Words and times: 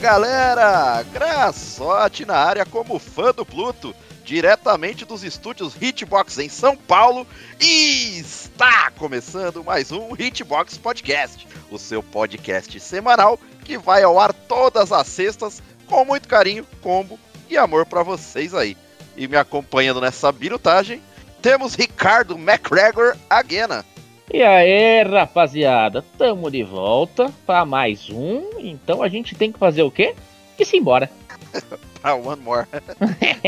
Galera! 0.00 1.02
Graçote 1.12 2.24
na 2.24 2.34
área 2.34 2.64
como 2.64 2.98
fã 2.98 3.32
do 3.32 3.44
Pluto, 3.44 3.94
diretamente 4.24 5.04
dos 5.04 5.22
estúdios 5.22 5.74
Hitbox 5.78 6.38
em 6.38 6.48
São 6.48 6.74
Paulo, 6.74 7.26
e 7.60 8.18
está 8.18 8.90
começando 8.92 9.62
mais 9.62 9.92
um 9.92 10.16
Hitbox 10.18 10.78
Podcast, 10.78 11.46
o 11.70 11.78
seu 11.78 12.02
podcast 12.02 12.80
semanal 12.80 13.38
que 13.62 13.76
vai 13.76 14.02
ao 14.02 14.18
ar 14.18 14.32
todas 14.32 14.90
as 14.90 15.06
sextas 15.06 15.62
com 15.86 16.02
muito 16.06 16.26
carinho, 16.26 16.66
combo 16.80 17.20
e 17.50 17.58
amor 17.58 17.84
para 17.84 18.02
vocês 18.02 18.54
aí. 18.54 18.78
E 19.18 19.28
me 19.28 19.36
acompanhando 19.36 20.00
nessa 20.00 20.32
birutagem, 20.32 21.02
temos 21.42 21.74
Ricardo 21.74 22.38
McGregor 22.38 23.18
Aguena. 23.28 23.84
E 24.32 24.44
aí, 24.44 25.02
rapaziada, 25.02 26.04
tamo 26.16 26.52
de 26.52 26.62
volta 26.62 27.32
para 27.44 27.64
mais 27.64 28.08
um. 28.10 28.48
Então 28.60 29.02
a 29.02 29.08
gente 29.08 29.34
tem 29.34 29.50
que 29.50 29.58
fazer 29.58 29.82
o 29.82 29.90
quê? 29.90 30.14
Que 30.56 30.64
se 30.64 30.76
embora. 30.76 31.10
ah, 32.00 32.14
one 32.14 32.40
more. 32.40 32.64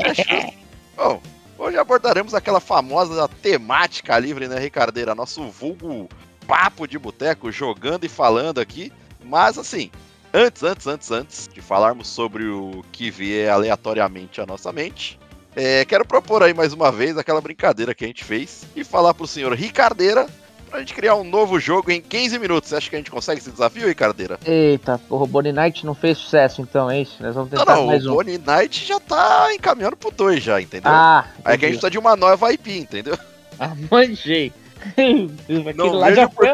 Bom, 0.97 1.23
hoje 1.57 1.79
abordaremos 1.79 2.35
aquela 2.35 2.59
famosa 2.59 3.29
temática 3.29 4.19
livre, 4.19 4.49
né, 4.49 4.59
Ricardeira? 4.59 5.15
Nosso 5.15 5.45
vulgo 5.51 6.09
papo 6.49 6.89
de 6.89 6.99
boteco, 6.99 7.53
jogando 7.53 8.03
e 8.03 8.09
falando 8.09 8.61
aqui. 8.61 8.93
Mas 9.23 9.59
assim, 9.59 9.89
antes, 10.35 10.65
antes, 10.65 10.89
antes, 10.89 11.13
antes 11.13 11.49
de 11.55 11.61
falarmos 11.61 12.09
sobre 12.09 12.49
o 12.49 12.85
que 12.91 13.09
vier 13.09 13.53
aleatoriamente 13.53 14.41
à 14.41 14.47
nossa 14.47 14.73
mente, 14.73 15.17
é, 15.55 15.85
quero 15.85 16.05
propor 16.05 16.43
aí 16.43 16.53
mais 16.53 16.73
uma 16.73 16.91
vez 16.91 17.17
aquela 17.17 17.41
brincadeira 17.41 17.95
que 17.95 18.05
a 18.05 18.09
gente 18.09 18.25
fez 18.25 18.65
e 18.75 18.83
falar 18.83 19.15
pro 19.15 19.29
senhor 19.29 19.53
Ricardeira 19.55 20.27
pra 20.73 20.81
gente 20.81 20.95
criar 20.95 21.15
um 21.15 21.23
novo 21.23 21.61
jogo 21.61 21.91
em 21.91 22.01
15 22.01 22.39
minutos. 22.39 22.71
Você 22.71 22.77
acha 22.77 22.89
que 22.91 22.97
a 22.97 22.99
gente 22.99 23.11
consegue 23.11 23.41
esse 23.41 23.51
desafio, 23.51 23.87
Ricardeira? 23.87 24.39
Eita, 24.45 24.99
porra, 24.99 25.25
o 25.25 25.27
Bonnie 25.27 25.53
Knight 25.53 25.85
não 25.85 25.95
fez 25.95 26.17
sucesso 26.17 26.63
então, 26.63 26.91
é 26.91 27.03
isso? 27.03 27.23
Nós 27.23 27.35
vamos 27.35 27.51
tentar 27.51 27.67
não, 27.67 27.83
não, 27.83 27.87
mais 27.89 28.07
o 28.07 28.13
um. 28.13 28.15
Bonnie 28.15 28.39
Knight 28.39 28.85
já 28.87 28.99
tá 28.99 29.55
encaminhando 29.55 29.97
pro 29.97 30.11
2 30.11 30.43
já, 30.43 30.61
entendeu? 30.61 30.91
Ah, 30.91 31.27
Aí 31.45 31.59
que 31.59 31.67
a 31.67 31.69
gente 31.69 31.77
precisa 31.77 31.91
de 31.91 31.99
uma 31.99 32.17
nova 32.17 32.51
IP, 32.53 32.79
entendeu? 32.79 33.19
ah 33.61 33.73
manjei. 33.91 34.51
Aquele 34.93 35.75
Não 35.75 35.93
lá, 35.93 36.07
vejo 36.07 36.21
já 36.23 36.29
por 36.29 36.47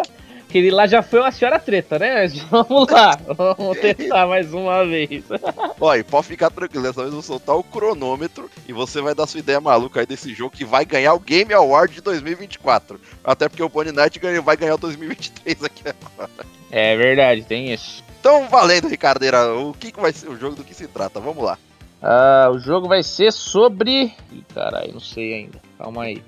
foi, 0.49 0.59
aquele 0.59 0.71
lá 0.71 0.87
já 0.87 1.03
foi 1.03 1.21
uma 1.21 1.31
senhora 1.31 1.59
treta, 1.59 1.99
né? 1.99 2.27
Vamos 2.51 2.91
lá, 2.91 3.19
vamos 3.37 3.79
tentar 3.79 4.27
mais 4.27 4.53
uma 4.53 4.85
vez. 4.85 5.25
Ó, 5.81 5.95
e 5.95 6.03
pode 6.03 6.27
ficar 6.27 6.51
tranquilo, 6.51 6.83
dessa 6.85 7.01
vez 7.01 7.09
eu 7.09 7.13
vou 7.15 7.23
soltar 7.23 7.57
o 7.57 7.63
cronômetro 7.63 8.51
e 8.67 8.73
você 8.73 9.01
vai 9.01 9.15
dar 9.15 9.27
sua 9.27 9.41
ideia 9.41 9.61
maluca 9.61 10.01
aí 10.01 10.07
desse 10.07 10.35
jogo 10.35 10.57
que 10.57 10.65
vai 10.65 10.85
ganhar 10.85 11.15
o 11.15 11.21
Game 11.21 11.53
Award 11.53 11.95
de 11.95 12.01
2024. 12.01 13.01
Até 13.23 13.49
porque 13.49 13.63
o 13.63 13.69
Bonnie 13.69 13.93
Knight 13.93 14.19
ganha- 14.19 14.43
vai 14.43 14.57
ganhar 14.57 14.75
o 14.75 14.79
2023 14.79 15.65
aqui 15.65 15.83
agora. 15.89 16.31
É 16.71 16.97
verdade, 16.97 17.43
tem 17.45 17.73
isso. 17.73 18.03
Então, 18.21 18.49
valendo, 18.49 18.89
Ricardeira, 18.89 19.55
o 19.55 19.73
que, 19.73 19.93
que 19.93 20.01
vai 20.01 20.13
ser 20.13 20.29
o 20.29 20.37
jogo, 20.37 20.57
do 20.57 20.65
que 20.65 20.75
se 20.75 20.87
trata? 20.87 21.21
Vamos 21.21 21.43
lá. 21.45 21.57
Ah, 22.03 22.49
o 22.53 22.59
jogo 22.59 22.89
vai 22.89 23.03
ser 23.03 23.33
sobre. 23.33 24.15
Ih, 24.33 24.45
caralho, 24.55 24.93
não 24.93 25.01
sei 25.01 25.35
ainda. 25.35 25.61
Calma 25.77 26.05
aí. 26.05 26.23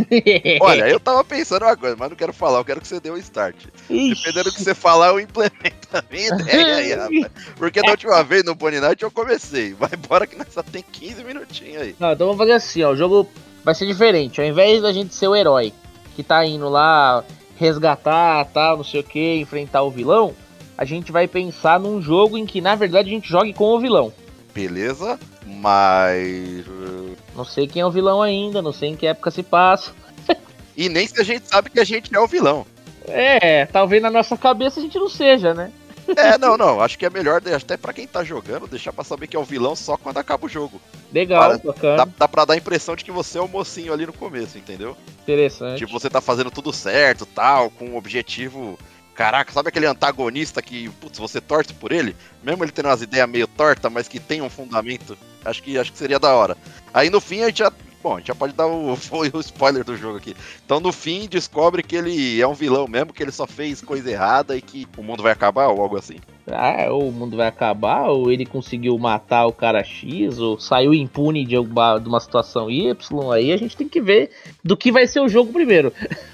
Olha, 0.60 0.88
eu 0.88 1.00
tava 1.00 1.24
pensando 1.24 1.64
uma 1.64 1.76
coisa, 1.76 1.96
mas 1.98 2.08
não 2.10 2.16
quero 2.16 2.32
falar, 2.32 2.58
eu 2.58 2.64
quero 2.64 2.80
que 2.80 2.88
você 2.88 3.00
dê 3.00 3.10
o 3.10 3.16
start. 3.16 3.56
Ixi. 3.90 4.22
Dependendo 4.22 4.50
do 4.50 4.54
que 4.54 4.62
você 4.62 4.74
falar, 4.74 5.08
eu 5.08 5.20
implemento 5.20 5.88
a 5.92 6.02
minha 6.10 6.28
ideia 6.40 6.76
aí, 6.76 6.92
rapaz. 6.94 7.32
Porque 7.56 7.82
da 7.82 7.90
última 7.90 8.22
vez 8.22 8.44
no 8.44 8.54
Bonnie 8.54 8.80
Knight 8.80 9.02
eu 9.02 9.10
comecei. 9.10 9.74
Vai 9.74 9.90
embora 9.92 10.26
que 10.26 10.36
nós 10.36 10.48
só 10.52 10.62
tem 10.62 10.82
15 10.82 11.24
minutinhos 11.24 11.82
aí. 11.82 11.96
Não, 11.98 12.12
então 12.12 12.26
vamos 12.26 12.38
fazer 12.38 12.52
assim, 12.52 12.82
ó. 12.82 12.92
O 12.92 12.96
jogo 12.96 13.28
vai 13.64 13.74
ser 13.74 13.86
diferente. 13.86 14.40
Ao 14.40 14.46
invés 14.46 14.82
da 14.82 14.92
gente 14.92 15.14
ser 15.14 15.28
o 15.28 15.36
herói 15.36 15.72
que 16.14 16.22
tá 16.22 16.44
indo 16.44 16.68
lá 16.68 17.24
resgatar, 17.56 18.44
tal, 18.46 18.78
não 18.78 18.84
sei 18.84 19.00
o 19.00 19.04
que, 19.04 19.36
enfrentar 19.36 19.82
o 19.82 19.90
vilão, 19.90 20.34
a 20.76 20.84
gente 20.84 21.12
vai 21.12 21.28
pensar 21.28 21.78
num 21.78 22.02
jogo 22.02 22.36
em 22.36 22.44
que, 22.44 22.60
na 22.60 22.74
verdade, 22.74 23.08
a 23.08 23.12
gente 23.12 23.28
jogue 23.28 23.52
com 23.52 23.74
o 23.74 23.80
vilão. 23.80 24.12
Beleza? 24.54 25.18
Mas. 25.46 26.66
uh, 26.66 27.16
Não 27.34 27.44
sei 27.44 27.66
quem 27.66 27.80
é 27.82 27.86
o 27.86 27.90
vilão 27.90 28.20
ainda, 28.22 28.60
não 28.62 28.72
sei 28.72 28.90
em 28.90 28.96
que 28.96 29.06
época 29.06 29.30
se 29.30 29.42
passa. 29.42 29.92
E 30.74 30.88
nem 30.88 31.06
se 31.06 31.20
a 31.20 31.22
gente 31.24 31.46
sabe 31.46 31.68
que 31.68 31.78
a 31.78 31.84
gente 31.84 32.14
é 32.14 32.18
o 32.18 32.26
vilão. 32.26 32.64
É, 33.06 33.66
talvez 33.66 34.00
na 34.02 34.10
nossa 34.10 34.38
cabeça 34.38 34.80
a 34.80 34.82
gente 34.82 34.98
não 34.98 35.08
seja, 35.08 35.52
né? 35.52 35.70
É, 36.16 36.36
não, 36.40 36.56
não. 36.56 36.80
Acho 36.80 36.98
que 36.98 37.04
é 37.04 37.10
melhor, 37.10 37.42
até 37.54 37.76
pra 37.76 37.92
quem 37.92 38.06
tá 38.06 38.24
jogando, 38.24 38.66
deixar 38.66 38.90
pra 38.90 39.04
saber 39.04 39.26
que 39.26 39.36
é 39.36 39.38
o 39.38 39.44
vilão 39.44 39.76
só 39.76 39.98
quando 39.98 40.16
acaba 40.16 40.46
o 40.46 40.48
jogo. 40.48 40.80
Legal, 41.12 41.40
Para- 41.42 41.58
bacana, 41.58 41.96
Dá, 42.06 42.08
dá 42.20 42.26
pra 42.28 42.44
dar 42.46 42.54
a 42.54 42.56
impressão 42.56 42.96
de 42.96 43.04
que 43.04 43.12
você 43.12 43.36
é 43.36 43.42
o 43.42 43.48
mocinho 43.48 43.92
ali 43.92 44.06
no 44.06 44.14
começo, 44.14 44.56
entendeu? 44.56 44.96
interessante. 45.22 45.76
Tipo, 45.78 45.92
você 45.92 46.08
tá 46.08 46.22
fazendo 46.22 46.50
tudo 46.50 46.72
certo, 46.72 47.26
tal, 47.26 47.68
com 47.68 47.84
um 47.90 47.96
objetivo. 47.96 48.78
Caraca, 49.14 49.52
sabe 49.52 49.68
aquele 49.68 49.86
antagonista 49.86 50.62
que, 50.62 50.88
putz, 51.00 51.18
você 51.18 51.40
torce 51.40 51.74
por 51.74 51.92
ele? 51.92 52.16
Mesmo 52.42 52.64
ele 52.64 52.72
tendo 52.72 52.88
umas 52.88 53.02
ideias 53.02 53.28
meio 53.28 53.46
tortas, 53.46 53.92
mas 53.92 54.08
que 54.08 54.18
tem 54.18 54.40
um 54.40 54.48
fundamento. 54.48 55.16
Acho 55.44 55.62
que, 55.62 55.78
acho 55.78 55.92
que 55.92 55.98
seria 55.98 56.18
da 56.18 56.34
hora. 56.34 56.56
Aí 56.94 57.10
no 57.10 57.20
fim 57.20 57.42
a 57.42 57.46
gente 57.46 57.58
já. 57.58 57.72
Bom, 58.02 58.14
a 58.14 58.18
gente 58.18 58.28
já 58.28 58.34
pode 58.34 58.52
dar 58.52 58.66
o, 58.66 58.94
o 59.34 59.40
spoiler 59.40 59.84
do 59.84 59.96
jogo 59.96 60.16
aqui. 60.16 60.34
Então 60.64 60.80
no 60.80 60.92
fim 60.92 61.28
descobre 61.28 61.82
que 61.82 61.94
ele 61.94 62.40
é 62.40 62.46
um 62.48 62.54
vilão 62.54 62.88
mesmo, 62.88 63.12
que 63.12 63.22
ele 63.22 63.30
só 63.30 63.46
fez 63.46 63.80
coisa 63.80 64.10
errada 64.10 64.56
e 64.56 64.62
que 64.62 64.88
o 64.96 65.02
mundo 65.02 65.22
vai 65.22 65.30
acabar 65.30 65.68
ou 65.68 65.80
algo 65.80 65.96
assim. 65.96 66.16
Ah, 66.50 66.86
ou 66.90 67.08
o 67.08 67.12
mundo 67.12 67.36
vai 67.36 67.46
acabar, 67.46 68.08
ou 68.08 68.32
ele 68.32 68.44
conseguiu 68.44 68.98
matar 68.98 69.46
o 69.46 69.52
cara 69.52 69.84
X, 69.84 70.40
ou 70.40 70.58
saiu 70.58 70.92
impune 70.92 71.44
de, 71.44 71.54
alguma, 71.54 71.98
de 71.98 72.08
uma 72.08 72.18
situação 72.18 72.68
Y, 72.68 73.32
aí 73.32 73.52
a 73.52 73.56
gente 73.56 73.76
tem 73.76 73.88
que 73.88 74.00
ver 74.00 74.30
do 74.64 74.76
que 74.76 74.90
vai 74.90 75.06
ser 75.06 75.20
o 75.20 75.28
jogo 75.28 75.52
primeiro. 75.52 75.92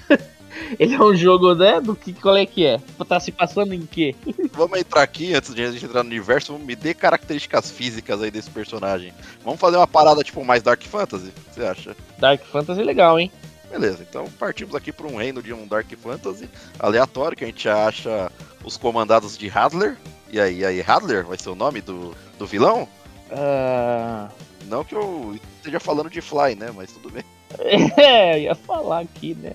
ele 0.79 0.95
é 0.95 1.01
um 1.01 1.15
jogo, 1.15 1.53
né? 1.55 1.79
Do 1.79 1.95
que 1.95 2.13
qual 2.13 2.35
é 2.37 2.45
que 2.45 2.65
é? 2.65 2.79
Tá 3.07 3.19
se 3.19 3.31
passando 3.31 3.73
em 3.73 3.85
quê? 3.85 4.15
Vamos 4.53 4.79
entrar 4.79 5.01
aqui, 5.01 5.33
antes 5.33 5.53
de 5.53 5.63
a 5.63 5.71
gente 5.71 5.85
entrar 5.85 6.03
no 6.03 6.09
universo, 6.09 6.57
me 6.57 6.75
dê 6.75 6.93
características 6.93 7.71
físicas 7.71 8.21
aí 8.21 8.31
desse 8.31 8.49
personagem. 8.49 9.13
Vamos 9.43 9.59
fazer 9.59 9.77
uma 9.77 9.87
parada 9.87 10.23
tipo 10.23 10.43
mais 10.43 10.61
Dark 10.61 10.81
Fantasy? 10.83 11.31
Você 11.51 11.63
acha? 11.63 11.95
Dark 12.17 12.43
Fantasy 12.45 12.81
é 12.81 12.83
legal, 12.83 13.19
hein? 13.19 13.31
Beleza, 13.69 14.05
então 14.07 14.27
partimos 14.39 14.73
aqui 14.73 14.91
para 14.91 15.05
um 15.05 15.17
reino 15.17 15.43
de 15.43 15.53
um 15.53 15.67
Dark 15.67 15.87
Fantasy 16.01 16.49
aleatório, 16.79 17.37
que 17.37 17.43
a 17.43 17.47
gente 17.47 17.69
acha 17.69 18.31
os 18.63 18.77
comandados 18.77 19.37
de 19.37 19.47
Hadler. 19.47 19.97
E 20.31 20.39
aí, 20.39 20.65
aí, 20.65 20.81
Hadler 20.81 21.25
vai 21.25 21.37
ser 21.37 21.49
o 21.49 21.55
nome 21.55 21.81
do, 21.81 22.15
do 22.37 22.47
vilão? 22.47 22.87
Ah, 23.31 24.29
Não 24.65 24.83
que 24.83 24.95
eu 24.95 25.37
esteja 25.57 25.79
falando 25.79 26.09
de 26.09 26.21
Fly, 26.21 26.55
né? 26.55 26.71
Mas 26.75 26.91
tudo 26.91 27.09
bem. 27.09 27.23
é, 27.97 28.41
ia 28.41 28.55
falar 28.55 29.01
aqui, 29.01 29.35
né? 29.35 29.53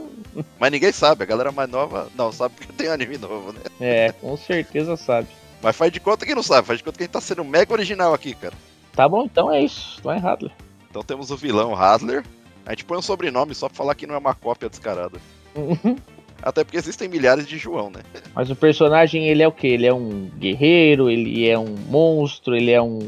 Mas 0.58 0.72
ninguém 0.72 0.92
sabe, 0.92 1.22
a 1.22 1.26
galera 1.26 1.52
mais 1.52 1.68
nova 1.68 2.08
não 2.16 2.32
sabe 2.32 2.54
porque 2.56 2.72
tem 2.72 2.88
anime 2.88 3.18
novo, 3.18 3.52
né? 3.52 3.60
É, 3.80 4.12
com 4.12 4.36
certeza 4.36 4.96
sabe. 4.96 5.28
Mas 5.62 5.76
faz 5.76 5.92
de 5.92 6.00
conta 6.00 6.26
que 6.26 6.34
não 6.34 6.42
sabe, 6.42 6.66
faz 6.66 6.78
de 6.78 6.84
conta 6.84 6.98
que 6.98 7.04
a 7.04 7.06
gente 7.06 7.12
tá 7.12 7.20
sendo 7.20 7.44
mega 7.44 7.72
original 7.72 8.12
aqui, 8.12 8.34
cara. 8.34 8.54
Tá 8.92 9.08
bom, 9.08 9.24
então 9.24 9.52
é 9.52 9.62
isso. 9.62 10.00
Não 10.04 10.12
é 10.12 10.16
errado. 10.16 10.50
Então 10.90 11.02
temos 11.02 11.30
o 11.30 11.36
vilão 11.36 11.74
Hadler. 11.74 12.24
A 12.66 12.70
gente 12.70 12.84
põe 12.84 12.98
um 12.98 13.02
sobrenome 13.02 13.54
só 13.54 13.68
pra 13.68 13.76
falar 13.76 13.94
que 13.94 14.06
não 14.06 14.14
é 14.14 14.18
uma 14.18 14.34
cópia 14.34 14.68
descarada. 14.68 15.20
Até 16.42 16.62
porque 16.62 16.76
existem 16.76 17.08
milhares 17.08 17.46
de 17.46 17.56
João, 17.56 17.90
né? 17.90 18.00
Mas 18.34 18.50
o 18.50 18.56
personagem, 18.56 19.26
ele 19.26 19.42
é 19.42 19.48
o 19.48 19.52
quê? 19.52 19.68
Ele 19.68 19.86
é 19.86 19.94
um 19.94 20.30
guerreiro, 20.36 21.08
ele 21.08 21.48
é 21.48 21.58
um 21.58 21.74
monstro, 21.88 22.54
ele 22.54 22.70
é 22.70 22.82
um. 22.82 22.98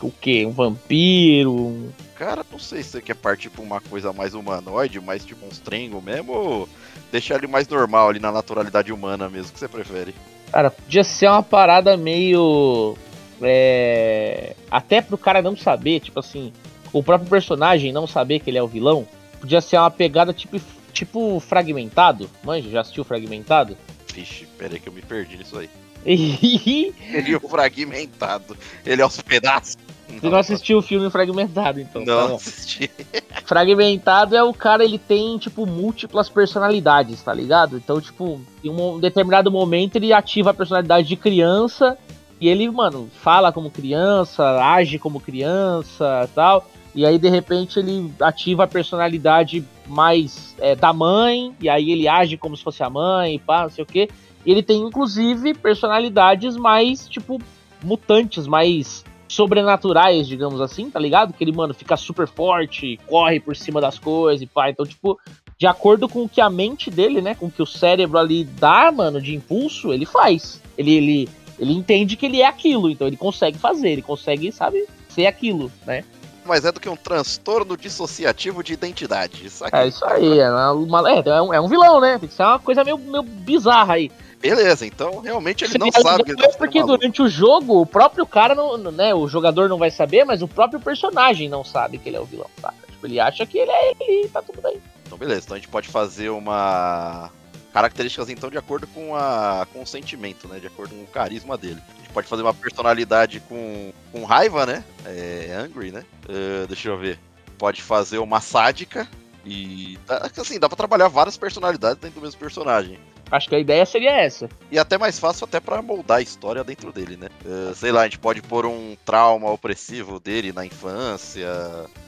O 0.00 0.12
quê? 0.12 0.46
Um 0.46 0.52
vampiro? 0.52 1.52
Um... 1.52 1.88
Cara, 2.16 2.44
não 2.50 2.58
sei 2.58 2.82
se 2.82 2.90
você 2.90 3.02
quer 3.02 3.16
partir 3.16 3.50
pra 3.50 3.62
uma 3.62 3.80
coisa 3.80 4.12
mais 4.12 4.34
humanoide, 4.34 5.00
mais 5.00 5.24
tipo 5.24 5.44
uns 5.46 5.58
trengos 5.58 6.02
mesmo, 6.02 6.32
ou 6.32 6.68
deixar 7.10 7.36
ele 7.36 7.46
mais 7.46 7.66
normal 7.66 8.08
ali 8.08 8.20
na 8.20 8.30
naturalidade 8.30 8.92
humana 8.92 9.28
mesmo, 9.28 9.50
o 9.50 9.52
que 9.52 9.58
você 9.58 9.68
prefere? 9.68 10.14
Cara, 10.52 10.70
podia 10.70 11.02
ser 11.02 11.28
uma 11.28 11.42
parada 11.42 11.96
meio. 11.96 12.96
É... 13.42 14.54
Até 14.70 15.02
pro 15.02 15.18
cara 15.18 15.42
não 15.42 15.56
saber, 15.56 16.00
tipo 16.00 16.20
assim, 16.20 16.52
o 16.92 17.02
próprio 17.02 17.28
personagem 17.28 17.92
não 17.92 18.06
saber 18.06 18.38
que 18.38 18.50
ele 18.50 18.58
é 18.58 18.62
o 18.62 18.68
vilão. 18.68 19.06
Podia 19.40 19.60
ser 19.60 19.76
uma 19.76 19.90
pegada 19.90 20.32
tipo, 20.32 20.60
tipo 20.92 21.40
fragmentado. 21.40 22.30
Manja, 22.44 22.70
já 22.70 22.82
assistiu 22.82 23.02
fragmentado? 23.02 23.76
Vixe, 24.14 24.46
pera 24.56 24.74
aí 24.74 24.80
que 24.80 24.88
eu 24.88 24.92
me 24.92 25.02
perdi 25.02 25.36
nisso 25.36 25.58
aí. 25.58 25.68
Ele 26.06 27.32
é 27.32 27.36
o 27.36 27.48
fragmentado. 27.48 28.56
Ele 28.86 29.00
é 29.00 29.04
aos 29.04 29.20
pedaços. 29.20 29.76
Não 30.22 30.38
assistiu 30.38 30.78
o 30.78 30.82
filme 30.82 31.10
fragmentado, 31.10 31.80
então. 31.80 32.04
tá 32.04 32.12
Não 32.12 32.28
bom. 32.28 32.34
assisti. 32.36 32.90
Fragmentado 33.44 34.36
é 34.36 34.42
o 34.42 34.52
cara, 34.52 34.84
ele 34.84 34.98
tem, 34.98 35.38
tipo, 35.38 35.66
múltiplas 35.66 36.28
personalidades, 36.28 37.22
tá 37.22 37.32
ligado? 37.32 37.76
Então, 37.76 38.00
tipo, 38.00 38.40
em 38.62 38.70
um 38.70 38.98
determinado 38.98 39.50
momento 39.50 39.96
ele 39.96 40.12
ativa 40.12 40.50
a 40.50 40.54
personalidade 40.54 41.08
de 41.08 41.16
criança 41.16 41.98
e 42.40 42.48
ele, 42.48 42.70
mano, 42.70 43.08
fala 43.22 43.52
como 43.52 43.70
criança, 43.70 44.44
age 44.62 44.98
como 44.98 45.20
criança 45.20 46.28
tal. 46.34 46.68
E 46.94 47.04
aí, 47.04 47.18
de 47.18 47.28
repente, 47.28 47.78
ele 47.78 48.12
ativa 48.20 48.64
a 48.64 48.68
personalidade 48.68 49.64
mais 49.86 50.54
é, 50.58 50.76
da 50.76 50.92
mãe, 50.92 51.54
e 51.60 51.68
aí 51.68 51.90
ele 51.90 52.06
age 52.06 52.36
como 52.36 52.56
se 52.56 52.62
fosse 52.62 52.82
a 52.82 52.90
mãe, 52.90 53.38
pá, 53.38 53.64
não 53.64 53.70
sei 53.70 53.82
o 53.82 53.86
quê. 53.86 54.08
E 54.46 54.52
ele 54.52 54.62
tem, 54.62 54.80
inclusive, 54.80 55.54
personalidades 55.54 56.56
mais, 56.56 57.08
tipo, 57.08 57.40
mutantes, 57.82 58.46
mais 58.46 59.04
sobrenaturais, 59.34 60.26
digamos 60.26 60.60
assim, 60.60 60.90
tá 60.90 60.98
ligado? 60.98 61.32
Que 61.32 61.44
ele, 61.44 61.52
mano, 61.52 61.74
fica 61.74 61.96
super 61.96 62.26
forte, 62.26 62.98
corre 63.06 63.40
por 63.40 63.54
cima 63.56 63.80
das 63.80 63.98
coisas 63.98 64.42
e 64.42 64.46
pá. 64.46 64.70
Então, 64.70 64.86
tipo, 64.86 65.18
de 65.58 65.66
acordo 65.66 66.08
com 66.08 66.24
o 66.24 66.28
que 66.28 66.40
a 66.40 66.48
mente 66.48 66.90
dele, 66.90 67.20
né? 67.20 67.34
Com 67.34 67.46
o 67.46 67.50
que 67.50 67.62
o 67.62 67.66
cérebro 67.66 68.18
ali 68.18 68.44
dá, 68.44 68.92
mano, 68.92 69.20
de 69.20 69.34
impulso, 69.34 69.92
ele 69.92 70.06
faz. 70.06 70.60
Ele, 70.76 70.92
ele, 70.94 71.28
Ele 71.58 71.72
entende 71.72 72.16
que 72.16 72.26
ele 72.26 72.40
é 72.40 72.46
aquilo, 72.46 72.90
então 72.90 73.06
ele 73.06 73.16
consegue 73.16 73.58
fazer, 73.58 73.90
ele 73.90 74.02
consegue, 74.02 74.50
sabe, 74.50 74.86
ser 75.08 75.26
aquilo, 75.26 75.70
né? 75.86 76.04
Mas 76.44 76.64
é 76.64 76.72
do 76.72 76.80
que 76.80 76.88
um 76.88 76.96
transtorno 76.96 77.76
dissociativo 77.76 78.62
de 78.62 78.74
identidade. 78.74 79.46
Isso 79.46 79.64
é 79.72 79.88
isso 79.88 80.04
aí, 80.04 80.40
é, 80.40 80.50
uma, 80.50 81.10
é, 81.10 81.22
é, 81.24 81.42
um, 81.42 81.54
é 81.54 81.60
um 81.60 81.68
vilão, 81.68 82.00
né? 82.00 82.18
Tem 82.18 82.28
que 82.28 82.34
ser 82.34 82.42
uma 82.42 82.58
coisa 82.58 82.84
meio, 82.84 82.98
meio 82.98 83.22
bizarra 83.22 83.94
aí. 83.94 84.10
Beleza, 84.40 84.86
então 84.86 85.20
realmente 85.20 85.64
ele 85.64 85.78
não 85.78 85.90
sabe 85.90 86.24
que 86.24 86.32
ele 86.32 86.42
tá 86.42 86.48
Porque 86.56 86.82
durante 86.82 87.22
o 87.22 87.28
jogo, 87.28 87.80
o 87.80 87.86
próprio 87.86 88.26
cara, 88.26 88.54
não, 88.54 88.76
né, 88.76 89.14
o 89.14 89.26
jogador 89.26 89.68
não 89.68 89.78
vai 89.78 89.90
saber, 89.90 90.24
mas 90.24 90.42
o 90.42 90.48
próprio 90.48 90.80
personagem 90.80 91.48
não 91.48 91.64
sabe 91.64 91.98
que 91.98 92.08
ele 92.08 92.16
é 92.16 92.20
o 92.20 92.24
vilão, 92.24 92.50
saca? 92.60 92.74
Tipo, 92.86 93.06
ele 93.06 93.18
acha 93.18 93.46
que 93.46 93.58
ele 93.58 93.70
é 93.70 93.90
ele 93.90 94.26
e 94.26 94.28
tá 94.28 94.42
tudo 94.42 94.60
bem. 94.60 94.80
Então 95.06 95.16
beleza, 95.16 95.42
então 95.44 95.56
a 95.56 95.58
gente 95.58 95.68
pode 95.68 95.88
fazer 95.88 96.28
uma 96.28 97.30
características 97.74 98.28
então 98.28 98.48
de 98.48 98.56
acordo 98.56 98.86
com, 98.86 99.16
a, 99.16 99.66
com 99.72 99.82
o 99.82 99.86
sentimento, 99.86 100.46
né? 100.46 100.60
De 100.60 100.68
acordo 100.68 100.94
com 100.94 101.02
o 101.02 101.06
carisma 101.08 101.58
dele. 101.58 101.82
A 101.94 101.98
gente 101.98 102.12
pode 102.12 102.28
fazer 102.28 102.42
uma 102.42 102.54
personalidade 102.54 103.40
com, 103.40 103.92
com 104.12 104.24
raiva, 104.24 104.64
né? 104.64 104.84
É, 105.04 105.52
angry, 105.58 105.90
né? 105.90 106.04
Uh, 106.24 106.68
deixa 106.68 106.88
eu 106.88 106.96
ver. 106.96 107.18
Pode 107.58 107.82
fazer 107.82 108.18
uma 108.18 108.40
sádica 108.40 109.08
e 109.44 109.98
assim 110.38 110.58
dá 110.58 110.68
para 110.68 110.76
trabalhar 110.76 111.08
várias 111.08 111.36
personalidades 111.36 111.98
dentro 111.98 112.20
do 112.20 112.24
mesmo 112.24 112.38
personagem. 112.38 112.98
Acho 113.30 113.48
que 113.48 113.54
a 113.54 113.58
ideia 113.58 113.84
seria 113.86 114.12
essa. 114.12 114.48
E 114.70 114.78
até 114.78 114.98
mais 114.98 115.18
fácil 115.18 115.44
até 115.44 115.58
para 115.58 115.82
moldar 115.82 116.18
a 116.18 116.22
história 116.22 116.62
dentro 116.62 116.92
dele, 116.92 117.16
né? 117.16 117.28
Uh, 117.44 117.74
sei 117.74 117.90
lá, 117.90 118.02
a 118.02 118.04
gente 118.04 118.18
pode 118.18 118.42
pôr 118.42 118.66
um 118.66 118.96
trauma 119.04 119.50
opressivo 119.50 120.20
dele 120.20 120.52
na 120.52 120.64
infância. 120.64 121.48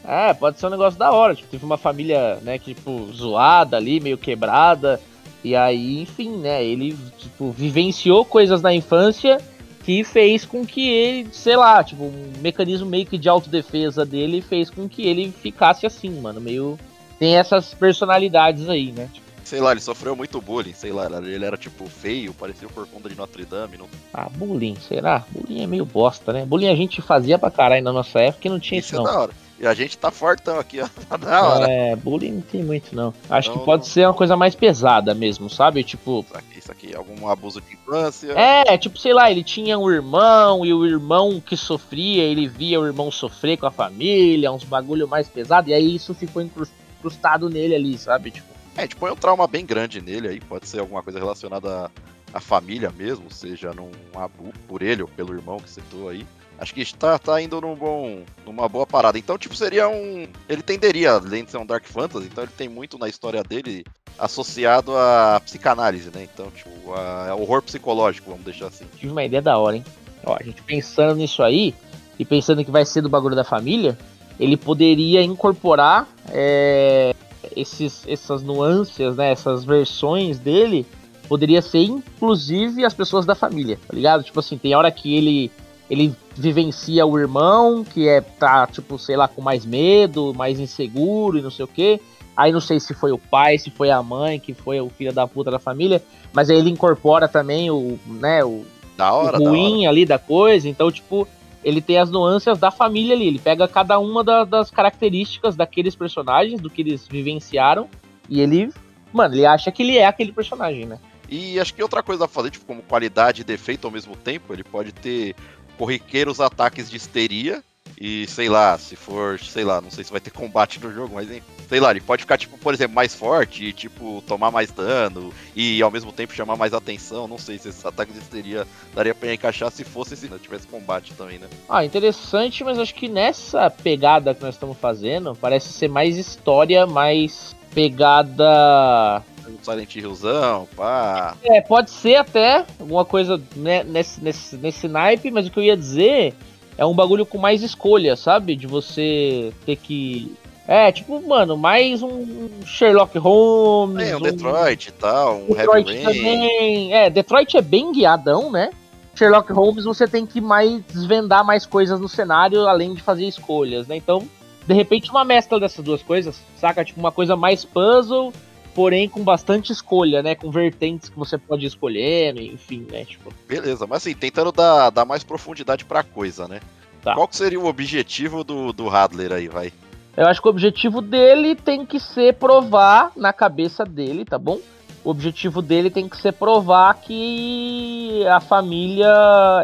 É, 0.04 0.32
pode 0.34 0.60
ser 0.60 0.66
um 0.66 0.70
negócio 0.70 0.98
da 0.98 1.10
hora. 1.10 1.34
Tipo, 1.34 1.48
teve 1.48 1.64
uma 1.64 1.78
família, 1.78 2.36
né, 2.42 2.58
que, 2.58 2.74
tipo, 2.74 3.10
zoada 3.12 3.76
ali, 3.76 3.98
meio 3.98 4.18
quebrada. 4.18 5.00
E 5.42 5.56
aí, 5.56 6.02
enfim, 6.02 6.36
né, 6.36 6.64
ele, 6.64 6.96
tipo, 7.18 7.50
vivenciou 7.50 8.24
coisas 8.24 8.62
na 8.62 8.74
infância 8.74 9.38
que 9.84 10.02
fez 10.02 10.44
com 10.44 10.66
que 10.66 10.88
ele, 10.88 11.28
sei 11.32 11.56
lá, 11.56 11.82
tipo, 11.82 12.04
um 12.04 12.32
mecanismo 12.40 12.86
meio 12.86 13.06
que 13.06 13.16
de 13.16 13.28
autodefesa 13.28 14.04
dele 14.04 14.40
fez 14.40 14.68
com 14.68 14.88
que 14.88 15.06
ele 15.06 15.32
ficasse 15.32 15.86
assim, 15.86 16.10
mano, 16.20 16.40
meio... 16.40 16.78
Tem 17.18 17.36
essas 17.36 17.72
personalidades 17.72 18.68
aí, 18.68 18.92
né? 18.92 19.08
Tipo, 19.10 19.25
sei 19.46 19.60
lá, 19.60 19.70
ele 19.70 19.80
sofreu 19.80 20.16
muito 20.16 20.40
bullying, 20.40 20.72
sei 20.72 20.90
lá, 20.90 21.06
ele 21.22 21.44
era 21.44 21.56
tipo 21.56 21.86
feio, 21.86 22.34
parecia 22.34 22.66
o 22.66 22.72
Corcunda 22.72 23.08
de 23.08 23.14
Notre 23.14 23.44
Dame. 23.44 23.78
Não... 23.78 23.86
Ah, 24.12 24.28
bullying, 24.28 24.76
será? 24.76 25.24
Bullying 25.30 25.62
é 25.62 25.66
meio 25.68 25.84
bosta, 25.84 26.32
né? 26.32 26.44
Bullying 26.44 26.68
a 26.68 26.74
gente 26.74 27.00
fazia 27.00 27.38
pra 27.38 27.48
caralho 27.48 27.84
na 27.84 27.92
nossa 27.92 28.18
época 28.18 28.48
e 28.48 28.50
não 28.50 28.58
tinha 28.58 28.80
isso, 28.80 28.94
isso 28.94 28.96
é 28.96 29.04
não. 29.04 29.08
É 29.08 29.12
da 29.12 29.20
hora. 29.20 29.32
E 29.58 29.66
a 29.66 29.72
gente 29.72 29.96
tá 29.96 30.10
fortão 30.10 30.58
aqui, 30.58 30.80
ó. 30.80 30.88
Tá 31.08 31.16
da 31.16 31.42
hora. 31.42 31.70
É, 31.70 31.94
bullying 31.94 32.32
não 32.32 32.40
tem 32.40 32.64
muito, 32.64 32.94
não. 32.94 33.14
Acho 33.30 33.52
que 33.52 33.58
pode 33.60 33.84
não. 33.84 33.88
ser 33.88 34.06
uma 34.06 34.14
coisa 34.14 34.36
mais 34.36 34.56
pesada 34.56 35.14
mesmo, 35.14 35.48
sabe? 35.48 35.84
Tipo. 35.84 36.24
Isso 36.26 36.36
aqui, 36.36 36.58
isso 36.58 36.72
aqui, 36.72 36.94
algum 36.96 37.28
abuso 37.28 37.60
de 37.60 37.72
infância. 37.72 38.32
É, 38.32 38.76
tipo, 38.76 38.98
sei 38.98 39.14
lá, 39.14 39.30
ele 39.30 39.44
tinha 39.44 39.78
um 39.78 39.88
irmão 39.88 40.66
e 40.66 40.74
o 40.74 40.84
irmão 40.84 41.40
que 41.40 41.56
sofria, 41.56 42.24
ele 42.24 42.48
via 42.48 42.80
o 42.80 42.84
irmão 42.84 43.12
sofrer 43.12 43.56
com 43.56 43.66
a 43.66 43.70
família, 43.70 44.50
uns 44.50 44.64
bagulho 44.64 45.06
mais 45.06 45.28
pesado, 45.28 45.70
e 45.70 45.72
aí 45.72 45.94
isso 45.94 46.12
ficou 46.12 46.42
incrustado 46.42 47.48
nele 47.48 47.76
ali, 47.76 47.96
sabe? 47.96 48.32
Tipo. 48.32 48.55
É, 48.76 48.80
a 48.80 48.82
gente 48.82 48.96
põe 48.96 49.10
um 49.10 49.16
trauma 49.16 49.46
bem 49.46 49.64
grande 49.64 50.00
nele 50.00 50.28
aí, 50.28 50.40
pode 50.40 50.68
ser 50.68 50.80
alguma 50.80 51.02
coisa 51.02 51.18
relacionada 51.18 51.86
à, 51.86 51.90
à 52.34 52.40
família 52.40 52.90
mesmo, 52.90 53.30
seja 53.30 53.72
num 53.72 53.90
abuso 54.14 54.52
por 54.68 54.82
ele 54.82 55.02
ou 55.02 55.08
pelo 55.08 55.34
irmão 55.34 55.58
que 55.58 55.70
citou 55.70 56.08
aí. 56.08 56.26
Acho 56.58 56.74
que 56.74 56.80
está 56.80 57.18
tá 57.18 57.40
indo 57.40 57.60
num 57.60 57.74
bom, 57.74 58.22
numa 58.44 58.68
boa 58.68 58.86
parada. 58.86 59.18
Então, 59.18 59.36
tipo, 59.36 59.54
seria 59.54 59.88
um. 59.88 60.26
Ele 60.48 60.62
tenderia, 60.62 61.12
além 61.12 61.44
de 61.44 61.50
ser 61.50 61.58
um 61.58 61.66
Dark 61.66 61.84
Fantasy, 61.84 62.26
então 62.26 62.44
ele 62.44 62.52
tem 62.56 62.68
muito 62.68 62.98
na 62.98 63.08
história 63.08 63.42
dele 63.42 63.84
associado 64.18 64.96
à 64.96 65.38
psicanálise, 65.44 66.10
né? 66.14 66.26
Então, 66.32 66.50
tipo, 66.50 66.94
a, 66.94 67.28
a 67.28 67.34
horror 67.34 67.60
psicológico, 67.62 68.30
vamos 68.30 68.44
deixar 68.44 68.68
assim. 68.68 68.86
Tive 68.96 69.12
uma 69.12 69.24
ideia 69.24 69.42
da 69.42 69.58
hora, 69.58 69.76
hein? 69.76 69.84
Ó, 70.24 70.34
a 70.38 70.42
gente 70.42 70.62
pensando 70.62 71.16
nisso 71.16 71.42
aí, 71.42 71.74
e 72.18 72.24
pensando 72.24 72.64
que 72.64 72.70
vai 72.70 72.86
ser 72.86 73.02
do 73.02 73.08
bagulho 73.08 73.36
da 73.36 73.44
família, 73.44 73.98
ele 74.40 74.56
poderia 74.56 75.22
incorporar 75.22 76.08
é, 76.30 77.14
esses, 77.54 78.02
essas 78.06 78.42
nuances, 78.42 79.16
né? 79.16 79.32
Essas 79.32 79.64
versões 79.64 80.38
dele. 80.38 80.86
Poderia 81.28 81.60
ser, 81.60 81.82
inclusive, 81.82 82.84
as 82.84 82.94
pessoas 82.94 83.26
da 83.26 83.34
família, 83.34 83.78
tá 83.86 83.94
ligado? 83.94 84.22
Tipo 84.22 84.38
assim, 84.38 84.56
tem 84.56 84.74
hora 84.74 84.90
que 84.90 85.16
ele 85.16 85.50
ele 85.88 86.14
vivencia 86.34 87.06
o 87.06 87.18
irmão, 87.18 87.84
que 87.84 88.08
é, 88.08 88.20
tá, 88.20 88.66
tipo, 88.66 88.98
sei 88.98 89.16
lá, 89.16 89.28
com 89.28 89.40
mais 89.40 89.64
medo, 89.64 90.34
mais 90.34 90.58
inseguro 90.58 91.38
e 91.38 91.42
não 91.42 91.50
sei 91.50 91.64
o 91.64 91.68
quê. 91.68 92.00
Aí 92.36 92.52
não 92.52 92.60
sei 92.60 92.78
se 92.78 92.92
foi 92.92 93.12
o 93.12 93.18
pai, 93.18 93.56
se 93.56 93.70
foi 93.70 93.90
a 93.90 94.02
mãe, 94.02 94.38
que 94.38 94.52
foi 94.52 94.80
o 94.80 94.90
filho 94.90 95.12
da 95.12 95.26
puta 95.26 95.50
da 95.50 95.58
família, 95.58 96.02
mas 96.32 96.50
aí 96.50 96.58
ele 96.58 96.70
incorpora 96.70 97.28
também 97.28 97.70
o, 97.70 97.98
né, 98.06 98.44
o, 98.44 98.64
da 98.96 99.12
hora, 99.12 99.38
o 99.38 99.48
ruim 99.48 99.84
da 99.84 99.90
ali 99.90 100.04
da 100.04 100.18
coisa. 100.18 100.68
Então, 100.68 100.90
tipo, 100.90 101.26
ele 101.66 101.80
tem 101.80 101.98
as 101.98 102.12
nuances 102.12 102.56
da 102.58 102.70
família 102.70 103.16
ali. 103.16 103.26
Ele 103.26 103.40
pega 103.40 103.66
cada 103.66 103.98
uma 103.98 104.22
da, 104.22 104.44
das 104.44 104.70
características 104.70 105.56
daqueles 105.56 105.96
personagens, 105.96 106.60
do 106.60 106.70
que 106.70 106.80
eles 106.80 107.08
vivenciaram, 107.08 107.88
e 108.30 108.40
ele, 108.40 108.70
mano, 109.12 109.34
ele 109.34 109.44
acha 109.44 109.72
que 109.72 109.82
ele 109.82 109.98
é 109.98 110.06
aquele 110.06 110.30
personagem, 110.30 110.86
né? 110.86 111.00
E 111.28 111.58
acho 111.58 111.74
que 111.74 111.82
outra 111.82 112.04
coisa 112.04 112.26
a 112.26 112.28
fazer, 112.28 112.52
tipo, 112.52 112.64
como 112.66 112.82
qualidade 112.82 113.40
e 113.40 113.44
defeito 113.44 113.84
ao 113.84 113.90
mesmo 113.90 114.14
tempo, 114.14 114.52
ele 114.52 114.62
pode 114.62 114.92
ter 114.92 115.34
corriqueiros 115.76 116.40
ataques 116.40 116.88
de 116.88 116.98
histeria. 116.98 117.64
E 117.98 118.26
sei 118.26 118.48
lá, 118.48 118.76
se 118.78 118.94
for, 118.94 119.38
sei 119.40 119.64
lá, 119.64 119.80
não 119.80 119.90
sei 119.90 120.04
se 120.04 120.12
vai 120.12 120.20
ter 120.20 120.30
combate 120.30 120.78
no 120.78 120.92
jogo, 120.92 121.14
mas 121.14 121.28
sei 121.68 121.80
lá, 121.80 121.90
ele 121.90 122.00
pode 122.00 122.22
ficar, 122.22 122.36
tipo, 122.36 122.58
por 122.58 122.74
exemplo, 122.74 122.94
mais 122.94 123.14
forte 123.14 123.64
e, 123.64 123.72
tipo, 123.72 124.22
tomar 124.26 124.50
mais 124.50 124.70
dano 124.70 125.32
e 125.54 125.80
ao 125.82 125.90
mesmo 125.90 126.12
tempo 126.12 126.34
chamar 126.34 126.56
mais 126.56 126.74
atenção. 126.74 127.26
Não 127.26 127.38
sei 127.38 127.58
se 127.58 127.68
esses 127.68 127.84
ataques 127.84 128.14
de 128.14 128.20
histeria 128.20 128.66
daria 128.94 129.14
pra 129.14 129.32
encaixar 129.32 129.70
se 129.70 129.82
fosse 129.82 130.16
se 130.16 130.28
não 130.28 130.38
tivesse 130.38 130.66
combate 130.66 131.14
também, 131.14 131.38
né? 131.38 131.48
Ah, 131.68 131.84
interessante, 131.84 132.62
mas 132.62 132.78
acho 132.78 132.94
que 132.94 133.08
nessa 133.08 133.70
pegada 133.70 134.34
que 134.34 134.42
nós 134.42 134.54
estamos 134.54 134.76
fazendo, 134.78 135.34
parece 135.34 135.72
ser 135.72 135.88
mais 135.88 136.16
história, 136.16 136.86
mais 136.86 137.56
pegada 137.74 139.22
Silent 139.62 139.96
Hillzão, 139.96 140.68
pá. 140.76 141.36
É, 141.44 141.60
pode 141.60 141.90
ser 141.90 142.16
até 142.16 142.64
alguma 142.78 143.04
coisa 143.04 143.40
né, 143.54 143.84
nesse, 143.84 144.22
nesse, 144.22 144.56
nesse 144.56 144.88
naipe, 144.88 145.30
mas 145.30 145.46
o 145.46 145.50
que 145.50 145.58
eu 145.58 145.64
ia 145.64 145.76
dizer 145.76 146.34
é 146.78 146.84
um 146.84 146.94
bagulho 146.94 147.24
com 147.24 147.38
mais 147.38 147.62
escolha, 147.62 148.16
sabe? 148.16 148.54
De 148.54 148.66
você 148.66 149.52
ter 149.64 149.76
que. 149.76 150.34
É, 150.68 150.90
tipo, 150.90 151.20
mano, 151.26 151.56
mais 151.56 152.02
um 152.02 152.48
Sherlock 152.64 153.16
Holmes. 153.18 154.08
É, 154.08 154.16
um, 154.16 154.18
um 154.18 154.22
Detroit 154.22 154.88
e 154.88 154.92
tal, 154.92 155.36
um 155.48 155.54
Detroit 155.54 155.90
Heavy 155.90 156.04
também. 156.04 156.94
É, 156.94 157.08
Detroit 157.08 157.56
é 157.56 157.62
bem 157.62 157.92
guiadão, 157.92 158.50
né? 158.50 158.70
Sherlock 159.14 159.50
Holmes 159.52 159.84
você 159.84 160.06
tem 160.06 160.26
que 160.26 160.40
mais 160.40 160.82
desvendar 160.92 161.44
mais 161.44 161.64
coisas 161.64 161.98
no 161.98 162.08
cenário, 162.08 162.66
além 162.66 162.94
de 162.94 163.02
fazer 163.02 163.26
escolhas, 163.26 163.86
né? 163.86 163.96
Então, 163.96 164.28
de 164.66 164.74
repente, 164.74 165.10
uma 165.10 165.24
mescla 165.24 165.60
dessas 165.60 165.84
duas 165.84 166.02
coisas, 166.02 166.42
saca? 166.56 166.84
Tipo, 166.84 167.00
uma 167.00 167.12
coisa 167.12 167.36
mais 167.36 167.64
puzzle 167.64 168.32
porém 168.76 169.08
com 169.08 169.24
bastante 169.24 169.72
escolha, 169.72 170.22
né? 170.22 170.34
Com 170.34 170.50
vertentes 170.50 171.08
que 171.08 171.18
você 171.18 171.38
pode 171.38 171.64
escolher, 171.64 172.36
enfim, 172.36 172.86
né? 172.92 173.06
Tipo... 173.06 173.32
Beleza, 173.48 173.86
mas 173.86 174.02
assim, 174.02 174.14
tentando 174.14 174.52
dar, 174.52 174.90
dar 174.90 175.06
mais 175.06 175.24
profundidade 175.24 175.86
pra 175.86 176.02
coisa, 176.02 176.46
né? 176.46 176.60
Tá. 177.02 177.14
Qual 177.14 177.26
que 177.26 177.34
seria 177.34 177.58
o 177.58 177.64
objetivo 177.64 178.44
do, 178.44 178.74
do 178.74 178.90
Hadler 178.90 179.32
aí, 179.32 179.48
vai? 179.48 179.72
Eu 180.14 180.26
acho 180.26 180.42
que 180.42 180.46
o 180.46 180.50
objetivo 180.50 181.00
dele 181.00 181.54
tem 181.54 181.86
que 181.86 181.98
ser 181.98 182.34
provar 182.34 183.12
na 183.16 183.32
cabeça 183.32 183.82
dele, 183.82 184.26
tá 184.26 184.38
bom? 184.38 184.60
O 185.02 185.08
objetivo 185.08 185.62
dele 185.62 185.88
tem 185.88 186.06
que 186.06 186.20
ser 186.20 186.32
provar 186.32 187.00
que 187.00 188.26
a 188.26 188.40
família 188.40 189.08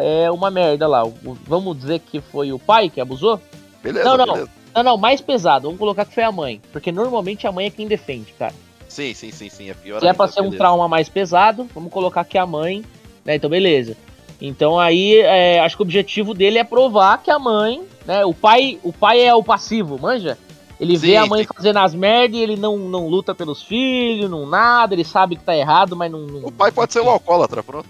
é 0.00 0.30
uma 0.30 0.50
merda 0.50 0.86
lá. 0.86 1.02
Vamos 1.46 1.78
dizer 1.78 1.98
que 1.98 2.22
foi 2.22 2.50
o 2.50 2.58
pai 2.58 2.88
que 2.88 3.00
abusou? 3.00 3.38
Beleza, 3.82 4.04
não, 4.08 4.16
não. 4.16 4.34
Beleza. 4.34 4.50
Não, 4.74 4.82
não, 4.82 4.96
mais 4.96 5.20
pesado. 5.20 5.64
Vamos 5.64 5.78
colocar 5.78 6.06
que 6.06 6.14
foi 6.14 6.22
a 6.22 6.32
mãe. 6.32 6.62
Porque 6.72 6.90
normalmente 6.90 7.46
a 7.46 7.52
mãe 7.52 7.66
é 7.66 7.70
quem 7.70 7.86
defende, 7.86 8.32
cara. 8.38 8.54
Sim, 8.92 9.14
sim, 9.14 9.30
sim, 9.30 9.48
sim. 9.48 9.70
É 9.70 9.74
pior 9.74 10.00
Se 10.00 10.06
é 10.06 10.12
pra 10.12 10.28
ser 10.28 10.42
beleza. 10.42 10.54
um 10.54 10.58
trauma 10.58 10.86
mais 10.86 11.08
pesado, 11.08 11.66
vamos 11.74 11.90
colocar 11.90 12.24
que 12.24 12.36
a 12.36 12.44
mãe, 12.44 12.84
né? 13.24 13.36
Então, 13.36 13.48
beleza. 13.48 13.96
Então 14.38 14.78
aí, 14.78 15.18
é, 15.20 15.60
acho 15.60 15.76
que 15.76 15.82
o 15.82 15.86
objetivo 15.86 16.34
dele 16.34 16.58
é 16.58 16.64
provar 16.64 17.22
que 17.22 17.30
a 17.30 17.38
mãe, 17.38 17.82
né? 18.04 18.22
O 18.26 18.34
pai, 18.34 18.78
o 18.82 18.92
pai 18.92 19.22
é 19.22 19.34
o 19.34 19.42
passivo, 19.42 19.98
manja? 19.98 20.36
Ele 20.78 20.98
sim, 20.98 21.06
vê 21.06 21.16
a 21.16 21.24
mãe 21.24 21.42
sim. 21.42 21.48
fazendo 21.54 21.78
as 21.78 21.94
merdas 21.94 22.36
e 22.36 22.42
ele 22.42 22.56
não, 22.56 22.76
não 22.76 23.08
luta 23.08 23.34
pelos 23.34 23.62
filhos, 23.62 24.28
não 24.28 24.44
nada, 24.44 24.94
ele 24.94 25.04
sabe 25.04 25.36
que 25.36 25.42
tá 25.44 25.56
errado, 25.56 25.96
mas 25.96 26.12
não. 26.12 26.26
não... 26.26 26.48
O 26.48 26.52
pai 26.52 26.70
pode 26.70 26.92
ser 26.92 27.00
um 27.00 27.08
alcoólatra, 27.08 27.62
pronto. 27.62 27.88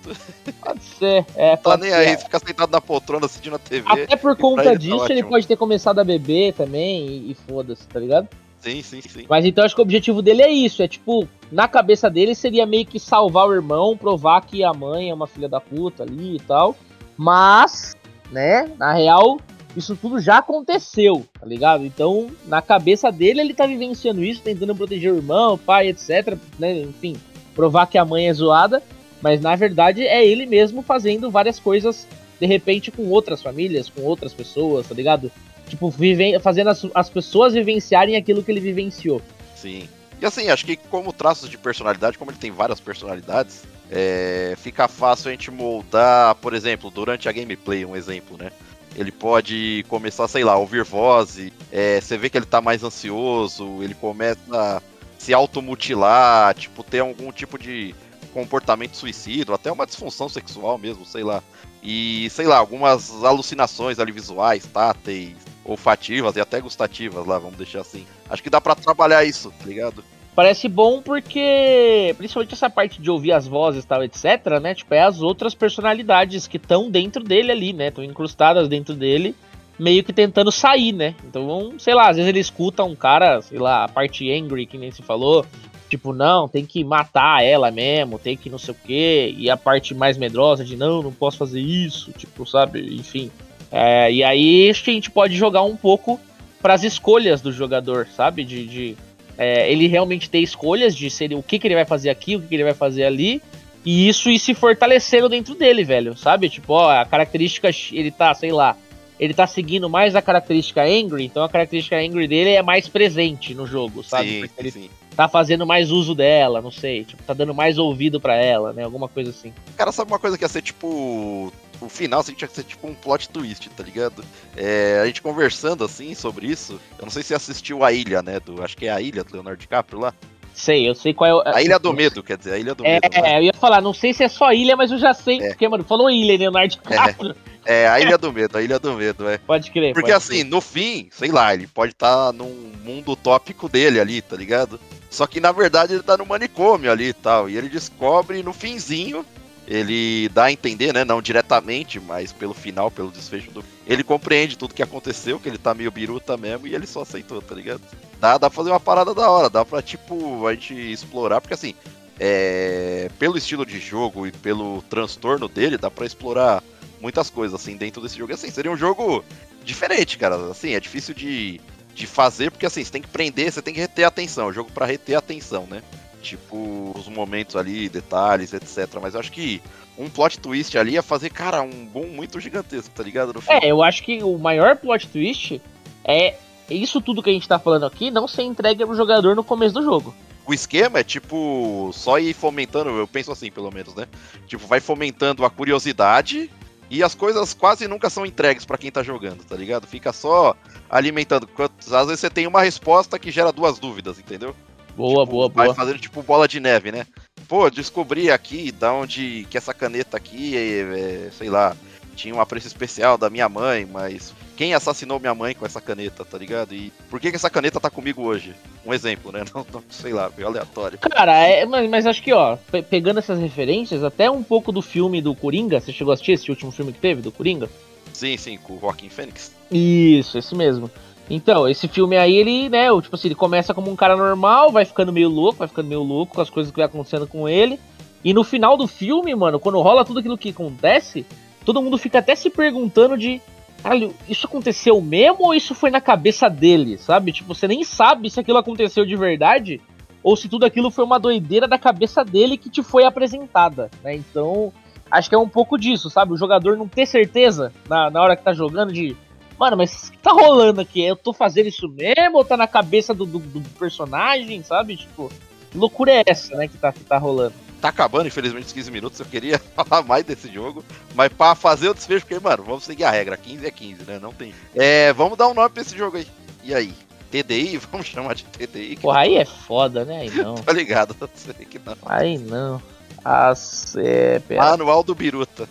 Pode 0.60 0.84
ser, 0.98 1.26
é. 1.34 1.56
Tá 1.56 1.76
nem 1.76 1.90
ser. 1.90 1.96
aí, 1.96 2.16
fica 2.16 2.38
sentado 2.38 2.70
na 2.70 2.80
poltrona 2.80 3.26
assistindo 3.26 3.56
a 3.56 3.58
TV. 3.58 3.84
Até 3.90 4.14
por 4.14 4.36
conta 4.36 4.64
tá 4.64 4.74
disso, 4.74 5.06
tá 5.06 5.12
ele 5.12 5.24
pode 5.24 5.48
ter 5.48 5.56
começado 5.56 5.98
a 5.98 6.04
beber 6.04 6.52
também 6.52 7.06
e, 7.06 7.30
e 7.32 7.34
foda-se, 7.34 7.88
tá 7.88 7.98
ligado? 7.98 8.28
Sim, 8.62 8.80
sim, 8.80 9.00
sim. 9.00 9.26
Mas 9.28 9.44
então 9.44 9.64
acho 9.64 9.74
que 9.74 9.80
o 9.80 9.82
objetivo 9.82 10.22
dele 10.22 10.42
é 10.42 10.50
isso, 10.50 10.82
é 10.82 10.88
tipo, 10.88 11.28
na 11.50 11.66
cabeça 11.66 12.08
dele 12.08 12.32
seria 12.32 12.64
meio 12.64 12.86
que 12.86 13.00
salvar 13.00 13.48
o 13.48 13.52
irmão, 13.52 13.96
provar 13.96 14.40
que 14.42 14.62
a 14.62 14.72
mãe 14.72 15.10
é 15.10 15.14
uma 15.14 15.26
filha 15.26 15.48
da 15.48 15.60
puta 15.60 16.04
ali 16.04 16.36
e 16.36 16.40
tal. 16.40 16.76
Mas, 17.16 17.96
né, 18.30 18.70
na 18.78 18.92
real, 18.92 19.38
isso 19.76 19.96
tudo 19.96 20.20
já 20.20 20.38
aconteceu, 20.38 21.26
tá 21.38 21.44
ligado? 21.44 21.84
Então, 21.84 22.30
na 22.46 22.62
cabeça 22.62 23.10
dele, 23.10 23.40
ele 23.40 23.52
tá 23.52 23.66
vivenciando 23.66 24.22
isso, 24.22 24.40
tentando 24.42 24.76
proteger 24.76 25.12
o 25.12 25.16
irmão, 25.16 25.54
o 25.54 25.58
pai, 25.58 25.88
etc, 25.88 26.38
né, 26.56 26.82
enfim, 26.82 27.16
provar 27.56 27.86
que 27.86 27.98
a 27.98 28.04
mãe 28.04 28.28
é 28.28 28.32
zoada. 28.32 28.80
Mas 29.20 29.40
na 29.40 29.54
verdade 29.54 30.04
é 30.04 30.26
ele 30.26 30.46
mesmo 30.46 30.82
fazendo 30.82 31.30
várias 31.30 31.58
coisas, 31.58 32.06
de 32.40 32.46
repente, 32.46 32.90
com 32.90 33.08
outras 33.08 33.40
famílias, 33.40 33.88
com 33.88 34.02
outras 34.02 34.34
pessoas, 34.34 34.88
tá 34.88 34.94
ligado? 34.94 35.30
Tipo, 35.72 35.88
vive, 35.88 36.38
fazendo 36.38 36.68
as, 36.68 36.86
as 36.94 37.08
pessoas 37.08 37.54
vivenciarem 37.54 38.14
aquilo 38.14 38.42
que 38.42 38.50
ele 38.50 38.60
vivenciou. 38.60 39.22
Sim. 39.56 39.88
E 40.20 40.26
assim, 40.26 40.50
acho 40.50 40.66
que 40.66 40.76
como 40.76 41.14
traços 41.14 41.48
de 41.48 41.56
personalidade, 41.56 42.18
como 42.18 42.30
ele 42.30 42.36
tem 42.36 42.50
várias 42.50 42.78
personalidades, 42.78 43.62
é, 43.90 44.52
fica 44.58 44.86
fácil 44.86 45.30
a 45.30 45.32
gente 45.32 45.50
moldar, 45.50 46.34
por 46.34 46.52
exemplo, 46.52 46.90
durante 46.90 47.26
a 47.26 47.32
gameplay, 47.32 47.86
um 47.86 47.96
exemplo, 47.96 48.36
né? 48.36 48.52
Ele 48.94 49.10
pode 49.10 49.82
começar, 49.88 50.28
sei 50.28 50.44
lá, 50.44 50.52
a 50.52 50.58
ouvir 50.58 50.84
voz, 50.84 51.38
é, 51.72 51.98
você 51.98 52.18
vê 52.18 52.28
que 52.28 52.36
ele 52.36 52.44
tá 52.44 52.60
mais 52.60 52.84
ansioso, 52.84 53.82
ele 53.82 53.94
começa 53.94 54.38
a 54.52 54.82
se 55.16 55.32
automutilar, 55.32 56.54
tipo, 56.54 56.84
ter 56.84 56.98
algum 56.98 57.32
tipo 57.32 57.58
de 57.58 57.94
comportamento 58.34 58.94
suicídio, 58.94 59.54
até 59.54 59.72
uma 59.72 59.86
disfunção 59.86 60.28
sexual 60.28 60.76
mesmo, 60.76 61.06
sei 61.06 61.24
lá. 61.24 61.42
E, 61.82 62.28
sei 62.28 62.46
lá, 62.46 62.58
algumas 62.58 63.24
alucinações 63.24 63.98
ali 63.98 64.12
visuais, 64.12 64.66
táteis, 64.66 65.51
olfativas 65.64 66.36
e 66.36 66.40
até 66.40 66.60
gustativas 66.60 67.26
lá, 67.26 67.38
vamos 67.38 67.56
deixar 67.56 67.80
assim. 67.80 68.06
Acho 68.28 68.42
que 68.42 68.50
dá 68.50 68.60
para 68.60 68.74
trabalhar 68.74 69.24
isso, 69.24 69.52
tá 69.58 69.66
ligado? 69.66 70.04
Parece 70.34 70.66
bom 70.66 71.02
porque, 71.02 72.14
principalmente 72.16 72.54
essa 72.54 72.70
parte 72.70 73.02
de 73.02 73.10
ouvir 73.10 73.32
as 73.32 73.46
vozes 73.46 73.84
e 73.84 73.86
tal, 73.86 74.02
etc, 74.02 74.24
né? 74.62 74.74
Tipo, 74.74 74.94
é 74.94 75.02
as 75.02 75.20
outras 75.20 75.54
personalidades 75.54 76.46
que 76.46 76.56
estão 76.56 76.90
dentro 76.90 77.22
dele 77.22 77.52
ali, 77.52 77.72
né? 77.74 77.88
Estão 77.88 78.02
incrustadas 78.02 78.66
dentro 78.66 78.94
dele, 78.94 79.34
meio 79.78 80.02
que 80.02 80.12
tentando 80.12 80.50
sair, 80.50 80.92
né? 80.92 81.14
Então, 81.24 81.74
sei 81.78 81.94
lá, 81.94 82.08
às 82.08 82.16
vezes 82.16 82.28
ele 82.30 82.40
escuta 82.40 82.82
um 82.82 82.94
cara, 82.94 83.42
sei 83.42 83.58
lá, 83.58 83.84
a 83.84 83.88
parte 83.88 84.30
angry, 84.32 84.64
que 84.64 84.78
nem 84.78 84.90
se 84.90 85.02
falou, 85.02 85.44
tipo, 85.90 86.14
não, 86.14 86.48
tem 86.48 86.64
que 86.64 86.82
matar 86.82 87.44
ela 87.44 87.70
mesmo, 87.70 88.18
tem 88.18 88.34
que 88.34 88.48
não 88.48 88.58
sei 88.58 88.72
o 88.72 88.76
quê, 88.86 89.34
e 89.36 89.50
a 89.50 89.56
parte 89.58 89.94
mais 89.94 90.16
medrosa 90.16 90.64
de 90.64 90.76
não, 90.76 91.02
não 91.02 91.12
posso 91.12 91.36
fazer 91.36 91.60
isso, 91.60 92.10
tipo, 92.12 92.46
sabe? 92.46 92.96
Enfim. 92.96 93.30
É, 93.72 94.12
e 94.12 94.22
aí 94.22 94.70
a 94.70 94.72
gente 94.72 95.10
pode 95.10 95.34
jogar 95.34 95.62
um 95.62 95.76
pouco 95.76 96.20
para 96.60 96.74
as 96.74 96.84
escolhas 96.84 97.40
do 97.40 97.50
jogador, 97.50 98.06
sabe? 98.14 98.44
De, 98.44 98.66
de 98.66 98.96
é, 99.38 99.72
ele 99.72 99.86
realmente 99.86 100.28
ter 100.28 100.40
escolhas 100.40 100.94
de 100.94 101.08
ser 101.10 101.32
o 101.32 101.42
que, 101.42 101.58
que 101.58 101.66
ele 101.66 101.74
vai 101.74 101.86
fazer 101.86 102.10
aqui, 102.10 102.36
o 102.36 102.40
que, 102.40 102.48
que 102.48 102.54
ele 102.54 102.64
vai 102.64 102.74
fazer 102.74 103.04
ali. 103.04 103.40
E 103.84 104.08
isso 104.08 104.30
ir 104.30 104.38
se 104.38 104.54
fortalecendo 104.54 105.28
dentro 105.28 105.54
dele, 105.54 105.82
velho. 105.82 106.16
Sabe? 106.16 106.48
Tipo, 106.48 106.74
ó, 106.74 106.90
a 106.90 107.04
característica, 107.04 107.68
ele 107.90 108.10
tá, 108.10 108.32
sei 108.34 108.52
lá, 108.52 108.76
ele 109.22 109.32
tá 109.32 109.46
seguindo 109.46 109.88
mais 109.88 110.16
a 110.16 110.20
característica 110.20 110.82
Angry, 110.82 111.24
então 111.24 111.44
a 111.44 111.48
característica 111.48 111.96
Angry 111.96 112.26
dele 112.26 112.50
é 112.50 112.60
mais 112.60 112.88
presente 112.88 113.54
no 113.54 113.68
jogo, 113.68 114.02
sabe? 114.02 114.42
Sim, 114.42 114.50
ele 114.58 114.70
sim. 114.72 114.90
tá 115.14 115.28
fazendo 115.28 115.64
mais 115.64 115.92
uso 115.92 116.12
dela, 116.12 116.60
não 116.60 116.72
sei, 116.72 117.04
tipo, 117.04 117.22
tá 117.22 117.32
dando 117.32 117.54
mais 117.54 117.78
ouvido 117.78 118.20
para 118.20 118.34
ela, 118.34 118.72
né? 118.72 118.82
Alguma 118.82 119.08
coisa 119.08 119.30
assim. 119.30 119.54
Cara, 119.76 119.92
sabe 119.92 120.10
uma 120.10 120.18
coisa 120.18 120.36
que 120.36 120.42
ia 120.42 120.48
ser 120.48 120.60
tipo 120.60 121.52
o 121.80 121.88
final 121.88 122.18
assim, 122.18 122.34
tinha 122.34 122.48
que 122.48 122.54
ser 122.54 122.64
tipo 122.64 122.84
um 122.84 122.94
plot 122.94 123.28
twist, 123.28 123.70
tá 123.70 123.84
ligado? 123.84 124.24
É, 124.56 124.98
a 125.00 125.06
gente 125.06 125.22
conversando 125.22 125.84
assim 125.84 126.16
sobre 126.16 126.48
isso, 126.48 126.80
eu 126.98 127.04
não 127.04 127.10
sei 127.10 127.22
se 127.22 127.32
assistiu 127.32 127.84
A 127.84 127.92
Ilha, 127.92 128.22
né? 128.22 128.40
Do, 128.40 128.60
acho 128.60 128.76
que 128.76 128.86
é 128.86 128.90
A 128.90 129.00
Ilha 129.00 129.22
do 129.22 129.34
Leonardo 129.34 129.60
DiCaprio 129.60 130.00
lá. 130.00 130.12
Sei, 130.52 130.88
eu 130.88 130.96
sei 130.96 131.14
qual 131.14 131.30
é 131.30 131.34
o. 131.34 131.54
A 131.54 131.62
Ilha 131.62 131.78
do 131.78 131.92
Medo, 131.92 132.24
quer 132.24 132.36
dizer, 132.36 132.54
a 132.54 132.58
Ilha 132.58 132.74
do 132.74 132.84
é, 132.84 132.94
Medo. 132.94 133.14
É, 133.14 133.22
né? 133.22 133.38
eu 133.38 133.42
ia 133.44 133.54
falar, 133.54 133.80
não 133.80 133.94
sei 133.94 134.12
se 134.12 134.24
é 134.24 134.28
só 134.28 134.52
ilha, 134.52 134.76
mas 134.76 134.90
eu 134.90 134.98
já 134.98 135.14
sei, 135.14 135.40
é. 135.40 135.48
porque, 135.50 135.68
mano, 135.68 135.84
falou 135.84 136.10
ilha, 136.10 136.36
Leonardo 136.36 136.74
DiCaprio. 136.74 137.30
É, 137.30 137.51
é, 137.64 137.88
a 137.88 138.00
Ilha 138.00 138.18
do 138.18 138.32
Medo, 138.32 138.58
a 138.58 138.62
Ilha 138.62 138.78
do 138.78 138.94
Medo, 138.94 139.28
é. 139.28 139.38
Pode 139.38 139.70
crer. 139.70 139.94
Porque 139.94 140.12
pode 140.12 140.24
assim, 140.24 140.40
crer. 140.40 140.50
no 140.50 140.60
fim, 140.60 141.08
sei 141.10 141.30
lá, 141.30 141.54
ele 141.54 141.66
pode 141.66 141.92
estar 141.92 142.26
tá 142.26 142.32
num 142.32 142.72
mundo 142.84 143.12
utópico 143.12 143.68
dele 143.68 144.00
ali, 144.00 144.20
tá 144.20 144.36
ligado? 144.36 144.80
Só 145.10 145.26
que 145.26 145.40
na 145.40 145.52
verdade 145.52 145.94
ele 145.94 146.02
tá 146.02 146.16
no 146.16 146.26
manicômio 146.26 146.90
ali 146.90 147.08
e 147.08 147.12
tal. 147.12 147.48
E 147.48 147.56
ele 147.56 147.68
descobre 147.68 148.42
no 148.42 148.52
finzinho 148.52 149.24
ele 149.66 150.28
dá 150.30 150.44
a 150.44 150.52
entender, 150.52 150.92
né, 150.92 151.04
não 151.04 151.22
diretamente, 151.22 152.00
mas 152.00 152.32
pelo 152.32 152.52
final, 152.52 152.90
pelo 152.90 153.10
desfecho 153.10 153.50
do. 153.50 153.64
Ele 153.86 154.02
compreende 154.02 154.58
tudo 154.58 154.74
que 154.74 154.82
aconteceu, 154.82 155.38
que 155.38 155.48
ele 155.48 155.58
tá 155.58 155.72
meio 155.72 155.90
biruta 155.90 156.36
mesmo, 156.36 156.66
e 156.66 156.74
ele 156.74 156.86
só 156.86 157.02
aceitou, 157.02 157.40
tá 157.40 157.54
ligado? 157.54 157.80
Dá, 158.20 158.38
dá 158.38 158.50
pra 158.50 158.56
fazer 158.56 158.70
uma 158.70 158.80
parada 158.80 159.14
da 159.14 159.30
hora, 159.30 159.48
dá 159.48 159.64
pra, 159.64 159.80
tipo, 159.80 160.46
a 160.46 160.54
gente 160.54 160.74
explorar, 160.74 161.40
porque 161.40 161.54
assim, 161.54 161.74
é... 162.18 163.08
pelo 163.18 163.38
estilo 163.38 163.64
de 163.64 163.78
jogo 163.78 164.26
e 164.26 164.32
pelo 164.32 164.82
transtorno 164.82 165.48
dele, 165.48 165.78
dá 165.78 165.90
pra 165.90 166.06
explorar 166.06 166.62
muitas 167.02 167.28
coisas, 167.28 167.60
assim, 167.60 167.76
dentro 167.76 168.00
desse 168.00 168.16
jogo. 168.16 168.32
Assim, 168.32 168.50
seria 168.50 168.70
um 168.70 168.76
jogo 168.76 169.24
diferente, 169.64 170.16
cara. 170.16 170.36
Assim, 170.50 170.74
é 170.74 170.80
difícil 170.80 171.12
de, 171.12 171.60
de 171.92 172.06
fazer, 172.06 172.52
porque 172.52 172.64
assim, 172.64 172.84
você 172.84 172.92
tem 172.92 173.02
que 173.02 173.08
prender, 173.08 173.52
você 173.52 173.60
tem 173.60 173.74
que 173.74 173.80
reter 173.80 174.04
a 174.04 174.08
atenção. 174.08 174.46
O 174.46 174.52
jogo 174.52 174.70
para 174.70 174.86
reter 174.86 175.16
a 175.16 175.18
atenção, 175.18 175.66
né? 175.68 175.82
Tipo, 176.22 176.94
os 176.96 177.08
momentos 177.08 177.56
ali, 177.56 177.88
detalhes, 177.88 178.52
etc. 178.52 178.88
Mas 179.02 179.14
eu 179.14 179.20
acho 179.20 179.32
que 179.32 179.60
um 179.98 180.08
plot 180.08 180.38
twist 180.38 180.78
ali 180.78 180.92
ia 180.92 181.02
fazer, 181.02 181.30
cara, 181.30 181.60
um 181.60 181.84
bom 181.84 182.06
muito 182.06 182.38
gigantesco, 182.38 182.94
tá 182.94 183.02
ligado? 183.02 183.34
É, 183.48 183.66
eu 183.66 183.82
acho 183.82 184.04
que 184.04 184.22
o 184.22 184.38
maior 184.38 184.76
plot 184.76 185.08
twist 185.08 185.60
é 186.04 186.36
isso 186.70 187.00
tudo 187.00 187.22
que 187.22 187.28
a 187.28 187.32
gente 187.32 187.48
tá 187.48 187.58
falando 187.58 187.84
aqui 187.84 188.10
não 188.10 188.28
ser 188.28 188.42
entregue 188.42 188.86
pro 188.86 188.94
jogador 188.94 189.34
no 189.34 189.44
começo 189.44 189.74
do 189.74 189.82
jogo. 189.82 190.14
O 190.46 190.54
esquema 190.54 191.00
é 191.00 191.04
tipo 191.04 191.90
só 191.92 192.18
ir 192.18 192.34
fomentando, 192.34 192.90
eu 192.90 193.06
penso 193.06 193.30
assim, 193.30 193.50
pelo 193.50 193.70
menos, 193.70 193.94
né? 193.94 194.06
Tipo, 194.46 194.66
vai 194.66 194.80
fomentando 194.80 195.44
a 195.44 195.50
curiosidade 195.50 196.50
e 196.92 197.02
as 197.02 197.14
coisas 197.14 197.54
quase 197.54 197.88
nunca 197.88 198.10
são 198.10 198.26
entregues 198.26 198.66
para 198.66 198.76
quem 198.76 198.92
tá 198.92 199.02
jogando, 199.02 199.42
tá 199.44 199.56
ligado? 199.56 199.86
Fica 199.86 200.12
só 200.12 200.54
alimentando. 200.90 201.48
Às 201.90 202.06
vezes 202.06 202.20
você 202.20 202.28
tem 202.28 202.46
uma 202.46 202.60
resposta 202.60 203.18
que 203.18 203.30
gera 203.30 203.50
duas 203.50 203.78
dúvidas, 203.78 204.18
entendeu? 204.18 204.54
Boa, 204.94 205.24
tipo, 205.24 205.32
boa, 205.32 205.48
boa. 205.48 205.66
Vai 205.68 205.74
fazendo 205.74 205.98
tipo 205.98 206.22
bola 206.22 206.46
de 206.46 206.60
neve, 206.60 206.92
né? 206.92 207.06
Pô, 207.48 207.70
descobri 207.70 208.30
aqui 208.30 208.70
da 208.70 208.92
onde 208.92 209.46
que 209.48 209.56
essa 209.56 209.72
caneta 209.72 210.18
aqui 210.18 210.54
é, 210.54 210.80
é, 210.80 211.30
sei 211.30 211.48
lá, 211.48 211.74
tinha 212.14 212.34
um 212.34 212.40
apreço 212.42 212.66
especial 212.66 213.16
da 213.16 213.30
minha 213.30 213.48
mãe, 213.48 213.86
mas 213.90 214.34
quem 214.56 214.74
assassinou 214.74 215.18
minha 215.18 215.34
mãe 215.34 215.54
com 215.54 215.64
essa 215.64 215.80
caneta, 215.80 216.24
tá 216.24 216.38
ligado? 216.38 216.74
E 216.74 216.92
por 217.10 217.20
que, 217.20 217.30
que 217.30 217.36
essa 217.36 217.50
caneta 217.50 217.80
tá 217.80 217.90
comigo 217.90 218.22
hoje? 218.22 218.54
Um 218.84 218.92
exemplo, 218.92 219.32
né? 219.32 219.44
Não, 219.54 219.66
não 219.72 219.82
sei 219.88 220.12
lá, 220.12 220.30
meio 220.34 220.48
aleatório. 220.48 220.98
Cara, 220.98 221.36
é, 221.36 221.64
mas, 221.66 221.88
mas 221.88 222.06
acho 222.06 222.22
que, 222.22 222.32
ó, 222.32 222.56
pe 222.56 222.82
pegando 222.82 223.18
essas 223.18 223.38
referências, 223.38 224.02
até 224.02 224.30
um 224.30 224.42
pouco 224.42 224.72
do 224.72 224.82
filme 224.82 225.20
do 225.20 225.34
Coringa, 225.34 225.80
você 225.80 225.92
chegou 225.92 226.10
a 226.10 226.14
assistir 226.14 226.32
esse 226.32 226.50
último 226.50 226.70
filme 226.70 226.92
que 226.92 226.98
teve, 226.98 227.22
do 227.22 227.30
Coringa? 227.30 227.68
Sim, 228.12 228.36
sim, 228.36 228.56
com 228.56 228.74
o 228.74 228.80
Joaquim 228.80 229.08
Fênix. 229.08 229.54
Isso, 229.70 230.38
esse 230.38 230.54
mesmo. 230.54 230.90
Então, 231.30 231.68
esse 231.68 231.88
filme 231.88 232.16
aí, 232.16 232.36
ele, 232.36 232.68
né, 232.68 232.88
tipo 233.00 233.14
assim, 233.14 233.28
ele 233.28 233.34
começa 233.34 233.72
como 233.72 233.90
um 233.90 233.96
cara 233.96 234.16
normal, 234.16 234.70
vai 234.70 234.84
ficando 234.84 235.12
meio 235.12 235.28
louco, 235.28 235.60
vai 235.60 235.68
ficando 235.68 235.88
meio 235.88 236.02
louco 236.02 236.34
com 236.34 236.40
as 236.40 236.50
coisas 236.50 236.70
que 236.70 236.76
vai 236.76 236.86
acontecendo 236.86 237.26
com 237.26 237.48
ele. 237.48 237.78
E 238.24 238.32
no 238.32 238.44
final 238.44 238.76
do 238.76 238.86
filme, 238.86 239.34
mano, 239.34 239.58
quando 239.58 239.80
rola 239.80 240.04
tudo 240.04 240.20
aquilo 240.20 240.38
que 240.38 240.50
acontece, 240.50 241.26
todo 241.64 241.82
mundo 241.82 241.98
fica 241.98 242.18
até 242.18 242.34
se 242.34 242.50
perguntando 242.50 243.16
de. 243.16 243.40
Caralho, 243.82 244.14
isso 244.28 244.46
aconteceu 244.46 245.00
mesmo 245.00 245.46
ou 245.46 245.54
isso 245.54 245.74
foi 245.74 245.90
na 245.90 246.00
cabeça 246.00 246.48
dele, 246.48 246.96
sabe? 246.98 247.32
Tipo, 247.32 247.54
você 247.54 247.66
nem 247.66 247.82
sabe 247.82 248.30
se 248.30 248.38
aquilo 248.38 248.58
aconteceu 248.58 249.04
de 249.04 249.16
verdade 249.16 249.80
ou 250.22 250.36
se 250.36 250.48
tudo 250.48 250.64
aquilo 250.64 250.90
foi 250.90 251.04
uma 251.04 251.18
doideira 251.18 251.66
da 251.66 251.78
cabeça 251.78 252.24
dele 252.24 252.56
que 252.56 252.70
te 252.70 252.82
foi 252.82 253.04
apresentada, 253.04 253.90
né? 254.04 254.14
Então, 254.14 254.72
acho 255.10 255.28
que 255.28 255.34
é 255.34 255.38
um 255.38 255.48
pouco 255.48 255.76
disso, 255.76 256.08
sabe? 256.08 256.32
O 256.32 256.36
jogador 256.36 256.76
não 256.76 256.86
ter 256.86 257.06
certeza 257.06 257.72
na, 257.88 258.08
na 258.08 258.22
hora 258.22 258.36
que 258.36 258.44
tá 258.44 258.52
jogando 258.52 258.92
de 258.92 259.16
Mano, 259.58 259.76
mas 259.76 260.08
o 260.08 260.12
que 260.12 260.18
tá 260.18 260.32
rolando 260.32 260.80
aqui? 260.80 261.00
Eu 261.02 261.14
tô 261.14 261.32
fazendo 261.32 261.68
isso 261.68 261.88
mesmo 261.88 262.38
ou 262.38 262.44
tá 262.44 262.56
na 262.56 262.66
cabeça 262.66 263.14
do, 263.14 263.24
do, 263.24 263.38
do 263.38 263.60
personagem, 263.78 264.60
sabe? 264.64 264.96
Tipo, 264.96 265.30
loucura 265.72 266.10
é 266.10 266.22
essa, 266.26 266.56
né, 266.56 266.66
que 266.66 266.76
tá, 266.76 266.92
que 266.92 267.04
tá 267.04 267.16
rolando? 267.16 267.54
Tá 267.82 267.88
acabando, 267.88 268.28
infelizmente, 268.28 268.66
os 268.66 268.72
15 268.72 268.90
minutos. 268.92 269.18
Eu 269.18 269.26
queria 269.26 269.58
falar 269.74 270.02
mais 270.04 270.24
desse 270.24 270.48
jogo, 270.48 270.84
mas 271.16 271.32
pra 271.32 271.56
fazer 271.56 271.88
o 271.88 271.94
desfecho, 271.94 272.24
porque, 272.24 272.40
mano, 272.40 272.62
vamos 272.62 272.84
seguir 272.84 273.02
a 273.02 273.10
regra: 273.10 273.36
15 273.36 273.66
é 273.66 273.70
15, 273.72 274.04
né? 274.04 274.20
Não 274.22 274.32
tem. 274.32 274.54
É, 274.72 275.12
vamos 275.12 275.36
dar 275.36 275.48
um 275.48 275.54
nome 275.54 275.68
pra 275.68 275.82
esse 275.82 275.98
jogo 275.98 276.16
aí. 276.16 276.28
E 276.62 276.72
aí? 276.72 276.94
TDI? 277.28 277.78
Vamos 277.90 278.06
chamar 278.06 278.34
de 278.34 278.44
TDI? 278.44 278.98
Porra, 279.00 279.20
aí 279.20 279.36
é 279.36 279.44
foda, 279.44 280.04
né? 280.04 280.20
Aí 280.20 280.30
não. 280.30 280.54
tá 280.62 280.72
ligado? 280.72 281.16
Sei 281.34 281.54
que 281.64 281.80
não. 281.84 281.96
Aí 282.06 282.38
não. 282.38 282.80
As. 283.24 283.96
É, 283.96 284.38
pera. 284.38 284.62
Manual 284.62 285.02
do 285.02 285.14
Biruta. 285.14 285.68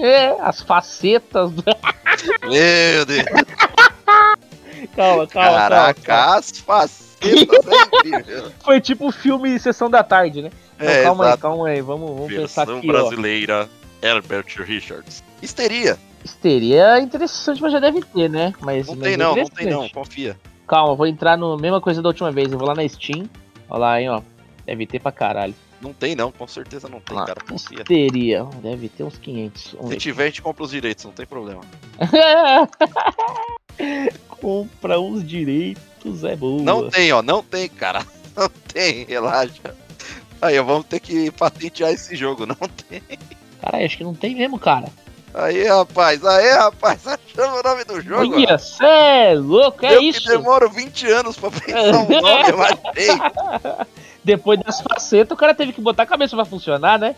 É, 0.00 0.36
as 0.40 0.60
facetas 0.60 1.50
do. 1.50 1.64
Meu 2.42 3.04
Deus. 3.04 3.24
calma, 4.94 5.26
calma. 5.26 5.58
Caraca, 5.58 6.00
calma, 6.02 6.36
as 6.36 6.50
facetas 6.60 7.08
é. 7.22 8.52
Foi 8.62 8.80
tipo 8.80 9.10
filme 9.10 9.58
Sessão 9.58 9.90
da 9.90 10.04
Tarde, 10.04 10.42
né? 10.42 10.50
É, 10.78 11.02
calma 11.02 11.24
aí, 11.24 11.28
exato. 11.28 11.42
calma 11.42 11.68
aí. 11.68 11.80
Vamos, 11.80 12.10
vamos 12.10 12.28
pensar 12.32 12.64
Versão 12.64 12.78
aqui, 12.78 12.86
brasileira, 12.86 13.68
Herbert 14.02 14.46
Richards. 14.64 15.22
Histeria. 15.42 15.98
ó. 16.02 16.08
Histeria 16.24 16.82
é 16.96 17.00
interessante, 17.00 17.62
mas 17.62 17.72
já 17.72 17.80
deve 17.80 18.02
ter, 18.02 18.28
né? 18.28 18.52
Mas, 18.60 18.86
Não 18.86 18.94
mas 18.96 19.04
tem 19.04 19.14
é 19.14 19.16
não, 19.16 19.36
não 19.36 19.44
tem 19.46 19.66
não, 19.66 19.88
confia. 19.88 20.36
Calma, 20.66 20.94
vou 20.94 21.06
entrar 21.06 21.36
no 21.36 21.56
mesma 21.56 21.80
coisa 21.80 22.02
da 22.02 22.08
última 22.08 22.30
vez. 22.30 22.52
Eu 22.52 22.58
vou 22.58 22.68
lá 22.68 22.74
na 22.74 22.86
Steam. 22.88 23.28
Olha 23.70 23.78
lá, 23.80 24.00
hein, 24.00 24.08
ó. 24.10 24.20
Deve 24.66 24.86
ter 24.86 25.00
pra 25.00 25.12
caralho. 25.12 25.54
Não 25.80 25.92
tem 25.92 26.16
não, 26.16 26.32
com 26.32 26.46
certeza 26.46 26.88
não 26.88 27.00
tem, 27.00 27.16
Ah, 27.16 27.24
cara, 27.24 27.40
confia. 27.48 27.78
Histeria. 27.78 28.44
Deve 28.60 28.88
ter 28.88 29.04
uns 29.04 29.16
500. 29.16 29.72
Vamos 29.74 29.86
Se 29.86 29.90
ver. 29.94 30.00
tiver, 30.00 30.22
a 30.24 30.26
gente 30.26 30.42
compra 30.42 30.64
os 30.64 30.70
direitos, 30.72 31.04
não 31.04 31.12
tem 31.12 31.24
problema. 31.24 31.60
Compra 34.40 34.98
os 34.98 35.26
direitos, 35.26 36.24
é 36.24 36.36
boa. 36.36 36.62
Não 36.62 36.88
tem, 36.90 37.12
ó, 37.12 37.22
não 37.22 37.42
tem, 37.42 37.68
cara. 37.68 38.04
Não 38.36 38.48
tem, 38.72 39.04
relaxa. 39.04 39.74
Aí, 40.40 40.60
vamos 40.60 40.86
ter 40.86 41.00
que 41.00 41.30
patentear 41.32 41.90
esse 41.90 42.14
jogo, 42.14 42.46
não 42.46 42.54
tem. 42.54 43.02
Caralho, 43.60 43.84
acho 43.84 43.96
que 43.96 44.04
não 44.04 44.14
tem 44.14 44.34
mesmo, 44.34 44.58
cara. 44.58 44.88
Aí, 45.34 45.64
rapaz, 45.64 46.24
aí, 46.24 46.50
rapaz, 46.52 47.00
achamos 47.06 47.60
o 47.60 47.62
nome 47.62 47.84
do 47.84 48.00
jogo. 48.00 48.34
Olha, 48.34 48.58
cê 48.58 48.84
é 48.84 49.34
louco, 49.34 49.84
é 49.84 49.96
Eu 49.96 50.02
isso. 50.02 50.22
que 50.22 50.28
demoro 50.28 50.70
20 50.70 51.06
anos 51.10 51.36
pra 51.36 51.50
pensar 51.50 51.98
um 51.98 52.08
nome, 52.20 52.52
mas 52.52 52.78
tem. 52.94 53.18
Depois 54.24 54.58
das 54.60 54.80
facetas, 54.80 55.32
o 55.34 55.38
cara 55.38 55.54
teve 55.54 55.72
que 55.72 55.80
botar 55.80 56.02
a 56.04 56.06
cabeça 56.06 56.34
pra 56.36 56.44
funcionar, 56.44 56.98
né? 56.98 57.14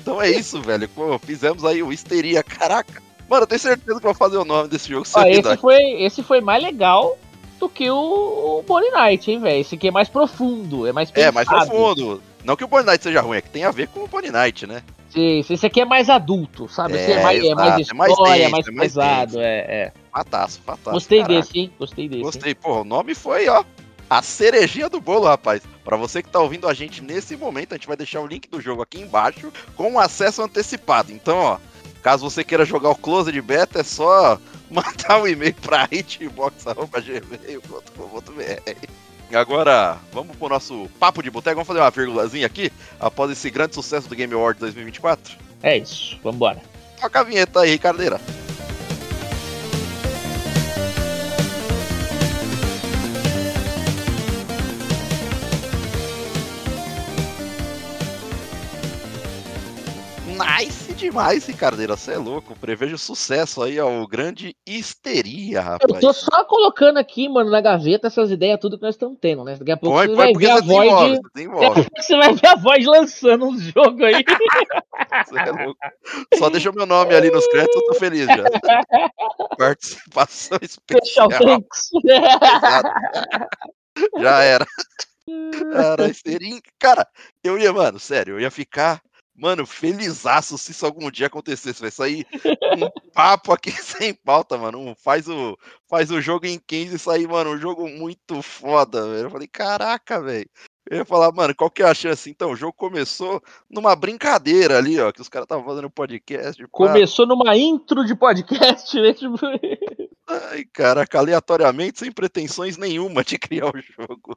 Então 0.00 0.20
é 0.20 0.30
isso, 0.30 0.60
velho. 0.60 0.88
Pô, 0.88 1.18
fizemos 1.18 1.64
aí 1.64 1.82
o 1.82 1.92
Histeria, 1.92 2.42
caraca. 2.42 3.00
Mano, 3.28 3.44
eu 3.44 3.46
tenho 3.46 3.60
certeza 3.60 4.00
que 4.00 4.06
eu 4.06 4.12
vou 4.12 4.14
fazer 4.14 4.36
o 4.36 4.44
nome 4.44 4.68
desse 4.68 4.88
jogo 4.88 5.06
Ó, 5.14 5.22
sem 5.22 5.32
esse, 5.32 5.56
foi, 5.56 5.82
esse 6.02 6.22
foi 6.22 6.40
mais 6.40 6.62
legal 6.62 7.16
do 7.62 7.68
que 7.68 7.88
o, 7.90 8.58
o 8.58 8.64
Bonnie 8.66 8.90
Knight, 8.90 9.30
hein, 9.30 9.38
velho? 9.40 9.60
Esse 9.60 9.76
aqui 9.76 9.88
é 9.88 9.90
mais 9.90 10.08
profundo, 10.08 10.86
é 10.86 10.92
mais 10.92 11.10
É, 11.10 11.12
pensado. 11.12 11.34
mais 11.34 11.48
profundo. 11.48 12.22
Não 12.44 12.56
que 12.56 12.64
o 12.64 12.66
Bonnie 12.68 12.86
Knight 12.86 13.02
seja 13.04 13.20
ruim, 13.20 13.36
é 13.38 13.40
que 13.40 13.50
tem 13.50 13.64
a 13.64 13.70
ver 13.70 13.86
com 13.88 14.00
o 14.00 14.08
Bonnie 14.08 14.30
Knight, 14.32 14.66
né? 14.66 14.82
Esse, 15.14 15.52
esse 15.52 15.66
aqui 15.66 15.80
é 15.80 15.84
mais 15.84 16.08
adulto, 16.10 16.68
sabe? 16.68 16.96
É, 16.96 17.12
é 17.12 17.22
mais, 17.22 17.44
é 17.44 17.54
mais 17.54 17.90
é 17.90 17.94
mais 17.94 18.10
história, 18.12 18.32
é 18.32 18.38
denso, 18.38 18.50
mais 18.50 18.66
é 18.66 18.70
mais 18.72 18.92
pesado, 18.92 19.32
denso. 19.32 19.40
é, 19.40 19.58
é. 19.58 19.92
Fataço, 20.10 20.60
fataço. 20.64 20.90
Gostei 20.90 21.20
caraca. 21.20 21.40
desse, 21.40 21.58
hein? 21.58 21.72
Gostei 21.78 22.08
desse. 22.08 22.22
Gostei, 22.22 22.54
pô, 22.54 22.80
o 22.80 22.84
nome 22.84 23.14
foi, 23.14 23.48
ó, 23.48 23.62
a 24.10 24.22
cerejinha 24.22 24.88
do 24.88 25.00
bolo, 25.00 25.26
rapaz. 25.26 25.62
Pra 25.84 25.96
você 25.96 26.22
que 26.22 26.30
tá 26.30 26.40
ouvindo 26.40 26.66
a 26.68 26.74
gente 26.74 27.02
nesse 27.02 27.36
momento, 27.36 27.72
a 27.74 27.76
gente 27.76 27.86
vai 27.86 27.96
deixar 27.96 28.20
o 28.20 28.26
link 28.26 28.48
do 28.48 28.60
jogo 28.60 28.82
aqui 28.82 29.00
embaixo 29.00 29.52
com 29.76 29.98
acesso 30.00 30.42
antecipado. 30.42 31.12
Então, 31.12 31.36
ó, 31.38 31.58
caso 32.02 32.28
você 32.28 32.42
queira 32.42 32.64
jogar 32.64 32.90
o 32.90 32.96
Closed 32.96 33.38
Beta, 33.42 33.80
é 33.80 33.84
só 33.84 34.38
mandar 34.72 35.20
um 35.20 35.26
e-mail 35.26 35.54
pra 35.54 35.88
hitbox.gmail.com.br. 35.90 38.88
E 39.30 39.36
agora, 39.36 39.98
vamos 40.12 40.36
pro 40.36 40.48
nosso 40.48 40.88
papo 40.98 41.22
de 41.22 41.30
boteco. 41.30 41.56
Vamos 41.56 41.68
fazer 41.68 41.80
uma 41.80 41.90
vírgulazinha 41.90 42.46
aqui, 42.46 42.72
após 43.00 43.30
esse 43.30 43.50
grande 43.50 43.74
sucesso 43.74 44.08
do 44.08 44.14
Game 44.14 44.34
Awards 44.34 44.60
2024. 44.60 45.36
É 45.62 45.78
isso, 45.78 46.18
vambora. 46.22 46.60
Toca 47.00 47.20
a 47.20 47.22
vinheta 47.22 47.60
aí, 47.60 47.70
Ricardeira. 47.70 48.20
Demais, 61.02 61.44
Ricardeira. 61.46 61.96
Você 61.96 62.12
é 62.12 62.16
louco. 62.16 62.54
Prevejo 62.56 62.96
sucesso 62.96 63.62
aí 63.62 63.78
ao 63.78 64.06
grande 64.06 64.56
histeria, 64.66 65.58
Eu 65.58 65.62
rapaz. 65.62 66.00
tô 66.00 66.12
só 66.12 66.44
colocando 66.44 66.98
aqui, 66.98 67.28
mano, 67.28 67.50
na 67.50 67.60
gaveta 67.60 68.06
essas 68.06 68.30
ideias, 68.30 68.58
tudo 68.60 68.78
que 68.78 68.84
nós 68.84 68.94
estamos 68.94 69.18
tendo, 69.20 69.42
né? 69.44 69.56
Daqui 69.56 69.72
a 69.72 69.76
pouco 69.76 69.96
Põe, 69.96 70.06
você 70.08 70.14
põe, 70.14 70.32
vai 70.32 70.34
ver 70.34 70.50
a 70.50 70.60
Void. 70.60 71.20
você 71.96 72.16
vai 72.16 72.34
ver 72.34 72.46
a 72.46 72.54
voz 72.54 72.86
lançando 72.86 73.46
uns 73.46 73.62
jogos 73.62 74.00
aí. 74.02 74.24
Você 75.26 75.38
é 75.38 75.50
louco. 75.50 75.78
Só 76.36 76.48
deixa 76.48 76.72
meu 76.72 76.86
nome 76.86 77.14
ali 77.14 77.30
nos 77.30 77.46
créditos, 77.48 77.74
eu 77.76 77.86
tô 77.86 77.94
feliz 77.94 78.26
já. 78.26 78.44
Participação 79.58 80.58
especial. 80.62 81.28
o. 81.28 81.64
Já 84.20 84.42
era. 84.42 84.66
Cara, 85.72 86.14
seria. 86.14 86.60
Cara, 86.78 87.06
eu 87.44 87.58
ia, 87.58 87.72
mano, 87.72 87.98
sério, 87.98 88.34
eu 88.36 88.40
ia 88.40 88.50
ficar, 88.50 89.02
mano, 89.34 89.66
felizaço 89.66 90.56
se 90.58 90.72
isso 90.72 90.84
algum 90.84 91.10
dia 91.10 91.26
acontecesse. 91.26 91.80
Vai 91.80 91.90
sair 91.90 92.26
um 92.76 92.88
papo 93.12 93.52
aqui 93.52 93.70
sem 93.82 94.14
pauta, 94.14 94.56
mano. 94.58 94.94
Faz, 94.96 95.28
o, 95.28 95.56
faz 95.88 96.10
o 96.10 96.20
jogo 96.20 96.46
em 96.46 96.58
15 96.58 96.96
e 96.96 96.98
sair, 96.98 97.28
mano, 97.28 97.50
um 97.50 97.58
jogo 97.58 97.88
muito 97.88 98.42
foda, 98.42 99.08
velho. 99.08 99.26
Eu 99.26 99.30
falei, 99.30 99.48
caraca, 99.48 100.20
velho. 100.20 100.48
Eu 100.90 100.98
ia 100.98 101.04
falar, 101.04 101.32
mano, 101.32 101.54
qual 101.54 101.70
que 101.70 101.82
é 101.82 101.86
a 101.86 101.94
chance? 101.94 102.28
Então, 102.28 102.50
o 102.50 102.56
jogo 102.56 102.72
começou 102.72 103.40
numa 103.70 103.94
brincadeira 103.94 104.78
ali, 104.78 104.98
ó, 104.98 105.12
que 105.12 105.20
os 105.20 105.28
caras 105.28 105.44
estavam 105.44 105.64
fazendo 105.64 105.88
podcast. 105.88 106.66
Começou 106.70 107.26
numa 107.26 107.56
intro 107.56 108.04
de 108.04 108.16
podcast, 108.16 109.00
né? 109.00 109.14
Tipo, 109.14 109.36
Ai, 110.28 110.64
caraca, 110.72 111.18
aleatoriamente, 111.18 111.98
sem 111.98 112.10
pretensões 112.10 112.76
nenhuma 112.76 113.22
de 113.22 113.38
criar 113.38 113.66
o 113.66 113.80
jogo. 113.80 114.36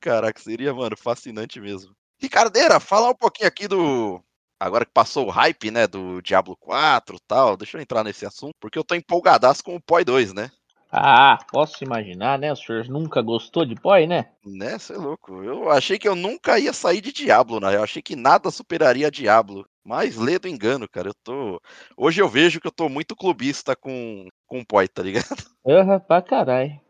Caraca, 0.00 0.40
seria, 0.40 0.74
mano, 0.74 0.96
fascinante 0.96 1.60
mesmo. 1.60 1.94
Ricardeira, 2.20 2.80
falar 2.80 3.10
um 3.10 3.14
pouquinho 3.14 3.48
aqui 3.48 3.68
do. 3.68 4.22
Agora 4.60 4.84
que 4.84 4.92
passou 4.92 5.26
o 5.26 5.30
hype, 5.30 5.70
né, 5.70 5.86
do 5.86 6.20
Diablo 6.20 6.56
4 6.56 7.14
e 7.14 7.20
tal, 7.28 7.56
deixa 7.56 7.76
eu 7.76 7.80
entrar 7.80 8.02
nesse 8.02 8.26
assunto, 8.26 8.54
porque 8.60 8.76
eu 8.76 8.82
tô 8.82 8.94
empolgadaço 8.96 9.62
com 9.62 9.76
o 9.76 9.80
POI 9.80 10.04
2, 10.04 10.32
né? 10.32 10.50
Ah, 10.90 11.38
posso 11.52 11.84
imaginar, 11.84 12.38
né? 12.38 12.50
O 12.50 12.56
senhor 12.56 12.88
nunca 12.88 13.20
gostou 13.20 13.64
de 13.64 13.74
Poi, 13.74 14.06
né? 14.06 14.30
Né, 14.44 14.78
você 14.78 14.94
é 14.94 14.96
louco. 14.96 15.42
Eu 15.42 15.70
achei 15.70 15.98
que 15.98 16.08
eu 16.08 16.14
nunca 16.14 16.58
ia 16.58 16.72
sair 16.72 17.02
de 17.02 17.12
Diablo, 17.12 17.60
né? 17.60 17.76
Eu 17.76 17.82
achei 17.82 18.00
que 18.00 18.16
nada 18.16 18.50
superaria 18.50 19.10
Diablo. 19.10 19.66
Mas 19.84 20.16
lê 20.16 20.38
do 20.38 20.48
engano, 20.48 20.88
cara. 20.88 21.08
Eu 21.08 21.14
tô. 21.22 21.60
Hoje 21.96 22.22
eu 22.22 22.28
vejo 22.28 22.60
que 22.60 22.66
eu 22.66 22.72
tô 22.72 22.88
muito 22.88 23.14
clubista 23.14 23.76
com, 23.76 24.26
com 24.46 24.60
o 24.60 24.66
POI, 24.66 24.88
tá 24.88 25.02
ligado? 25.02 25.26
Aham, 25.66 26.00
pra 26.00 26.22
caralho. 26.22 26.80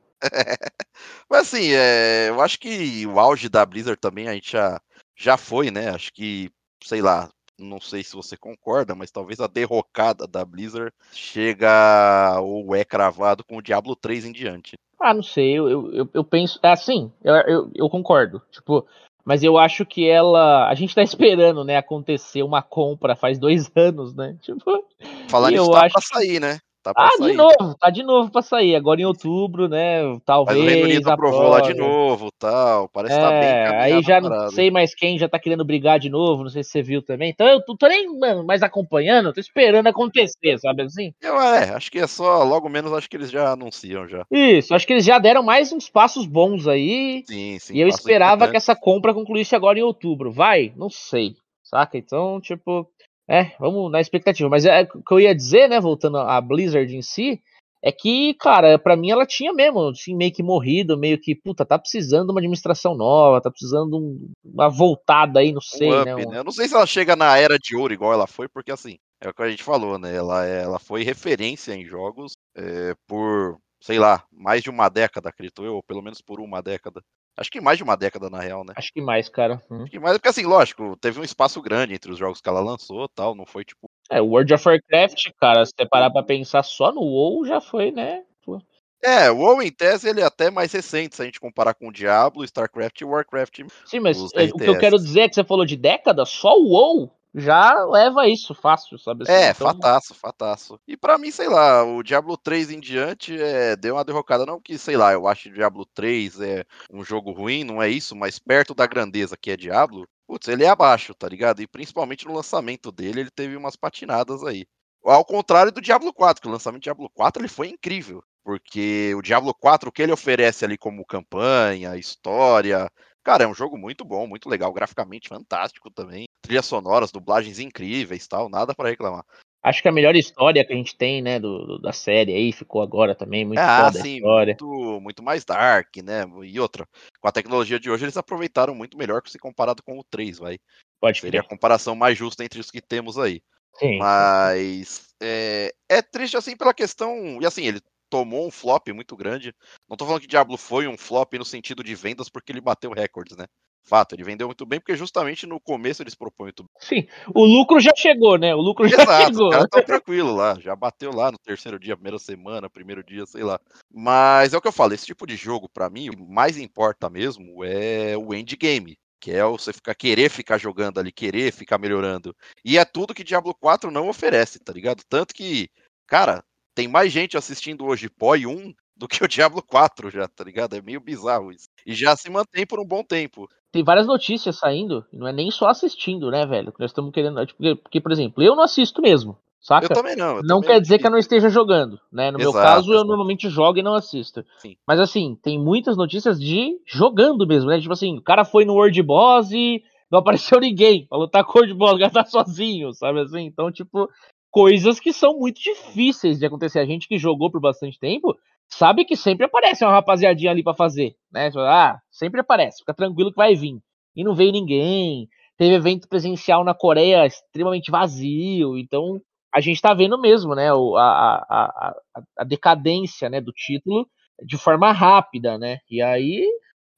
Mas 1.29 1.43
assim, 1.43 1.73
é, 1.73 2.29
eu 2.29 2.41
acho 2.41 2.59
que 2.59 3.07
o 3.07 3.19
auge 3.19 3.49
da 3.49 3.65
Blizzard 3.65 3.99
também 4.01 4.29
a 4.29 4.33
gente 4.33 4.53
já, 4.53 4.81
já 5.19 5.37
foi, 5.37 5.71
né? 5.71 5.91
Acho 5.91 6.13
que, 6.13 6.49
sei 6.83 7.03
lá, 7.03 7.29
não 7.59 7.81
sei 7.81 8.05
se 8.05 8.15
você 8.15 8.37
concorda, 8.37 8.95
mas 8.95 9.11
talvez 9.11 9.41
a 9.41 9.49
derrocada 9.49 10.27
da 10.27 10.45
Blizzard 10.45 10.93
chega 11.13 12.41
ou 12.41 12.75
é 12.75 12.85
cravado 12.85 13.45
com 13.45 13.57
o 13.57 13.63
Diablo 13.63 13.97
3 13.97 14.27
em 14.27 14.33
diante. 14.33 14.77
Ah, 15.01 15.13
não 15.13 15.23
sei, 15.23 15.59
eu, 15.59 15.93
eu, 15.93 16.09
eu, 16.13 16.25
penso. 16.25 16.59
É 16.63 16.71
assim, 16.71 17.13
eu, 17.23 17.35
eu, 17.35 17.71
eu 17.75 17.91
concordo. 17.91 18.41
Tipo, 18.51 18.87
mas 19.25 19.43
eu 19.43 19.59
acho 19.59 19.85
que 19.85 20.09
ela. 20.09 20.69
A 20.69 20.75
gente 20.75 20.95
tá 20.95 21.03
esperando, 21.05 21.65
né, 21.65 21.77
acontecer 21.77 22.43
uma 22.43 22.63
compra 22.63 23.17
faz 23.17 23.39
dois 23.39 23.71
anos, 23.75 24.15
né? 24.15 24.37
Tipo. 24.41 24.85
Falando 25.29 25.53
E 25.53 25.59
nisso, 25.59 25.69
eu 25.69 25.73
tá 25.73 25.85
acho 25.85 25.93
pra 25.93 26.03
sair, 26.03 26.41
né? 26.41 26.59
Tá 26.89 26.95
pra 26.95 27.05
Ah, 27.05 27.19
sair. 27.19 27.31
de 27.31 27.37
novo, 27.37 27.75
tá 27.79 27.91
de 27.91 28.03
novo 28.03 28.31
pra 28.31 28.43
sair. 28.43 28.75
Agora 28.75 29.01
em 29.01 29.05
outubro, 29.05 29.69
né? 29.69 30.03
Mas 30.05 30.23
Talvez. 30.25 30.59
o 30.59 30.63
Reino 30.65 30.85
Unido 30.85 31.11
aprovou 31.11 31.49
lá 31.49 31.61
de 31.61 31.75
novo 31.75 32.31
tal. 32.39 32.89
Parece 32.89 33.15
que 33.15 33.21
tá 33.21 33.31
bem 33.31 33.49
É, 33.49 33.83
aí 33.83 34.03
já 34.03 34.21
não 34.21 34.51
sei 34.51 34.71
mais 34.71 34.95
quem 34.95 35.19
já 35.19 35.29
tá 35.29 35.39
querendo 35.39 35.65
brigar 35.65 35.99
de 35.99 36.09
novo, 36.09 36.45
não 36.45 36.51
sei 36.51 36.65
se 36.65 36.71
você 36.71 36.83
viu 36.83 37.03
também. 37.03 37.31
Então 37.31 37.47
eu 37.47 37.61
tô, 37.63 37.77
nem 37.87 38.19
mano, 38.19 38.45
mais 38.45 38.63
acompanhando, 38.63 39.33
tô 39.33 39.41
esperando 39.41 39.87
acontecer, 39.87 40.59
sabe 40.59 40.83
assim? 40.83 41.13
Eu, 41.21 41.39
é, 41.41 41.71
acho 41.75 41.91
que 41.91 41.99
é 41.99 42.07
só, 42.07 42.43
logo 42.43 42.69
menos, 42.69 42.93
acho 42.93 43.09
que 43.09 43.17
eles 43.17 43.31
já 43.31 43.53
anunciam 43.53 44.09
já. 44.09 44.25
Isso, 44.31 44.75
acho 44.75 44.87
que 44.87 44.93
eles 44.95 45.05
já 45.05 45.19
deram 45.19 45.43
mais 45.43 45.73
uns 45.73 45.91
passos 45.91 46.27
bons 46.27 46.67
aí. 46.67 47.23
Sim, 47.27 47.59
sim. 47.59 47.75
e 47.75 47.81
eu 47.81 47.89
esperava 47.89 48.49
que 48.49 48.57
essa 48.57 48.75
compra 48.75 49.13
concluísse 49.13 49.55
agora 49.55 49.79
em 49.79 49.83
outubro. 49.83 50.33
Vai? 50.33 50.73
Não 50.77 50.89
sei. 50.89 51.35
Saca? 51.63 51.99
Então, 51.99 52.41
tipo, 52.41 52.89
é, 53.29 53.53
vamos 53.59 53.91
na 53.93 54.01
expectativa. 54.01 54.49
Mas 54.49 54.65
é, 54.65 54.83
o 54.95 55.03
que 55.03 55.13
eu 55.15 55.21
ia 55.21 55.35
dizer, 55.35 55.69
né, 55.69 55.81
voltando 55.81 56.19
à 56.19 56.41
Blizzard 56.41 56.95
em 56.97 57.03
si, 57.03 57.41
é 57.83 57.93
que, 57.93 58.35
cara, 58.35 58.79
pra 58.79 58.97
mim 58.97 59.11
ela 59.11 59.25
tinha 59.27 59.53
mesmo, 59.53 59.89
assim, 59.89 60.15
meio 60.15 60.33
que 60.33 60.43
morrido, 60.43 60.99
meio 60.99 61.21
que, 61.21 61.35
puta, 61.35 61.65
tá 61.65 61.79
precisando 61.79 62.27
de 62.27 62.33
uma 62.33 62.41
administração 62.41 62.97
nova, 62.97 63.41
tá 63.41 63.51
precisando 63.51 63.91
de 63.91 63.97
um- 63.97 64.31
uma 64.45 64.69
voltada 64.69 65.39
aí, 65.41 65.53
não 65.53 65.61
sei, 65.61 65.89
um 65.89 66.05
né? 66.05 66.15
up, 66.15 66.27
um- 66.27 66.31
né? 66.31 66.39
Eu 66.39 66.45
não 66.45 66.53
sei 66.53 66.67
se 66.67 66.75
ela 66.75 66.87
chega 66.87 67.15
na 67.15 67.37
era 67.39 67.57
de 67.59 67.77
ouro 67.77 67.93
igual 67.95 68.13
ela 68.13 68.27
foi, 68.27 68.49
porque 68.49 68.73
assim, 68.73 68.97
é 69.21 69.29
o 69.29 69.35
que 69.35 69.43
a 69.43 69.51
gente 69.51 69.63
falou, 69.63 69.99
né? 69.99 70.15
Ela, 70.15 70.45
é- 70.47 70.63
ela 70.63 70.79
foi 70.79 71.03
referência 71.05 71.73
em 71.73 71.85
jogos 71.85 72.33
é, 72.57 72.95
por, 73.07 73.59
sei 73.81 74.01
lá, 74.01 74.25
mais 74.33 74.63
de 74.63 74.71
uma 74.71 74.89
década, 74.89 75.29
acredito 75.29 75.65
eu, 75.65 75.75
ou 75.77 75.83
pelo 75.83 76.03
menos 76.03 76.21
por 76.21 76.41
uma 76.41 76.61
década. 76.61 77.01
Acho 77.39 77.51
que 77.51 77.61
mais 77.61 77.79
de 77.79 77.85
uma 77.85 77.97
década, 77.97 78.29
na 78.29 78.41
real, 78.41 78.65
né? 78.65 78.75
Acho 78.77 78.93
que 78.93 79.01
mais, 79.01 79.29
cara. 79.29 79.63
Hum. 79.71 79.83
Acho 79.83 79.91
que 79.93 79.99
mais, 80.01 80.17
porque 80.17 80.29
assim, 80.29 80.45
lógico, 80.45 80.97
teve 81.01 81.21
um 81.21 81.25
espaço 81.25 81.63
grande 81.63 81.95
entre 81.95 82.11
os 82.11 82.19
jogos 82.19 82.41
que 82.41 82.49
ela 82.49 82.61
lançou 82.61 83.09
tal, 83.09 83.35
não 83.35 83.47
foi 83.47 83.65
tipo. 83.65 83.89
É, 84.11 84.21
o 84.21 84.27
World 84.27 84.53
of 84.53 84.69
Warcraft, 84.69 85.31
cara, 85.41 85.65
se 85.65 85.73
você 85.77 85.87
parar 85.87 86.11
pra 86.11 86.25
pensar 86.25 86.65
só 86.65 86.91
no 86.91 87.01
WoW, 87.01 87.47
já 87.47 87.61
foi, 87.61 87.93
né? 87.93 88.25
Pô. 88.45 88.61
É, 89.01 89.31
o 89.31 89.37
WoW 89.37 89.63
em 89.63 89.71
tese 89.71 90.09
ele 90.09 90.21
é 90.21 90.25
até 90.25 90.51
mais 90.51 90.73
recente, 90.73 91.15
se 91.15 91.23
a 91.23 91.25
gente 91.25 91.39
comparar 91.39 91.75
com 91.75 91.89
o 91.89 91.93
Diablo, 91.93 92.43
StarCraft 92.43 93.01
e 93.01 93.05
Warcraft. 93.05 93.61
Sim, 93.87 94.01
mas 94.01 94.19
é, 94.35 94.45
o 94.47 94.57
que 94.57 94.69
eu 94.69 94.79
quero 94.79 94.97
dizer 94.97 95.21
é 95.21 95.29
que 95.29 95.37
você 95.37 95.45
falou 95.45 95.65
de 95.65 95.77
década, 95.77 96.25
só 96.25 96.59
o 96.59 96.71
WoW 96.71 97.18
já 97.35 97.85
leva 97.85 98.27
isso 98.27 98.55
fácil, 98.55 98.99
sabe? 98.99 99.23
assim? 99.23 99.33
É, 99.33 99.51
Então, 99.51 99.67
fataço, 99.67 100.15
fataço. 100.15 100.81
E 100.87 100.97
pra 100.97 101.19
mim, 101.19 101.31
sei 101.31 101.49
lá, 101.49 101.85
o 101.85 102.03
Diablo 102.03 102.37
3 102.37 102.71
em 102.71 102.81
diante 102.81 103.41
é, 103.41 103.77
deu 103.77 103.95
uma 103.95 104.05
derrocada. 104.05 104.47
Não 104.47 104.61
que, 104.61 104.79
sei 104.79 104.97
lá, 104.97 105.13
eu 105.13 105.27
acho 105.27 105.51
Diablo 105.51 105.87
3 105.95 106.41
é 106.41 106.65
um 106.93 107.05
jogo 107.05 107.33
ruim, 107.33 107.65
não 107.65 107.83
é 107.83 107.89
isso, 107.89 108.17
mas 108.17 108.39
perto 108.39 108.75
da 108.75 108.87
grandeza 108.87 109.37
que 109.37 109.51
é 109.51 109.57
Diablo, 109.57 110.09
putz, 110.27 110.49
ele 110.49 110.65
é 110.65 110.69
abaixo, 110.69 111.15
tá 111.15 111.29
ligado? 111.29 111.61
E 111.61 111.67
principalmente 111.67 112.27
no 112.27 112.35
lançamento 112.35 112.91
dele, 112.91 113.21
ele 113.21 113.31
teve 113.31 113.57
umas 113.57 113.77
patinadas 113.77 114.43
aí. 114.45 114.67
Ao 115.05 115.25
contrário 115.25 115.73
do 115.73 115.81
Diablo 115.81 116.13
4, 116.13 116.43
que 116.43 116.49
o 116.49 116.51
lançamento 116.51 116.81
do 116.81 116.85
Diablo 116.85 117.11
4 117.15 117.41
ele 117.41 117.49
foi 117.49 117.69
incrível. 117.69 118.23
Porque 118.45 119.15
o 119.15 119.21
Diablo 119.21 119.55
4, 119.55 119.91
o 119.91 119.93
que 119.93 120.03
ele 120.03 120.13
oferece 120.13 120.65
ali 120.65 120.79
como 120.79 121.05
campanha, 121.05 121.97
história, 121.97 122.91
Cara, 123.29 123.45
é 123.45 123.47
um 123.47 123.55
jogo 123.55 123.77
muito 123.77 124.07
bom, 124.07 124.27
muito 124.27 124.49
legal, 124.49 124.73
graficamente 124.73 125.29
fantástico 125.29 125.91
também. 125.91 126.28
Trilhas 126.43 126.67
sonoras, 126.67 127.11
dublagens 127.11 127.59
incríveis 127.59 128.27
tal, 128.27 128.49
nada 128.49 128.75
pra 128.75 128.89
reclamar. 128.89 129.25
Acho 129.63 129.83
que 129.83 129.89
a 129.89 129.93
melhor 129.93 130.15
história 130.15 130.65
que 130.65 130.73
a 130.73 130.77
gente 130.77 130.97
tem, 130.97 131.21
né, 131.21 131.41
do, 131.41 131.67
do 131.67 131.79
da 131.81 131.93
série 131.93 132.33
aí, 132.33 132.53
ficou 132.53 132.81
agora 132.81 133.15
também, 133.15 133.45
muito 133.45 133.59
ah, 133.59 133.91
foda 133.93 134.09
história. 134.09 134.57
Muito, 134.61 135.01
muito 135.01 135.23
mais 135.23 135.45
dark, 135.45 135.97
né? 135.97 136.25
E 136.45 136.61
outra, 136.61 136.87
com 137.21 137.29
a 137.29 137.33
tecnologia 137.33 137.79
de 137.79 137.91
hoje, 137.91 138.05
eles 138.05 138.17
aproveitaram 138.17 138.75
muito 138.75 138.97
melhor 138.97 139.21
se 139.27 139.39
comparado 139.39 139.83
com 139.83 139.99
o 139.99 140.05
3, 140.05 140.39
vai. 140.39 140.59
Pode 141.01 141.21
Seria 141.21 141.41
crer. 141.41 141.47
a 141.47 141.49
comparação 141.49 141.97
mais 141.97 142.17
justa 142.17 142.45
entre 142.45 142.61
os 142.61 142.71
que 142.71 142.81
temos 142.81 143.19
aí. 143.19 143.43
Sim. 143.75 143.99
Mas 143.99 145.09
é, 145.21 145.73
é 145.89 146.03
triste 146.03 146.37
assim 146.37 146.57
pela 146.57 146.75
questão. 146.75 147.41
E 147.41 147.47
assim, 147.47 147.65
ele 147.67 147.81
tomou 148.09 148.47
um 148.47 148.51
flop 148.51 148.89
muito 148.89 149.17
grande. 149.17 149.55
Não 149.89 149.97
tô 149.97 150.05
falando 150.05 150.21
que 150.21 150.27
Diablo 150.27 150.57
foi 150.57 150.87
um 150.87 150.97
flop 150.97 151.35
no 151.35 151.45
sentido 151.45 151.85
de 151.85 151.95
vendas, 151.95 152.29
porque 152.29 152.53
ele 152.53 152.61
bateu 152.61 152.91
recordes, 152.93 153.37
né? 153.37 153.47
Fato, 153.89 154.15
ele 154.15 154.23
vendeu 154.23 154.47
muito 154.47 154.67
bem, 154.67 154.79
porque 154.79 154.95
justamente 154.95 155.47
no 155.47 155.59
começo 155.59 156.03
eles 156.03 156.15
propõem 156.15 156.47
muito 156.47 156.63
bem. 156.63 156.71
Sim, 156.79 157.09
o 157.35 157.45
lucro 157.45 157.81
já 157.81 157.93
chegou, 157.97 158.37
né? 158.37 158.55
O 158.55 158.61
lucro 158.61 158.87
já 158.87 159.03
Exato, 159.03 159.25
chegou. 159.25 159.47
os 159.47 159.51
caras 159.51 159.65
estão 159.65 159.83
tranquilos 159.83 160.37
lá, 160.37 160.59
já 160.61 160.77
bateu 160.77 161.11
lá 161.11 161.33
no 161.33 161.39
terceiro 161.39 161.79
dia, 161.79 161.97
primeira 161.97 162.19
semana, 162.19 162.69
primeiro 162.69 163.03
dia, 163.03 163.25
sei 163.25 163.43
lá. 163.43 163.59
Mas 163.91 164.53
é 164.53 164.59
o 164.59 164.61
que 164.61 164.69
eu 164.69 164.73
falo, 164.73 164.93
esse 164.93 165.07
tipo 165.07 165.27
de 165.27 165.37
jogo, 165.37 165.69
para 165.69 165.89
mim, 165.89 166.11
o 166.11 166.13
que 166.13 166.23
mais 166.23 166.59
importa 166.59 167.09
mesmo 167.09 167.65
é 167.65 168.17
o 168.17 168.35
endgame. 168.35 168.99
Que 169.21 169.33
é 169.33 169.43
você 169.43 169.73
ficar, 169.73 169.95
querer 169.95 170.31
ficar 170.31 170.59
jogando 170.59 171.01
ali, 171.01 171.11
querer 171.11 171.53
ficar 171.53 171.77
melhorando. 171.79 172.37
E 172.65 172.79
é 172.79 172.85
tudo 172.85 173.15
que 173.15 173.25
Diablo 173.25 173.53
4 173.53 173.91
não 173.91 174.09
oferece, 174.09 174.61
tá 174.61 174.73
ligado? 174.73 175.03
Tanto 175.09 175.35
que, 175.35 175.69
cara, 176.07 176.45
tem 176.75 176.87
mais 176.87 177.11
gente 177.11 177.37
assistindo 177.37 177.85
hoje 177.85 178.09
POI 178.09 178.47
1 178.47 178.73
do 178.97 179.09
que 179.09 179.25
o 179.25 179.29
Diablo 179.29 179.63
4 179.63 180.11
já, 180.11 180.29
tá 180.29 180.45
ligado? 180.45 180.77
É 180.77 180.83
meio 180.83 181.01
bizarro 181.01 181.53
isso. 181.53 181.69
E 181.87 181.95
já 181.95 182.17
se 182.17 182.29
mantém 182.31 182.67
por 182.67 182.79
um 182.79 182.85
bom 182.85 183.03
tempo. 183.03 183.49
Tem 183.71 183.85
várias 183.85 184.07
notícias 184.07 184.57
saindo, 184.57 185.05
não 185.13 185.29
é 185.29 185.33
nem 185.33 185.51
só 185.51 185.69
assistindo, 185.69 186.31
né, 186.31 186.47
velho? 186.47 186.73
Nós 186.79 186.91
estamos 186.91 187.13
querendo. 187.13 187.35
Porque, 187.47 187.75
porque, 187.75 188.01
por 188.01 188.13
exemplo, 188.13 188.43
eu 188.43 188.57
não 188.57 188.63
assisto 188.63 189.03
mesmo, 189.03 189.37
saca? 189.61 189.87
Eu 189.87 189.95
também 189.95 190.17
não. 190.17 190.37
eu 190.37 190.43
não 190.43 190.61
também 190.61 190.71
quer 190.71 190.81
dizer 190.81 190.99
que 190.99 191.07
eu 191.07 191.11
não 191.11 191.19
esteja 191.19 191.51
jogando, 191.51 192.01
né? 192.11 192.31
No 192.31 192.39
meu 192.39 192.51
Exato, 192.51 192.67
caso, 192.67 192.93
eu 192.93 193.05
normalmente 193.05 193.51
jogo 193.51 193.79
e 193.79 193.83
não 193.83 193.95
assisto. 193.95 194.43
Sim. 194.59 194.75
Mas 194.87 194.99
assim, 194.99 195.39
tem 195.43 195.59
muitas 195.59 195.99
notícias 195.99 196.41
de 196.41 196.81
jogando 196.87 197.47
mesmo, 197.47 197.69
né? 197.69 197.79
Tipo 197.79 197.93
assim, 197.93 198.17
o 198.17 198.23
cara 198.23 198.45
foi 198.45 198.65
no 198.65 198.73
World 198.73 199.03
Boss 199.03 199.51
e 199.53 199.83
não 200.11 200.21
apareceu 200.21 200.59
ninguém 200.61 201.07
lutar 201.13 201.45
com 201.45 201.53
o 201.53 201.61
World 201.61 201.75
Boss, 201.75 201.93
o 201.93 201.99
cara 201.99 202.11
tá 202.11 202.25
sozinho, 202.25 202.95
sabe 202.95 203.21
assim? 203.21 203.43
Então, 203.43 203.71
tipo, 203.71 204.09
coisas 204.51 204.99
que 204.99 205.13
são 205.13 205.39
muito 205.39 205.61
difíceis 205.61 206.39
de 206.39 206.47
acontecer. 206.47 206.79
A 206.79 206.87
gente 206.87 207.07
que 207.07 207.19
jogou 207.19 207.51
por 207.51 207.61
bastante 207.61 207.99
tempo 207.99 208.35
sabe 208.69 209.05
que 209.05 209.17
sempre 209.17 209.47
aparece 209.47 209.85
uma 209.85 209.93
rapaziadinha 209.93 210.51
ali 210.51 210.63
pra 210.63 210.75
fazer, 210.75 211.15
né? 211.33 211.51
Ah, 211.57 211.99
sempre 212.11 212.41
aparece, 212.41 212.79
fica 212.79 212.95
tranquilo 212.95 213.31
que 213.31 213.37
vai 213.37 213.55
vir. 213.55 213.79
E 214.17 214.25
não 214.25 214.35
veio 214.35 214.53
ninguém. 214.53 215.29
Teve 215.57 215.75
evento 215.75 216.09
presencial 216.09 216.65
na 216.65 216.75
Coreia 216.75 217.27
extremamente 217.27 217.91
vazio, 217.91 218.79
então 218.79 219.21
a 219.55 219.61
gente 219.61 219.81
tá 219.81 219.93
vendo 219.95 220.21
mesmo, 220.21 220.55
né, 220.55 220.71
a, 220.71 220.75
a, 220.75 221.95
a- 222.15 222.23
a 222.39 222.45
decadência, 222.45 223.29
né, 223.29 223.41
do 223.41 223.53
título 223.53 224.09
de 224.45 224.57
forma 224.57 224.93
rápida, 224.93 225.59
né? 225.59 225.79
E 225.91 226.01
aí, 226.03 226.47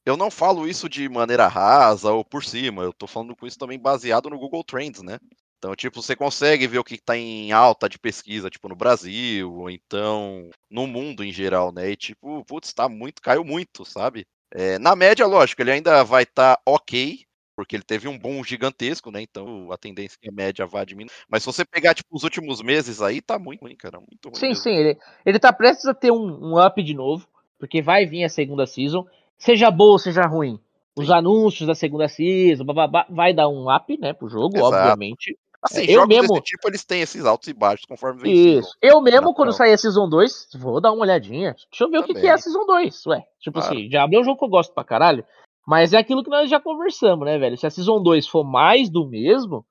Eu 0.05 0.15
não 0.17 0.29
falo 0.31 0.67
isso 0.67 0.87
de 0.89 1.07
maneira 1.09 1.47
rasa 1.47 2.11
ou 2.11 2.23
por 2.23 2.43
cima, 2.43 2.83
eu 2.83 2.93
tô 2.93 3.07
falando 3.07 3.35
com 3.35 3.47
isso 3.47 3.57
também 3.57 3.79
baseado 3.79 4.29
no 4.29 4.37
Google 4.37 4.63
Trends, 4.63 5.01
né? 5.01 5.17
Então, 5.61 5.75
tipo, 5.75 6.01
você 6.01 6.15
consegue 6.15 6.65
ver 6.65 6.79
o 6.79 6.83
que 6.83 6.97
tá 6.97 7.15
em 7.15 7.51
alta 7.51 7.87
de 7.87 7.99
pesquisa, 7.99 8.49
tipo, 8.49 8.67
no 8.67 8.75
Brasil, 8.75 9.53
ou 9.53 9.69
então 9.69 10.49
no 10.67 10.87
mundo 10.87 11.23
em 11.23 11.31
geral, 11.31 11.71
né? 11.71 11.91
E, 11.91 11.95
tipo, 11.95 12.43
putz, 12.45 12.73
tá 12.73 12.89
muito, 12.89 13.21
caiu 13.21 13.43
muito, 13.43 13.85
sabe? 13.85 14.25
É, 14.51 14.79
na 14.79 14.95
média, 14.95 15.23
lógico, 15.27 15.61
ele 15.61 15.69
ainda 15.69 16.03
vai 16.03 16.23
estar 16.23 16.59
ok, 16.65 17.19
porque 17.55 17.75
ele 17.75 17.83
teve 17.83 18.07
um 18.07 18.17
boom 18.17 18.43
gigantesco, 18.43 19.11
né? 19.11 19.21
Então 19.21 19.71
a 19.71 19.77
tendência 19.77 20.17
é 20.19 20.23
que 20.23 20.29
a 20.29 20.33
média 20.33 20.65
vá 20.65 20.83
diminuir. 20.83 21.13
Mas 21.29 21.43
se 21.43 21.45
você 21.45 21.63
pegar, 21.63 21.93
tipo, 21.93 22.09
os 22.11 22.23
últimos 22.23 22.59
meses 22.63 22.99
aí, 22.99 23.21
tá 23.21 23.37
muito 23.37 23.61
ruim, 23.61 23.75
cara. 23.75 23.99
Muito 23.99 24.29
ruim. 24.29 24.35
sim, 24.35 24.47
mesmo. 24.47 24.63
sim, 24.63 24.71
ele, 24.71 24.97
ele 25.23 25.37
tá 25.37 25.53
prestes 25.53 25.85
a 25.85 25.93
ter 25.93 26.11
um, 26.11 26.53
um 26.53 26.59
up 26.59 26.81
de 26.81 26.95
novo, 26.95 27.27
porque 27.59 27.83
vai 27.83 28.07
vir 28.07 28.23
a 28.23 28.29
segunda 28.29 28.65
season, 28.65 29.05
seja 29.37 29.69
boa 29.69 29.91
ou 29.91 29.99
seja 29.99 30.25
ruim. 30.25 30.59
Os 30.95 31.05
Sim. 31.05 31.13
anúncios 31.13 31.67
da 31.67 31.75
segunda 31.75 32.09
season, 32.09 32.65
bababá, 32.65 33.05
vai 33.09 33.31
dar 33.31 33.47
um 33.47 33.73
up, 33.73 33.95
né, 33.99 34.11
pro 34.11 34.27
jogo, 34.27 34.57
Exato. 34.57 34.75
obviamente. 34.75 35.37
Assim, 35.63 35.83
eu 35.85 36.07
mesmo- 36.07 36.29
desse 36.33 36.41
tipo, 36.43 36.67
eles 36.67 36.83
têm 36.83 37.01
esses 37.01 37.23
altos 37.25 37.47
e 37.47 37.53
baixos 37.53 37.85
conforme 37.85 38.21
vem. 38.21 38.57
Isso. 38.57 38.75
Eu 38.81 38.99
mesmo, 38.99 39.33
quando 39.33 39.53
sair 39.53 39.73
a 39.73 39.77
Season 39.77 40.09
2, 40.09 40.47
vou 40.55 40.81
dar 40.81 40.91
uma 40.91 41.03
olhadinha. 41.03 41.55
Deixa 41.69 41.83
eu 41.83 41.89
ver 41.89 41.99
o 41.99 42.03
que, 42.03 42.13
que 42.13 42.19
é 42.19 42.21
Também. 42.21 42.31
a 42.31 42.37
Season 42.39 42.65
2. 42.65 43.05
Ué, 43.05 43.23
tipo 43.39 43.59
Claro. 43.59 43.75
assim, 43.75 43.87
Diablo 43.87 44.15
é 44.15 44.19
um 44.19 44.23
jogo 44.23 44.39
que 44.39 44.45
eu 44.45 44.49
gosto 44.49 44.73
pra 44.73 44.83
caralho. 44.83 45.23
Mas 45.67 45.93
é 45.93 45.97
aquilo 45.97 46.23
que 46.23 46.29
nós 46.31 46.49
já 46.49 46.59
conversamos, 46.59 47.23
né, 47.25 47.37
velho? 47.37 47.55
Se 47.57 47.67
a 47.67 47.69
Season 47.69 48.01
2 48.01 48.27
for 48.27 48.43
mais 48.43 48.89
do 48.89 49.07
mesmo, 49.07 49.57
a 49.57 49.61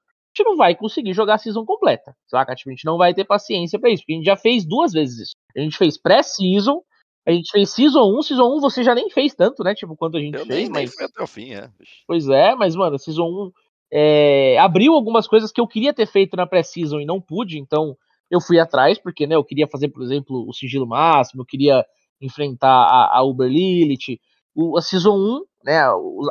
gente 0.43 0.49
não 0.49 0.57
vai 0.57 0.77
conseguir 0.77 1.13
jogar 1.13 1.35
a 1.35 1.39
Season 1.39 1.65
completa, 1.65 2.15
saca? 2.29 2.55
Tipo, 2.55 2.71
a 2.71 2.73
gente 2.73 2.85
não 2.85 2.97
vai 2.97 3.13
ter 3.13 3.25
paciência 3.25 3.77
pra 3.79 3.91
isso. 3.91 4.05
Porque 4.05 4.13
a 4.13 4.17
gente 4.17 4.27
já 4.27 4.37
fez 4.37 4.65
duas 4.65 4.93
vezes 4.93 5.19
isso. 5.19 5.33
A 5.57 5.61
gente 5.61 5.77
fez 5.77 5.99
pré-Season, 6.01 6.81
a 7.27 7.33
gente 7.33 7.51
fez 7.51 7.71
Season 7.71 8.17
1. 8.17 8.23
Season 8.23 8.45
1 8.57 8.61
você 8.61 8.85
já 8.85 8.95
nem 8.95 9.11
fez 9.11 9.35
tanto, 9.35 9.65
né? 9.65 9.75
Tipo, 9.75 9.97
quanto 9.97 10.17
a 10.17 10.21
gente 10.21 10.35
Eu 10.39 10.47
fez, 10.47 10.49
nem, 10.49 10.71
nem 10.71 10.83
mas... 10.85 10.95
fui 10.95 11.05
até 11.05 11.21
o 11.21 11.27
fim, 11.27 11.53
é. 11.55 11.69
Pois 12.07 12.29
é, 12.29 12.55
mas, 12.55 12.77
mano, 12.77 12.97
Season 12.97 13.25
1 13.27 13.51
é, 13.93 14.59
abriu 14.59 14.95
algumas 14.95 15.27
coisas 15.27 15.51
que 15.51 15.61
eu 15.61 15.67
queria 15.67 15.93
ter 15.93 16.07
feito 16.07 16.37
na 16.37 16.47
pré-season 16.47 17.01
e 17.01 17.07
não 17.07 17.21
pude, 17.21 17.59
então 17.59 17.97
eu 18.31 18.41
fui 18.41 18.59
atrás, 18.61 18.99
porque 18.99 19.27
né, 19.27 19.35
eu 19.35 19.45
queria 19.45 19.67
fazer, 19.67 19.89
por 19.89 20.03
exemplo, 20.03 20.49
o 20.49 20.53
sigilo 20.53 20.87
máximo, 20.87 21.43
eu 21.43 21.47
queria 21.47 21.85
enfrentar 22.21 22.69
a, 22.69 23.19
a 23.19 23.23
Uber 23.25 23.49
Lilith. 23.49 24.21
O, 24.55 24.79
a 24.79 24.83
Season 24.83 25.17
1, 25.17 25.45
né, 25.65 25.81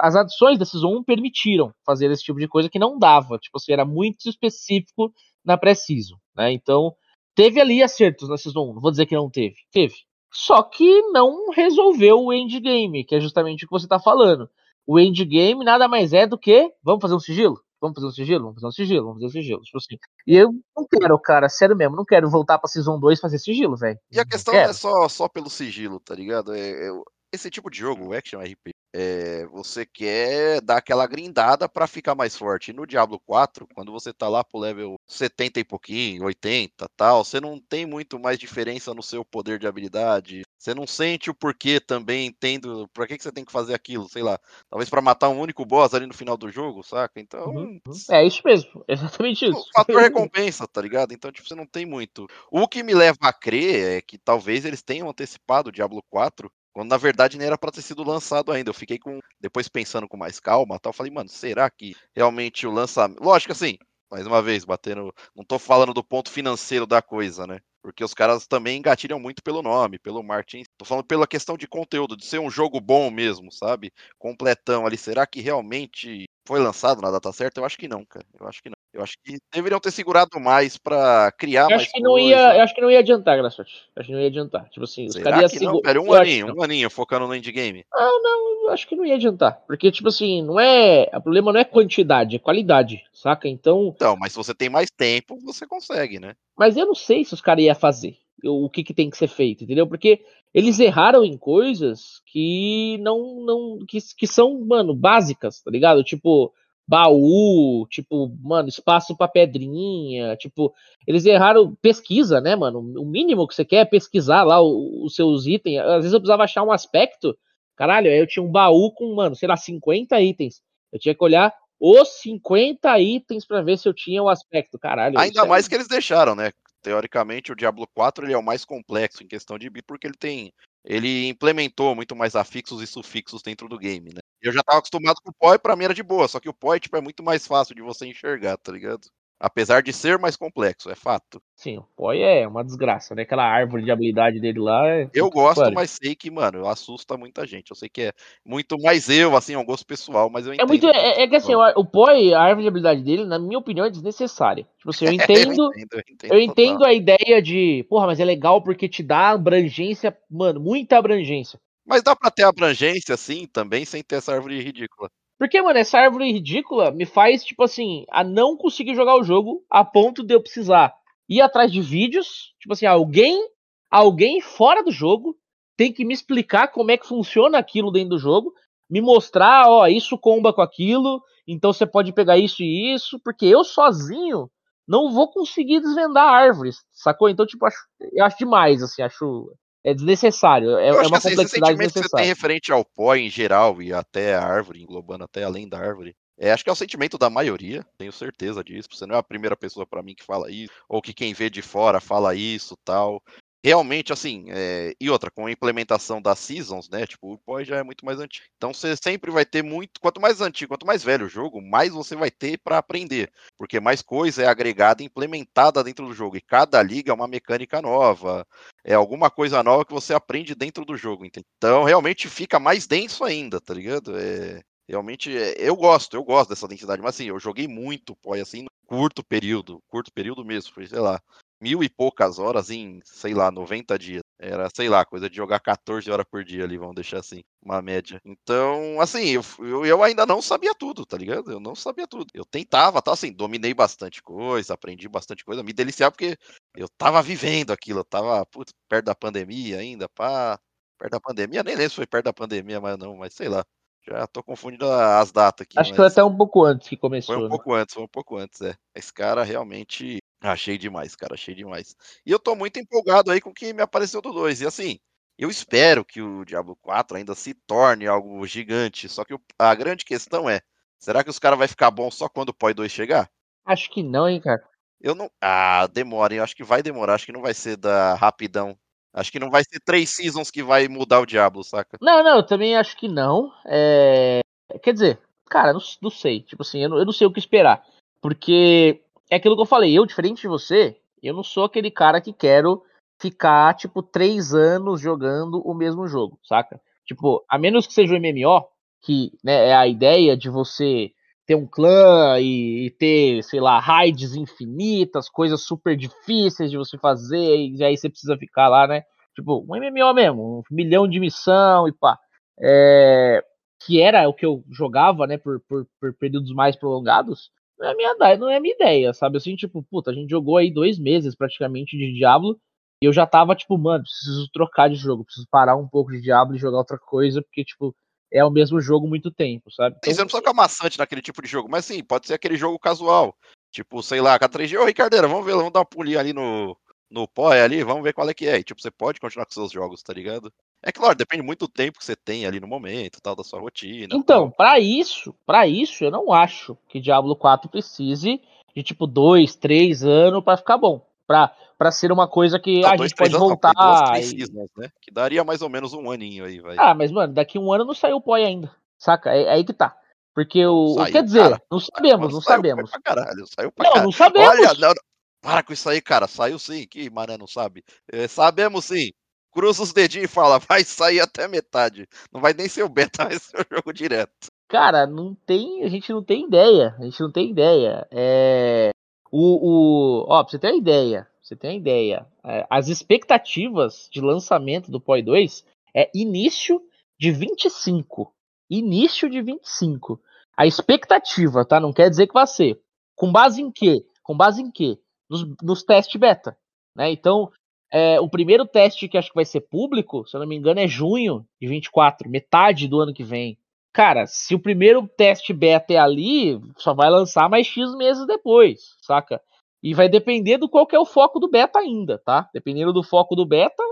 as 0.01 0.15
adições 0.15 0.57
da 0.57 0.65
Season 0.65 0.99
1 0.99 1.03
permitiram 1.03 1.73
fazer 1.85 2.09
esse 2.11 2.23
tipo 2.23 2.39
de 2.39 2.47
coisa 2.47 2.69
que 2.69 2.79
não 2.79 2.97
dava, 2.97 3.37
tipo 3.37 3.57
assim, 3.57 3.73
era 3.73 3.85
muito 3.85 4.29
específico 4.29 5.11
na 5.43 5.57
pré-season, 5.57 6.15
né, 6.35 6.51
então 6.51 6.93
teve 7.35 7.59
ali 7.59 7.83
acertos 7.83 8.29
na 8.29 8.37
Season 8.37 8.71
1, 8.71 8.73
não 8.73 8.81
vou 8.81 8.91
dizer 8.91 9.05
que 9.05 9.15
não 9.15 9.29
teve, 9.29 9.55
teve. 9.71 9.95
Só 10.31 10.61
que 10.61 11.01
não 11.11 11.49
resolveu 11.49 12.19
o 12.19 12.31
endgame, 12.31 13.03
que 13.03 13.15
é 13.15 13.19
justamente 13.19 13.65
o 13.65 13.67
que 13.67 13.71
você 13.71 13.87
tá 13.87 13.99
falando 13.99 14.47
o 14.89 14.99
endgame 14.99 15.63
nada 15.63 15.87
mais 15.87 16.13
é 16.13 16.25
do 16.25 16.35
que 16.35 16.67
vamos 16.83 16.99
fazer 16.99 17.13
um 17.13 17.19
sigilo? 17.19 17.61
Vamos 17.79 17.93
fazer 17.93 18.07
um 18.07 18.11
sigilo? 18.11 18.41
Vamos 18.45 18.55
fazer 18.55 18.67
um 18.67 18.71
sigilo, 18.71 19.05
vamos 19.05 19.21
fazer 19.21 19.27
um 19.27 19.41
sigilo. 19.41 19.61
Tipo 19.61 19.77
assim. 19.77 19.97
E 20.25 20.35
eu 20.35 20.51
não 20.75 20.87
quero, 20.89 21.19
cara, 21.19 21.47
sério 21.47 21.75
mesmo, 21.75 21.95
não 21.95 22.03
quero 22.03 22.27
voltar 22.27 22.57
pra 22.57 22.67
Season 22.67 22.99
2 22.99 23.19
fazer 23.19 23.37
sigilo, 23.37 23.77
velho. 23.77 23.99
E 24.11 24.19
a 24.19 24.25
questão 24.25 24.51
não 24.51 24.61
é 24.61 24.73
só, 24.73 25.07
só 25.07 25.29
pelo 25.29 25.47
sigilo, 25.47 25.99
tá 25.99 26.15
ligado? 26.15 26.55
É, 26.55 26.87
é 26.87 26.91
esse 27.31 27.51
tipo 27.51 27.69
de 27.69 27.77
jogo, 27.77 28.07
o 28.07 28.13
Action 28.13 28.41
RP, 28.41 28.71
é, 28.93 29.45
você 29.47 29.85
quer 29.85 30.61
dar 30.61 30.77
aquela 30.77 31.05
grindada 31.07 31.69
pra 31.69 31.87
ficar 31.87 32.15
mais 32.15 32.35
forte. 32.35 32.71
E 32.71 32.73
no 32.73 32.85
Diablo 32.87 33.19
4, 33.19 33.67
quando 33.73 33.91
você 33.91 34.13
tá 34.13 34.27
lá 34.27 34.43
pro 34.43 34.59
level 34.59 34.95
70 35.07 35.59
e 35.59 35.63
pouquinho, 35.63 36.25
80 36.25 36.87
tal, 36.97 37.23
você 37.23 37.39
não 37.39 37.59
tem 37.59 37.85
muito 37.85 38.19
mais 38.19 38.37
diferença 38.39 38.93
no 38.93 39.03
seu 39.03 39.23
poder 39.23 39.59
de 39.59 39.67
habilidade. 39.67 40.43
Você 40.57 40.73
não 40.73 40.85
sente 40.85 41.29
o 41.29 41.33
porquê 41.35 41.79
também, 41.79 42.33
tendo. 42.33 42.87
Pra 42.89 43.07
que, 43.07 43.17
que 43.17 43.23
você 43.23 43.31
tem 43.31 43.45
que 43.45 43.51
fazer 43.51 43.73
aquilo? 43.73 44.09
Sei 44.09 44.21
lá. 44.21 44.37
Talvez 44.69 44.89
pra 44.89 45.01
matar 45.01 45.29
um 45.29 45.39
único 45.39 45.65
boss 45.65 45.93
ali 45.93 46.05
no 46.05 46.13
final 46.13 46.35
do 46.35 46.51
jogo, 46.51 46.83
saca? 46.83 47.19
Então. 47.19 47.45
Uhum, 47.45 47.79
uhum. 47.87 47.93
É 48.11 48.25
isso 48.25 48.41
mesmo, 48.43 48.83
exatamente 48.87 49.45
O 49.47 49.51
isso. 49.51 49.69
fator 49.73 50.01
recompensa, 50.01 50.67
tá 50.67 50.81
ligado? 50.81 51.13
Então, 51.13 51.31
tipo, 51.31 51.47
você 51.47 51.55
não 51.55 51.65
tem 51.65 51.85
muito. 51.85 52.27
O 52.51 52.67
que 52.67 52.83
me 52.83 52.93
leva 52.93 53.17
a 53.21 53.33
crer 53.33 53.97
é 53.97 54.01
que 54.01 54.17
talvez 54.17 54.65
eles 54.65 54.81
tenham 54.81 55.09
antecipado 55.09 55.69
o 55.69 55.71
Diablo 55.71 56.03
4, 56.09 56.51
quando 56.73 56.89
na 56.89 56.97
verdade 56.97 57.37
nem 57.37 57.47
era 57.47 57.57
pra 57.57 57.71
ter 57.71 57.81
sido 57.81 58.03
lançado 58.03 58.51
ainda. 58.51 58.69
Eu 58.69 58.73
fiquei 58.73 58.97
com. 58.99 59.19
Depois 59.39 59.67
pensando 59.67 60.07
com 60.07 60.17
mais 60.17 60.39
calma 60.39 60.79
tal, 60.79 60.93
falei, 60.93 61.11
mano, 61.11 61.29
será 61.29 61.69
que 61.69 61.95
realmente 62.15 62.65
o 62.67 62.71
lançamento. 62.71 63.21
Lógico 63.23 63.51
assim, 63.51 63.77
mais 64.11 64.25
uma 64.25 64.41
vez, 64.41 64.65
batendo. 64.65 65.13
Não 65.35 65.43
tô 65.45 65.59
falando 65.59 65.93
do 65.93 66.03
ponto 66.03 66.29
financeiro 66.31 66.85
da 66.87 67.01
coisa, 67.01 67.45
né? 67.47 67.59
Porque 67.81 68.03
os 68.03 68.13
caras 68.13 68.45
também 68.47 68.77
engatilham 68.77 69.19
muito 69.19 69.41
pelo 69.41 69.61
nome, 69.61 69.99
pelo 69.99 70.21
marketing. 70.23 70.63
Tô 70.77 70.83
falando 70.85 71.05
pela 71.05 71.27
questão 71.27 71.55
de 71.57 71.67
conteúdo, 71.67 72.17
de 72.17 72.25
ser 72.25 72.39
um 72.39 72.49
jogo 72.49 72.79
bom 72.81 73.09
mesmo, 73.09 73.51
sabe? 73.51 73.91
Completão 74.17 74.85
ali. 74.85 74.97
Será 74.97 75.25
que 75.25 75.39
realmente 75.41 76.25
foi 76.45 76.59
lançado 76.59 77.01
na 77.01 77.11
data 77.11 77.31
certa? 77.31 77.59
Eu 77.61 77.65
acho 77.65 77.77
que 77.77 77.87
não, 77.87 78.05
cara. 78.05 78.25
Eu 78.39 78.47
acho 78.47 78.61
que 78.61 78.69
não. 78.69 78.78
Eu 78.91 79.03
acho 79.03 79.13
que 79.23 79.37
deveriam 79.53 79.79
ter 79.79 79.91
segurado 79.91 80.39
mais 80.39 80.77
pra 80.77 81.31
criar 81.37 81.63
Eu 81.65 81.69
mais 81.69 81.83
acho 81.83 81.91
que 81.91 82.01
não 82.01 82.11
coisa. 82.13 82.27
ia, 82.27 82.55
eu 82.57 82.61
acho 82.63 82.73
que 82.75 82.81
não 82.81 82.89
ia 82.91 82.99
adiantar, 82.99 83.37
Graçote. 83.37 83.71
Acho 83.95 84.07
que 84.07 84.13
não 84.13 84.19
ia 84.21 84.27
adiantar. 84.27 84.67
Tipo 84.69 84.83
assim, 84.83 85.05
os 85.05 85.15
caras 85.15 85.53
iam 85.53 85.61
não, 85.61 85.73
segu- 85.73 85.81
velho? 85.85 86.01
Um 86.01 86.07
eu 86.07 86.13
aninho, 86.15 86.47
não. 86.47 86.55
um 86.55 86.63
aninho 86.63 86.89
focando 86.89 87.27
no 87.27 87.35
endgame. 87.35 87.85
Eu 87.93 88.71
acho 88.71 88.87
que 88.87 88.95
não 88.95 89.05
ia 89.05 89.15
adiantar. 89.15 89.61
Porque, 89.67 89.91
tipo 89.91 90.07
assim, 90.09 90.41
não 90.41 90.59
é. 90.59 91.09
O 91.13 91.21
problema 91.21 91.53
não 91.53 91.59
é 91.59 91.63
quantidade, 91.65 92.35
é 92.35 92.39
qualidade, 92.39 93.03
saca? 93.13 93.47
Então, 93.47 93.93
Então, 93.95 94.15
mas 94.19 94.31
se 94.31 94.37
você 94.37 94.53
tem 94.55 94.69
mais 94.69 94.89
tempo, 94.89 95.37
você 95.43 95.67
consegue, 95.67 96.19
né? 96.19 96.35
Mas 96.57 96.75
eu 96.75 96.85
não 96.85 96.95
sei 96.95 97.23
se 97.23 97.33
os 97.33 97.41
caras 97.41 97.63
iam 97.63 97.75
fazer 97.75 98.17
o 98.43 98.65
o 98.65 98.69
que, 98.69 98.83
que 98.83 98.93
tem 98.93 99.09
que 99.09 99.17
ser 99.17 99.27
feito, 99.27 99.63
entendeu? 99.65 99.85
Porque 99.85 100.21
eles 100.53 100.79
erraram 100.79 101.23
em 101.23 101.37
coisas 101.37 102.21
que 102.25 102.97
não. 103.01 103.41
não 103.45 103.79
que, 103.87 103.99
que 104.17 104.25
são, 104.25 104.59
mano, 104.65 104.95
básicas, 104.95 105.61
tá 105.61 105.69
ligado? 105.69 106.03
Tipo, 106.03 106.51
baú, 106.89 107.85
tipo, 107.87 108.35
mano, 108.41 108.67
espaço 108.67 109.15
pra 109.15 109.27
pedrinha, 109.27 110.35
tipo, 110.37 110.73
eles 111.05 111.23
erraram 111.23 111.75
pesquisa, 111.79 112.41
né, 112.41 112.55
mano? 112.55 112.79
O 112.79 113.05
mínimo 113.05 113.47
que 113.47 113.53
você 113.53 113.63
quer 113.63 113.81
é 113.81 113.85
pesquisar 113.85 114.43
lá 114.43 114.59
os 114.59 115.13
seus 115.13 115.45
itens. 115.45 115.77
Às 115.81 115.97
vezes 115.97 116.13
eu 116.13 116.19
precisava 116.19 116.45
achar 116.45 116.63
um 116.63 116.71
aspecto, 116.71 117.37
caralho, 117.75 118.09
aí 118.09 118.17
eu 118.17 118.25
tinha 118.25 118.41
um 118.41 118.51
baú 118.51 118.91
com, 118.91 119.13
mano, 119.13 119.35
sei 119.35 119.47
lá, 119.47 119.55
50 119.55 120.19
itens. 120.19 120.63
Eu 120.91 120.99
tinha 120.99 121.13
que 121.13 121.23
olhar 121.23 121.53
os 121.79 122.21
50 122.21 122.99
itens 122.99 123.45
para 123.45 123.61
ver 123.61 123.77
se 123.77 123.87
eu 123.87 123.93
tinha 123.93 124.23
o 124.23 124.27
aspecto. 124.27 124.79
Caralho. 124.79 125.19
Ainda 125.19 125.45
mais 125.45 125.67
é... 125.67 125.69
que 125.69 125.75
eles 125.75 125.87
deixaram, 125.87 126.33
né? 126.33 126.51
Teoricamente, 126.81 127.51
o 127.51 127.55
Diablo 127.55 127.87
4 127.93 128.25
ele 128.25 128.33
é 128.33 128.37
o 128.37 128.41
mais 128.41 128.65
complexo 128.65 129.23
em 129.23 129.27
questão 129.27 129.59
de 129.59 129.69
bit, 129.69 129.85
porque 129.85 130.07
ele 130.07 130.17
tem. 130.17 130.51
Ele 130.85 131.27
implementou 131.27 131.93
muito 131.95 132.15
mais 132.15 132.35
afixos 132.35 132.81
e 132.81 132.87
sufixos 132.87 133.41
dentro 133.41 133.67
do 133.67 133.77
game, 133.77 134.13
né? 134.13 134.21
Eu 134.41 134.53
já 134.53 134.63
tava 134.63 134.79
acostumado 134.79 135.17
com 135.21 135.29
o 135.29 135.33
POI, 135.33 135.59
pra 135.59 135.75
mim 135.75 135.83
era 135.83 135.93
de 135.93 136.03
boa, 136.03 136.27
só 136.27 136.39
que 136.39 136.47
o 136.49 136.53
POI 136.53 136.79
tipo, 136.79 136.95
é 136.95 137.01
muito 137.01 137.21
mais 137.23 137.45
fácil 137.45 137.75
de 137.75 137.81
você 137.81 138.05
enxergar, 138.07 138.57
tá 138.57 138.71
ligado? 138.71 139.09
Apesar 139.39 139.81
de 139.81 139.93
ser 139.93 140.19
mais 140.19 140.35
complexo, 140.35 140.89
é 140.89 140.95
fato. 140.95 141.41
Sim, 141.55 141.77
o 141.77 141.83
Poi 141.95 142.21
é 142.21 142.45
uma 142.45 142.63
desgraça, 142.63 143.15
né? 143.15 143.21
Aquela 143.21 143.45
árvore 143.45 143.83
de 143.83 143.91
habilidade 143.91 144.39
dele 144.39 144.59
lá. 144.59 144.85
É 144.85 145.09
eu 145.13 145.29
gosto, 145.29 145.71
mas 145.71 145.91
sei 145.91 146.13
que, 146.13 146.29
mano, 146.29 146.67
assusta 146.67 147.15
muita 147.15 147.47
gente. 147.47 147.71
Eu 147.71 147.75
sei 147.75 147.87
que 147.87 148.01
é 148.01 148.13
muito 148.45 148.77
mais 148.81 149.09
eu, 149.09 149.37
assim, 149.37 149.53
é 149.53 149.57
um 149.57 149.63
gosto 149.63 149.85
pessoal, 149.85 150.29
mas 150.29 150.45
eu 150.45 150.53
entendo. 150.53 150.65
É 150.65 150.67
muito. 150.67 150.87
É, 150.87 151.21
é 151.23 151.27
que 151.27 151.37
assim, 151.37 151.55
o, 151.55 151.85
Poi, 151.85 152.33
a 152.33 152.41
árvore 152.41 152.63
de 152.63 152.67
habilidade 152.67 153.01
dele, 153.01 153.25
na 153.25 153.39
minha 153.39 153.57
opinião, 153.57 153.85
é 153.85 153.89
desnecessária. 153.89 154.67
Tipo 154.77 154.89
assim, 154.89 155.05
eu 155.05 155.11
entendo. 155.13 155.63
eu 155.63 155.69
entendo, 155.69 155.93
eu 155.93 155.99
entendo, 155.99 156.33
eu 156.33 156.39
entendo 156.39 156.85
a 156.85 156.93
ideia 156.93 157.41
de, 157.41 157.85
porra, 157.89 158.07
mas 158.07 158.19
é 158.19 158.25
legal 158.25 158.61
porque 158.61 158.89
te 158.89 159.01
dá 159.01 159.29
abrangência, 159.29 160.17
mano, 160.29 160.59
muita 160.59 160.97
abrangência. 160.97 161.57
Mas 161.85 162.03
dá 162.03 162.13
pra 162.13 162.29
ter 162.29 162.43
abrangência, 162.43 163.15
assim, 163.15 163.47
também, 163.47 163.85
sem 163.85 164.03
ter 164.03 164.17
essa 164.17 164.33
árvore 164.33 164.61
ridícula. 164.61 165.09
Porque, 165.39 165.61
mano, 165.61 165.79
essa 165.79 165.97
árvore 165.97 166.31
ridícula 166.33 166.91
me 166.91 167.05
faz, 167.05 167.45
tipo 167.45 167.63
assim, 167.63 168.05
a 168.11 168.25
não 168.25 168.57
conseguir 168.57 168.93
jogar 168.93 169.15
o 169.15 169.23
jogo 169.23 169.63
a 169.69 169.85
ponto 169.85 170.21
de 170.21 170.35
eu 170.35 170.41
precisar 170.41 170.93
ir 171.29 171.39
atrás 171.39 171.71
de 171.71 171.81
vídeos. 171.81 172.53
Tipo 172.59 172.73
assim, 172.73 172.85
alguém, 172.85 173.41
alguém 173.89 174.41
fora 174.41 174.83
do 174.83 174.91
jogo 174.91 175.37
tem 175.77 175.93
que 175.93 176.03
me 176.03 176.13
explicar 176.13 176.67
como 176.67 176.91
é 176.91 176.97
que 176.97 177.07
funciona 177.07 177.57
aquilo 177.57 177.89
dentro 177.89 178.09
do 178.09 178.19
jogo, 178.19 178.53
me 178.89 178.99
mostrar, 178.99 179.69
ó, 179.69 179.87
isso 179.87 180.17
comba 180.17 180.51
com 180.51 180.61
aquilo, 180.61 181.21
então 181.47 181.71
você 181.71 181.85
pode 181.85 182.11
pegar 182.11 182.37
isso 182.37 182.61
e 182.61 182.93
isso, 182.93 183.17
porque 183.23 183.45
eu 183.45 183.63
sozinho 183.63 184.51
não 184.85 185.09
vou 185.13 185.31
conseguir 185.31 185.79
desvendar 185.79 186.27
árvores, 186.27 186.83
sacou? 186.91 187.29
Então, 187.29 187.45
tipo, 187.45 187.65
acho, 187.65 187.77
eu 188.11 188.25
acho 188.25 188.37
demais, 188.39 188.83
assim, 188.83 189.01
acho 189.01 189.49
é 189.83 189.93
desnecessário. 189.93 190.77
É, 190.77 190.89
é 190.89 190.91
uma 190.93 191.17
assim, 191.17 191.29
complexidade 191.29 191.83
esse 191.83 191.93
que 191.93 192.07
você 192.07 192.17
tem 192.17 192.25
referente 192.25 192.71
ao 192.71 192.83
pó 192.83 193.15
em 193.15 193.29
geral 193.29 193.81
e 193.81 193.93
até 193.93 194.35
a 194.35 194.43
árvore, 194.43 194.81
englobando 194.81 195.23
até 195.23 195.43
além 195.43 195.67
da 195.67 195.79
árvore. 195.79 196.15
É, 196.37 196.51
acho 196.51 196.63
que 196.63 196.69
é 196.69 196.73
o 196.73 196.75
sentimento 196.75 197.17
da 197.17 197.29
maioria, 197.29 197.85
tenho 197.97 198.13
certeza 198.13 198.63
disso. 198.63 198.87
Você 198.91 199.05
não 199.05 199.15
é 199.15 199.19
a 199.19 199.23
primeira 199.23 199.57
pessoa 199.57 199.85
para 199.85 200.01
mim 200.01 200.15
que 200.15 200.23
fala 200.23 200.49
isso, 200.49 200.71
ou 200.87 201.01
que 201.01 201.13
quem 201.13 201.33
vê 201.33 201.49
de 201.49 201.61
fora 201.61 201.99
fala 201.99 202.33
isso 202.33 202.75
tal 202.85 203.21
realmente, 203.63 204.13
assim, 204.13 204.45
é... 204.49 204.93
e 204.99 205.09
outra, 205.09 205.29
com 205.31 205.45
a 205.45 205.51
implementação 205.51 206.21
das 206.21 206.39
seasons, 206.39 206.89
né? 206.89 207.05
Tipo, 207.05 207.33
o 207.33 207.37
pós 207.37 207.67
já 207.67 207.77
é 207.77 207.83
muito 207.83 208.05
mais 208.05 208.19
antigo. 208.19 208.45
Então 208.57 208.73
você 208.73 208.95
sempre 208.95 209.31
vai 209.31 209.45
ter 209.45 209.63
muito. 209.63 209.99
Quanto 209.99 210.21
mais 210.21 210.41
antigo, 210.41 210.69
quanto 210.69 210.85
mais 210.85 211.03
velho 211.03 211.25
o 211.25 211.29
jogo, 211.29 211.61
mais 211.61 211.91
você 211.91 212.15
vai 212.15 212.31
ter 212.31 212.57
para 212.59 212.77
aprender. 212.77 213.31
Porque 213.57 213.79
mais 213.79 214.01
coisa 214.01 214.43
é 214.43 214.47
agregada 214.47 215.01
e 215.01 215.05
implementada 215.05 215.83
dentro 215.83 216.05
do 216.05 216.13
jogo. 216.13 216.37
E 216.37 216.41
cada 216.41 216.81
liga 216.81 217.11
é 217.11 217.15
uma 217.15 217.27
mecânica 217.27 217.81
nova. 217.81 218.45
É 218.83 218.93
alguma 218.93 219.29
coisa 219.29 219.61
nova 219.63 219.85
que 219.85 219.93
você 219.93 220.13
aprende 220.13 220.55
dentro 220.55 220.85
do 220.85 220.97
jogo. 220.97 221.25
Então 221.25 221.83
realmente 221.83 222.29
fica 222.29 222.59
mais 222.59 222.87
denso 222.87 223.23
ainda, 223.23 223.59
tá 223.59 223.73
ligado? 223.73 224.17
É. 224.17 224.61
Realmente, 224.89 225.37
é, 225.37 225.53
eu 225.59 225.75
gosto, 225.75 226.15
eu 226.15 226.23
gosto 226.23 226.49
dessa 226.49 226.67
densidade, 226.67 226.99
mas 226.99 227.13
assim, 227.13 227.25
eu 227.25 227.39
joguei 227.39 227.67
muito 227.67 228.15
poi 228.15 228.41
assim, 228.41 228.65
curto 228.87 229.23
período, 229.23 229.83
curto 229.87 230.11
período 230.11 230.43
mesmo, 230.43 230.73
foi, 230.73 230.87
sei 230.87 230.97
lá, 230.97 231.21
mil 231.61 231.83
e 231.83 231.89
poucas 231.89 232.39
horas 232.39 232.69
em, 232.69 232.99
sei 233.03 233.33
lá, 233.33 233.51
90 233.51 233.97
dias. 233.99 234.21
Era, 234.39 234.69
sei 234.73 234.87
lá, 234.87 235.03
coisa 235.03 235.29
de 235.29 235.35
jogar 235.35 235.59
14 235.59 236.09
horas 236.09 236.25
por 236.29 236.43
dia 236.45 236.63
ali, 236.63 236.77
vamos 236.77 236.95
deixar 236.95 237.19
assim, 237.19 237.43
uma 237.61 237.81
média. 237.81 238.21
Então, 238.23 238.99
assim, 239.01 239.27
eu, 239.29 239.43
eu, 239.59 239.85
eu 239.85 240.03
ainda 240.03 240.25
não 240.25 240.41
sabia 240.41 240.73
tudo, 240.73 241.05
tá 241.05 241.17
ligado? 241.17 241.51
Eu 241.51 241.59
não 241.59 241.75
sabia 241.75 242.07
tudo. 242.07 242.27
Eu 242.33 242.45
tentava, 242.45 243.01
tá 243.01 243.11
assim, 243.11 243.33
dominei 243.33 243.73
bastante 243.73 244.23
coisa, 244.23 244.73
aprendi 244.73 245.09
bastante 245.09 245.43
coisa, 245.43 245.61
me 245.61 245.73
deliciava 245.73 246.11
porque 246.11 246.37
eu 246.75 246.87
tava 246.97 247.21
vivendo 247.21 247.71
aquilo, 247.71 247.99
eu 247.99 248.05
tava, 248.05 248.45
putz, 248.45 248.73
perto 248.87 249.05
da 249.05 249.15
pandemia 249.15 249.79
ainda, 249.79 250.07
pá. 250.07 250.57
Perto 250.97 251.11
da 251.11 251.19
pandemia, 251.19 251.63
nem 251.63 251.75
lembro 251.75 251.89
se 251.89 251.95
foi 251.95 252.07
perto 252.07 252.25
da 252.25 252.33
pandemia, 252.33 252.79
mas 252.79 252.97
não, 252.97 253.17
mas 253.17 253.33
sei 253.33 253.49
lá. 253.49 253.65
Já 254.07 254.25
tô 254.25 254.41
confundindo 254.41 254.89
as 254.89 255.31
datas 255.31 255.65
aqui. 255.65 255.77
Acho 255.77 255.91
que 255.91 255.97
foi 255.97 256.07
até 256.07 256.23
um 256.23 256.35
pouco 256.35 256.63
antes 256.63 256.87
que 256.87 256.97
começou. 256.97 257.35
Foi 257.35 257.43
um 257.43 257.47
né? 257.47 257.49
pouco 257.49 257.73
antes, 257.73 257.93
foi 257.93 258.03
um 258.03 258.07
pouco 258.07 258.37
antes, 258.37 258.61
é. 258.61 258.73
Esse 258.95 259.13
cara 259.13 259.43
realmente 259.43 260.19
Achei 260.41 260.77
demais, 260.77 261.15
cara, 261.15 261.33
achei 261.33 261.53
demais. 261.53 261.95
E 262.25 262.31
eu 262.31 262.39
tô 262.39 262.55
muito 262.55 262.79
empolgado 262.79 263.29
aí 263.29 263.41
com 263.41 263.49
o 263.49 263.53
que 263.53 263.73
me 263.73 263.81
apareceu 263.81 264.21
do 264.21 264.31
2. 264.31 264.61
E 264.61 264.65
assim, 264.65 264.99
eu 265.37 265.49
espero 265.49 266.05
que 266.05 266.21
o 266.21 266.45
Diablo 266.45 266.77
4 266.81 267.17
ainda 267.17 267.35
se 267.35 267.53
torne 267.53 268.07
algo 268.07 268.45
gigante. 268.45 269.09
Só 269.09 269.25
que 269.25 269.35
a 269.57 269.75
grande 269.75 270.05
questão 270.05 270.49
é: 270.49 270.61
será 270.97 271.23
que 271.23 271.29
os 271.29 271.39
caras 271.39 271.59
vai 271.59 271.67
ficar 271.67 271.91
bom 271.91 272.09
só 272.09 272.29
quando 272.29 272.49
o 272.49 272.53
POI 272.53 272.73
2 272.73 272.91
chegar? 272.91 273.29
Acho 273.65 273.89
que 273.89 274.01
não, 274.01 274.27
hein, 274.27 274.39
cara. 274.39 274.63
Eu 274.99 275.13
não. 275.13 275.29
Ah, 275.41 275.87
demora, 275.87 276.33
eu 276.33 276.43
acho 276.43 276.55
que 276.55 276.63
vai 276.63 276.81
demorar. 276.81 277.15
Acho 277.15 277.25
que 277.25 277.31
não 277.31 277.41
vai 277.41 277.53
ser 277.53 277.77
da 277.77 278.15
rapidão. 278.15 278.77
Acho 279.13 279.31
que 279.31 279.39
não 279.39 279.49
vai 279.49 279.63
ser 279.63 279.79
três 279.79 280.09
seasons 280.09 280.51
que 280.51 280.61
vai 280.61 280.87
mudar 280.87 281.19
o 281.19 281.25
Diablo, 281.25 281.63
saca? 281.63 281.97
Não, 282.01 282.23
não, 282.23 282.37
eu 282.37 282.45
também 282.45 282.75
acho 282.75 282.95
que 282.95 283.07
não. 283.07 283.51
É... 283.65 284.41
Quer 284.83 284.93
dizer, 284.93 285.19
cara, 285.49 285.73
não, 285.73 285.81
não 286.01 286.09
sei. 286.09 286.41
Tipo 286.41 286.61
assim, 286.61 286.83
eu 286.83 286.89
não, 286.89 286.97
eu 286.99 287.05
não 287.05 287.13
sei 287.13 287.25
o 287.25 287.33
que 287.33 287.39
esperar. 287.39 287.83
Porque 288.21 289.01
é 289.29 289.35
aquilo 289.35 289.55
que 289.55 289.61
eu 289.61 289.65
falei, 289.65 289.97
eu, 289.97 290.05
diferente 290.05 290.41
de 290.41 290.47
você, 290.47 290.97
eu 291.21 291.33
não 291.33 291.43
sou 291.43 291.65
aquele 291.65 291.91
cara 291.91 292.19
que 292.19 292.33
quero 292.33 292.81
ficar, 293.21 293.75
tipo, 293.75 294.01
três 294.01 294.53
anos 294.53 295.01
jogando 295.01 295.61
o 295.61 295.73
mesmo 295.73 296.07
jogo, 296.07 296.39
saca? 296.43 296.81
Tipo, 297.05 297.43
a 297.49 297.57
menos 297.57 297.85
que 297.85 297.93
seja 297.93 298.13
o 298.13 298.17
MMO, 298.17 298.65
que 299.01 299.31
né, 299.43 299.69
é 299.69 299.75
a 299.75 299.87
ideia 299.87 300.37
de 300.37 300.49
você 300.49 301.11
ter 301.45 301.55
um 301.55 301.65
clã 301.65 302.39
e, 302.39 302.85
e, 302.85 302.91
ter, 302.91 303.43
sei 303.43 303.59
lá, 303.59 303.79
raids 303.79 304.35
infinitas, 304.35 305.29
coisas 305.29 305.63
super 305.63 305.97
difíceis 305.97 306.69
de 306.69 306.77
você 306.77 306.97
fazer, 306.97 307.57
e 307.57 307.83
aí 307.83 307.97
você 307.97 308.09
precisa 308.09 308.37
ficar 308.37 308.67
lá, 308.69 308.87
né? 308.87 309.03
Tipo, 309.35 309.65
um 309.67 309.75
MMO 309.75 310.13
mesmo, 310.13 310.59
um 310.59 310.63
milhão 310.71 311.07
de 311.07 311.19
missão 311.19 311.87
e 311.87 311.91
pá. 311.91 312.17
É, 312.61 313.43
que 313.85 314.01
era 314.01 314.27
o 314.27 314.33
que 314.33 314.45
eu 314.45 314.63
jogava, 314.69 315.25
né, 315.25 315.37
por, 315.37 315.61
por, 315.61 315.87
por 315.99 316.13
períodos 316.13 316.53
mais 316.53 316.75
prolongados 316.75 317.49
não 317.79 317.89
é 317.89 317.95
minha, 317.95 318.15
não 318.37 318.49
é 318.49 318.59
minha 318.59 318.75
ideia, 318.75 319.13
sabe? 319.13 319.37
Assim, 319.37 319.55
tipo, 319.55 319.81
puta, 319.83 320.11
a 320.11 320.13
gente 320.13 320.29
jogou 320.29 320.57
aí 320.57 320.71
dois 320.71 320.99
meses 320.99 321.33
praticamente 321.33 321.97
de 321.97 322.13
Diablo 322.13 322.59
e 323.01 323.05
eu 323.05 323.13
já 323.13 323.25
tava, 323.25 323.55
tipo, 323.55 323.77
mano, 323.77 324.03
preciso 324.03 324.49
trocar 324.51 324.89
de 324.89 324.95
jogo, 324.95 325.23
preciso 325.23 325.47
parar 325.49 325.77
um 325.77 325.87
pouco 325.87 326.11
de 326.11 326.21
Diablo 326.21 326.55
e 326.55 326.59
jogar 326.59 326.79
outra 326.79 326.99
coisa, 326.99 327.41
porque, 327.41 327.63
tipo, 327.63 327.95
é 328.31 328.43
o 328.43 328.51
mesmo 328.51 328.81
jogo 328.81 329.07
muito 329.07 329.31
tempo, 329.31 329.71
sabe? 329.71 329.95
Então, 329.97 330.13
você 330.13 330.19
não 330.19 330.25
precisa 330.25 330.41
ficar 330.41 330.53
maçante 330.53 330.99
naquele 330.99 331.21
tipo 331.21 331.41
de 331.41 331.47
jogo, 331.47 331.69
mas 331.69 331.85
sim, 331.85 332.03
pode 332.03 332.27
ser 332.27 332.33
aquele 332.33 332.57
jogo 332.57 332.77
casual. 332.77 333.33
Tipo, 333.71 334.03
sei 334.03 334.19
lá, 334.19 334.37
K3G, 334.37 334.77
ô 334.79 334.85
Ricardeira, 334.85 335.27
vamos 335.27 335.45
ver, 335.45 335.53
vamos 335.53 335.71
dar 335.71 335.79
uma 335.79 335.85
pulinha 335.85 336.19
ali 336.19 336.33
no, 336.33 336.77
no 337.09 337.27
POE 337.27 337.61
ali, 337.61 337.83
vamos 337.83 338.03
ver 338.03 338.13
qual 338.13 338.29
é 338.29 338.33
que 338.33 338.47
é. 338.47 338.59
E, 338.59 338.63
tipo, 338.63 338.81
você 338.81 338.91
pode 338.91 339.19
continuar 339.19 339.45
com 339.45 339.53
seus 339.53 339.71
jogos, 339.71 340.03
tá 340.03 340.13
ligado? 340.13 340.51
É 340.81 340.91
claro, 340.91 341.15
depende 341.15 341.43
muito 341.43 341.67
do 341.67 341.71
tempo 341.71 341.99
que 341.99 342.05
você 342.05 342.15
tem 342.15 342.45
ali 342.45 342.59
no 342.59 342.67
momento, 342.67 343.21
tal, 343.21 343.35
da 343.35 343.43
sua 343.43 343.59
rotina. 343.59 344.15
Então, 344.15 344.49
para 344.49 344.79
isso, 344.79 345.35
para 345.45 345.67
isso, 345.67 346.03
eu 346.05 346.11
não 346.11 346.31
acho 346.31 346.77
que 346.87 347.01
Diablo 347.01 347.35
4 347.35 347.69
precise 347.69 348.41
de 348.73 348.83
tipo 348.83 349.05
dois, 349.05 349.55
três 349.55 350.03
anos 350.03 350.43
para 350.43 350.57
ficar 350.57 350.77
bom. 350.77 351.05
Pra, 351.27 351.53
pra 351.77 351.91
ser 351.91 352.11
uma 352.11 352.27
coisa 352.27 352.57
que 352.59 352.79
não, 352.79 352.91
a 352.91 352.97
gente 352.97 353.13
pode 353.13 353.37
voltar. 353.37 353.73
Não, 353.75 353.85
duas, 353.85 354.09
três 354.09 354.29
seasons, 354.29 354.69
né? 354.77 354.89
Que 355.01 355.11
daria 355.11 355.43
mais 355.43 355.61
ou 355.61 355.69
menos 355.69 355.93
um 355.93 356.09
aninho 356.09 356.45
aí, 356.45 356.59
vai. 356.59 356.75
Ah, 356.79 356.95
mas, 356.95 357.11
mano, 357.11 357.33
daqui 357.33 357.59
um 357.59 357.71
ano 357.71 357.85
não 357.85 357.93
saiu 357.93 358.15
o 358.17 358.21
POI 358.21 358.45
ainda. 358.45 358.71
Saca? 358.97 359.31
É, 359.31 359.43
é 359.43 359.51
aí 359.51 359.63
que 359.63 359.73
tá. 359.73 359.95
Porque 360.33 360.65
o. 360.65 360.95
Saiu, 360.95 361.11
quer 361.11 361.23
dizer, 361.23 361.43
cara, 361.43 361.61
não 361.69 361.79
sabemos, 361.79 362.33
não 362.33 362.41
sabemos. 362.41 362.89
Pra 362.89 363.01
caralho, 363.01 363.45
saiu 363.47 363.71
pra 363.71 363.83
não, 363.83 363.91
caralho. 363.91 364.05
não 364.05 364.11
sabemos. 364.11 364.49
Olha, 364.49 364.73
não, 364.75 364.93
para 365.41 365.61
com 365.61 365.73
isso 365.73 365.89
aí, 365.89 366.01
cara. 366.01 366.27
Saiu 366.27 366.57
sim. 366.57 366.87
Que 366.87 367.09
mané 367.09 367.37
não 367.37 367.47
sabe. 367.47 367.83
É, 368.11 368.27
sabemos 368.27 368.85
sim 368.85 369.11
cruza 369.51 369.83
os 369.83 369.93
dedinhos 369.93 370.29
e 370.29 370.33
fala, 370.33 370.59
vai 370.59 370.83
sair 370.83 371.19
até 371.19 371.47
metade. 371.47 372.07
Não 372.31 372.41
vai 372.41 372.53
nem 372.53 372.67
ser 372.67 372.83
o 372.83 372.89
beta, 372.89 373.25
vai 373.29 373.39
ser 373.39 373.57
o 373.59 373.75
jogo 373.75 373.93
direto. 373.93 374.47
Cara, 374.67 375.07
não 375.07 375.33
tem. 375.33 375.83
A 375.83 375.89
gente 375.89 376.11
não 376.11 376.23
tem 376.23 376.45
ideia. 376.45 376.95
A 376.99 377.03
gente 377.03 377.19
não 377.19 377.31
tem 377.31 377.49
ideia. 377.49 378.07
É. 378.11 378.91
O. 379.31 379.41
o 379.41 380.25
ó, 380.27 380.43
pra 380.43 380.51
você 380.51 380.59
ter 380.59 380.67
uma 380.67 380.77
ideia. 380.77 381.27
Você 381.41 381.55
tem 381.55 381.71
uma 381.71 381.77
ideia. 381.77 382.27
É, 382.45 382.67
as 382.69 382.87
expectativas 382.87 384.07
de 384.11 384.21
lançamento 384.21 384.91
do 384.91 385.01
POI 385.01 385.23
2 385.23 385.65
é 385.95 386.09
início 386.13 386.79
de 387.19 387.31
25. 387.31 388.31
Início 388.69 389.27
de 389.27 389.41
25. 389.41 390.21
A 390.55 390.67
expectativa, 390.67 391.65
tá? 391.65 391.79
Não 391.79 391.91
quer 391.91 392.09
dizer 392.09 392.27
que 392.27 392.33
vai 392.33 392.45
ser. 392.45 392.79
Com 393.15 393.31
base 393.31 393.61
em 393.61 393.71
quê? 393.71 394.05
Com 394.21 394.37
base 394.37 394.61
em 394.61 394.69
quê? 394.69 394.99
Nos, 395.27 395.43
nos 395.63 395.83
testes 395.83 396.19
beta. 396.19 396.55
Né? 396.95 397.11
Então, 397.11 397.51
é, 397.91 398.19
o 398.19 398.29
primeiro 398.29 398.65
teste 398.65 399.07
que 399.07 399.17
acho 399.17 399.29
que 399.29 399.35
vai 399.35 399.45
ser 399.45 399.61
público, 399.61 400.27
se 400.27 400.35
eu 400.35 400.39
não 400.39 400.47
me 400.47 400.55
engano, 400.55 400.79
é 400.79 400.87
junho 400.87 401.45
de 401.59 401.67
24, 401.67 402.29
metade 402.29 402.87
do 402.87 402.99
ano 402.99 403.13
que 403.13 403.23
vem. 403.23 403.57
Cara, 403.91 404.27
se 404.27 404.53
o 404.53 404.59
primeiro 404.59 405.07
teste 405.07 405.51
beta 405.51 405.93
é 405.93 405.97
ali, 405.97 406.59
só 406.77 406.93
vai 406.93 407.09
lançar 407.09 407.49
mais 407.49 407.65
X 407.65 407.95
meses 407.95 408.25
depois, 408.27 408.95
saca? 409.01 409.41
E 409.81 409.93
vai 409.93 410.07
depender 410.07 410.57
do 410.57 410.69
qual 410.69 410.85
que 410.85 410.95
é 410.95 410.99
o 410.99 411.05
foco 411.05 411.39
do 411.39 411.49
beta 411.49 411.79
ainda, 411.79 412.19
tá? 412.19 412.47
Dependendo 412.53 412.93
do 412.93 413.01
foco 413.01 413.35
do 413.35 413.45
beta, 413.45 413.83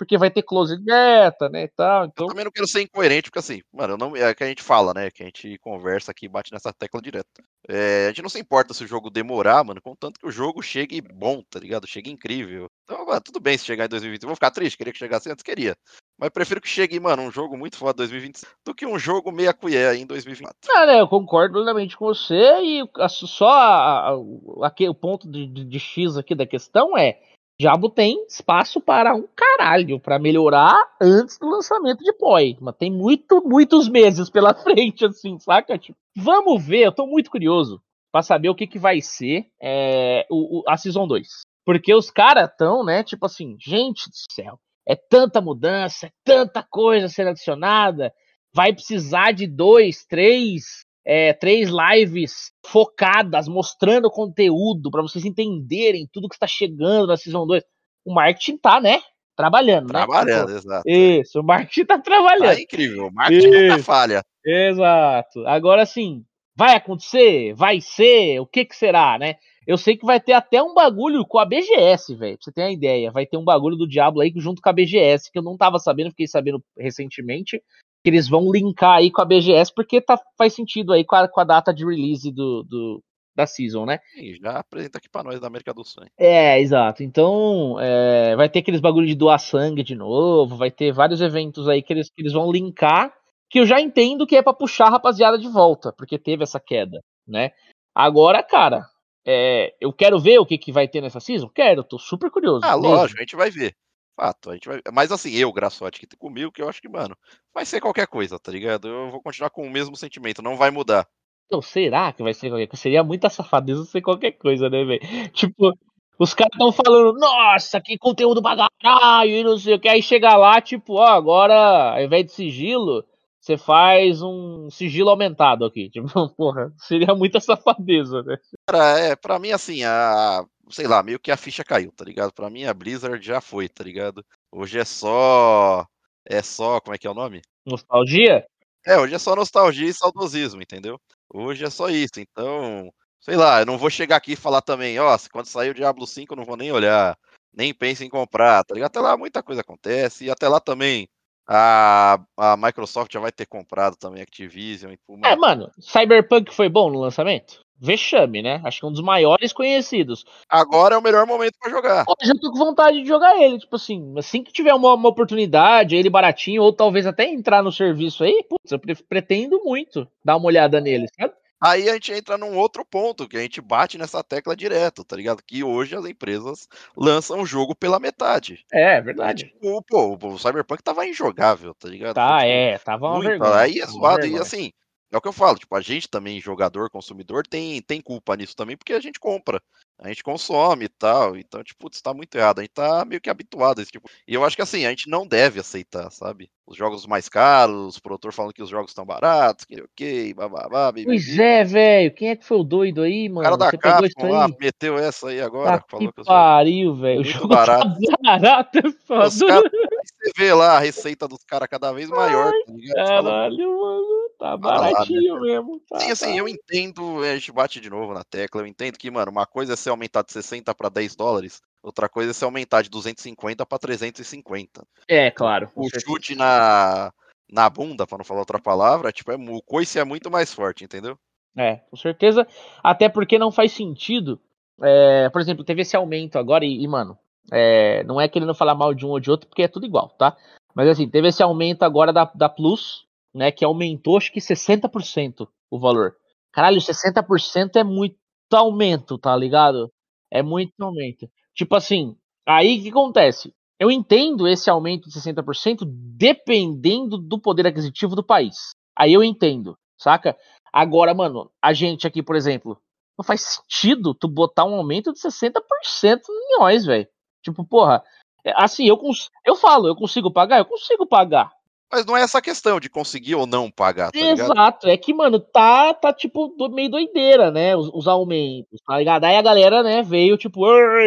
porque 0.00 0.16
vai 0.16 0.30
ter 0.30 0.42
close 0.42 0.82
beta, 0.82 1.50
né, 1.50 1.64
e 1.64 1.68
tal. 1.68 2.06
Então... 2.06 2.24
Eu 2.24 2.30
também 2.30 2.46
não 2.46 2.50
quero 2.50 2.66
ser 2.66 2.80
incoerente, 2.80 3.24
porque 3.24 3.38
assim, 3.38 3.60
mano, 3.70 3.98
não, 3.98 4.16
é 4.16 4.34
que 4.34 4.42
a 4.42 4.46
gente 4.46 4.62
fala, 4.62 4.94
né, 4.94 5.10
que 5.10 5.22
a 5.22 5.26
gente 5.26 5.58
conversa 5.58 6.10
aqui 6.10 6.24
e 6.24 6.28
bate 6.28 6.50
nessa 6.50 6.72
tecla 6.72 7.02
direto. 7.02 7.28
É, 7.68 8.06
a 8.06 8.08
gente 8.08 8.22
não 8.22 8.30
se 8.30 8.40
importa 8.40 8.72
se 8.72 8.82
o 8.82 8.86
jogo 8.86 9.10
demorar, 9.10 9.62
mano, 9.62 9.78
contanto 9.82 10.18
que 10.18 10.26
o 10.26 10.30
jogo 10.30 10.62
chegue 10.62 11.02
bom, 11.02 11.42
tá 11.50 11.60
ligado? 11.60 11.86
Chegue 11.86 12.10
incrível. 12.10 12.66
Então, 12.84 13.04
mano, 13.04 13.20
tudo 13.20 13.38
bem 13.38 13.58
se 13.58 13.66
chegar 13.66 13.84
em 13.84 13.88
2020. 13.90 14.22
Eu 14.22 14.28
vou 14.28 14.36
ficar 14.36 14.50
triste, 14.50 14.78
queria 14.78 14.90
que 14.90 14.98
chegasse 14.98 15.30
antes, 15.30 15.42
queria. 15.42 15.76
Mas 16.18 16.30
prefiro 16.30 16.62
que 16.62 16.68
chegue, 16.68 16.98
mano, 16.98 17.22
um 17.22 17.30
jogo 17.30 17.58
muito 17.58 17.76
foda 17.76 18.02
em 18.02 18.08
2020 18.08 18.40
do 18.64 18.74
que 18.74 18.86
um 18.86 18.98
jogo 18.98 19.30
meia 19.30 19.52
colher 19.52 19.94
em 19.96 20.06
2024. 20.06 20.56
Ah, 20.74 20.86
né, 20.86 21.00
eu 21.02 21.08
concordo 21.08 21.52
plenamente 21.52 21.94
com 21.94 22.06
você 22.06 22.58
e 22.62 22.88
só 23.08 23.50
a, 23.50 24.12
a, 24.12 24.66
aqui, 24.66 24.88
o 24.88 24.94
ponto 24.94 25.30
de, 25.30 25.46
de, 25.46 25.62
de 25.66 25.78
X 25.78 26.16
aqui 26.16 26.34
da 26.34 26.46
questão 26.46 26.96
é 26.96 27.20
Diablo 27.60 27.90
tem 27.90 28.24
espaço 28.26 28.80
para 28.80 29.14
um 29.14 29.28
caralho 29.36 30.00
para 30.00 30.18
melhorar 30.18 30.82
antes 30.98 31.36
do 31.38 31.46
lançamento 31.46 32.02
de 32.02 32.10
Poi. 32.14 32.56
Mas 32.58 32.74
tem 32.76 32.90
muito, 32.90 33.42
muitos 33.46 33.86
meses 33.86 34.30
pela 34.30 34.54
frente, 34.64 35.04
assim, 35.04 35.38
saca? 35.38 35.76
Tipo, 35.76 35.98
vamos 36.16 36.64
ver, 36.64 36.86
eu 36.86 36.92
tô 36.92 37.06
muito 37.06 37.30
curioso 37.30 37.78
para 38.10 38.22
saber 38.22 38.48
o 38.48 38.54
que, 38.54 38.66
que 38.66 38.78
vai 38.78 39.02
ser 39.02 39.44
é, 39.60 40.26
o, 40.30 40.60
o, 40.60 40.62
a 40.66 40.78
Season 40.78 41.06
2. 41.06 41.42
Porque 41.62 41.94
os 41.94 42.10
caras 42.10 42.50
tão, 42.56 42.82
né, 42.82 43.04
tipo 43.04 43.26
assim, 43.26 43.58
gente 43.60 44.08
do 44.08 44.16
céu, 44.32 44.58
é 44.88 44.96
tanta 44.96 45.42
mudança, 45.42 46.06
é 46.06 46.10
tanta 46.24 46.62
coisa 46.62 47.08
sendo 47.08 47.28
adicionada, 47.28 48.10
vai 48.54 48.72
precisar 48.72 49.32
de 49.32 49.46
dois, 49.46 50.06
três 50.06 50.86
é, 51.04 51.32
três 51.32 51.70
lives 51.70 52.52
focadas, 52.66 53.48
mostrando 53.48 54.10
conteúdo 54.10 54.90
para 54.90 55.02
vocês 55.02 55.24
entenderem 55.24 56.08
tudo 56.12 56.28
que 56.28 56.34
está 56.34 56.46
chegando 56.46 57.06
na 57.06 57.16
Season 57.16 57.46
2. 57.46 57.62
O 58.04 58.14
marketing 58.14 58.58
tá, 58.58 58.80
né? 58.80 59.00
Trabalhando, 59.36 59.88
trabalhando 59.88 60.26
né? 60.26 60.44
Trabalhando, 60.44 60.58
exato. 60.58 60.88
Isso, 60.88 61.40
o 61.40 61.44
marketing 61.44 61.84
tá 61.86 61.98
trabalhando. 61.98 62.54
Tá 62.54 62.60
incrível, 62.60 63.06
o 63.06 63.12
marketing 63.12 63.48
Isso. 63.48 63.62
nunca 63.62 63.82
falha. 63.82 64.22
Exato. 64.44 65.46
Agora 65.46 65.86
sim, 65.86 66.24
vai 66.54 66.76
acontecer? 66.76 67.54
Vai 67.54 67.80
ser? 67.80 68.40
O 68.40 68.46
que 68.46 68.64
que 68.64 68.76
será, 68.76 69.18
né? 69.18 69.36
Eu 69.66 69.78
sei 69.78 69.96
que 69.96 70.04
vai 70.04 70.20
ter 70.20 70.32
até 70.32 70.62
um 70.62 70.74
bagulho 70.74 71.24
com 71.24 71.38
a 71.38 71.44
BGS, 71.44 72.14
velho. 72.16 72.36
Pra 72.36 72.44
você 72.44 72.52
ter 72.52 72.62
uma 72.62 72.72
ideia. 72.72 73.10
Vai 73.10 73.24
ter 73.24 73.36
um 73.36 73.44
bagulho 73.44 73.76
do 73.76 73.88
Diablo 73.88 74.20
aí 74.20 74.32
junto 74.36 74.60
com 74.60 74.68
a 74.68 74.72
BGS, 74.72 75.30
que 75.30 75.38
eu 75.38 75.42
não 75.42 75.56
tava 75.56 75.78
sabendo, 75.78 76.10
fiquei 76.10 76.26
sabendo 76.26 76.62
recentemente 76.76 77.62
que 78.02 78.10
eles 78.10 78.28
vão 78.28 78.50
linkar 78.50 78.96
aí 78.96 79.10
com 79.10 79.20
a 79.22 79.24
BGS, 79.24 79.72
porque 79.74 80.00
tá, 80.00 80.18
faz 80.36 80.54
sentido 80.54 80.92
aí 80.92 81.04
com 81.04 81.16
a, 81.16 81.28
com 81.28 81.40
a 81.40 81.44
data 81.44 81.72
de 81.72 81.84
release 81.84 82.30
do, 82.30 82.62
do 82.62 83.02
da 83.34 83.46
season, 83.46 83.86
né? 83.86 84.00
E 84.16 84.36
já 84.36 84.58
apresenta 84.58 84.98
aqui 84.98 85.08
pra 85.08 85.22
nós 85.22 85.40
da 85.40 85.46
América 85.46 85.72
do 85.72 85.84
Sul. 85.84 86.02
Hein? 86.04 86.10
É, 86.18 86.60
exato. 86.60 87.02
Então, 87.02 87.76
é, 87.80 88.34
vai 88.36 88.48
ter 88.48 88.58
aqueles 88.58 88.80
bagulho 88.80 89.06
de 89.06 89.14
doar 89.14 89.38
sangue 89.38 89.82
de 89.82 89.94
novo, 89.94 90.56
vai 90.56 90.70
ter 90.70 90.92
vários 90.92 91.20
eventos 91.20 91.68
aí 91.68 91.82
que 91.82 91.92
eles, 91.92 92.10
que 92.10 92.22
eles 92.22 92.32
vão 92.32 92.50
linkar, 92.50 93.12
que 93.48 93.60
eu 93.60 93.66
já 93.66 93.80
entendo 93.80 94.26
que 94.26 94.36
é 94.36 94.42
para 94.42 94.52
puxar 94.52 94.86
a 94.86 94.90
rapaziada 94.90 95.38
de 95.38 95.48
volta, 95.48 95.92
porque 95.92 96.18
teve 96.18 96.42
essa 96.42 96.60
queda, 96.60 97.02
né? 97.26 97.50
Agora, 97.94 98.42
cara, 98.42 98.84
é, 99.26 99.74
eu 99.80 99.92
quero 99.92 100.18
ver 100.18 100.38
o 100.38 100.46
que, 100.46 100.58
que 100.58 100.72
vai 100.72 100.88
ter 100.88 101.00
nessa 101.00 101.20
season? 101.20 101.48
Quero, 101.48 101.84
tô 101.84 101.98
super 101.98 102.30
curioso. 102.30 102.64
Ah, 102.64 102.76
mesmo. 102.76 102.82
lógico, 102.82 103.18
a 103.18 103.22
gente 103.22 103.36
vai 103.36 103.50
ver. 103.50 103.74
Fato, 104.20 104.50
a 104.50 104.54
gente 104.54 104.68
vai. 104.68 104.82
Mas 104.92 105.10
assim, 105.10 105.30
eu, 105.32 105.50
Graçote, 105.50 106.06
que 106.06 106.16
comigo, 106.18 106.52
que 106.52 106.60
eu 106.60 106.68
acho 106.68 106.82
que, 106.82 106.90
mano, 106.90 107.16
vai 107.54 107.64
ser 107.64 107.80
qualquer 107.80 108.06
coisa, 108.06 108.38
tá 108.38 108.52
ligado? 108.52 108.86
Eu 108.86 109.10
vou 109.10 109.22
continuar 109.22 109.48
com 109.48 109.66
o 109.66 109.70
mesmo 109.70 109.96
sentimento, 109.96 110.42
não 110.42 110.58
vai 110.58 110.70
mudar. 110.70 111.08
Então, 111.46 111.62
será 111.62 112.12
que 112.12 112.22
vai 112.22 112.34
ser 112.34 112.50
qualquer 112.50 112.66
coisa? 112.66 112.82
Seria 112.82 113.02
muita 113.02 113.30
safadeza 113.30 113.82
ser 113.86 114.02
qualquer 114.02 114.32
coisa, 114.32 114.68
né, 114.68 114.84
velho? 114.84 115.00
Tipo, 115.32 115.72
os 116.18 116.34
caras 116.34 116.52
estão 116.52 116.70
falando, 116.70 117.18
nossa, 117.18 117.80
que 117.80 117.96
conteúdo 117.96 118.42
bagaralho 118.42 119.30
e 119.30 119.42
não 119.42 119.56
sei 119.56 119.76
o 119.76 119.80
que. 119.80 119.88
Aí 119.88 120.02
chega 120.02 120.36
lá, 120.36 120.60
tipo, 120.60 120.96
ó, 120.96 121.06
agora, 121.06 121.94
ao 121.94 122.02
invés 122.02 122.26
de 122.26 122.32
sigilo, 122.32 123.02
você 123.40 123.56
faz 123.56 124.20
um 124.20 124.68
sigilo 124.70 125.08
aumentado 125.08 125.64
aqui. 125.64 125.88
Tipo, 125.90 126.28
porra, 126.36 126.70
seria 126.76 127.14
muita 127.14 127.40
safadeza, 127.40 128.22
né? 128.22 128.36
Cara, 128.66 128.98
é, 128.98 129.16
pra 129.16 129.38
mim, 129.38 129.50
assim, 129.50 129.82
a 129.82 130.44
sei 130.70 130.86
lá, 130.86 131.02
meio 131.02 131.18
que 131.18 131.30
a 131.30 131.36
ficha 131.36 131.64
caiu, 131.64 131.92
tá 131.92 132.04
ligado? 132.04 132.32
Pra 132.32 132.50
mim 132.50 132.64
a 132.64 132.74
Blizzard 132.74 133.24
já 133.24 133.40
foi, 133.40 133.68
tá 133.68 133.84
ligado? 133.84 134.24
Hoje 134.50 134.78
é 134.78 134.84
só. 134.84 135.86
É 136.24 136.42
só. 136.42 136.80
Como 136.80 136.94
é 136.94 136.98
que 136.98 137.06
é 137.06 137.10
o 137.10 137.14
nome? 137.14 137.42
Nostalgia? 137.66 138.46
É, 138.86 138.98
hoje 138.98 139.14
é 139.14 139.18
só 139.18 139.36
nostalgia 139.36 139.88
e 139.88 139.92
saudosismo, 139.92 140.62
entendeu? 140.62 140.98
Hoje 141.32 141.64
é 141.64 141.70
só 141.70 141.88
isso. 141.88 142.18
Então, 142.18 142.90
sei 143.20 143.36
lá, 143.36 143.60
eu 143.60 143.66
não 143.66 143.76
vou 143.76 143.90
chegar 143.90 144.16
aqui 144.16 144.32
e 144.32 144.36
falar 144.36 144.62
também, 144.62 144.98
ó, 144.98 145.16
quando 145.30 145.46
sair 145.46 145.70
o 145.70 145.74
Diablo 145.74 146.06
5 146.06 146.32
eu 146.32 146.36
não 146.36 146.44
vou 146.44 146.56
nem 146.56 146.72
olhar, 146.72 147.16
nem 147.52 147.74
pense 147.74 148.04
em 148.04 148.08
comprar, 148.08 148.64
tá 148.64 148.74
ligado? 148.74 148.88
Até 148.90 149.00
lá 149.00 149.16
muita 149.16 149.42
coisa 149.42 149.60
acontece, 149.60 150.24
e 150.24 150.30
até 150.30 150.48
lá 150.48 150.60
também 150.60 151.08
a, 151.46 152.18
a 152.36 152.56
Microsoft 152.56 153.12
já 153.12 153.20
vai 153.20 153.32
ter 153.32 153.46
comprado 153.46 153.96
também 153.96 154.22
Activision. 154.22 154.92
E, 154.92 154.98
É, 155.24 155.36
mano, 155.36 155.70
Cyberpunk 155.78 156.54
foi 156.54 156.68
bom 156.68 156.90
no 156.90 157.00
lançamento? 157.00 157.60
Vexame, 157.80 158.42
né? 158.42 158.60
Acho 158.64 158.80
que 158.80 158.84
é 158.84 158.88
um 158.88 158.92
dos 158.92 159.02
maiores 159.02 159.52
conhecidos. 159.52 160.24
Agora 160.48 160.94
é 160.94 160.98
o 160.98 161.02
melhor 161.02 161.26
momento 161.26 161.54
para 161.58 161.70
jogar. 161.70 162.04
Hoje 162.06 162.30
eu 162.30 162.38
tô 162.38 162.50
com 162.50 162.58
vontade 162.58 163.00
de 163.00 163.08
jogar 163.08 163.40
ele, 163.40 163.58
tipo 163.58 163.76
assim, 163.76 164.14
assim 164.18 164.42
que 164.42 164.52
tiver 164.52 164.74
uma, 164.74 164.94
uma 164.94 165.08
oportunidade, 165.08 165.96
ele 165.96 166.10
baratinho, 166.10 166.62
ou 166.62 166.72
talvez 166.72 167.06
até 167.06 167.24
entrar 167.24 167.62
no 167.62 167.72
serviço 167.72 168.22
aí, 168.22 168.44
putz, 168.48 168.70
eu 168.70 168.78
pretendo 169.08 169.62
muito 169.64 170.06
dar 170.24 170.36
uma 170.36 170.46
olhada 170.46 170.80
nele, 170.80 171.06
sabe? 171.18 171.32
Aí 171.62 171.90
a 171.90 171.92
gente 171.92 172.12
entra 172.12 172.38
num 172.38 172.56
outro 172.56 172.82
ponto, 172.86 173.28
que 173.28 173.36
a 173.36 173.40
gente 173.40 173.60
bate 173.60 173.98
nessa 173.98 174.24
tecla 174.24 174.56
direto, 174.56 175.04
tá 175.04 175.14
ligado? 175.14 175.42
Que 175.46 175.62
hoje 175.62 175.94
as 175.94 176.06
empresas 176.06 176.66
lançam 176.96 177.42
o 177.42 177.46
jogo 177.46 177.74
pela 177.74 178.00
metade. 178.00 178.64
É, 178.72 178.96
é 178.96 179.00
verdade. 179.02 179.44
Tipo, 179.44 179.82
pô, 179.82 180.16
o 180.18 180.38
Cyberpunk 180.38 180.82
tava 180.82 181.06
injogável, 181.06 181.74
tá 181.74 181.86
ligado? 181.86 182.14
Tá, 182.14 182.38
tipo, 182.38 182.48
é, 182.48 182.78
tava 182.78 183.08
uma 183.08 183.16
muito, 183.16 183.28
vergonha. 183.28 183.56
Aí 183.56 183.78
é 183.78 183.86
zoado, 183.86 184.26
e 184.26 184.38
assim, 184.38 184.72
é 185.12 185.16
o 185.16 185.20
que 185.20 185.28
eu 185.28 185.32
falo, 185.32 185.58
tipo, 185.58 185.74
a 185.74 185.80
gente 185.80 186.08
também, 186.08 186.40
jogador, 186.40 186.88
consumidor, 186.88 187.46
tem, 187.46 187.82
tem 187.82 188.00
culpa 188.00 188.36
nisso 188.36 188.54
também, 188.54 188.76
porque 188.76 188.92
a 188.92 189.00
gente 189.00 189.18
compra, 189.18 189.60
a 189.98 190.08
gente 190.08 190.22
consome 190.22 190.84
e 190.84 190.88
tal. 190.88 191.36
Então, 191.36 191.62
tipo, 191.64 191.80
putz, 191.80 192.00
tá 192.00 192.14
muito 192.14 192.34
errado. 192.36 192.60
A 192.60 192.62
gente 192.62 192.72
tá 192.72 193.04
meio 193.04 193.20
que 193.20 193.28
habituado 193.28 193.80
a 193.80 193.82
esse 193.82 193.90
tipo. 193.90 194.08
E 194.26 194.34
eu 194.34 194.44
acho 194.44 194.54
que 194.56 194.62
assim, 194.62 194.86
a 194.86 194.90
gente 194.90 195.10
não 195.10 195.26
deve 195.26 195.60
aceitar, 195.60 196.10
sabe? 196.10 196.48
Os 196.66 196.76
jogos 196.76 197.06
mais 197.06 197.28
caros, 197.28 197.96
o 197.96 198.02
produtor 198.02 198.32
falando 198.32 198.52
que 198.52 198.62
os 198.62 198.70
jogos 198.70 198.92
estão 198.92 199.04
baratos, 199.04 199.64
que 199.64 199.82
ok, 199.82 200.32
bababá. 200.34 200.92
Pois 200.92 201.38
é, 201.38 201.64
velho. 201.64 202.14
Quem 202.14 202.30
é 202.30 202.36
que 202.36 202.46
foi 202.46 202.58
o 202.58 202.64
doido 202.64 203.02
aí, 203.02 203.28
mano? 203.28 203.40
O 203.40 203.42
cara 203.42 203.56
da 203.56 203.76
Capcom 203.76 204.30
lá 204.30 204.48
meteu 204.60 204.96
essa 204.96 205.28
aí 205.28 205.40
agora. 205.40 205.78
Tá 205.78 205.84
falou 205.88 206.12
que 206.12 206.24
pariu, 206.24 206.94
velho. 206.94 207.20
O 207.20 207.24
jogo 207.24 207.48
tá 207.48 207.56
barato. 207.56 208.00
tá 208.00 208.16
barato, 208.22 208.78
é 208.78 208.92
foda. 209.06 209.30
você 209.30 210.32
vê 210.36 210.54
lá 210.54 210.76
a 210.76 210.80
receita 210.80 211.26
dos 211.26 211.42
caras 211.44 211.68
cada 211.68 211.92
vez 211.92 212.08
maior, 212.08 212.52
Ai, 212.54 212.62
tá 212.64 212.72
ligado? 212.72 213.06
Caralho, 213.06 213.80
mano. 213.80 214.29
Tá 214.40 214.56
baratinho 214.56 215.34
né? 215.34 215.40
mesmo. 215.40 215.80
Tá, 215.80 216.00
Sim, 216.00 216.10
assim, 216.10 216.32
tá. 216.32 216.36
eu 216.36 216.48
entendo, 216.48 217.22
a 217.22 217.34
gente 217.34 217.52
bate 217.52 217.78
de 217.78 217.90
novo 217.90 218.14
na 218.14 218.24
tecla, 218.24 218.62
eu 218.62 218.66
entendo 218.66 218.96
que, 218.96 219.10
mano, 219.10 219.30
uma 219.30 219.44
coisa 219.44 219.74
é 219.74 219.76
ser 219.76 219.90
aumentar 219.90 220.22
de 220.22 220.32
60 220.32 220.74
para 220.74 220.88
10 220.88 221.14
dólares, 221.14 221.60
outra 221.82 222.08
coisa 222.08 222.30
é 222.30 222.32
ser 222.32 222.46
aumentar 222.46 222.80
de 222.80 222.88
250 222.88 223.66
para 223.66 223.78
350. 223.78 224.82
É, 225.06 225.30
claro. 225.30 225.70
O 225.76 225.86
chute 225.90 226.34
na, 226.34 227.12
na 227.52 227.68
bunda, 227.68 228.06
para 228.06 228.16
não 228.16 228.24
falar 228.24 228.40
outra 228.40 228.58
palavra, 228.58 229.12
tipo, 229.12 229.30
é, 229.30 229.36
o 229.36 229.60
coice 229.60 229.98
é 229.98 230.04
muito 230.04 230.30
mais 230.30 230.54
forte, 230.54 230.84
entendeu? 230.84 231.18
É, 231.54 231.76
com 231.90 231.96
certeza. 231.96 232.48
Até 232.82 233.10
porque 233.10 233.38
não 233.38 233.52
faz 233.52 233.72
sentido. 233.72 234.40
É, 234.82 235.28
por 235.28 235.42
exemplo, 235.42 235.64
teve 235.64 235.82
esse 235.82 235.94
aumento 235.94 236.38
agora, 236.38 236.64
e, 236.64 236.82
e 236.82 236.88
mano, 236.88 237.18
é, 237.52 238.02
não 238.04 238.18
é 238.18 238.26
querendo 238.26 238.54
falar 238.54 238.74
mal 238.74 238.94
de 238.94 239.04
um 239.04 239.10
ou 239.10 239.20
de 239.20 239.30
outro, 239.30 239.46
porque 239.48 239.64
é 239.64 239.68
tudo 239.68 239.84
igual, 239.84 240.08
tá? 240.16 240.34
Mas 240.74 240.88
assim, 240.88 241.06
teve 241.06 241.28
esse 241.28 241.42
aumento 241.42 241.82
agora 241.82 242.10
da, 242.10 242.24
da 242.34 242.48
Plus, 242.48 243.04
né, 243.34 243.50
que 243.50 243.64
aumentou 243.64 244.16
acho 244.16 244.32
que 244.32 244.40
60% 244.40 245.48
o 245.70 245.78
valor. 245.78 246.16
Caralho, 246.52 246.80
60% 246.80 247.76
é 247.76 247.84
muito 247.84 248.16
aumento, 248.52 249.16
tá 249.16 249.36
ligado? 249.36 249.90
É 250.30 250.42
muito 250.42 250.72
aumento. 250.80 251.28
Tipo 251.54 251.76
assim, 251.76 252.16
aí 252.46 252.78
o 252.78 252.82
que 252.82 252.88
acontece? 252.90 253.54
Eu 253.78 253.90
entendo 253.90 254.46
esse 254.46 254.68
aumento 254.68 255.08
de 255.08 255.18
60% 255.18 255.84
dependendo 255.86 257.16
do 257.16 257.40
poder 257.40 257.66
aquisitivo 257.66 258.14
do 258.14 258.22
país. 258.22 258.72
Aí 258.96 259.12
eu 259.12 259.24
entendo, 259.24 259.76
saca? 259.98 260.36
Agora, 260.72 261.14
mano, 261.14 261.50
a 261.62 261.72
gente 261.72 262.06
aqui, 262.06 262.22
por 262.22 262.36
exemplo, 262.36 262.78
não 263.18 263.24
faz 263.24 263.42
sentido 263.42 264.14
tu 264.14 264.28
botar 264.28 264.64
um 264.64 264.74
aumento 264.74 265.12
de 265.12 265.18
60% 265.18 266.20
em 266.28 266.58
nós, 266.58 266.84
velho. 266.84 267.08
Tipo, 267.42 267.64
porra, 267.64 268.02
é, 268.44 268.52
assim, 268.56 268.86
eu, 268.86 269.00
eu 269.44 269.56
falo, 269.56 269.88
eu 269.88 269.96
consigo 269.96 270.32
pagar? 270.32 270.58
Eu 270.58 270.64
consigo 270.64 271.06
pagar. 271.06 271.50
Mas 271.92 272.06
não 272.06 272.16
é 272.16 272.22
essa 272.22 272.40
questão 272.40 272.78
de 272.78 272.88
conseguir 272.88 273.34
ou 273.34 273.46
não 273.46 273.68
pagar, 273.68 274.12
tá 274.12 274.18
Exato, 274.18 274.48
ligado? 274.48 274.88
é 274.88 274.96
que, 274.96 275.12
mano, 275.12 275.40
tá, 275.40 275.92
tá 275.92 276.12
tipo, 276.12 276.48
do, 276.56 276.70
meio 276.70 276.88
doideira, 276.88 277.50
né? 277.50 277.74
Os, 277.74 277.90
os, 277.92 278.06
aumentos, 278.06 278.80
tá 278.86 278.96
ligado? 278.96 279.24
Aí 279.24 279.36
a 279.36 279.42
galera, 279.42 279.82
né, 279.82 280.02
veio 280.02 280.36
tipo, 280.36 280.60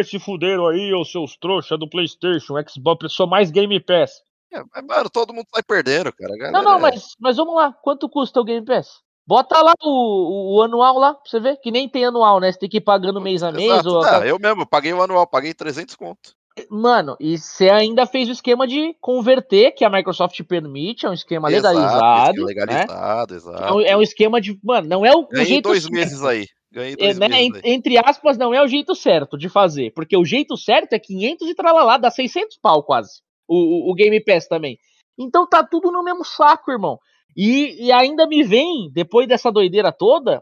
se 0.04 0.18
fuderam 0.18 0.66
aí, 0.66 0.92
os 0.94 1.10
seus 1.10 1.36
trouxas 1.38 1.78
do 1.78 1.88
Playstation, 1.88 2.54
Xbox, 2.68 3.12
só 3.12 3.26
mais 3.26 3.50
Game 3.50 3.80
Pass. 3.80 4.22
É, 4.52 4.62
mas, 4.72 4.84
mano, 4.86 5.08
todo 5.08 5.32
mundo 5.32 5.46
sai 5.52 5.62
perdendo, 5.62 6.12
cara. 6.12 6.36
Galera, 6.36 6.52
não, 6.52 6.62
não, 6.62 6.78
mas, 6.78 7.14
mas 7.18 7.36
vamos 7.36 7.54
lá, 7.54 7.72
quanto 7.82 8.08
custa 8.08 8.40
o 8.40 8.44
Game 8.44 8.64
Pass? 8.66 9.02
Bota 9.26 9.62
lá 9.62 9.72
o, 9.82 9.88
o, 9.88 10.56
o, 10.58 10.62
anual 10.62 10.98
lá, 10.98 11.14
pra 11.14 11.22
você 11.24 11.40
ver, 11.40 11.56
que 11.56 11.70
nem 11.70 11.88
tem 11.88 12.04
anual, 12.04 12.38
né? 12.40 12.52
Você 12.52 12.58
tem 12.58 12.68
que 12.68 12.76
ir 12.76 12.82
pagando 12.82 13.22
mês 13.22 13.42
a 13.42 13.50
mês. 13.50 13.70
Exato, 13.70 13.88
ou... 13.88 14.02
Não, 14.02 14.22
eu 14.22 14.38
mesmo, 14.38 14.66
paguei 14.66 14.92
o 14.92 15.02
anual, 15.02 15.26
paguei 15.26 15.54
300 15.54 15.96
conto. 15.96 16.34
Mano, 16.70 17.16
e 17.18 17.36
você 17.36 17.68
ainda 17.68 18.06
fez 18.06 18.28
o 18.28 18.32
esquema 18.32 18.66
de 18.66 18.94
converter, 19.00 19.72
que 19.72 19.84
a 19.84 19.90
Microsoft 19.90 20.40
permite, 20.44 21.04
é 21.04 21.10
um 21.10 21.12
esquema 21.14 21.50
Exato, 21.50 21.76
legalizado. 21.76 22.30
esquema 22.30 22.46
legalizado, 22.46 23.32
né? 23.32 23.36
exato. 23.36 23.64
É, 23.64 23.72
um, 23.96 24.00
é 24.00 24.02
esquema 24.02 24.40
de. 24.40 24.58
Mano, 24.62 24.88
não 24.88 25.04
é 25.04 25.12
o, 25.12 25.20
o 25.20 25.28
Ganhei 25.28 25.46
jeito 25.46 25.64
dois 25.64 25.82
certo. 25.82 25.92
meses 25.92 26.22
aí. 26.22 26.46
Ganhei 26.70 26.92
É, 26.92 26.96
dois 26.96 27.18
né, 27.18 27.28
meses 27.28 27.60
aí. 27.64 27.72
entre 27.72 27.98
aspas, 27.98 28.38
não 28.38 28.54
é 28.54 28.62
o 28.62 28.68
jeito 28.68 28.94
certo 28.94 29.36
de 29.36 29.48
fazer. 29.48 29.92
Porque 29.94 30.16
o 30.16 30.24
jeito 30.24 30.56
certo 30.56 30.92
é 30.92 30.98
500 30.98 31.48
e 31.48 31.54
tralalá, 31.54 31.96
dá 31.98 32.10
600 32.10 32.56
pau 32.62 32.84
quase. 32.84 33.20
O, 33.48 33.88
o, 33.88 33.90
o 33.90 33.94
Game 33.94 34.22
Pass 34.24 34.46
também. 34.46 34.78
Então 35.18 35.48
tá 35.48 35.64
tudo 35.64 35.90
no 35.90 36.04
mesmo 36.04 36.24
saco, 36.24 36.70
irmão. 36.70 36.98
E, 37.36 37.86
e 37.86 37.92
ainda 37.92 38.28
me 38.28 38.44
vem, 38.44 38.90
depois 38.92 39.26
dessa 39.26 39.50
doideira 39.50 39.90
toda, 39.90 40.40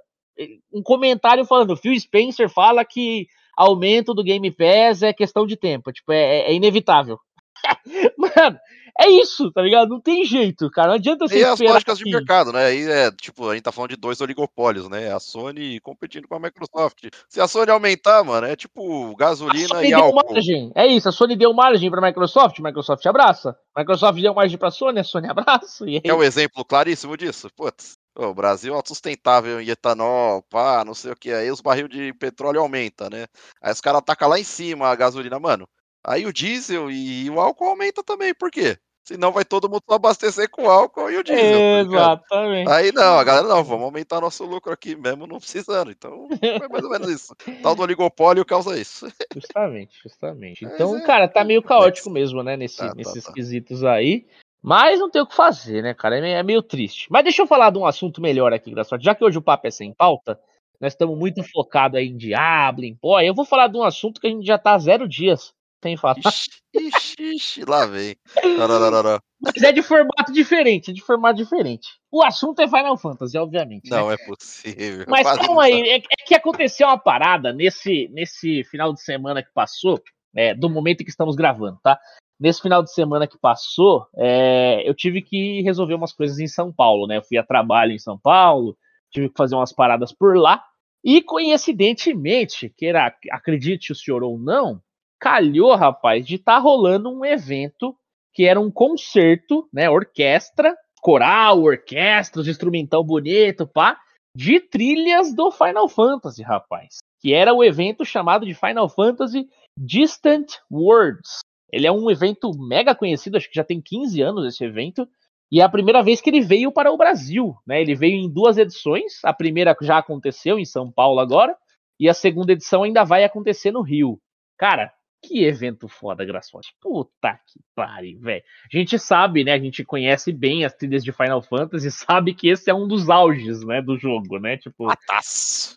um 0.73 0.83
comentário 0.83 1.45
falando: 1.47 1.77
Phil 1.77 1.99
Spencer 1.99 2.51
fala 2.51 2.85
que 2.85 3.27
aumento 3.57 4.14
do 4.14 4.22
Game 4.24 4.50
Pass 4.50 5.03
é 5.03 5.12
questão 5.12 5.46
de 5.46 5.57
tempo. 5.57 5.92
Tipo, 5.92 6.12
é, 6.12 6.50
é 6.50 6.55
inevitável. 6.55 7.18
Mano, 8.18 8.59
é 9.00 9.09
isso, 9.09 9.50
tá 9.53 9.62
ligado? 9.62 9.88
Não 9.90 10.00
tem 10.00 10.24
jeito, 10.24 10.68
cara. 10.70 10.88
Não 10.88 10.94
adianta 10.96 11.26
você 11.28 11.38
E 11.38 11.44
as 11.44 11.59
lógicas 11.61 11.96
de 11.98 12.05
que- 12.05 12.11
mercado, 12.11 12.53
né? 12.53 12.66
Aí 12.66 12.82
é, 12.90 13.11
tipo, 13.12 13.48
a 13.48 13.55
gente 13.55 13.62
tá 13.62 13.72
falando 13.72 13.90
de 13.90 13.96
dois 13.96 14.20
oligopólios, 14.20 14.88
né? 14.88 15.12
A 15.12 15.20
Sony 15.20 15.78
competindo 15.80 16.26
com 16.28 16.34
a 16.34 16.40
Microsoft. 16.40 17.05
Se 17.28 17.40
a 17.40 17.46
Sony 17.48 17.70
aumentar, 17.70 18.22
mano, 18.24 18.46
é 18.46 18.57
tipo 18.57 19.12
A 19.12 19.16
gasolina 19.16 19.82
e 19.84 19.92
álcool. 19.92 20.22
margem. 20.32 20.72
É 20.74 20.86
isso, 20.86 21.09
a 21.09 21.12
Sony 21.12 21.36
deu 21.36 21.53
margem 21.55 21.90
pra 21.90 22.03
Microsoft, 22.03 22.59
Microsoft 22.59 23.07
abraça. 23.07 23.57
Microsoft 23.76 24.20
deu 24.20 24.34
margem 24.34 24.59
pra 24.59 24.70
Sony, 24.70 24.98
a 25.00 25.05
Sony 25.05 25.28
abraça. 25.30 25.84
Aí, 25.84 26.00
É 26.05 26.12
um 26.12 26.22
exemplo 26.22 26.64
claríssimo 26.64 27.16
disso. 27.16 27.48
Putz, 27.57 27.96
o 28.15 28.35
Brasil 28.35 28.73
é 28.73 28.77
autossustentável 28.77 29.61
em 29.61 29.69
etanol, 29.69 30.43
pá, 30.43 30.85
não 30.85 30.95
sei 30.95 31.13
o 31.13 31.17
que. 31.17 31.33
Aí 31.33 31.51
os 31.51 31.61
barril 31.61 31.89
de 31.89 32.13
petróleo 32.15 32.61
aumenta, 32.61 33.09
né? 33.09 33.27
Aí 33.61 33.73
os 33.73 33.81
caras 33.81 33.99
atacam 33.99 34.29
lá 34.29 34.39
em 34.39 34.45
cima 34.45 34.89
a 34.89 34.95
gasolina, 34.95 35.39
mano. 35.39 35.69
Aí 36.05 36.27
o 36.27 36.33
diesel 36.33 36.91
e 36.91 37.31
o 37.31 37.41
álcool 37.41 37.67
aumenta 37.67 38.03
também, 38.03 38.35
por 38.35 38.51
quê? 38.51 38.77
Senão 39.05 39.33
vai 39.33 39.45
todo 39.45 39.69
mundo 39.69 39.83
abastecer 39.89 40.49
com 40.49 40.71
álcool 40.71 41.11
e 41.11 41.17
o 41.19 41.25
diesel. 41.25 41.41
tá? 41.41 41.81
Exatamente. 41.81 42.71
Aí 42.71 42.93
não, 42.93 43.19
a 43.19 43.25
galera 43.25 43.49
não, 43.49 43.65
vamos 43.65 43.85
aumentar 43.85 44.21
nosso 44.21 44.45
lucro 44.45 44.73
aqui 44.73 44.95
mesmo 44.95 45.27
não 45.27 45.39
precisando. 45.39 45.91
Então, 45.91 46.29
é 46.41 46.69
mais 46.69 46.85
ou 46.85 46.91
menos 46.91 47.09
isso. 47.09 47.35
Tal 47.63 47.75
do 47.75 47.83
oligopólio 47.83 48.45
causa 48.45 48.79
isso. 48.79 49.09
Justamente, 49.35 49.99
justamente. 50.03 50.65
Então, 50.65 50.97
é 50.97 51.05
cara, 51.05 51.27
tá 51.27 51.43
meio 51.43 51.63
caótico 51.63 52.11
mesmo, 52.11 52.43
né, 52.45 52.57
nesse, 52.57 52.77
Tá, 52.77 52.91
tá, 52.91 52.95
nesses 52.95 53.25
tá. 53.25 53.33
quesitos 53.33 53.83
aí. 53.83 54.25
Mas 54.63 55.01
não 55.01 55.11
tem 55.11 55.21
o 55.21 55.27
que 55.27 55.35
fazer, 55.35 55.83
né, 55.83 55.93
cara? 55.93 56.19
É 56.19 56.21
meio, 56.21 56.37
é 56.37 56.43
meio 56.43 56.63
triste. 56.63 57.09
Mas 57.11 57.25
deixa 57.25 57.43
eu 57.43 57.47
falar 57.47 57.71
de 57.71 57.79
um 57.79 57.87
assunto 57.87 58.21
melhor 58.21 58.53
aqui, 58.53 58.71
Graçote. 58.71 59.05
Já 59.05 59.15
que 59.15 59.25
hoje 59.25 59.39
o 59.39 59.43
papo 59.43 59.67
é 59.67 59.71
sem 59.71 59.93
pauta, 59.93 60.39
nós 60.81 60.93
estamos 60.93 61.19
muito 61.19 61.43
focados 61.43 61.99
aí 61.99 62.09
em 62.09 62.17
Diablo, 62.17 62.85
em 62.85 62.95
pó. 62.95 63.21
Eu 63.21 63.35
vou 63.35 63.45
falar 63.45 63.67
de 63.67 63.77
um 63.77 63.83
assunto 63.83 64.21
que 64.21 64.27
a 64.27 64.31
gente 64.31 64.47
já 64.47 64.59
tá 64.59 64.75
há 64.75 64.79
zero 64.79 65.09
dias 65.09 65.53
sem 65.83 65.97
falar. 65.97 66.17
Ixi, 66.19 66.49
ixi, 66.75 67.23
ixi, 67.35 67.65
lá 67.65 67.87
vem. 67.87 68.15
Não, 68.45 68.69
não, 68.69 68.79
não, 68.79 68.91
não, 68.91 69.03
não. 69.03 69.19
Mas 69.41 69.63
é 69.63 69.73
de 69.73 69.83
formato 69.83 70.33
diferente, 70.33 70.93
é 70.93 70.95
de 70.95 71.03
formato 71.03 71.37
diferente. 71.37 71.89
O 72.11 72.23
assunto 72.23 72.61
é 72.61 72.69
Final 72.69 72.97
Fantasy, 72.97 73.37
obviamente. 73.37 73.91
né? 73.91 73.97
Não 73.97 74.11
é 74.11 74.17
possível. 74.17 75.05
Mas 75.09 75.23
Quase 75.23 75.41
calma 75.41 75.65
aí, 75.65 75.83
é, 75.83 75.97
é 75.97 76.25
que 76.25 76.35
aconteceu 76.35 76.87
uma 76.87 76.99
parada 76.99 77.53
nesse, 77.53 78.09
nesse 78.13 78.63
final 78.65 78.93
de 78.95 79.03
semana 79.03 79.43
que 79.43 79.53
passou, 79.53 80.01
é, 80.35 80.55
do 80.55 80.71
momento 80.71 81.01
em 81.01 81.05
que 81.05 81.11
estamos 81.11 81.35
gravando, 81.35 81.81
tá? 81.83 81.99
Nesse 82.43 82.61
final 82.61 82.82
de 82.82 82.93
semana 82.93 83.28
que 83.28 83.38
passou, 83.38 84.09
é, 84.16 84.82
eu 84.84 84.93
tive 84.97 85.22
que 85.22 85.62
resolver 85.62 85.95
umas 85.95 86.12
coisas 86.12 86.40
em 86.40 86.49
São 86.49 86.72
Paulo, 86.72 87.07
né? 87.07 87.18
Eu 87.18 87.22
fui 87.22 87.38
a 87.38 87.45
trabalho 87.45 87.93
em 87.93 88.01
São 88.01 88.18
Paulo, 88.18 88.76
tive 89.12 89.28
que 89.28 89.36
fazer 89.36 89.55
umas 89.55 89.72
paradas 89.72 90.11
por 90.11 90.36
lá, 90.36 90.61
e 91.05 91.22
coincidentemente, 91.22 92.68
queira 92.76 93.14
acredite 93.30 93.93
o 93.93 93.95
senhor 93.95 94.24
ou 94.24 94.36
não, 94.36 94.82
calhou, 95.20 95.72
rapaz, 95.76 96.26
de 96.26 96.34
estar 96.34 96.59
rolando 96.59 97.12
um 97.12 97.24
evento 97.24 97.97
que 98.34 98.45
era 98.45 98.61
um 98.61 98.72
concerto, 98.72 99.68
né? 99.72 99.88
Orquestra, 99.88 100.76
coral, 101.01 101.62
orquestra, 101.62 102.40
os 102.40 102.49
instrumental 102.49 103.05
bonito, 103.05 103.68
pá, 103.68 103.97
de 104.36 104.59
trilhas 104.59 105.32
do 105.32 105.53
Final 105.53 105.88
Fantasy, 105.88 106.43
rapaz. 106.43 106.97
Que 107.20 107.34
era 107.34 107.55
o 107.55 107.62
evento 107.62 108.05
chamado 108.05 108.45
de 108.45 108.53
Final 108.53 108.88
Fantasy 108.88 109.49
Distant 109.78 110.55
Worlds. 110.68 111.38
Ele 111.73 111.87
é 111.87 111.93
um 111.93 112.11
evento 112.11 112.51
mega 112.57 112.95
conhecido, 112.95 113.37
acho 113.37 113.49
que 113.49 113.57
já 113.57 113.64
tem 113.64 113.81
15 113.81 114.20
anos 114.20 114.47
esse 114.47 114.62
evento, 114.62 115.09
e 115.51 115.61
é 115.61 115.64
a 115.64 115.68
primeira 115.68 116.03
vez 116.03 116.20
que 116.20 116.31
ele 116.31 116.41
veio 116.41 116.70
para 116.70 116.93
o 116.93 116.97
Brasil, 116.97 117.55
né? 117.66 117.81
Ele 117.81 117.95
veio 117.95 118.16
em 118.16 118.31
duas 118.31 118.59
edições, 118.59 119.25
a 119.25 119.33
primeira 119.33 119.77
já 119.81 119.99
aconteceu 119.99 120.59
em 120.59 120.64
São 120.64 120.91
Paulo 120.91 121.20
agora, 121.20 121.57
e 121.99 122.09
a 122.09 122.14
segunda 122.14 122.53
edição 122.53 122.83
ainda 122.83 123.05
vai 123.05 123.25
acontecer 123.25 123.70
no 123.70 123.83
Rio. 123.83 124.20
Cara, 124.59 124.93
que 125.23 125.45
evento 125.45 125.87
foda, 125.87 126.25
Graçote. 126.25 126.75
Puta 126.81 127.39
que 127.47 127.61
pariu, 127.75 128.18
velho. 128.20 128.43
A 128.73 128.77
gente 128.77 128.99
sabe, 128.99 129.45
né? 129.45 129.53
A 129.53 129.59
gente 129.59 129.85
conhece 129.85 130.33
bem 130.33 130.64
as 130.64 130.75
trilhas 130.75 131.05
de 131.05 131.12
Final 131.12 131.41
Fantasy, 131.41 131.91
sabe 131.91 132.35
que 132.35 132.49
esse 132.49 132.68
é 132.68 132.75
um 132.75 132.89
dos 132.89 133.09
auges, 133.09 133.64
né, 133.64 133.81
do 133.81 133.97
jogo, 133.97 134.39
né? 134.39 134.57
Tipo, 134.57 134.89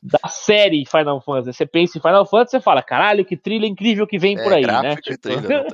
da 0.01 0.27
série 0.27 0.85
Final 0.85 1.21
Fantasy. 1.21 1.57
Você 1.57 1.65
pensa 1.65 1.97
em 1.97 2.01
Final 2.01 2.25
Fantasy, 2.25 2.51
você 2.51 2.61
fala, 2.61 2.81
caralho, 2.81 3.23
que 3.23 3.37
trilha 3.37 3.67
incrível 3.67 4.07
que 4.07 4.17
vem 4.17 4.37
É, 4.37 4.43
por 4.43 4.53
aí, 4.53 4.65
né? 4.65 4.95
Tipo, 4.95 5.17
trilha. 5.19 5.65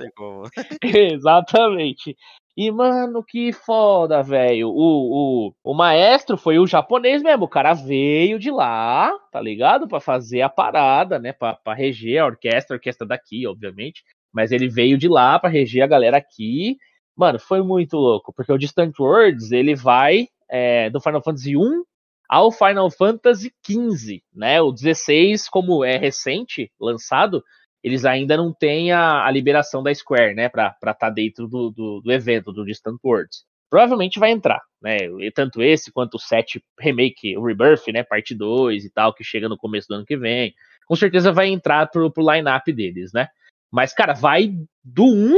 Exatamente. 0.84 2.18
E, 2.56 2.70
mano, 2.70 3.24
que 3.24 3.54
foda, 3.54 4.22
velho. 4.22 4.70
O, 4.70 5.48
o, 5.48 5.54
o 5.64 5.74
maestro 5.74 6.38
foi 6.38 6.60
o 6.60 6.68
japonês 6.68 7.24
mesmo. 7.24 7.46
O 7.46 7.50
cara 7.50 7.74
veio 7.74 8.38
de 8.38 8.52
lá, 8.52 9.12
tá 9.32 9.40
ligado? 9.40 9.88
Pra 9.88 10.00
fazer 10.02 10.42
a 10.42 10.50
parada, 10.50 11.18
né? 11.18 11.32
Pra, 11.32 11.56
pra 11.56 11.74
reger 11.74 12.22
a 12.22 12.26
orquestra, 12.26 12.76
a 12.76 12.78
orquestra 12.78 13.08
daqui, 13.08 13.48
obviamente. 13.48 14.04
Mas 14.34 14.52
ele 14.52 14.68
veio 14.68 14.98
de 14.98 15.08
lá 15.08 15.40
pra 15.40 15.50
reger 15.50 15.84
a 15.84 15.88
galera 15.88 16.18
aqui. 16.18 16.78
Mano, 17.16 17.40
foi 17.40 17.62
muito 17.64 17.96
louco. 17.96 18.34
Porque 18.34 18.52
o 18.52 18.58
Distant 18.58 18.98
Worlds, 19.00 19.52
ele 19.52 19.76
vai 19.76 20.28
é, 20.50 20.90
do 20.90 21.00
Final 21.00 21.24
Fantasy 21.24 21.56
1 21.56 21.84
ao 22.30 22.52
Final 22.52 22.90
Fantasy 22.92 23.54
15, 23.64 24.24
né? 24.34 24.62
O 24.62 24.72
16, 24.72 25.50
como 25.50 25.84
é 25.84 25.98
recente, 25.98 26.72
lançado, 26.80 27.44
eles 27.84 28.06
ainda 28.06 28.38
não 28.38 28.54
têm 28.54 28.92
a, 28.92 29.26
a 29.26 29.32
liberação 29.32 29.82
da 29.82 29.94
Square, 29.94 30.36
né, 30.36 30.50
pra 30.50 30.76
estar 30.76 30.94
tá 30.94 31.10
dentro 31.10 31.48
do, 31.48 31.72
do, 31.72 32.02
do, 32.02 32.12
evento, 32.12 32.52
do 32.52 32.66
Distant 32.66 33.00
Worlds. 33.04 33.44
Provavelmente 33.70 34.20
vai 34.20 34.32
entrar, 34.32 34.62
né, 34.82 34.98
tanto 35.34 35.62
esse 35.62 35.92
quanto 35.92 36.16
o 36.16 36.20
7 36.20 36.64
Remake, 36.80 37.38
o 37.38 37.44
Rebirth, 37.44 37.88
né, 37.88 38.04
parte 38.04 38.36
2 38.36 38.86
e 38.86 38.90
tal, 38.90 39.14
que 39.14 39.24
chega 39.24 39.50
no 39.50 39.58
começo 39.58 39.88
do 39.88 39.96
ano 39.96 40.06
que 40.06 40.18
vem, 40.18 40.54
com 40.86 40.96
certeza 40.96 41.32
vai 41.32 41.48
entrar 41.48 41.90
pro, 41.90 42.12
pro 42.12 42.30
line-up 42.32 42.72
deles, 42.72 43.12
né. 43.14 43.28
Mas, 43.72 43.94
cara, 43.94 44.14
vai 44.14 44.54
do 44.84 45.06
1 45.06 45.38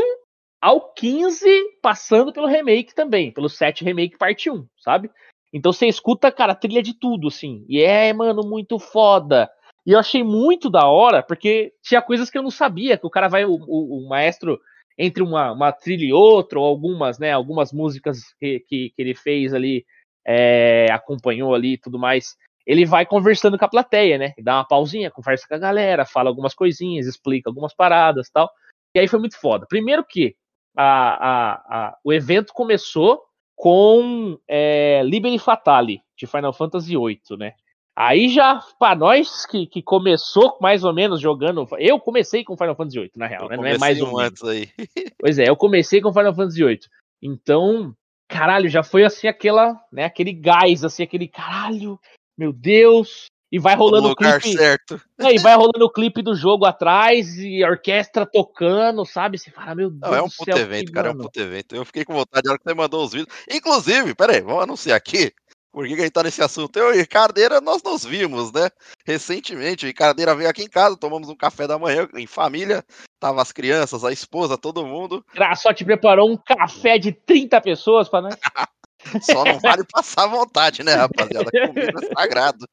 ao 0.60 0.94
15, 0.94 1.46
passando 1.82 2.34
pelo 2.34 2.48
Remake 2.48 2.96
também, 2.96 3.32
pelo 3.32 3.48
7 3.48 3.84
Remake 3.84 4.18
parte 4.18 4.50
1, 4.50 4.66
sabe? 4.80 5.10
Então 5.54 5.72
você 5.72 5.86
escuta, 5.86 6.32
cara, 6.32 6.56
trilha 6.56 6.82
de 6.82 6.98
tudo, 6.98 7.28
assim, 7.28 7.64
e 7.70 7.80
é, 7.82 8.12
mano, 8.12 8.42
muito 8.44 8.80
foda. 8.80 9.50
E 9.86 9.92
eu 9.92 10.00
achei 10.00 10.24
muito 10.24 10.70
da 10.70 10.88
hora, 10.88 11.22
porque 11.22 11.74
tinha 11.82 12.02
coisas 12.02 12.30
que 12.30 12.38
eu 12.38 12.44
não 12.44 12.52
sabia, 12.52 12.98
que 12.98 13.06
o 13.06 13.10
cara 13.10 13.28
vai, 13.28 13.44
o, 13.44 13.54
o, 13.54 14.06
o 14.06 14.08
maestro, 14.08 14.60
entre 14.98 15.22
uma, 15.22 15.52
uma, 15.52 15.72
trilha 15.72 16.06
e 16.06 16.14
outra, 16.14 16.60
ou 16.60 16.66
algumas, 16.66 17.20
né, 17.20 17.32
algumas 17.32 17.74
músicas 17.74 18.34
que, 18.40 18.60
que, 18.62 18.90
que 18.96 19.02
ele 19.02 19.14
fez 19.14 19.54
ali, 19.54 19.86
é, 20.26 20.88
acompanhou 20.92 21.54
ali 21.54 21.74
e 21.74 21.78
tudo 21.78 22.00
mais, 22.00 22.38
ele 22.66 22.86
vai 22.86 23.06
conversando 23.06 23.58
com 23.58 23.66
a 23.66 23.70
plateia, 23.70 24.18
né, 24.18 24.34
dá 24.42 24.56
uma 24.56 24.68
pausinha, 24.68 25.12
conversa 25.12 25.46
com 25.48 25.56
a 25.56 25.60
galera, 25.60 26.06
fala 26.06 26.30
algumas 26.30 26.54
coisinhas, 26.54 27.08
explica 27.08 27.50
algumas 27.50 27.74
paradas 27.74 28.30
tal, 28.30 28.50
e 28.96 29.00
aí 29.00 29.08
foi 29.08 29.20
muito 29.20 29.38
foda. 29.38 29.66
Primeiro 29.68 30.06
que 30.06 30.36
a, 30.78 30.84
a, 30.84 31.54
a, 31.54 31.98
o 32.04 32.14
evento 32.14 32.54
começou 32.54 33.22
com 33.56 34.40
é, 34.48 35.02
Liberi 35.04 35.40
Fatale, 35.40 36.02
de 36.18 36.26
Final 36.26 36.54
Fantasy 36.54 36.96
VIII, 36.96 37.38
né, 37.38 37.54
Aí 37.96 38.28
já, 38.28 38.60
pra 38.80 38.96
nós 38.96 39.46
que, 39.46 39.68
que 39.68 39.82
começou 39.82 40.58
mais 40.60 40.84
ou 40.84 40.92
menos 40.92 41.22
jogando. 41.22 41.68
Eu 41.78 42.00
comecei 42.00 42.44
com 42.44 42.58
Final 42.58 42.76
Fantasy 42.76 43.00
VIII, 43.00 43.12
na 43.16 43.28
real, 43.28 43.48
né? 43.48 43.56
Não 43.56 43.66
é 43.66 43.78
mais 43.78 44.02
um 44.02 44.18
antes 44.18 44.44
aí. 44.44 44.70
Pois 45.20 45.38
é, 45.38 45.48
eu 45.48 45.56
comecei 45.56 46.02
com 46.02 46.12
Final 46.12 46.34
Fantasy 46.34 46.64
VIII. 46.64 46.80
Então, 47.22 47.96
caralho, 48.28 48.68
já 48.68 48.84
foi 48.84 49.06
assim 49.06 49.28
aquela, 49.28 49.80
né? 49.92 50.06
Aquele 50.06 50.34
gás, 50.34 50.84
assim, 50.84 51.04
aquele 51.04 51.28
caralho, 51.28 52.00
meu 52.38 52.52
Deus. 52.52 53.28
E 53.54 53.60
vai 53.60 53.76
rolando 53.76 54.10
o 54.10 54.16
clipe. 54.16 54.52
Certo. 54.58 55.00
É, 55.20 55.36
e 55.36 55.38
vai 55.38 55.54
rolando 55.54 55.86
o 55.86 55.92
clipe 55.92 56.24
do 56.24 56.34
jogo 56.34 56.66
atrás 56.66 57.38
e 57.38 57.64
a 57.64 57.70
orquestra 57.70 58.26
tocando, 58.26 59.06
sabe? 59.06 59.38
Você 59.38 59.52
fala, 59.52 59.76
meu 59.76 59.92
Deus. 59.92 60.12
Não, 60.12 60.18
é 60.18 60.22
um 60.24 60.28
puto 60.28 60.58
evento, 60.58 60.92
cara, 60.92 61.10
é 61.10 61.12
um 61.12 61.18
puto 61.18 61.40
evento. 61.40 61.76
Eu 61.76 61.86
fiquei 61.86 62.04
com 62.04 62.16
vontade 62.16 62.46
na 62.46 62.54
hora 62.54 62.58
que 62.58 62.68
você 62.68 62.74
mandou 62.74 63.06
os 63.06 63.12
vídeos. 63.12 63.30
Inclusive, 63.48 64.16
peraí, 64.16 64.42
vamos 64.42 64.64
anunciar 64.64 64.98
aqui. 64.98 65.32
Por 65.74 65.88
que, 65.88 65.96
que 65.96 66.02
a 66.02 66.04
gente 66.04 66.14
tá 66.14 66.22
nesse 66.22 66.44
assunto? 66.44 66.78
Eu 66.78 66.94
e 66.94 66.98
Ricardeira, 67.00 67.60
nós 67.60 67.82
nos 67.82 68.06
vimos, 68.06 68.52
né? 68.52 68.70
Recentemente, 69.04 69.86
o 69.86 69.88
Ricardeira 69.88 70.36
veio 70.36 70.48
aqui 70.48 70.62
em 70.62 70.70
casa, 70.70 70.96
tomamos 70.96 71.30
um 71.30 71.36
café 71.36 71.66
da 71.66 71.80
manhã 71.80 72.08
em 72.14 72.28
família, 72.28 72.86
tava 73.20 73.42
as 73.42 73.52
crianças, 73.52 74.04
a 74.04 74.12
esposa, 74.12 74.56
todo 74.56 74.86
mundo. 74.86 75.26
Só 75.56 75.74
te 75.74 75.84
preparou 75.84 76.30
um 76.32 76.38
café 76.38 77.00
de 77.00 77.12
30 77.12 77.60
pessoas 77.60 78.08
para 78.08 78.22
nós. 78.22 78.36
Só 79.22 79.44
não 79.44 79.60
vale 79.60 79.84
passar 79.92 80.28
vontade, 80.28 80.84
né, 80.84 80.94
rapaziada? 80.94 81.50
Comida 81.52 81.92
é 82.02 82.14
sagrado. 82.14 82.66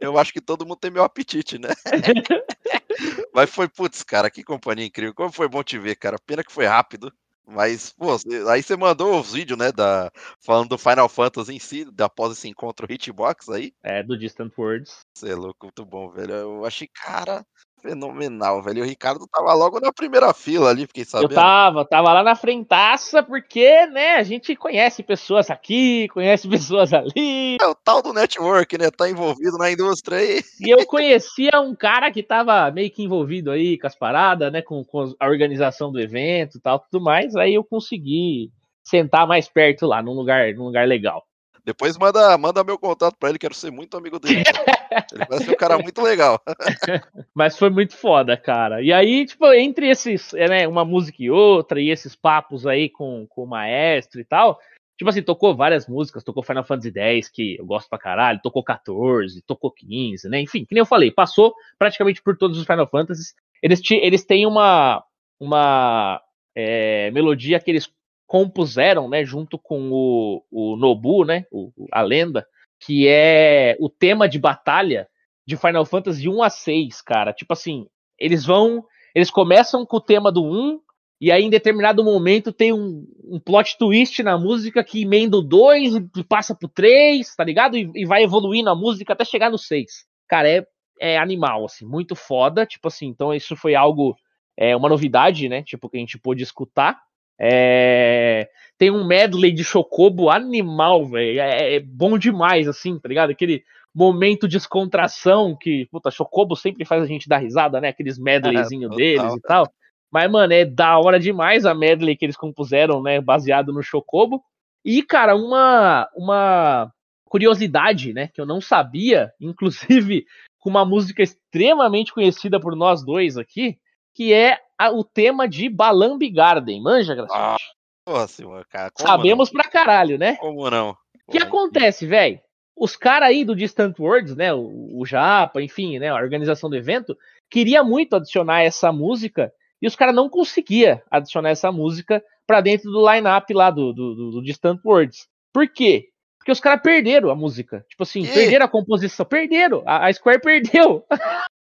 Eu 0.00 0.18
acho 0.18 0.32
que 0.32 0.40
todo 0.40 0.66
mundo 0.66 0.76
tem 0.76 0.90
meu 0.90 1.04
apetite, 1.04 1.58
né? 1.58 1.68
Mas 3.32 3.50
foi, 3.50 3.68
putz, 3.68 4.02
cara, 4.02 4.30
que 4.30 4.42
companhia 4.42 4.84
incrível. 4.84 5.14
Como 5.14 5.32
foi 5.32 5.48
bom 5.48 5.62
te 5.62 5.78
ver, 5.78 5.96
cara. 5.96 6.18
Pena 6.26 6.44
que 6.44 6.52
foi 6.52 6.66
rápido. 6.66 7.10
Mas, 7.46 7.92
pô, 7.92 8.16
aí 8.48 8.62
você 8.62 8.76
mandou 8.76 9.20
os 9.20 9.32
vídeos, 9.32 9.58
né, 9.58 9.72
da, 9.72 10.10
falando 10.40 10.68
do 10.70 10.78
Final 10.78 11.08
Fantasy 11.08 11.54
em 11.54 11.58
si, 11.58 11.86
após 12.00 12.32
esse 12.32 12.48
encontro 12.48 12.90
Hitbox 12.90 13.48
aí. 13.48 13.74
É, 13.82 14.02
do 14.02 14.16
Distant 14.16 14.52
Words. 14.56 15.00
Você 15.14 15.30
é 15.30 15.34
louco, 15.34 15.66
muito 15.66 15.84
bom, 15.84 16.10
velho. 16.10 16.32
Eu 16.32 16.64
achei, 16.64 16.88
cara, 16.88 17.44
fenomenal, 17.82 18.62
velho. 18.62 18.82
O 18.82 18.86
Ricardo 18.86 19.26
tava 19.26 19.52
logo 19.52 19.80
na 19.80 19.92
primeira 19.92 20.32
fila 20.32 20.70
ali, 20.70 20.86
fiquei 20.86 21.04
sabendo. 21.04 21.32
Eu 21.32 21.34
tava, 21.34 21.84
tava 21.84 22.12
lá 22.12 22.22
na 22.22 22.36
frentaça, 22.36 23.22
porque, 23.22 23.86
né, 23.86 24.14
a 24.14 24.22
gente 24.22 24.54
conhece 24.54 25.02
pessoas 25.02 25.50
aqui, 25.50 26.08
conhece 26.08 26.48
pessoas 26.48 26.92
ali. 26.92 27.58
É 27.60 27.66
o 27.66 27.74
tal 27.74 28.00
do 28.00 28.12
network, 28.12 28.78
né? 28.78 28.90
Tá 28.90 29.10
envolvido 29.10 29.58
na 29.58 29.70
indústria 29.70 30.18
aí. 30.18 30.40
E 30.60 30.70
eu 30.70 30.86
conhecia 30.86 31.60
um 31.60 31.74
cara 31.74 32.10
que 32.10 32.22
tava 32.22 32.70
meio 32.70 32.90
que 32.90 33.02
envolvido 33.02 33.50
aí 33.50 33.76
com 33.76 33.86
as 33.86 33.96
paradas, 33.96 34.52
né? 34.52 34.62
Com, 34.62 34.84
com 34.84 35.12
a 35.18 35.26
organização 35.26 35.90
do 35.90 36.00
evento 36.00 36.58
e 36.58 36.60
tal, 36.60 36.78
tudo 36.78 37.02
mais. 37.02 37.34
Aí 37.34 37.54
eu 37.54 37.64
consegui 37.64 38.52
sentar 38.84 39.26
mais 39.26 39.48
perto 39.48 39.86
lá, 39.86 40.02
num 40.02 40.12
lugar, 40.12 40.54
num 40.54 40.64
lugar 40.64 40.86
legal. 40.86 41.24
Depois 41.64 41.96
manda, 41.96 42.36
manda 42.36 42.64
meu 42.64 42.76
contato 42.76 43.16
pra 43.16 43.28
ele, 43.28 43.38
quero 43.38 43.54
ser 43.54 43.70
muito 43.70 43.96
amigo 43.96 44.18
dele. 44.18 44.42
ele 45.12 45.26
parece 45.26 45.50
um 45.50 45.56
cara 45.56 45.78
muito 45.78 46.02
legal. 46.02 46.40
Mas 47.34 47.56
foi 47.56 47.70
muito 47.70 47.96
foda, 47.96 48.36
cara. 48.36 48.82
E 48.82 48.92
aí, 48.92 49.24
tipo, 49.24 49.46
entre 49.52 49.88
esses, 49.88 50.34
é, 50.34 50.48
né, 50.48 50.68
uma 50.68 50.84
música 50.84 51.22
e 51.22 51.30
outra, 51.30 51.80
e 51.80 51.90
esses 51.90 52.16
papos 52.16 52.66
aí 52.66 52.88
com, 52.88 53.26
com 53.28 53.44
o 53.44 53.46
maestro 53.46 54.20
e 54.20 54.24
tal, 54.24 54.58
tipo 54.98 55.08
assim, 55.08 55.22
tocou 55.22 55.54
várias 55.54 55.86
músicas, 55.86 56.24
tocou 56.24 56.42
Final 56.42 56.64
Fantasy 56.64 56.92
X, 56.96 57.28
que 57.28 57.56
eu 57.58 57.64
gosto 57.64 57.88
pra 57.88 57.98
caralho, 57.98 58.40
tocou 58.42 58.64
14, 58.64 59.40
tocou 59.42 59.70
15, 59.70 60.28
né? 60.28 60.40
Enfim, 60.40 60.64
que 60.64 60.74
nem 60.74 60.80
eu 60.80 60.86
falei, 60.86 61.12
passou 61.12 61.54
praticamente 61.78 62.20
por 62.20 62.36
todos 62.36 62.58
os 62.58 62.66
Final 62.66 62.88
Fantasies. 62.88 63.34
Eles, 63.62 63.80
eles 63.90 64.24
têm 64.24 64.46
uma, 64.46 65.02
uma 65.38 66.20
é, 66.56 67.10
melodia 67.12 67.60
que 67.60 67.70
eles 67.70 67.88
compuseram, 68.32 69.10
né, 69.10 69.26
junto 69.26 69.58
com 69.58 69.90
o, 69.92 70.42
o 70.50 70.74
Nobu, 70.74 71.22
né, 71.22 71.44
o, 71.52 71.70
a 71.92 72.00
lenda, 72.00 72.46
que 72.80 73.06
é 73.06 73.76
o 73.78 73.90
tema 73.90 74.26
de 74.26 74.38
batalha 74.38 75.06
de 75.46 75.54
Final 75.54 75.84
Fantasy 75.84 76.30
1 76.30 76.42
a 76.42 76.48
6, 76.48 77.02
cara. 77.02 77.34
Tipo 77.34 77.52
assim, 77.52 77.86
eles 78.18 78.42
vão, 78.42 78.86
eles 79.14 79.30
começam 79.30 79.84
com 79.84 79.98
o 79.98 80.00
tema 80.00 80.32
do 80.32 80.42
1 80.42 80.80
e 81.20 81.30
aí 81.30 81.44
em 81.44 81.50
determinado 81.50 82.02
momento 82.02 82.54
tem 82.54 82.72
um, 82.72 83.06
um 83.22 83.38
plot 83.38 83.76
twist 83.76 84.22
na 84.22 84.38
música 84.38 84.82
que 84.82 85.02
emenda 85.02 85.36
o 85.36 85.42
2 85.42 85.96
e 86.16 86.24
passa 86.24 86.54
pro 86.54 86.68
3, 86.68 87.36
tá 87.36 87.44
ligado? 87.44 87.76
E, 87.76 87.90
e, 87.94 88.06
vai 88.06 88.22
evoluindo 88.22 88.70
a 88.70 88.74
música 88.74 89.12
até 89.12 89.26
chegar 89.26 89.50
no 89.50 89.58
6. 89.58 90.06
Cara, 90.26 90.48
é, 90.48 90.66
é 90.98 91.18
animal, 91.18 91.66
assim, 91.66 91.84
muito 91.84 92.16
foda, 92.16 92.64
tipo 92.64 92.88
assim, 92.88 93.08
então 93.08 93.34
isso 93.34 93.54
foi 93.54 93.74
algo, 93.74 94.16
é 94.56 94.74
uma 94.74 94.88
novidade, 94.88 95.50
né, 95.50 95.62
tipo, 95.62 95.86
que 95.90 95.98
a 95.98 96.00
gente 96.00 96.18
pôde 96.18 96.42
escutar. 96.42 96.98
É... 97.42 98.48
Tem 98.78 98.90
um 98.90 99.04
medley 99.04 99.52
de 99.52 99.64
Chocobo 99.64 100.30
animal, 100.30 101.06
velho. 101.06 101.40
É, 101.40 101.76
é, 101.76 101.80
bom 101.80 102.16
demais, 102.16 102.68
assim, 102.68 102.98
tá 102.98 103.08
ligado? 103.08 103.30
Aquele 103.30 103.64
momento 103.94 104.48
de 104.48 104.56
descontração 104.56 105.56
que, 105.60 105.86
puta, 105.90 106.10
Chocobo 106.10 106.56
sempre 106.56 106.84
faz 106.84 107.02
a 107.02 107.06
gente 107.06 107.28
dar 107.28 107.38
risada, 107.38 107.80
né? 107.80 107.88
Aqueles 107.88 108.18
medleyzinho 108.18 108.90
é, 108.94 108.96
deles 108.96 109.34
e 109.34 109.40
tal. 109.40 109.66
Mas, 110.10 110.30
mano, 110.30 110.52
é 110.52 110.64
da 110.64 110.98
hora 110.98 111.18
demais 111.18 111.64
a 111.64 111.74
medley 111.74 112.16
que 112.16 112.24
eles 112.24 112.36
compuseram, 112.36 113.02
né? 113.02 113.20
Baseado 113.20 113.72
no 113.72 113.82
Chocobo. 113.82 114.42
E, 114.84 115.02
cara, 115.02 115.34
uma, 115.34 116.08
uma 116.16 116.92
curiosidade, 117.24 118.12
né? 118.12 118.28
Que 118.32 118.40
eu 118.40 118.46
não 118.46 118.60
sabia, 118.60 119.32
inclusive 119.40 120.24
com 120.58 120.70
uma 120.70 120.84
música 120.84 121.22
extremamente 121.22 122.12
conhecida 122.12 122.60
por 122.60 122.76
nós 122.76 123.04
dois 123.04 123.36
aqui, 123.36 123.78
que 124.14 124.32
é 124.32 124.58
a, 124.82 124.90
o 124.90 125.04
tema 125.04 125.48
de 125.48 125.68
Balambi 125.68 126.30
Garden. 126.30 126.82
Manja, 126.82 127.14
Graciante? 127.14 127.42
Ah, 127.42 127.56
porra, 128.04 128.28
senhor, 128.28 128.66
cara. 128.68 128.90
Sabemos 128.96 129.52
não? 129.52 129.60
pra 129.60 129.70
caralho, 129.70 130.18
né? 130.18 130.36
Como 130.36 130.68
não? 130.70 130.96
O 131.26 131.32
que 131.32 131.38
acontece, 131.38 132.06
velho? 132.06 132.40
Os 132.76 132.96
caras 132.96 133.28
aí 133.28 133.44
do 133.44 133.54
Distant 133.54 133.98
Words, 133.98 134.34
né? 134.34 134.52
O, 134.52 134.98
o 134.98 135.06
Japa, 135.06 135.62
enfim, 135.62 135.98
né? 135.98 136.08
A 136.08 136.16
organização 136.16 136.68
do 136.68 136.76
evento, 136.76 137.16
queria 137.50 137.84
muito 137.84 138.16
adicionar 138.16 138.62
essa 138.62 138.90
música 138.90 139.52
e 139.80 139.86
os 139.86 139.96
caras 139.96 140.14
não 140.14 140.28
conseguiam 140.28 141.00
adicionar 141.10 141.50
essa 141.50 141.70
música 141.72 142.22
para 142.46 142.60
dentro 142.60 142.90
do 142.90 143.10
line-up 143.10 143.52
lá 143.52 143.70
do, 143.70 143.92
do, 143.92 144.30
do, 144.32 144.42
Distant 144.42 144.80
Words. 144.84 145.26
Por 145.52 145.68
quê? 145.68 146.08
Porque 146.38 146.52
os 146.52 146.60
caras 146.60 146.82
perderam 146.82 147.30
a 147.30 147.36
música. 147.36 147.84
Tipo 147.88 148.02
assim, 148.02 148.22
e? 148.22 148.28
perderam 148.28 148.66
a 148.66 148.68
composição. 148.68 149.24
Perderam. 149.24 149.82
A, 149.86 150.08
a 150.08 150.12
Square 150.12 150.40
perdeu. 150.42 151.04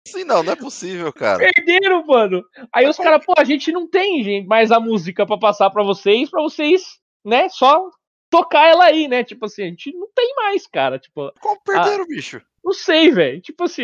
Sim, 0.08 0.24
não, 0.24 0.44
não 0.44 0.54
é 0.54 0.56
possível, 0.56 1.12
cara. 1.14 1.40
Perderam, 1.40 2.06
mano. 2.06 2.44
Aí 2.74 2.88
os 2.88 2.98
caras, 2.98 3.26
pô, 3.26 3.34
a 3.38 3.44
gente 3.44 3.72
não 3.72 3.88
tem 3.88 4.24
gente, 4.24 4.48
mais 4.48 4.72
a 4.72 4.80
música 4.80 5.26
para 5.26 5.38
passar 5.38 5.70
para 5.70 5.84
vocês, 5.84 6.30
para 6.30 6.42
vocês, 6.42 6.84
né, 7.26 7.50
só 7.50 7.90
tocar 8.30 8.68
ela 8.68 8.86
aí, 8.86 9.08
né? 9.08 9.24
Tipo 9.24 9.46
assim, 9.46 9.64
a 9.64 9.66
gente 9.66 9.94
não 9.94 10.08
tem 10.14 10.34
mais, 10.36 10.68
cara. 10.68 11.00
Tipo, 11.00 11.32
Como 11.40 11.62
perderam, 11.64 12.04
a... 12.04 12.08
bicho? 12.08 12.42
Não 12.64 12.74
sei, 12.74 13.12
velho. 13.12 13.42
Tipo 13.42 13.64
assim, 13.64 13.84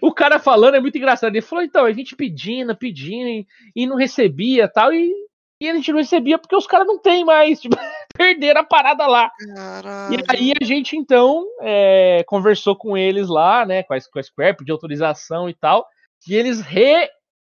o 0.00 0.12
cara 0.12 0.40
falando 0.40 0.74
é 0.74 0.80
muito 0.80 0.98
engraçado. 0.98 1.34
Ele 1.34 1.40
falou, 1.40 1.64
então, 1.64 1.84
a 1.84 1.92
gente 1.92 2.16
pedindo, 2.16 2.76
pedindo 2.76 3.28
e, 3.28 3.46
e 3.76 3.86
não 3.86 3.96
recebia 3.96 4.68
tal, 4.68 4.92
e 4.92 5.12
e 5.60 5.68
a 5.68 5.74
gente 5.74 5.90
não 5.92 5.98
recebia 5.98 6.38
porque 6.38 6.56
os 6.56 6.66
caras 6.66 6.86
não 6.86 6.98
tem 6.98 7.24
mais, 7.24 7.60
tipo, 7.62 7.76
perderam 8.16 8.60
a 8.60 8.64
parada 8.64 9.06
lá. 9.06 9.30
Caralho. 9.54 10.14
E 10.14 10.24
aí 10.28 10.52
a 10.60 10.64
gente 10.64 10.96
então 10.96 11.44
é, 11.60 12.24
conversou 12.26 12.76
com 12.76 12.96
eles 12.96 13.28
lá, 13.28 13.64
né, 13.64 13.82
com 13.82 13.94
a, 13.94 13.98
com 14.00 14.18
a 14.18 14.22
Square, 14.22 14.64
de 14.64 14.72
autorização 14.72 15.48
e 15.48 15.54
tal, 15.54 15.86
e 16.28 16.34
eles 16.34 16.60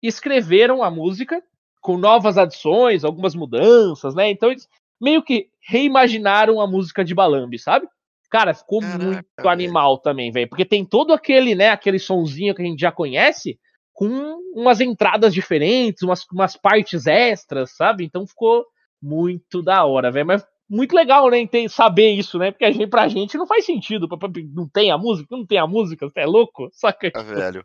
reescreveram 0.02 0.82
a 0.82 0.90
música 0.90 1.42
com 1.80 1.96
novas 1.98 2.38
adições, 2.38 3.04
algumas 3.04 3.34
mudanças, 3.34 4.14
né? 4.14 4.30
Então 4.30 4.50
eles 4.50 4.68
meio 5.00 5.20
que 5.20 5.48
reimaginaram 5.60 6.60
a 6.60 6.66
música 6.66 7.04
de 7.04 7.12
Balambi, 7.12 7.58
sabe? 7.58 7.88
Cara, 8.30 8.54
ficou 8.54 8.80
Caraca, 8.80 9.04
muito 9.04 9.26
véio. 9.36 9.48
animal 9.50 9.98
também, 9.98 10.30
velho, 10.30 10.48
porque 10.48 10.64
tem 10.64 10.84
todo 10.84 11.12
aquele, 11.12 11.54
né, 11.54 11.70
aquele 11.70 11.98
sonzinho 11.98 12.54
que 12.54 12.62
a 12.62 12.64
gente 12.64 12.80
já 12.80 12.92
conhece, 12.92 13.58
com 13.92 14.40
umas 14.54 14.80
entradas 14.80 15.34
diferentes, 15.34 16.02
umas, 16.02 16.24
umas 16.32 16.56
partes 16.56 17.06
extras, 17.06 17.76
sabe? 17.76 18.04
Então 18.04 18.26
ficou 18.26 18.64
muito 19.00 19.62
da 19.62 19.84
hora, 19.84 20.10
velho. 20.10 20.26
Mas 20.26 20.46
muito 20.68 20.94
legal, 20.94 21.28
né? 21.28 21.38
Saber 21.68 22.10
isso, 22.12 22.38
né? 22.38 22.50
Porque 22.50 22.64
a 22.64 22.70
gente, 22.70 22.86
pra 22.86 23.08
gente 23.08 23.36
não 23.36 23.46
faz 23.46 23.66
sentido. 23.66 24.08
Não 24.54 24.68
tem 24.68 24.90
a 24.90 24.96
música, 24.96 25.36
não 25.36 25.46
tem 25.46 25.58
a 25.58 25.66
música, 25.66 26.08
você 26.08 26.20
é 26.20 26.26
louco? 26.26 26.68
Saca? 26.72 27.12
É 27.14 27.22
velho. 27.22 27.64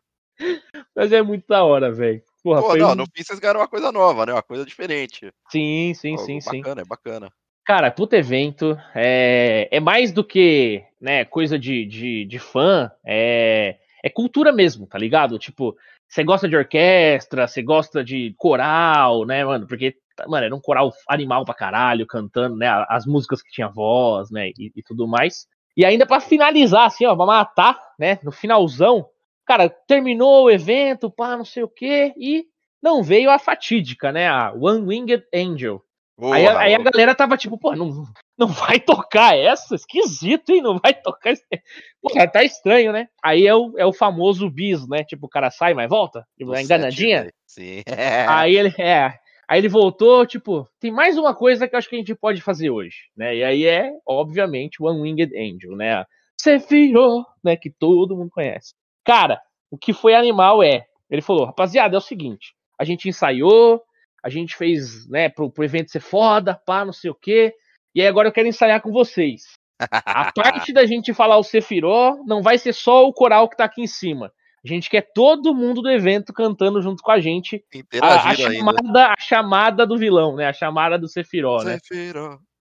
Mas 0.95 1.11
é 1.11 1.21
muito 1.21 1.45
da 1.47 1.63
hora, 1.63 1.91
velho. 1.91 2.21
Porra, 2.43 2.61
Pô, 2.61 2.75
não, 2.75 2.91
um... 2.91 2.95
no 2.95 3.05
fim 3.05 3.23
vocês 3.23 3.39
ganharam 3.39 3.61
uma 3.61 3.67
coisa 3.67 3.91
nova, 3.91 4.25
né? 4.25 4.33
Uma 4.33 4.43
coisa 4.43 4.65
diferente. 4.65 5.31
Sim, 5.49 5.93
sim, 5.95 6.15
Pô, 6.15 6.21
sim, 6.23 6.39
bacana, 6.39 6.51
sim. 6.51 6.59
Bacana, 6.61 6.81
é 6.81 6.85
bacana. 6.85 7.31
Cara, 7.65 7.91
puto 7.91 8.15
evento. 8.15 8.77
É, 8.93 9.67
é 9.71 9.79
mais 9.79 10.11
do 10.11 10.23
que 10.23 10.83
né, 11.01 11.25
coisa 11.25 11.57
de, 11.57 11.85
de, 11.85 12.25
de 12.25 12.39
fã. 12.39 12.91
É, 13.05 13.77
é 14.03 14.09
cultura 14.09 14.51
mesmo, 14.51 14.85
tá 14.85 14.97
ligado? 14.97 15.37
Tipo, 15.37 15.75
você 16.07 16.23
gosta 16.23 16.47
de 16.47 16.55
orquestra, 16.55 17.47
você 17.47 17.61
gosta 17.61 18.03
de 18.03 18.33
coral, 18.37 19.25
né, 19.25 19.43
mano? 19.43 19.67
Porque, 19.67 19.95
mano, 20.27 20.45
era 20.45 20.55
um 20.55 20.61
coral 20.61 20.91
animal 21.07 21.43
pra 21.43 21.53
caralho, 21.53 22.07
cantando, 22.07 22.55
né? 22.55 22.67
As 22.89 23.05
músicas 23.05 23.41
que 23.41 23.51
tinha 23.51 23.67
voz, 23.67 24.31
né? 24.31 24.49
E, 24.57 24.71
e 24.75 24.83
tudo 24.83 25.07
mais. 25.07 25.47
E 25.75 25.85
ainda 25.85 26.05
para 26.05 26.21
finalizar, 26.21 26.85
assim, 26.85 27.05
ó, 27.05 27.15
pra 27.15 27.25
matar, 27.25 27.79
né? 27.99 28.19
No 28.23 28.31
finalzão, 28.31 29.05
cara, 29.45 29.69
terminou 29.69 30.45
o 30.45 30.51
evento, 30.51 31.11
pá, 31.11 31.37
não 31.37 31.45
sei 31.45 31.63
o 31.63 31.67
quê, 31.67 32.13
e 32.17 32.45
não 32.81 33.03
veio 33.03 33.29
a 33.29 33.37
fatídica, 33.37 34.11
né? 34.11 34.27
A 34.27 34.53
One 34.53 34.87
Winged 34.87 35.23
Angel. 35.33 35.83
Boa, 36.17 36.35
aí, 36.35 36.47
aí, 36.47 36.73
a 36.73 36.79
galera 36.79 37.13
tava 37.13 37.37
tipo, 37.37 37.57
pô, 37.59 37.75
não, 37.75 38.05
não 38.37 38.47
vai 38.47 38.79
tocar 38.79 39.35
essa? 39.35 39.75
Esquisito, 39.75 40.51
hein? 40.51 40.61
Não 40.61 40.77
vai 40.77 40.93
tocar 40.93 41.31
essa. 41.31 41.43
Porra, 42.01 42.27
tá 42.27 42.43
estranho, 42.43 42.91
né? 42.91 43.07
Aí 43.23 43.47
é 43.47 43.55
o, 43.55 43.73
é 43.77 43.85
o 43.85 43.93
famoso 43.93 44.49
bis, 44.49 44.87
né? 44.87 45.03
Tipo, 45.03 45.25
o 45.25 45.29
cara 45.29 45.49
sai, 45.49 45.73
mas 45.73 45.89
volta. 45.89 46.25
Tipo, 46.37 46.53
é 46.53 46.61
enganadinha. 46.61 47.31
Sim. 47.45 47.81
Aí 48.27 48.55
ele, 48.55 48.73
é. 48.79 49.13
Aí 49.49 49.59
ele 49.59 49.69
voltou, 49.69 50.25
tipo, 50.25 50.67
tem 50.79 50.91
mais 50.91 51.17
uma 51.17 51.33
coisa 51.33 51.67
que 51.67 51.73
eu 51.73 51.77
acho 51.77 51.89
que 51.89 51.95
a 51.95 51.99
gente 51.99 52.13
pode 52.13 52.41
fazer 52.41 52.69
hoje, 52.69 52.97
né? 53.15 53.33
E 53.33 53.43
aí 53.45 53.65
é, 53.65 53.93
obviamente, 54.05 54.81
o 54.81 54.85
One 54.85 54.99
Winged 54.99 55.33
Angel, 55.33 55.73
né? 55.73 56.03
Sephiroth, 56.37 57.25
né? 57.41 57.55
Que 57.55 57.69
todo 57.69 58.17
mundo 58.17 58.29
conhece. 58.29 58.73
Cara, 59.05 59.41
o 59.71 59.77
que 59.77 59.93
foi 59.93 60.13
animal 60.13 60.61
é, 60.61 60.85
ele 61.09 61.21
falou, 61.21 61.45
rapaziada, 61.45 61.95
é 61.95 61.97
o 61.97 62.01
seguinte, 62.01 62.53
a 62.77 62.83
gente 62.83 63.07
ensaiou, 63.07 63.81
a 64.21 64.29
gente 64.29 64.53
fez, 64.55 65.07
né, 65.07 65.29
pro, 65.29 65.49
pro 65.49 65.63
evento 65.63 65.91
ser 65.91 66.01
foda, 66.01 66.59
pá, 66.65 66.83
não 66.83 66.91
sei 66.91 67.09
o 67.09 67.15
quê. 67.15 67.53
E 67.97 68.01
aí 68.01 68.05
agora 68.05 68.27
eu 68.27 68.31
quero 68.31 68.47
ensaiar 68.47 68.79
com 68.79 68.91
vocês. 68.91 69.57
A 69.79 69.89
parte 70.31 70.71
da 70.71 70.85
gente 70.85 71.15
falar 71.15 71.37
o 71.37 71.43
Sefiró 71.43 72.15
não 72.27 72.43
vai 72.43 72.59
ser 72.59 72.71
só 72.71 73.07
o 73.07 73.11
coral 73.11 73.49
que 73.49 73.57
tá 73.57 73.63
aqui 73.63 73.81
em 73.81 73.87
cima. 73.87 74.31
A 74.63 74.67
gente 74.67 74.87
quer 74.87 75.09
todo 75.15 75.55
mundo 75.55 75.81
do 75.81 75.89
evento 75.89 76.31
cantando 76.31 76.79
junto 76.79 77.01
com 77.01 77.09
a 77.09 77.19
gente. 77.19 77.65
A, 77.99 78.29
a, 78.29 78.35
chamada, 78.35 79.07
a 79.07 79.15
chamada 79.19 79.87
do 79.87 79.97
vilão, 79.97 80.35
né? 80.35 80.45
A 80.45 80.53
chamada 80.53 80.95
do 80.99 81.07
Sefiró, 81.07 81.63
né? 81.63 81.79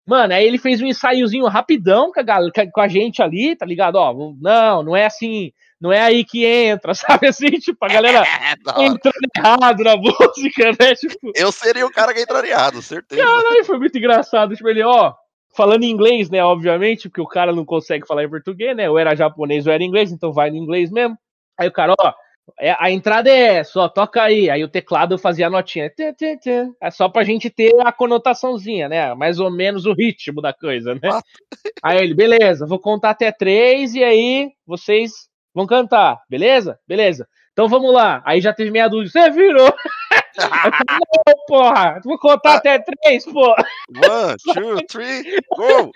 Mano, 0.04 0.34
aí 0.34 0.44
ele 0.44 0.58
fez 0.58 0.82
um 0.82 0.86
ensaiozinho 0.86 1.46
rapidão 1.46 2.10
com 2.10 2.18
a, 2.18 2.70
com 2.72 2.80
a 2.80 2.88
gente 2.88 3.22
ali, 3.22 3.54
tá 3.54 3.64
ligado? 3.64 3.94
Ó, 3.94 4.34
não, 4.40 4.82
não 4.82 4.96
é 4.96 5.06
assim, 5.06 5.52
não 5.80 5.90
é 5.90 6.00
aí 6.00 6.24
que 6.24 6.44
entra, 6.44 6.92
sabe 7.24 7.28
assim? 7.28 7.50
Tipo, 7.58 7.84
a 7.84 7.88
galera 7.88 8.22
é, 8.78 8.84
entrando 8.84 9.16
errado 9.36 9.82
na 9.82 9.96
música, 9.98 10.72
né? 10.78 10.94
Tipo, 10.94 11.32
eu 11.34 11.50
seria 11.50 11.86
o 11.86 11.90
cara 11.90 12.12
que 12.12 12.20
entraria 12.20 12.52
errado, 12.52 12.82
certeza. 12.82 13.22
Caralho, 13.22 13.64
foi 13.64 13.78
muito 13.78 13.96
engraçado. 13.96 14.54
Tipo, 14.54 14.68
ele, 14.68 14.82
ó, 14.82 15.14
falando 15.56 15.84
em 15.84 15.90
inglês, 15.90 16.28
né? 16.28 16.44
Obviamente, 16.44 17.08
porque 17.08 17.20
o 17.20 17.26
cara 17.26 17.52
não 17.52 17.64
consegue 17.64 18.06
falar 18.06 18.24
em 18.24 18.30
português, 18.30 18.76
né? 18.76 18.90
Ou 18.90 18.98
era 18.98 19.16
japonês 19.16 19.66
ou 19.66 19.72
era 19.72 19.82
inglês, 19.82 20.12
então 20.12 20.32
vai 20.32 20.50
no 20.50 20.56
inglês 20.56 20.90
mesmo. 20.90 21.16
Aí 21.58 21.68
o 21.68 21.72
cara, 21.72 21.94
ó, 21.98 22.12
é, 22.58 22.74
a 22.78 22.90
entrada 22.90 23.30
é 23.30 23.58
essa, 23.58 23.80
ó, 23.80 23.88
toca 23.88 24.22
aí. 24.22 24.50
Aí 24.50 24.62
o 24.62 24.68
teclado 24.68 25.16
fazia 25.16 25.46
a 25.46 25.50
notinha. 25.50 25.90
É 26.80 26.90
só 26.90 27.08
pra 27.08 27.24
gente 27.24 27.48
ter 27.48 27.74
a 27.80 27.90
conotaçãozinha, 27.90 28.86
né? 28.86 29.14
Mais 29.14 29.40
ou 29.40 29.50
menos 29.50 29.86
o 29.86 29.94
ritmo 29.94 30.42
da 30.42 30.52
coisa, 30.52 30.94
né? 30.94 31.20
Aí 31.82 31.98
ele, 32.02 32.14
beleza, 32.14 32.66
vou 32.66 32.78
contar 32.78 33.10
até 33.10 33.32
três 33.32 33.94
e 33.94 34.04
aí 34.04 34.50
vocês 34.66 35.29
vão 35.54 35.66
cantar, 35.66 36.20
beleza? 36.28 36.78
Beleza. 36.86 37.26
Então 37.52 37.68
vamos 37.68 37.92
lá. 37.92 38.22
Aí 38.24 38.40
já 38.40 38.52
teve 38.52 38.70
meia 38.70 38.88
dúzia. 38.88 39.10
Você 39.10 39.30
virou! 39.30 39.72
Não, 41.28 41.34
porra! 41.46 42.00
Vou 42.04 42.18
contar 42.18 42.54
até 42.54 42.78
três, 42.78 43.24
pô! 43.24 43.50
One, 43.50 44.36
two, 44.54 44.86
three, 44.86 45.22
go! 45.56 45.90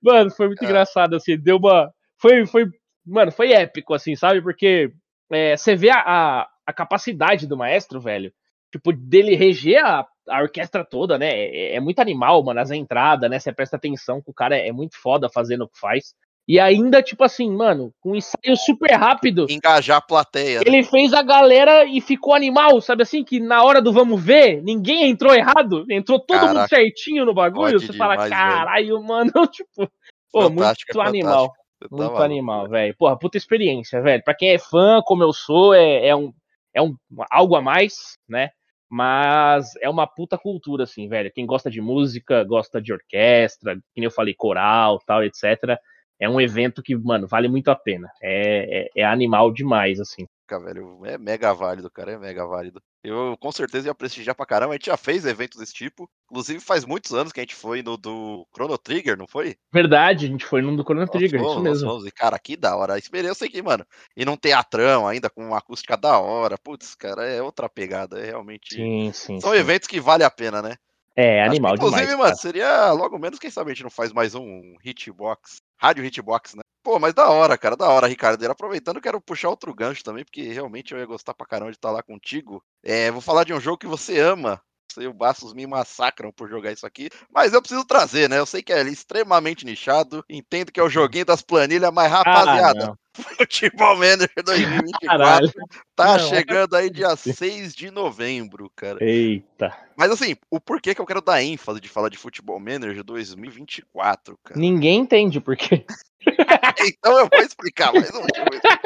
Mano, 0.00 0.30
foi 0.30 0.46
muito 0.46 0.62
é. 0.62 0.66
engraçado, 0.66 1.16
assim. 1.16 1.36
Deu 1.36 1.56
uma. 1.56 1.90
Foi, 2.20 2.46
foi. 2.46 2.66
Mano, 3.04 3.32
foi 3.32 3.52
épico, 3.52 3.94
assim, 3.94 4.14
sabe? 4.14 4.42
Porque 4.42 4.92
é, 5.32 5.56
você 5.56 5.74
vê 5.74 5.90
a, 5.90 6.00
a, 6.00 6.48
a, 6.66 6.72
capacidade 6.72 7.46
do 7.46 7.56
maestro, 7.56 8.00
velho. 8.00 8.32
Tipo, 8.70 8.92
dele 8.92 9.34
reger 9.34 9.82
a, 9.84 10.06
a 10.28 10.42
orquestra 10.42 10.84
toda, 10.84 11.18
né? 11.18 11.30
É, 11.30 11.76
é, 11.76 11.80
muito 11.80 12.00
animal, 12.00 12.42
mano, 12.44 12.60
as 12.60 12.70
entradas, 12.70 13.30
né? 13.30 13.38
Você 13.38 13.52
presta 13.52 13.76
atenção 13.76 14.20
que 14.22 14.30
o 14.30 14.34
cara 14.34 14.56
é, 14.56 14.68
é 14.68 14.72
muito 14.72 14.96
foda 15.00 15.28
fazendo 15.28 15.64
o 15.64 15.68
que 15.68 15.78
faz. 15.78 16.14
E 16.48 16.58
ainda, 16.58 17.02
tipo 17.02 17.22
assim, 17.22 17.54
mano, 17.54 17.92
com 18.00 18.12
um 18.12 18.16
ensaio 18.16 18.56
super 18.56 18.90
rápido. 18.92 19.44
Engajar 19.50 19.98
a 19.98 20.00
plateia. 20.00 20.60
Né? 20.60 20.64
Ele 20.66 20.82
fez 20.82 21.12
a 21.12 21.20
galera 21.22 21.84
e 21.84 22.00
ficou 22.00 22.34
animal, 22.34 22.80
sabe 22.80 23.02
assim? 23.02 23.22
Que 23.22 23.38
na 23.38 23.62
hora 23.62 23.82
do 23.82 23.92
vamos 23.92 24.24
ver, 24.24 24.62
ninguém 24.62 25.10
entrou 25.10 25.34
errado. 25.34 25.84
Entrou 25.90 26.18
todo 26.18 26.40
Caraca, 26.40 26.54
mundo 26.54 26.68
certinho 26.70 27.26
no 27.26 27.34
bagulho. 27.34 27.78
Você 27.78 27.92
demais, 27.92 28.16
fala, 28.16 28.30
caralho, 28.30 29.02
mano, 29.02 29.30
tipo. 29.52 29.90
Pô, 30.32 30.48
muito 30.48 31.00
animal. 31.02 31.52
Muito 31.90 32.16
animal, 32.16 32.66
velho. 32.66 32.96
Porra, 32.96 33.18
puta 33.18 33.36
experiência, 33.36 34.00
velho. 34.00 34.22
Pra 34.24 34.34
quem 34.34 34.50
é 34.50 34.58
fã, 34.58 35.02
como 35.04 35.22
eu 35.22 35.34
sou, 35.34 35.74
é, 35.74 36.08
é, 36.08 36.16
um, 36.16 36.32
é 36.74 36.80
um, 36.80 36.94
algo 37.30 37.56
a 37.56 37.60
mais, 37.60 38.16
né? 38.26 38.48
Mas 38.90 39.76
é 39.82 39.88
uma 39.90 40.06
puta 40.06 40.38
cultura, 40.38 40.84
assim, 40.84 41.10
velho. 41.10 41.30
Quem 41.30 41.44
gosta 41.44 41.70
de 41.70 41.82
música, 41.82 42.42
gosta 42.42 42.80
de 42.80 42.90
orquestra, 42.90 43.74
que 43.74 44.00
nem 44.00 44.06
eu 44.06 44.10
falei, 44.10 44.34
coral, 44.34 44.98
tal, 45.06 45.22
etc. 45.22 45.78
É 46.20 46.28
um 46.28 46.40
evento 46.40 46.82
que, 46.82 46.96
mano, 46.96 47.26
vale 47.26 47.48
muito 47.48 47.70
a 47.70 47.76
pena. 47.76 48.10
É, 48.22 48.82
é, 48.96 49.02
é 49.02 49.04
animal 49.04 49.52
demais, 49.52 50.00
assim 50.00 50.26
velho. 50.56 51.04
É 51.04 51.18
mega 51.18 51.52
válido, 51.52 51.90
cara. 51.90 52.12
É 52.12 52.18
mega 52.18 52.46
válido. 52.46 52.80
Eu 53.04 53.36
com 53.38 53.52
certeza 53.52 53.88
ia 53.88 53.94
prestigiar 53.94 54.34
pra 54.34 54.46
caramba. 54.46 54.72
A 54.72 54.76
gente 54.76 54.86
já 54.86 54.96
fez 54.96 55.26
eventos 55.26 55.58
desse 55.58 55.74
tipo. 55.74 56.08
Inclusive, 56.30 56.60
faz 56.60 56.84
muitos 56.84 57.12
anos 57.12 57.32
que 57.32 57.40
a 57.40 57.42
gente 57.42 57.54
foi 57.54 57.82
no 57.82 57.96
do 57.96 58.46
Chrono 58.54 58.78
Trigger, 58.78 59.18
não 59.18 59.26
foi? 59.26 59.56
Verdade, 59.72 60.26
a 60.26 60.28
gente 60.28 60.46
foi 60.46 60.62
no 60.62 60.76
do 60.76 60.84
Chrono 60.84 61.06
Trigger, 61.06 61.40
fomos, 61.40 61.52
isso 61.52 61.62
mesmo. 61.62 61.88
Fomos. 61.88 62.06
E, 62.06 62.10
cara, 62.10 62.38
que 62.38 62.56
da 62.56 62.76
hora. 62.76 62.94
A 62.94 62.98
experiência 62.98 63.46
aqui, 63.46 63.60
mano. 63.60 63.84
E 64.16 64.24
não 64.24 64.36
teatrão 64.36 65.06
ainda, 65.06 65.28
com 65.28 65.44
uma 65.44 65.58
acústica 65.58 65.96
da 65.96 66.18
hora. 66.18 66.56
Putz, 66.56 66.94
cara, 66.94 67.26
é 67.26 67.42
outra 67.42 67.68
pegada. 67.68 68.18
É 68.18 68.26
realmente. 68.26 68.76
Sim, 68.76 69.10
sim. 69.12 69.40
São 69.40 69.52
sim. 69.52 69.58
eventos 69.58 69.88
que 69.88 70.00
vale 70.00 70.22
a 70.24 70.30
pena, 70.30 70.62
né? 70.62 70.76
É, 71.16 71.42
animal 71.42 71.72
que, 71.72 71.78
inclusive, 71.78 72.06
demais. 72.06 72.14
Inclusive, 72.14 72.16
mano, 72.16 72.36
seria 72.36 72.92
logo 72.92 73.18
menos, 73.18 73.40
quem 73.40 73.50
sabe 73.50 73.72
a 73.72 73.74
gente 73.74 73.82
não 73.82 73.90
faz 73.90 74.12
mais 74.12 74.36
um 74.36 74.76
hitbox. 74.84 75.60
Rádio 75.80 76.04
hitbox, 76.04 76.54
né? 76.54 76.62
Pô, 76.82 76.98
mas 76.98 77.12
da 77.14 77.28
hora, 77.30 77.58
cara, 77.58 77.76
da 77.76 77.88
hora, 77.88 78.06
Ricardo. 78.06 78.44
Aproveitando, 78.50 79.00
quero 79.00 79.20
puxar 79.20 79.50
outro 79.50 79.74
gancho 79.74 80.02
também, 80.04 80.24
porque 80.24 80.42
realmente 80.52 80.92
eu 80.92 80.98
ia 80.98 81.06
gostar 81.06 81.34
pra 81.34 81.46
caramba 81.46 81.70
de 81.70 81.76
estar 81.76 81.90
lá 81.90 82.02
contigo. 82.02 82.62
É, 82.82 83.10
vou 83.10 83.20
falar 83.20 83.44
de 83.44 83.52
um 83.52 83.60
jogo 83.60 83.78
que 83.78 83.86
você 83.86 84.18
ama. 84.20 84.60
E 84.96 85.06
o 85.06 85.12
Bastos 85.12 85.52
me 85.52 85.66
massacram 85.66 86.32
por 86.32 86.48
jogar 86.48 86.72
isso 86.72 86.86
aqui, 86.86 87.10
mas 87.32 87.52
eu 87.52 87.60
preciso 87.60 87.84
trazer, 87.84 88.28
né? 88.28 88.38
Eu 88.38 88.46
sei 88.46 88.62
que 88.62 88.72
é 88.72 88.82
extremamente 88.82 89.64
nichado, 89.64 90.24
entendo 90.28 90.72
que 90.72 90.80
é 90.80 90.82
o 90.82 90.88
joguinho 90.88 91.24
das 91.24 91.42
planilhas, 91.42 91.92
mas 91.92 92.10
rapaziada, 92.10 92.92
ah, 92.92 93.08
Futebol 93.38 93.96
Manager 93.96 94.42
2024 94.44 95.06
Caralho. 95.06 95.52
tá 95.94 96.18
não. 96.18 96.28
chegando 96.28 96.74
aí 96.74 96.90
dia 96.90 97.14
6 97.16 97.74
de 97.74 97.90
novembro, 97.90 98.70
cara. 98.74 98.98
Eita. 99.04 99.76
Mas 99.96 100.10
assim, 100.10 100.36
o 100.50 100.60
porquê 100.60 100.94
que 100.94 101.00
eu 101.00 101.06
quero 101.06 101.20
dar 101.20 101.42
ênfase 101.42 101.80
de 101.80 101.88
falar 101.88 102.08
de 102.08 102.16
Futebol 102.16 102.58
Manager 102.58 103.02
2024, 103.04 104.38
cara? 104.44 104.58
Ninguém 104.58 105.00
entende 105.00 105.40
por 105.40 105.56
quê. 105.56 105.84
então 106.80 107.18
eu 107.18 107.28
vou 107.32 107.42
explicar, 107.42 107.92
mas 107.92 108.10
não 108.12 108.20
vou 108.20 108.28
explicar. 108.32 108.80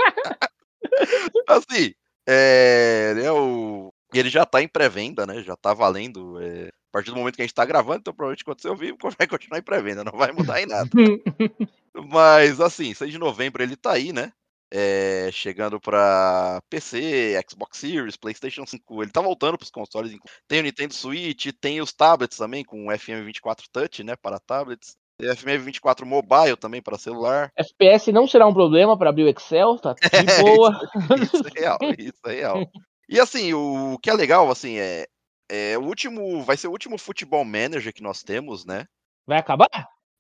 assim, 1.49 1.95
é, 2.27 3.15
é 3.25 3.33
o, 3.33 3.92
ele 4.19 4.31
já 4.31 4.45
tá 4.45 4.63
em 4.63 4.69
pré-venda, 4.69 5.27
né? 5.27 5.43
Já 5.43 5.57
tá 5.57 5.73
valendo. 5.75 6.41
É, 6.41 6.69
a 6.69 6.93
partir 6.93 7.11
do 7.11 7.17
momento 7.17 7.37
que 7.37 7.43
a 7.43 7.45
gente 7.45 7.55
tá 7.55 7.65
gravando, 7.65 8.01
então 8.01 8.13
provavelmente 8.13 8.45
quando 8.45 8.61
você 8.61 8.69
ouvir, 8.69 8.95
vai 9.19 9.27
continuar 9.27 9.59
em 9.59 9.63
pré-venda, 9.63 10.05
não 10.05 10.19
vai 10.19 10.33
mudar 10.33 10.61
em 10.61 10.67
nada. 10.67 10.91
Mas 12.11 12.61
assim, 12.61 12.95
6 12.95 13.11
de 13.11 13.19
novembro 13.19 13.63
ele 13.63 13.77
tá 13.77 13.93
aí, 13.93 14.13
né? 14.13 14.33
É, 14.75 15.29
chegando 15.31 15.79
para 15.79 16.63
PC, 16.71 17.39
Xbox 17.47 17.77
Series, 17.77 18.17
PlayStation 18.17 18.67
5. 18.67 19.03
Ele 19.03 19.13
tá 19.13 19.21
voltando 19.21 19.59
para 19.59 19.65
os 19.65 19.71
consoles. 19.71 20.17
Tem 20.49 20.61
o 20.61 20.63
Nintendo 20.63 20.95
Switch, 20.95 21.49
tem 21.61 21.83
os 21.83 21.93
tablets 21.93 22.39
também 22.39 22.65
com 22.65 22.87
FM24 22.87 23.65
Touch, 23.71 24.03
né, 24.03 24.17
para 24.17 24.41
tablets. 24.41 24.97
FM24 25.21 26.05
Mobile 26.05 26.57
também 26.57 26.83
para 26.83 26.99
celular. 26.99 27.53
FPS 27.57 28.11
não 28.11 28.27
será 28.27 28.47
um 28.47 28.55
problema 28.55 28.97
para 28.97 29.11
abrir 29.11 29.25
o 29.25 29.29
Excel, 29.29 29.79
tá 29.79 29.95
de 30.01 30.43
boa. 30.43 30.81
isso, 31.21 31.37
isso, 31.37 31.49
é 31.55 31.61
real, 31.61 31.79
isso 31.99 32.27
é 32.27 32.33
real. 32.33 32.71
E 33.09 33.21
assim, 33.21 33.53
o 33.53 33.99
que 33.99 34.11
é 34.11 34.15
legal, 34.15 34.51
assim, 34.51 34.79
é, 34.79 35.07
é 35.49 35.77
o 35.79 35.83
último, 35.83 36.43
vai 36.45 36.57
ser 36.57 36.69
o 36.69 36.71
último 36.71 36.99
Futebol 36.99 37.45
Manager 37.45 37.93
que 37.93 38.03
nós 38.03 38.23
temos, 38.23 38.65
né? 38.65 38.87
Vai 39.27 39.39
acabar? 39.39 39.69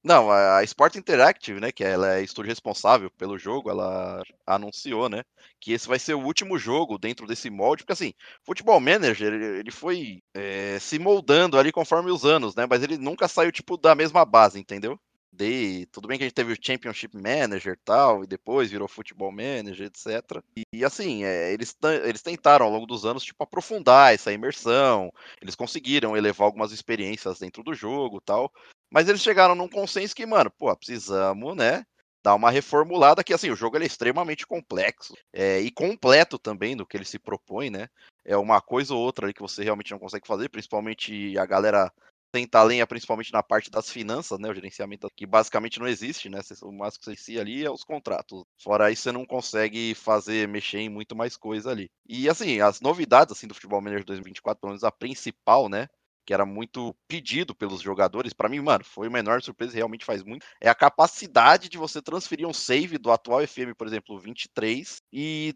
Não, 0.04 0.32
a 0.32 0.64
Sport 0.64 0.96
Interactive, 0.96 1.60
né, 1.60 1.70
que 1.70 1.84
ela 1.84 2.16
é 2.16 2.22
estúdio 2.22 2.48
responsável 2.48 3.08
pelo 3.12 3.38
jogo, 3.38 3.70
ela 3.70 4.20
anunciou, 4.44 5.08
né, 5.08 5.22
que 5.60 5.72
esse 5.72 5.86
vai 5.86 5.96
ser 5.96 6.14
o 6.14 6.24
último 6.24 6.58
jogo 6.58 6.98
dentro 6.98 7.24
desse 7.24 7.48
molde, 7.48 7.84
porque 7.84 7.92
assim, 7.92 8.12
Futebol 8.42 8.80
Manager, 8.80 9.32
ele 9.32 9.70
foi 9.70 10.20
é, 10.34 10.76
se 10.80 10.98
moldando 10.98 11.56
ali 11.56 11.70
conforme 11.70 12.10
os 12.10 12.24
anos, 12.24 12.56
né, 12.56 12.66
mas 12.68 12.82
ele 12.82 12.98
nunca 12.98 13.28
saiu, 13.28 13.52
tipo, 13.52 13.76
da 13.76 13.94
mesma 13.94 14.24
base, 14.24 14.58
entendeu? 14.58 14.98
De, 15.32 15.86
tudo 15.86 16.06
bem 16.06 16.18
que 16.18 16.24
a 16.24 16.26
gente 16.26 16.34
teve 16.34 16.52
o 16.52 16.58
Championship 16.60 17.16
Manager 17.16 17.78
tal, 17.82 18.22
e 18.22 18.26
depois 18.26 18.70
virou 18.70 18.86
Futebol 18.86 19.32
Manager, 19.32 19.86
etc. 19.86 20.42
E, 20.54 20.64
e 20.70 20.84
assim, 20.84 21.24
é, 21.24 21.52
eles, 21.54 21.74
eles 22.04 22.20
tentaram 22.20 22.66
ao 22.66 22.72
longo 22.72 22.86
dos 22.86 23.06
anos, 23.06 23.24
tipo, 23.24 23.42
aprofundar 23.42 24.12
essa 24.12 24.30
imersão, 24.30 25.10
eles 25.40 25.54
conseguiram 25.54 26.14
elevar 26.14 26.44
algumas 26.44 26.70
experiências 26.70 27.38
dentro 27.38 27.62
do 27.62 27.72
jogo 27.72 28.20
tal, 28.20 28.52
mas 28.92 29.08
eles 29.08 29.22
chegaram 29.22 29.54
num 29.54 29.68
consenso 29.68 30.14
que, 30.14 30.26
mano, 30.26 30.50
pô, 30.50 30.74
precisamos, 30.76 31.56
né? 31.56 31.82
Dar 32.22 32.34
uma 32.34 32.50
reformulada 32.50 33.24
que, 33.24 33.32
assim, 33.32 33.50
o 33.50 33.56
jogo 33.56 33.78
é 33.78 33.86
extremamente 33.86 34.46
complexo 34.46 35.14
é, 35.32 35.60
e 35.60 35.70
completo 35.70 36.38
também 36.38 36.76
do 36.76 36.86
que 36.86 36.96
ele 36.96 37.06
se 37.06 37.18
propõe, 37.18 37.70
né? 37.70 37.88
É 38.22 38.36
uma 38.36 38.60
coisa 38.60 38.94
ou 38.94 39.00
outra 39.00 39.26
ali 39.26 39.32
que 39.32 39.40
você 39.40 39.64
realmente 39.64 39.92
não 39.92 39.98
consegue 39.98 40.26
fazer, 40.26 40.50
principalmente 40.50 41.36
a 41.38 41.46
galera 41.46 41.90
tenta 42.32 42.62
lenha, 42.62 42.86
principalmente 42.86 43.32
na 43.32 43.42
parte 43.42 43.70
das 43.70 43.90
finanças, 43.90 44.38
né? 44.38 44.48
O 44.48 44.54
gerenciamento 44.54 45.08
que 45.14 45.26
basicamente 45.26 45.78
não 45.78 45.86
existe, 45.86 46.28
né? 46.28 46.40
O 46.62 46.72
mais 46.72 46.96
que 46.96 47.04
você 47.04 47.10
inicia 47.10 47.40
ali 47.42 47.64
é 47.64 47.70
os 47.70 47.84
contratos. 47.84 48.42
Fora 48.60 48.90
isso, 48.90 49.02
você 49.02 49.12
não 49.12 49.26
consegue 49.26 49.94
fazer, 49.94 50.48
mexer 50.48 50.78
em 50.78 50.88
muito 50.88 51.14
mais 51.14 51.36
coisa 51.36 51.70
ali. 51.70 51.90
E 52.08 52.28
assim, 52.28 52.60
as 52.60 52.80
novidades 52.80 53.36
assim 53.36 53.46
do 53.46 53.54
Futebol 53.54 53.80
Manager 53.82 54.04
2024, 54.06 54.60
pelo 54.60 54.70
menos 54.70 54.84
a 54.84 54.90
principal, 54.90 55.68
né? 55.68 55.86
que 56.24 56.32
era 56.32 56.46
muito 56.46 56.94
pedido 57.08 57.54
pelos 57.54 57.80
jogadores, 57.80 58.32
para 58.32 58.48
mim, 58.48 58.60
mano, 58.60 58.84
foi 58.84 59.08
o 59.08 59.10
menor 59.10 59.42
surpresa, 59.42 59.74
realmente 59.74 60.04
faz 60.04 60.22
muito. 60.22 60.46
É 60.60 60.68
a 60.68 60.74
capacidade 60.74 61.68
de 61.68 61.78
você 61.78 62.00
transferir 62.00 62.46
um 62.46 62.52
save 62.52 62.98
do 62.98 63.10
atual 63.10 63.46
FM, 63.46 63.74
por 63.76 63.86
exemplo, 63.86 64.18
23 64.18 64.98
e 65.12 65.54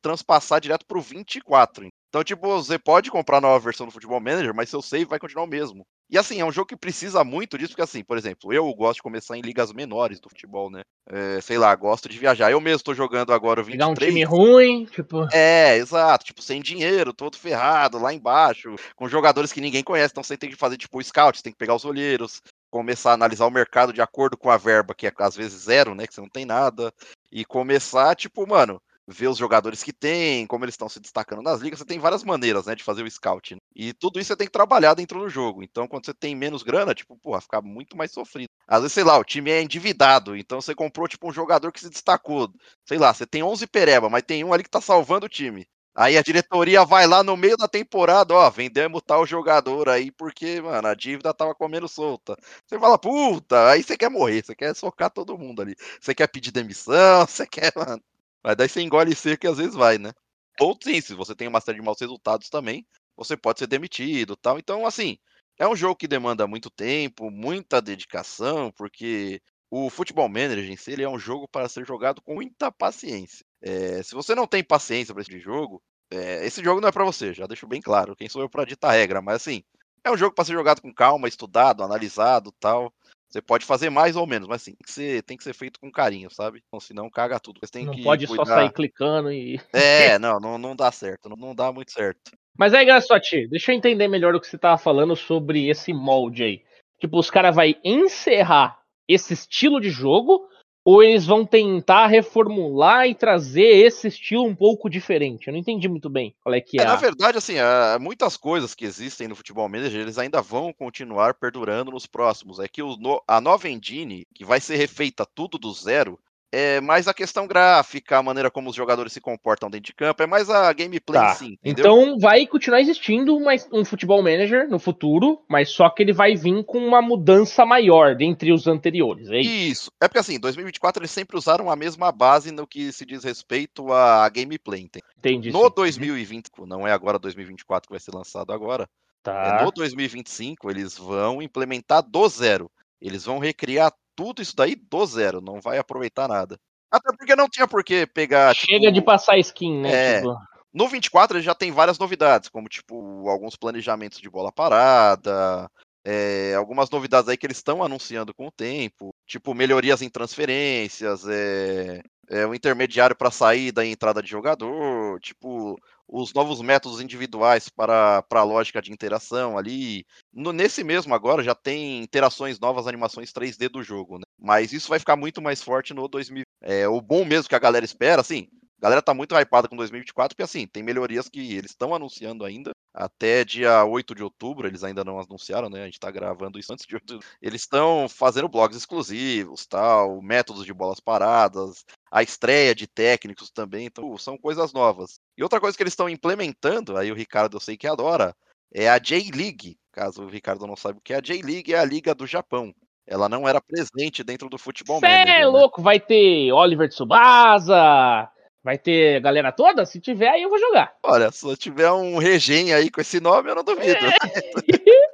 transpassar 0.00 0.60
direto 0.60 0.86
pro 0.86 1.00
24. 1.00 1.86
Então, 2.08 2.24
tipo, 2.24 2.48
você 2.48 2.78
pode 2.78 3.10
comprar 3.10 3.38
a 3.38 3.40
nova 3.40 3.58
versão 3.58 3.86
do 3.86 3.92
Futebol 3.92 4.20
Manager, 4.20 4.54
mas 4.54 4.68
seu 4.68 4.82
save 4.82 5.04
vai 5.04 5.18
continuar 5.18 5.44
o 5.44 5.48
mesmo. 5.48 5.84
E 6.10 6.18
assim, 6.18 6.40
é 6.40 6.44
um 6.44 6.50
jogo 6.50 6.66
que 6.66 6.76
precisa 6.76 7.22
muito 7.22 7.56
disso, 7.56 7.70
porque 7.70 7.82
assim, 7.82 8.02
por 8.02 8.18
exemplo, 8.18 8.52
eu 8.52 8.72
gosto 8.74 8.96
de 8.96 9.02
começar 9.02 9.38
em 9.38 9.42
ligas 9.42 9.72
menores 9.72 10.18
do 10.18 10.28
futebol, 10.28 10.68
né? 10.68 10.82
É, 11.08 11.40
sei 11.40 11.56
lá, 11.56 11.72
gosto 11.76 12.08
de 12.08 12.18
viajar. 12.18 12.50
Eu 12.50 12.60
mesmo 12.60 12.82
tô 12.82 12.92
jogando 12.92 13.32
agora 13.32 13.60
o 13.60 13.64
23. 13.64 13.78
Pegar 13.78 13.92
um 13.92 13.94
time 13.94 14.24
ruim, 14.24 14.84
tipo. 14.86 15.28
É, 15.32 15.76
exato. 15.76 16.24
Tipo, 16.24 16.42
sem 16.42 16.60
dinheiro, 16.60 17.12
todo 17.12 17.38
ferrado, 17.38 17.96
lá 17.96 18.12
embaixo, 18.12 18.74
com 18.96 19.08
jogadores 19.08 19.52
que 19.52 19.60
ninguém 19.60 19.84
conhece. 19.84 20.10
Então 20.10 20.24
você 20.24 20.36
tem 20.36 20.50
que 20.50 20.56
fazer, 20.56 20.76
tipo, 20.76 20.98
o 20.98 21.02
scout, 21.02 21.38
você 21.38 21.44
tem 21.44 21.52
que 21.52 21.58
pegar 21.58 21.76
os 21.76 21.84
olheiros, 21.84 22.42
começar 22.72 23.12
a 23.12 23.14
analisar 23.14 23.46
o 23.46 23.50
mercado 23.50 23.92
de 23.92 24.02
acordo 24.02 24.36
com 24.36 24.50
a 24.50 24.56
verba, 24.56 24.94
que 24.94 25.06
é 25.06 25.12
às 25.16 25.36
vezes 25.36 25.62
zero, 25.62 25.94
né? 25.94 26.08
Que 26.08 26.14
você 26.14 26.20
não 26.20 26.28
tem 26.28 26.44
nada. 26.44 26.92
E 27.30 27.44
começar, 27.44 28.16
tipo, 28.16 28.44
mano, 28.48 28.82
ver 29.08 29.28
os 29.28 29.38
jogadores 29.38 29.82
que 29.82 29.92
tem, 29.92 30.46
como 30.46 30.64
eles 30.64 30.74
estão 30.74 30.88
se 30.88 31.00
destacando 31.00 31.42
nas 31.42 31.60
ligas. 31.60 31.78
Você 31.78 31.84
tem 31.84 31.98
várias 31.98 32.22
maneiras, 32.24 32.66
né, 32.66 32.74
de 32.74 32.84
fazer 32.84 33.02
o 33.02 33.10
scout. 33.10 33.54
Né? 33.54 33.60
E 33.74 33.92
tudo 33.92 34.20
isso 34.20 34.28
você 34.28 34.36
tem 34.36 34.46
que 34.46 34.52
trabalhar 34.52 34.94
dentro 34.94 35.18
do 35.20 35.28
jogo. 35.28 35.62
Então, 35.62 35.86
quando 35.88 36.06
você 36.06 36.14
tem 36.14 36.34
menos 36.36 36.62
grana, 36.62 36.94
tipo, 36.94 37.16
porra, 37.18 37.40
fica 37.40 37.60
muito 37.60 37.96
mais 37.96 38.12
sofrido. 38.12 38.48
Às 38.68 38.80
vezes, 38.82 38.92
sei 38.94 39.04
lá, 39.04 39.18
o 39.18 39.24
time 39.24 39.50
é 39.50 39.62
endividado, 39.62 40.36
então 40.36 40.60
você 40.60 40.74
comprou, 40.74 41.08
tipo, 41.08 41.28
um 41.28 41.32
jogador 41.32 41.72
que 41.72 41.80
se 41.80 41.90
destacou. 41.90 42.48
Sei 42.86 42.98
lá, 42.98 43.12
você 43.12 43.26
tem 43.26 43.42
11 43.42 43.66
pereba, 43.66 44.08
mas 44.08 44.22
tem 44.22 44.44
um 44.44 44.52
ali 44.52 44.62
que 44.62 44.70
tá 44.70 44.80
salvando 44.80 45.26
o 45.26 45.28
time. 45.28 45.66
Aí 45.94 46.16
a 46.16 46.22
diretoria 46.22 46.84
vai 46.84 47.06
lá 47.06 47.22
no 47.22 47.36
meio 47.36 47.56
da 47.56 47.66
temporada, 47.68 48.32
ó, 48.32 48.48
vendemos 48.48 49.02
tal 49.04 49.26
jogador 49.26 49.88
aí 49.88 50.10
porque, 50.12 50.60
mano, 50.60 50.86
a 50.88 50.94
dívida 50.94 51.34
tava 51.34 51.54
comendo 51.54 51.88
solta. 51.88 52.36
Você 52.66 52.78
fala, 52.78 52.96
puta, 52.98 53.68
aí 53.70 53.82
você 53.82 53.96
quer 53.96 54.08
morrer, 54.08 54.44
você 54.44 54.54
quer 54.54 54.74
socar 54.76 55.10
todo 55.10 55.36
mundo 55.36 55.60
ali. 55.62 55.74
Você 56.00 56.14
quer 56.14 56.28
pedir 56.28 56.52
demissão, 56.52 57.26
você 57.26 57.46
quer, 57.46 57.72
mano. 57.76 58.00
Mas 58.42 58.56
daí 58.56 58.68
você 58.68 58.80
engole 58.82 59.14
seco 59.14 59.46
e 59.46 59.48
às 59.48 59.58
vezes 59.58 59.74
vai, 59.74 59.98
né? 59.98 60.12
Ou 60.60 60.76
sim, 60.82 61.00
se 61.00 61.14
você 61.14 61.34
tem 61.34 61.48
uma 61.48 61.60
série 61.60 61.78
de 61.78 61.84
maus 61.84 62.00
resultados 62.00 62.48
também, 62.50 62.86
você 63.16 63.36
pode 63.36 63.58
ser 63.58 63.66
demitido 63.66 64.36
tal. 64.36 64.58
Então, 64.58 64.86
assim, 64.86 65.18
é 65.58 65.66
um 65.68 65.76
jogo 65.76 65.96
que 65.96 66.08
demanda 66.08 66.46
muito 66.46 66.70
tempo, 66.70 67.30
muita 67.30 67.80
dedicação, 67.80 68.70
porque 68.76 69.40
o 69.70 69.88
Futebol 69.90 70.28
Manager 70.28 70.70
em 70.70 70.76
si 70.76 70.92
ele 70.92 71.02
é 71.02 71.08
um 71.08 71.18
jogo 71.18 71.46
para 71.48 71.68
ser 71.68 71.86
jogado 71.86 72.20
com 72.22 72.34
muita 72.34 72.70
paciência. 72.72 73.44
É, 73.62 74.02
se 74.02 74.14
você 74.14 74.34
não 74.34 74.46
tem 74.46 74.64
paciência 74.64 75.14
para 75.14 75.22
esse 75.22 75.38
jogo, 75.38 75.82
é, 76.10 76.44
esse 76.46 76.62
jogo 76.62 76.80
não 76.80 76.88
é 76.88 76.92
para 76.92 77.04
você, 77.04 77.32
já 77.32 77.46
deixo 77.46 77.66
bem 77.66 77.80
claro. 77.80 78.16
Quem 78.16 78.28
sou 78.28 78.42
eu 78.42 78.48
para 78.50 78.64
ditar 78.64 78.92
regra, 78.92 79.22
mas 79.22 79.36
assim, 79.36 79.62
é 80.04 80.10
um 80.10 80.16
jogo 80.16 80.34
para 80.34 80.44
ser 80.44 80.52
jogado 80.52 80.80
com 80.82 80.92
calma, 80.92 81.28
estudado, 81.28 81.82
analisado 81.82 82.52
tal. 82.58 82.92
Você 83.30 83.40
pode 83.40 83.64
fazer 83.64 83.90
mais 83.90 84.16
ou 84.16 84.26
menos, 84.26 84.48
mas 84.48 84.62
sim, 84.62 84.72
tem 84.72 84.84
que 84.84 84.92
ser, 84.92 85.22
tem 85.22 85.36
que 85.36 85.44
ser 85.44 85.54
feito 85.54 85.78
com 85.78 85.90
carinho, 85.90 86.28
sabe? 86.30 86.60
Então, 86.66 86.80
senão 86.80 87.08
caga 87.08 87.38
tudo. 87.38 87.60
Você 87.62 87.70
tem 87.70 87.86
não 87.86 87.94
que 87.94 88.02
pode 88.02 88.26
cuidar... 88.26 88.44
só 88.44 88.54
sair 88.56 88.72
clicando 88.72 89.30
e. 89.30 89.60
É, 89.72 90.18
não, 90.18 90.40
não, 90.40 90.58
não 90.58 90.74
dá 90.74 90.90
certo, 90.90 91.28
não, 91.28 91.36
não 91.36 91.54
dá 91.54 91.70
muito 91.70 91.92
certo. 91.92 92.32
Mas 92.58 92.74
aí, 92.74 92.84
Gastotti, 92.84 93.46
deixa 93.48 93.72
eu 93.72 93.76
entender 93.76 94.08
melhor 94.08 94.34
o 94.34 94.40
que 94.40 94.48
você 94.48 94.58
tava 94.58 94.76
falando 94.76 95.14
sobre 95.14 95.68
esse 95.68 95.92
molde 95.92 96.42
aí. 96.42 96.62
Tipo, 96.98 97.18
os 97.18 97.30
caras 97.30 97.54
vai 97.54 97.76
encerrar 97.84 98.80
esse 99.08 99.32
estilo 99.32 99.80
de 99.80 99.90
jogo 99.90 100.48
ou 100.90 101.04
eles 101.04 101.24
vão 101.24 101.46
tentar 101.46 102.08
reformular 102.08 103.06
e 103.06 103.14
trazer 103.14 103.86
esse 103.86 104.08
estilo 104.08 104.44
um 104.44 104.56
pouco 104.56 104.90
diferente? 104.90 105.46
Eu 105.46 105.52
não 105.52 105.60
entendi 105.60 105.88
muito 105.88 106.10
bem 106.10 106.34
qual 106.42 106.52
é 106.52 106.60
que 106.60 106.80
é. 106.80 106.82
é 106.82 106.86
na 106.86 106.96
verdade, 106.96 107.38
assim, 107.38 107.54
muitas 108.00 108.36
coisas 108.36 108.74
que 108.74 108.84
existem 108.84 109.28
no 109.28 109.36
futebol 109.36 109.68
manager, 109.68 110.00
eles 110.00 110.18
ainda 110.18 110.42
vão 110.42 110.72
continuar 110.72 111.34
perdurando 111.34 111.92
nos 111.92 112.06
próximos. 112.06 112.58
É 112.58 112.66
que 112.66 112.82
o, 112.82 112.96
a 113.28 113.40
nova 113.40 113.68
engine, 113.68 114.26
que 114.34 114.44
vai 114.44 114.58
ser 114.58 114.76
refeita 114.76 115.24
tudo 115.24 115.58
do 115.58 115.72
zero, 115.72 116.18
é 116.52 116.80
mais 116.80 117.06
a 117.06 117.14
questão 117.14 117.46
gráfica, 117.46 118.18
a 118.18 118.22
maneira 118.22 118.50
como 118.50 118.70
os 118.70 118.76
jogadores 118.76 119.12
se 119.12 119.20
comportam 119.20 119.70
dentro 119.70 119.86
de 119.86 119.94
campo, 119.94 120.22
é 120.22 120.26
mais 120.26 120.50
a 120.50 120.72
gameplay 120.72 121.20
tá. 121.20 121.34
sim. 121.34 121.56
Então 121.64 122.18
vai 122.18 122.46
continuar 122.46 122.80
existindo 122.80 123.38
um 123.72 123.84
futebol 123.84 124.22
manager 124.22 124.68
no 124.68 124.78
futuro, 124.78 125.42
mas 125.48 125.70
só 125.70 125.88
que 125.88 126.02
ele 126.02 126.12
vai 126.12 126.34
vir 126.34 126.64
com 126.64 126.78
uma 126.78 127.00
mudança 127.00 127.64
maior 127.64 128.16
dentre 128.16 128.52
os 128.52 128.66
anteriores. 128.66 129.30
É 129.30 129.40
isso? 129.40 129.50
isso. 129.50 129.92
É 130.00 130.08
porque 130.08 130.18
assim, 130.18 130.34
em 130.34 130.40
2024 130.40 131.00
eles 131.00 131.10
sempre 131.10 131.36
usaram 131.36 131.70
a 131.70 131.76
mesma 131.76 132.10
base 132.10 132.50
no 132.50 132.66
que 132.66 132.92
se 132.92 133.06
diz 133.06 133.22
respeito 133.22 133.92
a 133.92 134.28
gameplay. 134.28 134.82
Entende? 134.82 135.04
Entendi. 135.18 135.52
No 135.52 135.64
sim. 135.64 135.72
2025, 135.76 136.66
não 136.66 136.86
é 136.86 136.92
agora 136.92 137.18
2024 137.18 137.88
que 137.88 137.92
vai 137.92 138.00
ser 138.00 138.14
lançado 138.14 138.52
agora. 138.52 138.88
Tá. 139.22 139.58
É 139.60 139.64
no 139.64 139.70
2025 139.70 140.70
eles 140.70 140.96
vão 140.96 141.42
implementar 141.42 142.02
do 142.02 142.28
zero. 142.28 142.70
Eles 143.00 143.24
vão 143.24 143.38
recriar 143.38 143.92
tudo 144.20 144.42
isso 144.42 144.54
daí 144.54 144.76
do 144.76 145.06
zero, 145.06 145.40
não 145.40 145.62
vai 145.62 145.78
aproveitar 145.78 146.28
nada. 146.28 146.58
Até 146.90 147.10
porque 147.16 147.34
não 147.34 147.48
tinha 147.48 147.66
por 147.66 147.82
que 147.82 148.06
pegar. 148.06 148.54
Chega 148.54 148.80
tipo, 148.80 148.92
de 148.92 149.00
passar 149.00 149.38
skin, 149.38 149.80
né? 149.80 149.92
É, 149.92 150.16
tipo... 150.18 150.36
No 150.74 150.88
24 150.88 151.38
ele 151.38 151.44
já 151.44 151.54
tem 151.54 151.72
várias 151.72 151.98
novidades, 151.98 152.50
como 152.50 152.68
tipo 152.68 153.28
alguns 153.30 153.56
planejamentos 153.56 154.20
de 154.20 154.28
bola 154.28 154.52
parada, 154.52 155.70
é, 156.04 156.54
algumas 156.54 156.90
novidades 156.90 157.28
aí 157.30 157.36
que 157.36 157.46
eles 157.46 157.56
estão 157.56 157.82
anunciando 157.82 158.34
com 158.34 158.48
o 158.48 158.52
tempo, 158.52 159.10
tipo 159.26 159.54
melhorias 159.54 160.02
em 160.02 160.10
transferências, 160.10 161.26
é, 161.26 162.02
é 162.28 162.46
o 162.46 162.54
intermediário 162.54 163.16
para 163.16 163.30
saída 163.30 163.84
e 163.84 163.90
entrada 163.90 164.22
de 164.22 164.28
jogador, 164.28 165.18
tipo 165.20 165.76
os 166.12 166.34
novos 166.34 166.60
métodos 166.60 167.00
individuais 167.00 167.68
para, 167.68 168.22
para 168.22 168.40
a 168.40 168.44
lógica 168.44 168.82
de 168.82 168.92
interação 168.92 169.56
ali. 169.56 170.04
No, 170.32 170.52
nesse 170.52 170.82
mesmo 170.82 171.14
agora 171.14 171.42
já 171.42 171.54
tem 171.54 172.02
interações 172.02 172.58
novas, 172.58 172.86
animações 172.86 173.32
3D 173.32 173.68
do 173.68 173.82
jogo, 173.82 174.18
né? 174.18 174.24
Mas 174.38 174.72
isso 174.72 174.88
vai 174.88 174.98
ficar 174.98 175.16
muito 175.16 175.40
mais 175.40 175.62
forte 175.62 175.94
no 175.94 176.08
2000. 176.08 176.42
É, 176.62 176.88
o 176.88 177.00
bom 177.00 177.24
mesmo 177.24 177.48
que 177.48 177.54
a 177.54 177.60
galera 177.60 177.84
espera, 177.84 178.20
assim, 178.20 178.48
a 178.80 178.82
galera 178.82 179.02
tá 179.02 179.12
muito 179.12 179.36
hypada 179.38 179.68
com 179.68 179.76
2024, 179.76 180.34
porque 180.34 180.42
assim, 180.42 180.66
tem 180.66 180.82
melhorias 180.82 181.28
que 181.28 181.54
eles 181.54 181.72
estão 181.72 181.94
anunciando 181.94 182.46
ainda. 182.46 182.70
Até 182.94 183.44
dia 183.44 183.84
8 183.84 184.14
de 184.14 184.22
outubro, 184.22 184.66
eles 184.66 184.82
ainda 184.82 185.04
não 185.04 185.20
anunciaram, 185.20 185.68
né? 185.68 185.82
A 185.82 185.84
gente 185.84 186.00
tá 186.00 186.10
gravando 186.10 186.58
isso 186.58 186.72
antes 186.72 186.86
de 186.86 186.94
outubro. 186.94 187.26
Eles 187.42 187.60
estão 187.60 188.08
fazendo 188.08 188.48
blogs 188.48 188.78
exclusivos, 188.78 189.66
tal, 189.66 190.22
métodos 190.22 190.64
de 190.64 190.72
bolas 190.72 190.98
paradas, 190.98 191.84
a 192.10 192.22
estreia 192.22 192.74
de 192.74 192.86
técnicos 192.86 193.50
também, 193.50 193.84
então 193.84 194.16
são 194.16 194.38
coisas 194.38 194.72
novas. 194.72 195.20
E 195.36 195.42
outra 195.42 195.60
coisa 195.60 195.76
que 195.76 195.82
eles 195.82 195.92
estão 195.92 196.08
implementando, 196.08 196.96
aí 196.96 197.12
o 197.12 197.14
Ricardo 197.14 197.58
eu 197.58 197.60
sei 197.60 197.76
que 197.76 197.86
adora, 197.86 198.34
é 198.72 198.88
a 198.88 198.98
J-League. 198.98 199.76
Caso 199.92 200.22
o 200.22 200.28
Ricardo 200.28 200.66
não 200.66 200.74
saiba 200.74 200.98
o 200.98 201.02
que 201.02 201.12
é 201.12 201.16
a 201.16 201.20
J-League, 201.20 201.74
é 201.74 201.78
a 201.78 201.84
liga 201.84 202.14
do 202.14 202.26
Japão. 202.26 202.74
Ela 203.06 203.28
não 203.28 203.46
era 203.46 203.60
presente 203.60 204.24
dentro 204.24 204.48
do 204.48 204.56
futebol 204.56 205.00
Cê 205.00 205.06
é 205.06 205.24
né? 205.24 205.46
louco, 205.46 205.82
vai 205.82 206.00
ter 206.00 206.50
Oliver 206.52 206.88
Tsubasa, 206.88 208.30
vai 208.62 208.78
ter 208.78 209.20
galera 209.20 209.52
toda? 209.52 209.84
Se 209.84 210.00
tiver, 210.00 210.28
aí 210.28 210.42
eu 210.42 210.50
vou 210.50 210.58
jogar. 210.58 210.96
Olha, 211.02 211.30
se 211.30 211.56
tiver 211.56 211.90
um 211.90 212.18
regen 212.18 212.72
aí 212.72 212.90
com 212.90 213.00
esse 213.00 213.20
nome, 213.20 213.50
eu 213.50 213.54
não 213.54 213.64
duvido. 213.64 213.98
É. 214.06 214.10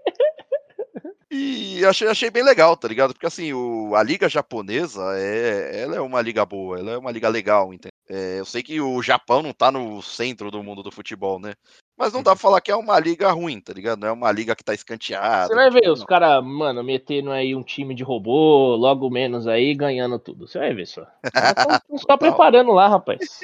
E 1.38 1.84
achei, 1.84 2.09
achei 2.09 2.30
bem 2.30 2.42
legal, 2.42 2.76
tá 2.76 2.88
ligado? 2.88 3.12
Porque 3.12 3.26
assim, 3.26 3.53
o, 3.53 3.94
a 3.94 4.03
liga 4.03 4.28
japonesa 4.28 5.03
é, 5.18 5.82
ela 5.82 5.97
é 5.97 6.01
uma 6.01 6.22
liga 6.22 6.47
boa, 6.47 6.78
ela 6.78 6.92
é 6.92 6.97
uma 6.97 7.11
liga 7.11 7.28
legal, 7.28 7.74
entendeu? 7.74 7.92
É, 8.09 8.38
eu 8.38 8.44
sei 8.44 8.62
que 8.62 8.80
o 8.80 9.03
Japão 9.03 9.42
não 9.42 9.53
tá 9.53 9.70
no 9.70 10.01
centro 10.01 10.51
do 10.51 10.62
mundo 10.62 10.82
do 10.82 10.90
futebol, 10.90 11.38
né? 11.38 11.53
Mas 11.99 12.12
não 12.12 12.22
dá 12.22 12.32
pra 12.32 12.40
falar 12.40 12.61
que 12.61 12.70
é 12.70 12.76
uma 12.76 13.01
liga 13.01 13.30
ruim, 13.32 13.59
tá 13.59 13.72
ligado? 13.72 14.01
Não 14.01 14.09
é 14.09 14.12
uma 14.12 14.30
liga 14.30 14.55
que 14.55 14.62
tá 14.62 14.74
escanteada. 14.74 15.49
Você 15.49 15.55
vai 15.55 15.70
ver 15.70 15.80
tipo, 15.80 15.92
os 15.92 16.05
caras, 16.05 16.44
mano, 16.44 16.84
metendo 16.84 17.30
aí 17.30 17.55
um 17.55 17.62
time 17.62 17.94
de 17.94 18.03
robô, 18.03 18.76
logo 18.76 19.09
menos 19.09 19.49
aí, 19.49 19.74
ganhando 19.74 20.18
tudo. 20.18 20.47
Você 20.47 20.59
vai 20.59 20.74
ver 20.74 20.86
só. 20.86 21.07
Estão 21.24 21.99
só 21.99 22.16
preparando 22.18 22.70
lá, 22.72 22.86
rapaz. 22.86 23.40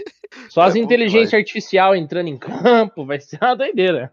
Só 0.51 0.63
as 0.63 0.77
é 0.77 0.79
inteligência 0.79 1.39
artificial 1.39 1.97
entrando 1.97 2.29
em 2.29 2.37
campo, 2.37 3.07
vai 3.07 3.19
ser 3.21 3.39
uma 3.41 3.55
doideira. 3.55 4.13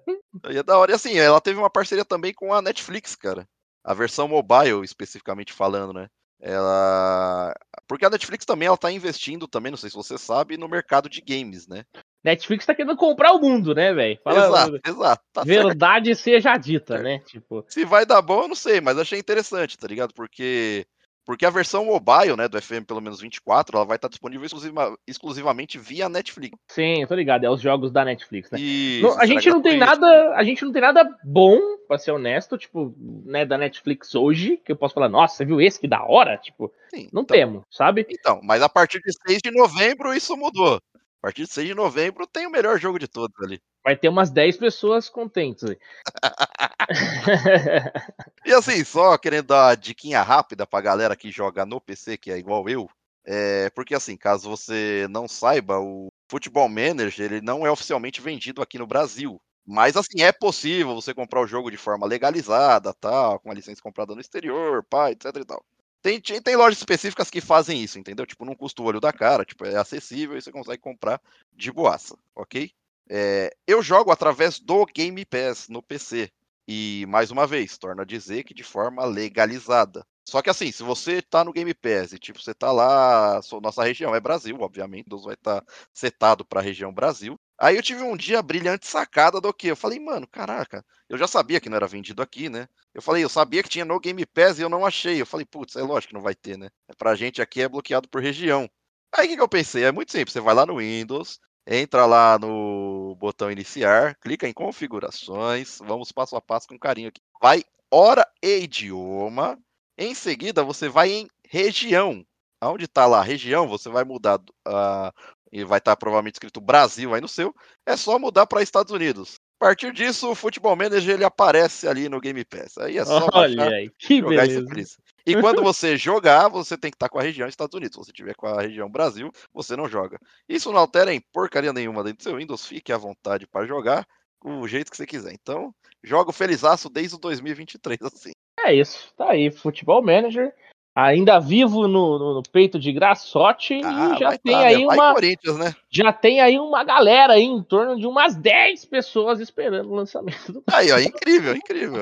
E 0.50 0.58
é 0.58 0.64
da 0.64 0.78
hora. 0.78 0.92
E 0.92 0.96
assim, 0.96 1.18
ela 1.18 1.42
teve 1.42 1.60
uma 1.60 1.70
parceria 1.70 2.06
também 2.06 2.34
com 2.34 2.54
a 2.54 2.62
Netflix, 2.62 3.16
cara. 3.16 3.46
A 3.84 3.94
versão 3.94 4.28
mobile, 4.28 4.84
especificamente 4.84 5.52
falando, 5.52 5.92
né? 5.92 6.08
Ela. 6.42 7.54
Porque 7.88 8.06
a 8.06 8.10
Netflix 8.10 8.46
também 8.46 8.68
ela 8.68 8.78
tá 8.78 8.90
investindo 8.90 9.48
também, 9.48 9.72
não 9.72 9.78
sei 9.78 9.90
se 9.90 9.96
você 9.96 10.18
sabe, 10.18 10.58
no 10.58 10.70
mercado 10.70 11.10
de 11.10 11.22
games, 11.22 11.68
né? 11.68 11.84
Netflix 12.24 12.66
tá 12.66 12.76
querendo 12.76 12.98
comprar 12.98 13.34
o 13.34 13.40
mundo, 13.40 13.74
né, 13.74 13.94
velho? 13.94 14.20
Exato, 14.26 14.80
exato. 14.86 15.24
Tá 15.32 15.44
verdade 15.44 16.16
certo. 16.16 16.24
seja 16.24 16.58
dita, 16.58 16.96
é. 17.00 17.02
né? 17.02 17.20
Tipo... 17.26 17.66
Se 17.68 17.86
vai 17.86 18.06
dar 18.06 18.22
bom, 18.22 18.42
eu 18.42 18.48
não 18.48 18.56
sei, 18.56 18.82
mas 18.82 18.98
achei 18.98 19.20
interessante, 19.20 19.78
tá 19.78 19.88
ligado? 19.88 20.14
Porque 20.14 20.86
porque 21.30 21.46
a 21.46 21.52
versão 21.52 21.86
mobile, 21.86 22.36
né, 22.36 22.48
do 22.48 22.60
FM 22.60 22.86
pelo 22.88 23.00
menos 23.00 23.22
24, 23.22 23.78
ela 23.78 23.86
vai 23.86 23.98
estar 23.98 24.08
disponível 24.08 24.48
exclusiva, 24.48 24.98
exclusivamente 25.06 25.78
via 25.78 26.10
Netflix. 26.10 26.58
Sim, 26.68 27.04
eu 27.04 27.08
tô 27.08 27.14
ligado, 27.14 27.44
é 27.46 27.50
os 27.52 27.62
jogos 27.62 27.92
da 27.92 28.04
Netflix, 28.04 28.50
né? 28.50 28.60
Isso, 28.60 29.04
não, 29.04 29.20
a 29.20 29.28
gente 29.28 29.48
não 29.48 29.62
tem 29.62 29.78
nada, 29.78 30.34
a 30.36 30.44
gente 30.44 30.66
não 30.66 30.72
tem 30.72 30.82
nada 30.82 31.08
bom, 31.24 31.60
para 31.88 31.98
ser 32.00 32.12
honesto, 32.12 32.58
tipo, 32.58 32.96
né, 33.26 33.46
da 33.46 33.60
Netflix 33.60 34.14
hoje, 34.16 34.58
que 34.58 34.72
eu 34.72 34.76
posso 34.76 34.94
falar, 34.94 35.10
nossa, 35.10 35.36
você 35.36 35.46
viu 35.46 35.60
esse 35.60 35.80
que 35.80 35.88
da 35.88 36.04
hora? 36.04 36.38
Tipo, 36.38 36.74
Sim, 36.90 37.10
não 37.14 37.22
então, 37.22 37.38
temos, 37.38 37.64
sabe? 37.70 38.08
Então, 38.10 38.40
mas 38.44 38.62
a 38.62 38.70
partir 38.70 39.00
de 39.00 39.12
6 39.28 39.40
de 39.44 39.52
novembro 39.52 40.14
isso 40.14 40.36
mudou. 40.36 40.80
A 41.22 41.28
partir 41.28 41.44
de 41.44 41.52
6 41.52 41.68
de 41.68 41.76
novembro 41.76 42.26
tem 42.26 42.48
o 42.48 42.52
melhor 42.52 42.80
jogo 42.80 42.98
de 42.98 43.08
todos 43.08 43.36
ali. 43.44 43.62
Vai 43.84 43.98
ter 43.98 44.08
umas 44.08 44.32
10 44.32 44.56
pessoas 44.56 45.10
contentes 45.10 45.76
e 48.46 48.54
assim, 48.54 48.84
só 48.86 49.18
querendo 49.18 49.48
dar 49.48 49.68
uma 49.68 49.76
diquinha 49.76 50.22
rápida 50.22 50.66
pra 50.66 50.80
galera 50.80 51.16
que 51.16 51.30
joga 51.30 51.66
no 51.66 51.82
PC, 51.82 52.18
que 52.18 52.32
é 52.32 52.38
igual 52.38 52.70
eu. 52.70 52.90
É, 53.26 53.70
porque 53.72 53.94
assim, 53.94 54.16
caso 54.16 54.50
você 54.50 55.08
não 55.10 55.28
saiba, 55.28 55.78
o 55.78 56.10
Futebol 56.30 56.70
Manager 56.70 57.26
ele 57.26 57.42
não 57.42 57.66
é 57.66 57.72
oficialmente 57.72 58.22
vendido 58.22 58.62
aqui 58.62 58.80
no 58.80 58.88
Brasil. 58.88 59.42
Mas 59.68 59.98
assim, 59.98 60.22
é 60.22 60.32
possível 60.32 60.96
você 60.96 61.14
comprar 61.14 61.42
o 61.42 61.48
jogo 61.48 61.70
de 61.70 61.78
forma 61.78 62.08
legalizada, 62.08 62.94
tal, 62.94 63.40
com 63.40 63.52
a 63.52 63.54
licença 63.54 63.82
comprada 63.82 64.16
no 64.16 64.22
exterior, 64.22 64.84
pá, 64.90 65.12
etc 65.12 65.26
e 65.36 65.46
tal. 65.46 65.64
Tem, 66.02 66.20
tem 66.22 66.56
lojas 66.56 66.80
específicas 66.80 67.30
que 67.30 67.42
fazem 67.42 67.82
isso, 67.82 68.00
entendeu? 68.00 68.26
Tipo, 68.26 68.46
não 68.46 68.56
custa 68.56 68.82
o 68.82 68.86
olho 68.86 69.02
da 69.02 69.12
cara, 69.12 69.44
tipo, 69.44 69.66
é 69.66 69.76
acessível 69.76 70.38
e 70.38 70.42
você 70.42 70.52
consegue 70.52 70.82
comprar 70.82 71.22
de 71.52 71.72
boaça, 71.72 72.18
ok? 72.36 72.72
É, 73.10 73.52
eu 73.68 73.82
jogo 73.82 74.12
através 74.12 74.60
do 74.60 74.86
Game 74.86 75.26
Pass 75.26 75.68
no 75.68 75.84
PC. 75.84 76.32
E, 76.68 77.06
mais 77.08 77.32
uma 77.32 77.48
vez, 77.48 77.78
torna 77.78 78.04
a 78.04 78.06
dizer 78.06 78.44
que 78.44 78.54
de 78.54 78.64
forma 78.64 79.04
legalizada. 79.04 80.06
Só 80.24 80.42
que 80.44 80.50
assim, 80.50 80.72
se 80.72 80.84
você 80.84 81.22
tá 81.22 81.44
no 81.44 81.52
Game 81.52 81.74
Pass 81.74 82.14
e 82.14 82.20
tipo, 82.20 82.40
você 82.40 82.54
tá 82.54 82.72
lá, 82.72 83.42
nossa 83.62 83.84
região 83.84 84.14
é 84.14 84.20
Brasil, 84.20 84.56
obviamente, 84.60 85.10
Deus 85.10 85.24
vai 85.24 85.34
estar 85.34 85.62
tá 85.62 85.74
setado 85.92 86.46
pra 86.46 86.62
região 86.62 86.94
Brasil. 86.94 87.40
Aí 87.60 87.76
eu 87.76 87.84
tive 87.84 88.02
um 88.02 88.16
dia 88.16 88.42
brilhante 88.42 88.88
sacada 88.88 89.42
do 89.42 89.54
que? 89.54 89.68
Eu 89.68 89.76
falei, 89.76 90.00
mano, 90.00 90.26
caraca, 90.26 90.86
eu 91.10 91.18
já 91.18 91.28
sabia 91.28 91.60
que 91.60 91.70
não 91.70 91.76
era 91.76 91.88
vendido 91.88 92.22
aqui, 92.22 92.48
né? 92.48 92.70
Eu 92.94 93.02
falei, 93.02 93.24
eu 93.24 93.30
sabia 93.30 93.62
que 93.62 93.70
tinha 93.70 93.84
no 93.84 94.00
Game 94.00 94.26
Pass 94.26 94.60
e 94.60 94.62
eu 94.62 94.70
não 94.70 94.86
achei. 94.86 95.22
Eu 95.22 95.26
falei, 95.26 95.46
putz, 95.46 95.76
é 95.76 95.82
lógico 95.82 96.10
que 96.10 96.14
não 96.14 96.22
vai 96.22 96.34
ter, 96.34 96.58
né? 96.58 96.70
Pra 96.98 97.16
gente 97.16 97.42
aqui 97.42 97.62
é 97.62 97.68
bloqueado 97.68 98.08
por 98.08 98.22
região. 98.22 98.70
Aí 99.14 99.26
o 99.26 99.30
que, 99.30 99.36
que 99.36 99.42
eu 99.42 99.50
pensei? 99.50 99.84
É 99.84 99.92
muito 99.92 100.12
simples, 100.12 100.34
você 100.34 100.40
vai 100.40 100.56
lá 100.56 100.66
no 100.66 100.78
Windows, 100.78 101.40
entra 101.68 102.06
lá 102.06 102.38
no 102.40 103.16
botão 103.20 103.52
iniciar, 103.52 104.16
clica 104.16 104.48
em 104.48 104.54
configurações, 104.54 105.80
vamos 105.80 106.12
passo 106.12 106.36
a 106.36 106.42
passo 106.42 106.68
com 106.68 106.80
carinho 106.80 107.10
aqui. 107.10 107.22
Vai 107.42 107.64
hora 107.92 108.26
e 108.42 108.60
idioma, 108.60 109.60
em 109.98 110.14
seguida 110.16 110.64
você 110.64 110.88
vai 110.88 111.12
em 111.12 111.30
região. 111.44 112.26
Onde 112.62 112.86
está 112.86 113.06
lá 113.06 113.22
região, 113.22 113.68
você 113.68 113.90
vai 113.90 114.04
mudar 114.04 114.38
uh, 114.68 115.14
e 115.52 115.64
vai 115.64 115.80
estar 115.80 115.92
tá 115.92 115.96
provavelmente 115.96 116.36
escrito 116.36 116.62
Brasil 116.62 117.14
aí 117.14 117.22
no 117.22 117.28
seu, 117.28 117.54
é 117.86 117.96
só 117.98 118.18
mudar 118.20 118.46
para 118.46 118.62
Estados 118.62 118.92
Unidos. 118.92 119.40
A 119.60 119.66
partir 119.66 119.92
disso, 119.92 120.32
o 120.32 120.36
Futebol 120.36 120.76
Manager 120.76 121.16
ele 121.16 121.24
aparece 121.26 121.88
ali 121.88 122.08
no 122.08 122.22
Game 122.22 122.46
Pass. 122.46 122.78
Aí 122.78 122.98
é 122.98 123.04
só 123.04 123.28
Olha 123.34 123.70
aí, 123.70 123.92
que 123.98 124.20
jogar 124.20 124.48
beleza. 124.48 124.98
E 125.26 125.36
quando 125.36 125.62
você 125.62 125.98
jogar, 125.98 126.48
você 126.48 126.78
tem 126.78 126.90
que 126.90 126.96
estar 126.96 127.08
tá 127.08 127.10
com 127.12 127.20
a 127.20 127.22
região 127.22 127.48
Estados 127.48 127.76
Unidos. 127.76 127.96
Se 127.96 128.06
você 128.06 128.12
tiver 128.14 128.36
com 128.36 128.48
a 128.48 128.62
região 128.62 128.90
Brasil, 128.90 129.30
você 129.54 129.76
não 129.76 129.90
joga. 129.90 130.18
Isso 130.48 130.72
não 130.72 130.80
altera 130.80 131.14
em 131.14 131.22
porcaria 131.34 131.74
nenhuma 131.74 132.04
dentro 132.04 132.20
do 132.20 132.24
seu 132.24 132.38
Windows. 132.38 132.66
Fique 132.66 132.94
à 132.94 132.98
vontade 132.98 133.46
para 133.48 133.66
jogar 133.66 134.08
o 134.44 134.66
jeito 134.66 134.90
que 134.90 134.98
você 134.98 135.06
quiser. 135.06 135.34
Então, 135.34 135.76
jogo 136.02 136.32
felizaço 136.32 136.90
desde 136.90 137.16
o 137.16 137.20
2023, 137.20 138.00
assim. 138.14 138.32
É 138.66 138.74
isso, 138.74 139.14
tá 139.16 139.32
aí, 139.32 139.52
Futebol 139.52 140.02
Manager 140.02 140.54
ainda 140.96 141.40
vivo 141.40 141.88
no, 141.88 142.20
no, 142.20 142.34
no, 142.36 142.44
peito 142.44 142.80
de 142.80 142.92
graçote 142.92 143.80
ah, 143.84 144.14
e 144.16 144.20
já 144.20 144.38
tem 144.38 144.54
tá, 144.54 144.60
aí 144.60 144.86
uma 144.86 145.14
né? 145.14 145.76
já 145.90 146.12
tem 146.12 146.42
aí 146.42 146.60
uma 146.60 146.84
galera 146.84 147.34
aí 147.34 147.44
em 147.44 147.64
torno 147.64 147.98
de 147.98 148.06
umas 148.06 148.36
10 148.36 148.86
pessoas 148.86 149.40
esperando 149.40 149.90
o 149.90 149.96
lançamento 149.96 150.52
do 150.52 150.64
Aí, 150.72 150.92
ó, 150.92 151.00
incrível, 151.00 151.56
incrível. 151.56 152.02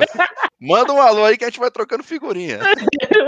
Manda 0.59 0.93
um 0.93 1.01
alô 1.01 1.25
aí 1.25 1.37
que 1.37 1.43
a 1.43 1.49
gente 1.49 1.59
vai 1.59 1.69
trocando 1.69 2.03
figurinha. 2.03 2.59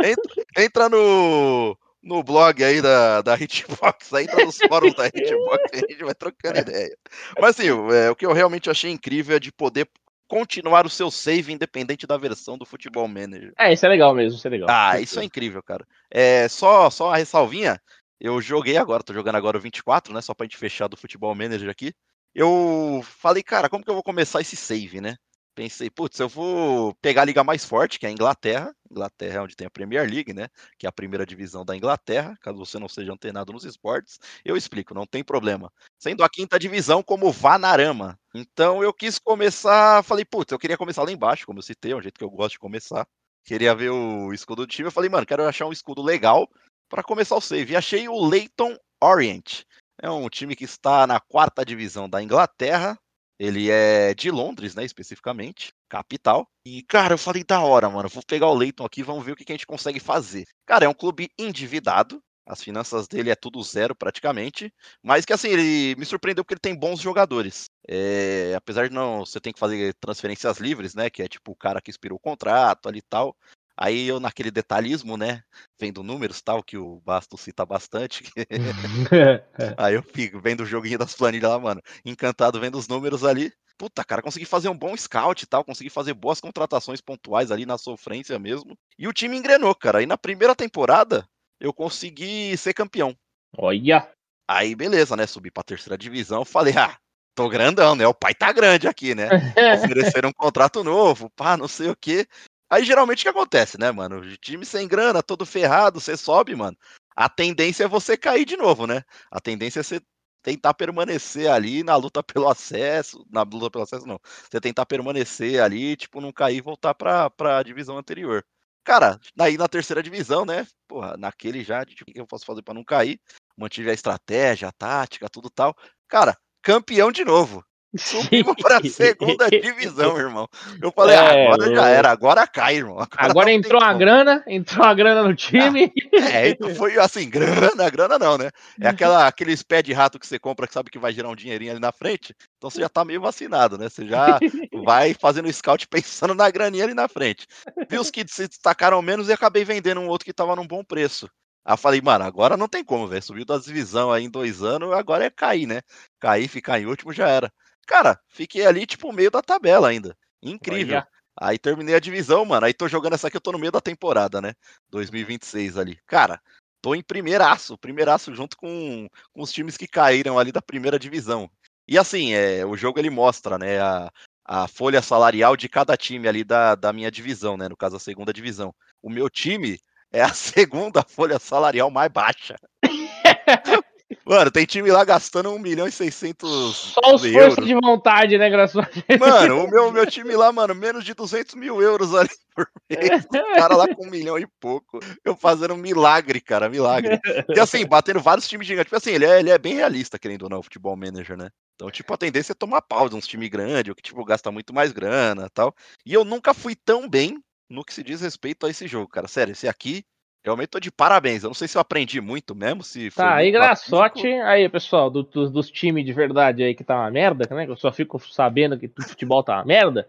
Entra, 0.03 0.63
entra 0.63 0.89
no 0.89 1.77
no 2.01 2.23
blog 2.23 2.63
aí 2.63 2.81
da, 2.81 3.21
da 3.21 3.35
Hitbox, 3.35 4.13
aí 4.13 4.23
entra 4.23 4.45
nos 4.45 4.57
fóruns 4.57 4.95
da 4.95 5.07
Hitbox, 5.07 5.63
a 5.73 5.77
gente 5.77 6.03
vai 6.03 6.15
trocando 6.15 6.59
ideia. 6.59 6.97
Mas 7.39 7.51
assim, 7.51 7.67
é, 7.67 8.09
o 8.09 8.15
que 8.15 8.25
eu 8.25 8.33
realmente 8.33 8.69
achei 8.69 8.89
incrível 8.89 9.35
é 9.35 9.39
de 9.39 9.51
poder 9.51 9.87
continuar 10.29 10.85
o 10.85 10.89
seu 10.89 11.09
save 11.09 11.51
independente 11.51 12.05
da 12.05 12.15
versão 12.15 12.55
do 12.55 12.65
Futebol 12.65 13.07
Manager. 13.07 13.51
É, 13.57 13.73
isso 13.73 13.85
é 13.85 13.89
legal 13.89 14.13
mesmo, 14.13 14.37
isso 14.37 14.47
é 14.47 14.51
legal. 14.51 14.69
Ah, 14.69 14.99
isso 14.99 15.19
é 15.19 15.23
incrível, 15.23 15.61
cara. 15.61 15.85
É, 16.09 16.47
só, 16.47 16.89
só 16.91 17.07
uma 17.07 17.17
ressalvinha, 17.17 17.81
eu 18.19 18.39
joguei 18.39 18.77
agora, 18.77 19.03
tô 19.03 19.11
jogando 19.11 19.35
agora 19.35 19.57
o 19.57 19.61
24, 19.61 20.13
né, 20.13 20.21
só 20.21 20.35
pra 20.35 20.45
gente 20.45 20.55
fechar 20.55 20.87
do 20.87 20.95
Futebol 20.95 21.33
Manager 21.33 21.69
aqui. 21.69 21.91
Eu 22.33 23.01
falei, 23.03 23.41
cara, 23.41 23.67
como 23.67 23.83
que 23.83 23.89
eu 23.89 23.95
vou 23.95 24.03
começar 24.03 24.39
esse 24.39 24.55
save, 24.55 25.01
né? 25.01 25.15
Pensei, 25.55 25.89
putz, 25.89 26.19
eu 26.19 26.29
vou 26.29 26.93
pegar 26.95 27.23
a 27.23 27.25
liga 27.25 27.43
mais 27.43 27.65
forte, 27.65 27.99
que 27.99 28.05
é 28.05 28.09
a 28.09 28.11
Inglaterra. 28.11 28.73
Inglaterra 28.89 29.35
é 29.35 29.41
onde 29.41 29.55
tem 29.55 29.67
a 29.67 29.69
Premier 29.69 30.09
League, 30.09 30.33
né? 30.33 30.47
Que 30.77 30.85
é 30.85 30.89
a 30.89 30.91
primeira 30.91 31.25
divisão 31.25 31.63
da 31.63 31.75
Inglaterra. 31.75 32.37
Caso 32.41 32.57
você 32.57 32.79
não 32.79 32.87
seja 32.87 33.13
antenado 33.13 33.53
nos 33.53 33.65
esportes, 33.65 34.19
eu 34.43 34.57
explico, 34.57 34.93
não 34.93 35.05
tem 35.05 35.23
problema. 35.23 35.71
Sendo 35.97 36.23
a 36.23 36.29
quinta 36.29 36.57
divisão 36.57 37.03
como 37.03 37.31
Vanarama. 37.31 38.19
Então 38.33 38.83
eu 38.83 38.93
quis 38.93 39.19
começar, 39.19 40.03
falei, 40.03 40.25
putz, 40.25 40.51
eu 40.51 40.59
queria 40.59 40.77
começar 40.77 41.03
lá 41.03 41.11
embaixo, 41.11 41.45
como 41.45 41.59
eu 41.59 41.63
citei, 41.63 41.91
é 41.91 41.95
um 41.95 42.01
jeito 42.01 42.17
que 42.17 42.23
eu 42.23 42.29
gosto 42.29 42.53
de 42.53 42.59
começar. 42.59 43.07
Queria 43.43 43.73
ver 43.73 43.89
o 43.89 44.33
escudo 44.33 44.63
do 44.63 44.67
time. 44.67 44.87
Eu 44.87 44.91
falei, 44.91 45.09
mano, 45.09 45.25
quero 45.25 45.47
achar 45.47 45.65
um 45.65 45.71
escudo 45.71 46.01
legal 46.01 46.49
para 46.89 47.03
começar 47.03 47.35
o 47.35 47.41
save. 47.41 47.73
E 47.73 47.75
achei 47.75 48.07
o 48.07 48.27
Leighton 48.27 48.77
Orient. 49.01 49.63
É 50.01 50.09
um 50.09 50.29
time 50.29 50.55
que 50.55 50.63
está 50.63 51.05
na 51.05 51.19
quarta 51.19 51.65
divisão 51.65 52.09
da 52.09 52.21
Inglaterra, 52.21 52.97
ele 53.39 53.71
é 53.71 54.13
de 54.13 54.29
Londres, 54.29 54.75
né, 54.75 54.83
especificamente, 54.83 55.73
capital. 55.87 56.47
E, 56.65 56.83
cara, 56.83 57.13
eu 57.13 57.17
falei, 57.17 57.43
da 57.43 57.61
hora, 57.61 57.89
mano, 57.89 58.09
vou 58.09 58.21
pegar 58.27 58.47
o 58.47 58.53
Leighton 58.53 58.85
aqui, 58.85 59.01
vamos 59.01 59.25
ver 59.25 59.31
o 59.31 59.35
que, 59.35 59.45
que 59.45 59.53
a 59.53 59.55
gente 59.55 59.65
consegue 59.65 59.99
fazer. 59.99 60.45
Cara, 60.65 60.85
é 60.85 60.89
um 60.89 60.93
clube 60.93 61.29
endividado, 61.39 62.21
as 62.45 62.63
finanças 62.63 63.07
dele 63.07 63.29
é 63.29 63.35
tudo 63.35 63.61
zero 63.61 63.95
praticamente, 63.95 64.73
mas 65.03 65.23
que 65.23 65.31
assim, 65.31 65.49
ele 65.49 65.95
me 65.95 66.05
surpreendeu 66.05 66.43
porque 66.43 66.55
ele 66.55 66.59
tem 66.59 66.75
bons 66.75 66.99
jogadores. 66.99 67.65
É, 67.87 68.53
apesar 68.55 68.89
de 68.89 68.93
não, 68.93 69.19
você 69.25 69.39
tem 69.39 69.53
que 69.53 69.59
fazer 69.59 69.93
transferências 70.01 70.57
livres, 70.57 70.95
né, 70.95 71.09
que 71.09 71.21
é 71.21 71.27
tipo 71.27 71.51
o 71.51 71.55
cara 71.55 71.79
que 71.79 71.91
expirou 71.91 72.17
o 72.17 72.21
contrato 72.21 72.89
ali 72.89 72.99
e 72.99 73.03
tal. 73.03 73.37
Aí 73.81 74.09
eu, 74.09 74.19
naquele 74.19 74.51
detalhismo, 74.51 75.15
né? 75.15 75.41
Vendo 75.79 76.03
números 76.03 76.41
tal, 76.41 76.61
que 76.61 76.77
o 76.77 76.99
Basto 76.99 77.37
cita 77.37 77.65
bastante. 77.65 78.25
aí 79.77 79.93
eu 79.95 80.03
fico 80.03 80.37
vendo 80.41 80.63
o 80.63 80.65
joguinho 80.65 80.99
das 80.99 81.13
planilhas 81.13 81.49
lá, 81.49 81.57
mano. 81.57 81.81
Encantado 82.03 82.59
vendo 82.59 82.77
os 82.77 82.89
números 82.89 83.23
ali. 83.23 83.53
Puta, 83.77 84.03
cara, 84.03 84.21
consegui 84.21 84.43
fazer 84.43 84.67
um 84.67 84.77
bom 84.77 84.97
scout 84.97 85.45
e 85.45 85.47
tal, 85.47 85.63
consegui 85.63 85.89
fazer 85.89 86.13
boas 86.13 86.41
contratações 86.41 86.99
pontuais 86.99 87.51
ali 87.51 87.65
na 87.65 87.77
sofrência 87.77 88.37
mesmo. 88.37 88.77
E 88.97 89.07
o 89.07 89.13
time 89.13 89.37
engrenou, 89.37 89.73
cara. 89.73 89.99
Aí 89.99 90.05
na 90.05 90.17
primeira 90.17 90.53
temporada, 90.53 91.25
eu 91.57 91.73
consegui 91.73 92.57
ser 92.57 92.73
campeão. 92.73 93.15
Olha! 93.57 94.11
Aí 94.45 94.75
beleza, 94.75 95.15
né? 95.15 95.25
Subi 95.25 95.49
pra 95.51 95.63
terceira 95.63 95.97
divisão. 95.97 96.43
Falei, 96.43 96.73
ah, 96.75 96.97
tô 97.33 97.47
grandão, 97.47 97.95
né? 97.95 98.05
O 98.05 98.13
pai 98.13 98.35
tá 98.35 98.51
grande 98.51 98.89
aqui, 98.89 99.15
né? 99.15 99.29
Ofereceram 99.73 100.27
um 100.27 100.33
contrato 100.33 100.83
novo, 100.83 101.29
pá, 101.29 101.55
não 101.55 101.69
sei 101.69 101.89
o 101.89 101.95
quê. 101.95 102.27
Aí 102.69 102.83
geralmente 102.85 103.19
o 103.21 103.23
que 103.23 103.29
acontece, 103.29 103.79
né, 103.79 103.91
mano? 103.91 104.19
O 104.19 104.37
time 104.37 104.65
sem 104.65 104.87
grana, 104.87 105.23
todo 105.23 105.45
ferrado, 105.45 105.99
você 105.99 106.15
sobe, 106.15 106.55
mano. 106.55 106.77
A 107.15 107.27
tendência 107.27 107.83
é 107.85 107.87
você 107.87 108.15
cair 108.17 108.45
de 108.45 108.55
novo, 108.57 108.85
né? 108.87 109.03
A 109.31 109.39
tendência 109.39 109.79
é 109.79 109.83
você 109.83 110.01
tentar 110.41 110.73
permanecer 110.73 111.49
ali 111.51 111.83
na 111.83 111.95
luta 111.95 112.23
pelo 112.23 112.47
acesso. 112.47 113.25
Na 113.29 113.41
luta 113.43 113.71
pelo 113.71 113.83
acesso, 113.83 114.05
não. 114.05 114.19
Você 114.49 114.59
tentar 114.61 114.85
permanecer 114.85 115.61
ali, 115.61 115.95
tipo, 115.97 116.21
não 116.21 116.31
cair 116.31 116.57
e 116.57 116.61
voltar 116.61 116.93
pra, 116.93 117.29
pra 117.29 117.63
divisão 117.63 117.97
anterior. 117.97 118.45
Cara, 118.83 119.19
aí 119.39 119.57
na 119.57 119.67
terceira 119.67 120.01
divisão, 120.01 120.45
né? 120.45 120.65
Porra, 120.87 121.17
naquele 121.17 121.63
já, 121.63 121.85
tipo, 121.85 122.09
o 122.09 122.13
que 122.13 122.19
eu 122.21 122.27
posso 122.27 122.45
fazer 122.45 122.61
para 122.61 122.73
não 122.73 122.83
cair? 122.83 123.19
Mantive 123.57 123.89
a 123.89 123.93
estratégia, 123.93 124.67
a 124.69 124.71
tática, 124.71 125.29
tudo 125.29 125.49
tal. 125.49 125.75
Cara, 126.07 126.37
campeão 126.61 127.11
de 127.11 127.25
novo. 127.25 127.63
Subimos 127.97 128.55
para 128.61 128.77
a 128.77 128.83
segunda 128.83 129.49
divisão, 129.49 130.15
irmão. 130.17 130.47
Eu 130.81 130.91
falei, 130.91 131.17
ah, 131.17 131.33
é, 131.33 131.47
agora 131.47 131.75
já 131.75 131.87
era, 131.87 132.11
agora 132.11 132.47
cai, 132.47 132.75
irmão. 132.75 132.99
Agora, 132.99 133.31
agora 133.31 133.51
entrou 133.51 133.81
a 133.81 133.93
grana, 133.93 134.43
entrou 134.47 134.85
a 134.85 134.93
grana 134.93 135.23
no 135.23 135.35
time. 135.35 135.91
Ah, 136.21 136.29
é, 136.29 136.49
então 136.49 136.73
foi 136.75 136.97
assim, 136.99 137.27
grana, 137.29 137.89
grana 137.89 138.19
não, 138.19 138.37
né? 138.37 138.51
É 138.79 138.87
aquela, 138.87 139.25
aqueles 139.27 139.63
pé 139.63 139.81
de 139.81 139.91
rato 139.91 140.19
que 140.19 140.27
você 140.27 140.37
compra 140.37 140.67
que 140.67 140.73
sabe 140.73 140.91
que 140.91 140.99
vai 140.99 141.11
gerar 141.11 141.29
um 141.29 141.35
dinheirinho 141.35 141.71
ali 141.71 141.79
na 141.79 141.91
frente. 141.91 142.35
Então 142.57 142.69
você 142.69 142.79
já 142.79 142.89
tá 142.89 143.03
meio 143.03 143.21
vacinado, 143.21 143.77
né? 143.77 143.89
Você 143.89 144.05
já 144.05 144.39
vai 144.83 145.15
fazendo 145.15 145.51
scout 145.51 145.87
pensando 145.87 146.35
na 146.35 146.49
graninha 146.51 146.83
ali 146.83 146.93
na 146.93 147.07
frente. 147.07 147.47
Vi 147.89 147.97
os 147.97 148.11
que 148.11 148.23
se 148.27 148.47
destacaram 148.47 149.01
menos 149.01 149.29
e 149.29 149.33
acabei 149.33 149.65
vendendo 149.65 149.99
um 149.99 150.07
outro 150.07 150.25
que 150.25 150.33
tava 150.33 150.55
num 150.55 150.67
bom 150.67 150.83
preço. 150.83 151.27
Aí 151.65 151.73
eu 151.73 151.77
falei, 151.77 152.01
mano, 152.01 152.23
agora 152.23 152.55
não 152.55 152.67
tem 152.67 152.83
como, 152.83 153.07
velho. 153.07 153.21
Subiu 153.23 153.45
da 153.45 153.57
divisão 153.57 154.11
aí 154.11 154.23
em 154.25 154.29
dois 154.29 154.61
anos, 154.61 154.93
agora 154.93 155.25
é 155.25 155.29
cair, 155.29 155.65
né? 155.65 155.81
Cair, 156.19 156.47
ficar 156.47 156.79
em 156.79 156.85
último 156.85 157.11
já 157.13 157.27
era. 157.27 157.51
Cara, 157.89 158.21
fiquei 158.27 158.67
ali, 158.67 158.85
tipo, 158.85 159.11
meio 159.11 159.31
da 159.31 159.41
tabela 159.41 159.89
ainda. 159.89 160.15
Incrível. 160.43 160.97
Olha. 160.97 161.07
Aí 161.35 161.57
terminei 161.57 161.95
a 161.95 161.99
divisão, 161.99 162.45
mano. 162.45 162.67
Aí 162.67 162.71
tô 162.71 162.87
jogando 162.87 163.13
essa 163.13 163.27
aqui, 163.27 163.37
eu 163.37 163.41
tô 163.41 163.51
no 163.51 163.57
meio 163.57 163.71
da 163.71 163.81
temporada, 163.81 164.39
né? 164.39 164.53
2026 164.91 165.75
ali. 165.75 165.97
Cara, 166.05 166.39
tô 166.83 166.93
em 166.93 167.01
primeiraço, 167.01 167.79
primeiraço 167.79 168.35
junto 168.35 168.55
com, 168.57 169.09
com 169.33 169.41
os 169.41 169.51
times 169.51 169.75
que 169.75 169.87
caíram 169.87 170.37
ali 170.37 170.51
da 170.51 170.61
primeira 170.61 170.99
divisão. 170.99 171.49
E 171.87 171.97
assim, 171.97 172.31
é, 172.31 172.63
o 172.63 172.77
jogo 172.77 172.99
ele 172.99 173.09
mostra, 173.09 173.57
né, 173.57 173.81
a, 173.81 174.11
a 174.45 174.67
folha 174.67 175.01
salarial 175.01 175.57
de 175.57 175.67
cada 175.67 175.97
time 175.97 176.27
ali 176.27 176.43
da, 176.43 176.75
da 176.75 176.93
minha 176.93 177.09
divisão, 177.09 177.57
né? 177.57 177.67
No 177.67 177.75
caso, 177.75 177.95
a 177.95 177.99
segunda 177.99 178.31
divisão. 178.31 178.71
O 179.01 179.09
meu 179.09 179.31
time 179.31 179.79
é 180.13 180.21
a 180.21 180.29
segunda 180.35 181.01
folha 181.01 181.39
salarial 181.39 181.89
mais 181.89 182.11
baixa. 182.11 182.55
Mano, 184.25 184.49
tem 184.49 184.65
time 184.65 184.91
lá 184.91 185.03
gastando 185.03 185.51
1 185.51 185.59
milhão 185.59 185.87
e 185.87 185.91
600 185.91 186.75
Só 186.75 187.15
os 187.15 187.25
forças 187.25 187.65
de 187.65 187.73
vontade, 187.75 188.37
né, 188.37 188.49
graças 188.49 188.83
Mano, 189.19 189.65
o 189.65 189.69
meu, 189.69 189.91
meu 189.91 190.05
time 190.05 190.35
lá, 190.35 190.51
mano, 190.51 190.73
menos 190.73 191.03
de 191.03 191.13
200 191.13 191.55
mil 191.55 191.81
euros 191.81 192.13
ali 192.15 192.29
por 192.55 192.67
mês. 192.89 193.25
O 193.25 193.29
cara 193.55 193.75
lá 193.75 193.87
com 193.93 194.05
um 194.05 194.09
milhão 194.09 194.37
e 194.37 194.47
pouco. 194.59 194.99
Eu 195.23 195.35
fazendo 195.35 195.73
um 195.73 195.77
milagre, 195.77 196.41
cara, 196.41 196.69
milagre. 196.69 197.19
E 197.49 197.59
assim, 197.59 197.85
batendo 197.85 198.19
vários 198.19 198.47
times 198.47 198.67
gigantes. 198.67 198.89
Tipo 198.89 198.97
assim, 198.97 199.11
ele 199.11 199.25
é, 199.25 199.39
ele 199.39 199.49
é 199.49 199.57
bem 199.57 199.75
realista, 199.75 200.19
querendo 200.19 200.43
ou 200.43 200.49
não, 200.49 200.59
o 200.59 200.63
futebol 200.63 200.95
manager, 200.95 201.37
né? 201.37 201.49
Então, 201.75 201.89
tipo, 201.89 202.13
a 202.13 202.17
tendência 202.17 202.51
é 202.51 202.55
tomar 202.55 202.81
pau 202.81 203.07
de 203.07 203.15
uns 203.15 203.25
times 203.25 203.49
grandes, 203.49 203.89
ou 203.89 203.95
que, 203.95 204.01
tipo, 204.01 204.23
gasta 204.25 204.51
muito 204.51 204.73
mais 204.73 204.91
grana 204.91 205.49
tal. 205.53 205.73
E 206.05 206.13
eu 206.13 206.25
nunca 206.25 206.53
fui 206.53 206.75
tão 206.75 207.07
bem 207.07 207.41
no 207.69 207.85
que 207.85 207.93
se 207.93 208.03
diz 208.03 208.21
respeito 208.21 208.65
a 208.65 208.69
esse 208.69 208.87
jogo, 208.87 209.07
cara. 209.07 209.27
Sério, 209.27 209.53
esse 209.53 209.67
aqui 209.67 210.03
Realmente 210.43 210.69
tô 210.69 210.79
de 210.79 210.89
parabéns. 210.91 211.43
Eu 211.43 211.49
não 211.49 211.53
sei 211.53 211.67
se 211.67 211.77
eu 211.77 211.81
aprendi 211.81 212.21
muito 212.21 212.55
mesmo, 212.55 212.81
se 212.83 213.11
Tá, 213.11 213.35
aí 213.35 213.51
graçote. 213.51 214.25
Aí, 214.27 214.67
pessoal, 214.69 215.09
do, 215.09 215.23
do, 215.23 215.49
dos 215.49 215.69
times 215.69 216.05
de 216.05 216.13
verdade 216.13 216.63
aí 216.63 216.73
que 216.73 216.83
tá 216.83 216.95
uma 216.95 217.11
merda, 217.11 217.47
né? 217.53 217.65
Eu 217.67 217.75
só 217.75 217.91
fico 217.91 218.17
sabendo 218.31 218.77
que 218.79 218.87
o 218.87 219.03
futebol 219.03 219.43
tá 219.43 219.55
uma 219.57 219.65
merda. 219.65 220.07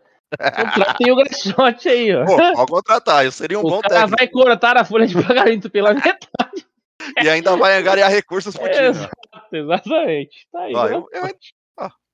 Contratem 0.54 1.10
o 1.12 1.16
Graçote 1.16 1.88
aí, 1.88 2.14
ó. 2.14 2.24
Pô, 2.24 2.36
pode 2.36 2.70
contratar, 2.70 3.24
eu 3.24 3.32
seria 3.32 3.58
um 3.58 3.62
o 3.62 3.68
bom 3.68 3.80
cara 3.80 3.94
técnico. 4.06 4.16
vai 4.16 4.28
cortar 4.28 4.76
a 4.76 4.84
folha 4.84 5.06
de 5.06 5.20
pagamento 5.20 5.68
pela 5.68 5.92
metade. 5.92 6.64
E 7.20 7.28
ainda 7.28 7.56
vai 7.56 7.76
angariar 7.76 8.08
recursos 8.10 8.56
pro 8.56 8.68
time. 8.70 8.86
Exato, 8.90 9.16
exatamente. 9.52 10.46
Tá 10.52 10.60
aí, 10.60 10.74
Ó, 10.74 10.86
eu- 10.86 11.08
eu- 11.12 11.28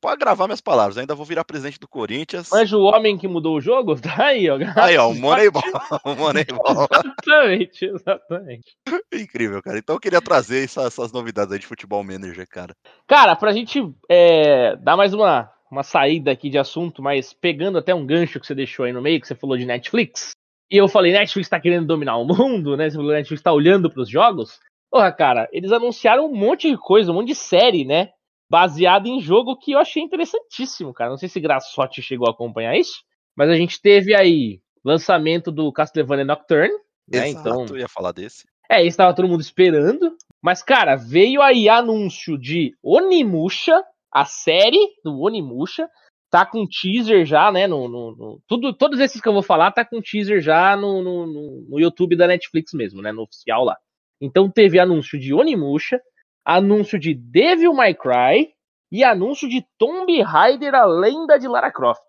pode 0.06 0.20
gravar 0.20 0.46
minhas 0.46 0.60
palavras, 0.60 0.96
ainda 0.96 1.16
vou 1.16 1.26
virar 1.26 1.44
presidente 1.44 1.80
do 1.80 1.88
Corinthians. 1.88 2.48
Mas 2.52 2.72
o 2.72 2.82
homem 2.82 3.18
que 3.18 3.26
mudou 3.26 3.56
o 3.56 3.60
jogo, 3.60 3.96
tá 4.00 4.26
aí, 4.26 4.48
ó. 4.48 4.56
Aí, 4.76 4.96
ó, 4.96 5.08
o 5.10 5.14
Moneyball. 5.16 5.62
o 6.04 6.14
Moneyball. 6.14 6.86
Exatamente, 6.92 7.84
exatamente. 7.86 8.76
Incrível, 9.12 9.60
cara. 9.60 9.78
Então 9.78 9.96
eu 9.96 10.00
queria 10.00 10.20
trazer 10.20 10.62
essa- 10.64 10.82
essas 10.86 11.10
novidades 11.10 11.52
aí 11.52 11.58
de 11.58 11.66
futebol 11.66 12.04
manager, 12.04 12.46
cara. 12.48 12.72
Cara, 13.08 13.34
pra 13.34 13.52
gente 13.52 13.82
é, 14.08 14.76
dar 14.76 14.96
mais 14.96 15.12
uma, 15.12 15.50
uma 15.68 15.82
saída 15.82 16.30
aqui 16.30 16.48
de 16.48 16.56
assunto, 16.58 17.02
mas 17.02 17.32
pegando 17.32 17.76
até 17.78 17.92
um 17.92 18.06
gancho 18.06 18.38
que 18.38 18.46
você 18.46 18.54
deixou 18.54 18.84
aí 18.84 18.92
no 18.92 19.02
meio, 19.02 19.20
que 19.20 19.26
você 19.26 19.34
falou 19.34 19.56
de 19.58 19.66
Netflix, 19.66 20.30
e 20.70 20.76
eu 20.76 20.86
falei, 20.86 21.12
Netflix 21.12 21.48
tá 21.48 21.58
querendo 21.60 21.86
dominar 21.86 22.16
o 22.16 22.24
mundo, 22.24 22.76
né? 22.76 22.88
Você 22.88 22.96
falou, 22.96 23.12
Netflix 23.12 23.42
tá 23.42 23.52
olhando 23.52 23.90
pros 23.90 24.08
jogos. 24.08 24.60
Porra, 24.88 25.10
cara, 25.10 25.48
eles 25.52 25.72
anunciaram 25.72 26.26
um 26.26 26.34
monte 26.34 26.70
de 26.70 26.76
coisa, 26.76 27.10
um 27.10 27.14
monte 27.16 27.28
de 27.28 27.34
série, 27.34 27.84
né? 27.84 28.10
Baseada 28.48 29.08
em 29.08 29.20
jogo 29.20 29.56
que 29.58 29.72
eu 29.72 29.78
achei 29.78 30.02
interessantíssimo, 30.02 30.94
cara. 30.94 31.10
Não 31.10 31.16
sei 31.18 31.28
se 31.28 31.40
Graçote 31.40 32.00
chegou 32.02 32.28
a 32.28 32.30
acompanhar 32.30 32.76
isso, 32.76 33.02
mas 33.36 33.50
a 33.50 33.56
gente 33.56 33.80
teve 33.80 34.14
aí 34.14 34.60
lançamento 34.84 35.50
do 35.50 35.72
Castlevania 35.72 36.24
Nocturne, 36.24 36.72
né? 37.12 37.28
Exato, 37.28 37.48
Então, 37.48 37.66
eu 37.74 37.78
ia 37.80 37.88
falar 37.88 38.12
desse. 38.12 38.44
é, 38.70 38.84
isso 38.84 38.96
tava 38.96 39.14
todo 39.14 39.28
mundo 39.28 39.40
esperando. 39.40 40.16
Mas, 40.42 40.62
cara, 40.62 40.94
veio 40.94 41.42
aí 41.42 41.68
anúncio 41.68 42.38
de 42.38 42.72
Onimusha, 42.82 43.82
a 44.12 44.24
série 44.24 44.78
do 45.04 45.18
Onimusha. 45.20 45.88
Tá 46.30 46.44
com 46.44 46.66
teaser 46.66 47.24
já, 47.24 47.50
né? 47.52 47.66
No, 47.68 47.88
no- 47.88 48.16
no- 48.16 48.40
tudo, 48.48 48.72
todos 48.72 48.98
esses 49.00 49.20
que 49.20 49.28
eu 49.28 49.32
vou 49.32 49.42
falar 49.42 49.70
tá 49.70 49.84
com 49.84 50.00
teaser 50.02 50.40
já 50.40 50.76
no, 50.76 51.00
no, 51.02 51.26
no- 51.26 51.66
no 51.68 51.80
YouTube 51.80 52.16
da 52.16 52.26
Netflix 52.26 52.72
mesmo, 52.74 53.00
né? 53.00 53.12
No 53.12 53.22
oficial 53.22 53.64
lá. 53.64 53.76
Então 54.20 54.50
teve 54.50 54.78
anúncio 54.80 55.18
de 55.18 55.32
Onimusha, 55.32 56.00
anúncio 56.46 56.96
de 56.96 57.12
Devil 57.12 57.74
May 57.74 57.92
Cry 57.92 58.54
e 58.92 59.02
anúncio 59.02 59.48
de 59.48 59.66
Tomb 59.76 60.22
Raider, 60.22 60.76
a 60.76 60.84
lenda 60.84 61.38
de 61.38 61.48
Lara 61.48 61.72
Croft. 61.72 62.06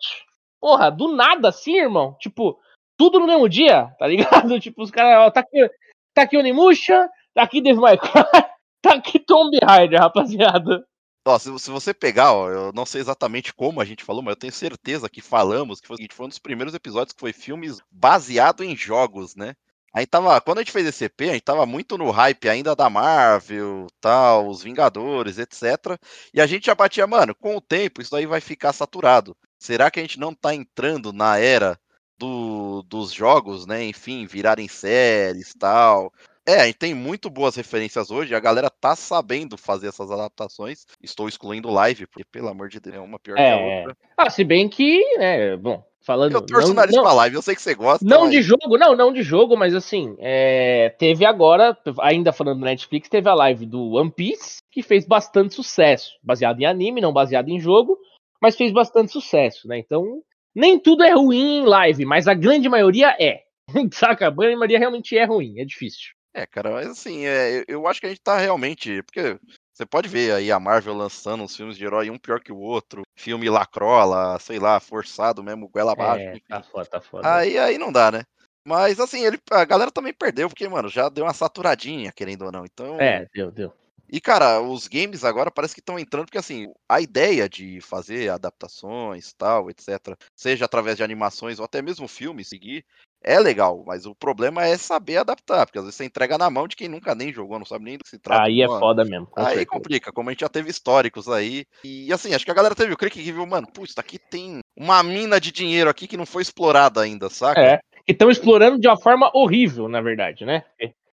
Porra, 0.62 0.92
do 0.92 1.16
nada 1.16 1.50
assim, 1.50 1.76
irmão. 1.76 2.16
Tipo, 2.20 2.60
tudo 2.96 3.20
no 3.20 3.26
mesmo 3.26 3.50
dia, 3.50 3.88
tá 3.98 4.06
ligado? 4.06 4.60
Tipo, 4.62 4.84
os 4.84 4.92
caras, 4.92 5.26
ó, 5.26 5.32
tá 5.32 5.40
aqui, 5.40 5.70
tá 6.14 6.22
aqui 6.22 6.38
Onimusha, 6.38 7.10
tá 7.34 7.42
aqui 7.42 7.62
Devil 7.62 7.82
May 7.82 7.98
Cry, 7.98 8.12
tá 8.82 8.94
aqui 8.94 9.18
Tomb 9.18 9.58
Raider, 9.64 10.00
rapaziada. 10.00 10.86
Ó, 11.26 11.38
se, 11.40 11.58
se 11.60 11.72
você 11.72 11.94
pegar, 11.94 12.32
ó, 12.32 12.50
eu 12.50 12.72
não 12.72 12.86
sei 12.86 13.02
exatamente 13.02 13.54
como 13.54 13.82
a 13.82 13.86
gente 13.86 14.04
falou, 14.04 14.22
mas 14.22 14.34
eu 14.34 14.40
tenho 14.40 14.54
certeza 14.54 15.10
que 15.10 15.20
falamos 15.20 15.82
que 15.82 15.88
foi, 15.88 15.98
seguinte, 15.98 16.16
foi 16.16 16.28
um 16.28 16.30
dos 16.30 16.40
primeiros 16.40 16.76
episódios 16.76 17.12
que 17.12 17.20
foi 17.20 17.34
filmes 17.34 17.82
baseado 17.92 18.64
em 18.64 18.76
jogos, 18.76 19.36
né? 19.36 19.56
Aí 19.98 20.06
tava, 20.06 20.40
quando 20.40 20.60
a 20.60 20.62
gente 20.62 20.72
fez 20.72 20.86
esse 20.86 21.06
EP, 21.06 21.22
a 21.24 21.34
gente 21.34 21.42
tava 21.42 21.66
muito 21.66 21.98
no 21.98 22.12
hype 22.12 22.48
ainda 22.48 22.76
da 22.76 22.88
Marvel, 22.88 23.88
tal, 24.00 24.48
os 24.48 24.62
Vingadores, 24.62 25.40
etc. 25.40 25.98
E 26.32 26.40
a 26.40 26.46
gente 26.46 26.68
já 26.68 26.76
batia, 26.76 27.08
mano, 27.08 27.34
com 27.34 27.56
o 27.56 27.62
tempo 27.62 28.00
isso 28.00 28.16
aí 28.16 28.28
vai 28.28 28.40
ficar 28.40 28.74
saturado. 28.74 29.36
Será 29.58 29.90
que 29.90 30.00
a 30.00 30.04
gente 30.04 30.20
não 30.20 30.36
tá 30.36 30.54
entrando 30.54 31.12
na 31.12 31.40
era 31.40 31.80
do- 32.16 32.84
dos 32.84 33.12
jogos, 33.12 33.66
né? 33.66 33.86
Enfim, 33.86 34.28
virarem 34.28 34.68
séries, 34.68 35.56
tal. 35.58 36.14
É, 36.46 36.62
a 36.62 36.66
gente 36.68 36.78
tem 36.78 36.94
muito 36.94 37.28
boas 37.28 37.56
referências 37.56 38.12
hoje, 38.12 38.36
a 38.36 38.40
galera 38.40 38.70
tá 38.70 38.96
sabendo 38.96 39.58
fazer 39.58 39.88
essas 39.88 40.12
adaptações. 40.12 40.86
Estou 41.02 41.28
excluindo 41.28 41.72
live, 41.72 42.06
porque, 42.06 42.24
pelo 42.24 42.50
amor 42.50 42.70
de 42.70 42.80
Deus, 42.80 42.98
é 42.98 43.00
uma 43.00 43.18
pior 43.18 43.36
que 43.36 43.42
a 43.42 43.46
É. 43.46 43.56
outra. 43.56 43.98
Ah, 44.16 44.30
se 44.30 44.44
bem 44.44 44.70
que, 44.70 45.18
né, 45.18 45.58
bom, 45.58 45.84
falando. 46.08 46.32
Eu 46.34 46.42
torço 46.42 46.68
não- 46.68 46.74
o 46.74 46.76
nariz 46.76 46.96
não- 46.96 47.04
pra 47.04 47.14
live, 47.14 47.36
eu 47.36 47.42
sei 47.44 47.54
que 47.54 47.62
você 47.62 47.76
gosta. 47.76 48.04
Não 48.04 48.22
mas- 48.22 48.32
de 48.32 48.42
jogo, 48.42 48.78
não, 48.80 48.96
não 48.96 49.14
de 49.14 49.22
jogo, 49.22 49.56
mas 49.56 49.76
assim, 49.76 50.16
é, 50.20 50.90
teve 50.98 51.26
agora, 51.26 51.78
ainda 52.00 52.32
falando 52.34 52.60
do 52.60 52.66
Netflix, 52.66 53.10
teve 53.10 53.30
a 53.30 53.36
live 53.36 53.66
do 53.66 53.92
One 53.92 54.10
Piece, 54.10 54.58
que 54.72 54.82
fez 54.82 55.06
bastante 55.06 55.54
sucesso, 55.54 56.12
baseado 56.24 56.60
em 56.62 56.66
anime, 56.66 57.02
não 57.02 57.14
baseado 57.14 57.50
em 57.50 57.60
jogo, 57.60 57.98
mas 58.42 58.56
fez 58.56 58.72
bastante 58.72 59.12
sucesso, 59.12 59.68
né? 59.68 59.78
Então, 59.78 60.22
nem 60.56 60.80
tudo 60.80 61.04
é 61.04 61.12
ruim 61.14 61.60
em 61.60 61.66
live, 61.66 62.06
mas 62.06 62.28
a 62.28 62.34
grande 62.34 62.68
maioria 62.70 63.16
é. 63.20 63.42
Saca? 63.94 64.28
A 64.28 64.32
grande 64.32 64.56
maioria 64.56 64.80
realmente 64.80 65.16
é 65.18 65.26
ruim, 65.26 65.60
é 65.60 65.66
difícil. 65.66 66.12
É, 66.34 66.46
cara, 66.46 66.72
mas 66.72 66.88
assim, 66.88 67.26
é, 67.26 67.60
eu- 67.60 67.66
eu 67.68 67.88
acho 67.88 68.00
que 68.00 68.06
a 68.06 68.10
gente 68.10 68.22
tá 68.22 68.38
realmente. 68.38 69.02
Porque 69.04 69.38
você 69.78 69.86
pode 69.86 70.10
ver 70.10 70.34
aí 70.34 70.52
a 70.52 70.60
Marvel 70.60 70.96
lançando 70.96 71.44
uns 71.44 71.56
filmes 71.56 71.78
de 71.78 71.86
herói, 71.86 72.10
um 72.10 72.18
pior 72.18 72.40
que 72.40 72.52
o 72.52 72.58
outro. 72.58 73.04
Filme 73.16 73.48
lacrola, 73.48 74.40
sei 74.40 74.58
lá, 74.58 74.80
forçado 74.80 75.44
mesmo, 75.44 75.70
goela 75.70 75.92
abaixo. 75.92 76.26
É, 76.26 76.40
tá 76.50 76.64
foda, 76.64 76.86
tá 76.88 77.00
foda. 77.00 77.36
Aí, 77.36 77.60
aí 77.60 77.78
não 77.78 77.92
dá, 77.92 78.12
né? 78.12 78.24
Mas 78.66 79.00
assim, 79.00 79.24
ele, 79.24 79.38
a 79.52 79.64
galera 79.64 79.92
também 79.92 80.12
perdeu, 80.12 80.50
porque, 80.50 80.68
mano, 80.68 80.90
já 80.90 81.10
deu 81.10 81.26
uma 81.26 81.34
saturadinha, 81.34 82.12
querendo 82.12 82.46
ou 82.46 82.52
não. 82.52 82.66
Então. 82.66 83.00
É, 83.00 83.28
deu, 83.32 83.52
deu. 83.52 83.72
E, 84.10 84.20
cara, 84.20 84.60
os 84.62 84.88
games 84.88 85.24
agora 85.24 85.52
parece 85.52 85.76
que 85.76 85.82
estão 85.82 86.00
entrando, 86.00 86.26
porque 86.26 86.38
assim, 86.40 86.74
a 86.90 87.00
ideia 87.00 87.48
de 87.48 87.80
fazer 87.80 88.30
adaptações, 88.30 89.32
tal, 89.34 89.70
etc., 89.70 90.18
seja 90.36 90.66
através 90.66 90.98
de 90.98 91.04
animações 91.04 91.60
ou 91.60 91.66
até 91.66 91.84
mesmo 91.84 92.08
filmes, 92.08 92.48
seguir, 92.48 92.84
é 93.24 93.40
legal, 93.40 93.84
mas 93.86 94.06
o 94.06 94.16
problema 94.16 94.66
é 94.66 94.78
saber 94.78 95.18
adaptar, 95.18 95.66
porque 95.66 95.78
às 95.78 95.86
vezes 95.86 95.98
você 95.98 96.06
entrega 96.06 96.38
na 96.38 96.50
mão 96.50 96.68
de 96.68 96.76
quem 96.76 96.88
nunca 96.88 97.14
nem 97.16 97.34
jogou, 97.34 97.58
não 97.60 97.66
sabe 97.66 97.86
nem 97.86 97.98
do 97.98 98.04
que 98.04 98.10
se 98.10 98.20
trata. 98.20 98.44
Aí 98.44 98.62
é 98.62 98.68
mano. 98.68 98.80
foda 98.80 99.04
mesmo. 99.04 99.28
Aí 99.36 99.46
certeza. 99.46 99.66
complica, 99.66 100.12
como 100.12 100.30
a 100.30 100.32
gente 100.32 100.42
já 100.42 100.50
teve 100.50 100.70
históricos 100.70 101.28
aí. 101.28 101.66
E 101.84 102.12
assim, 102.14 102.34
acho 102.34 102.46
que 102.46 102.52
a 102.52 102.56
galera 102.56 102.76
teve 102.76 102.94
o 102.94 102.98
clique 102.98 103.22
que 103.22 103.32
viu, 103.32 103.46
mano, 103.46 103.68
putz, 103.68 103.92
isso 103.92 104.00
aqui 104.00 104.18
tem 104.18 104.60
uma 104.76 105.02
mina 105.04 105.40
de 105.40 105.52
dinheiro 105.52 105.90
aqui 105.90 106.08
que 106.08 106.18
não 106.18 106.26
foi 106.26 106.42
explorada 106.42 107.02
ainda, 107.02 107.30
saca? 107.30 107.60
É. 107.60 107.80
Que 108.06 108.14
estão 108.14 108.30
explorando 108.30 108.80
de 108.80 108.88
uma 108.88 108.98
forma 108.98 109.30
horrível, 109.34 109.90
na 109.90 110.00
verdade, 110.00 110.46
né? 110.46 110.64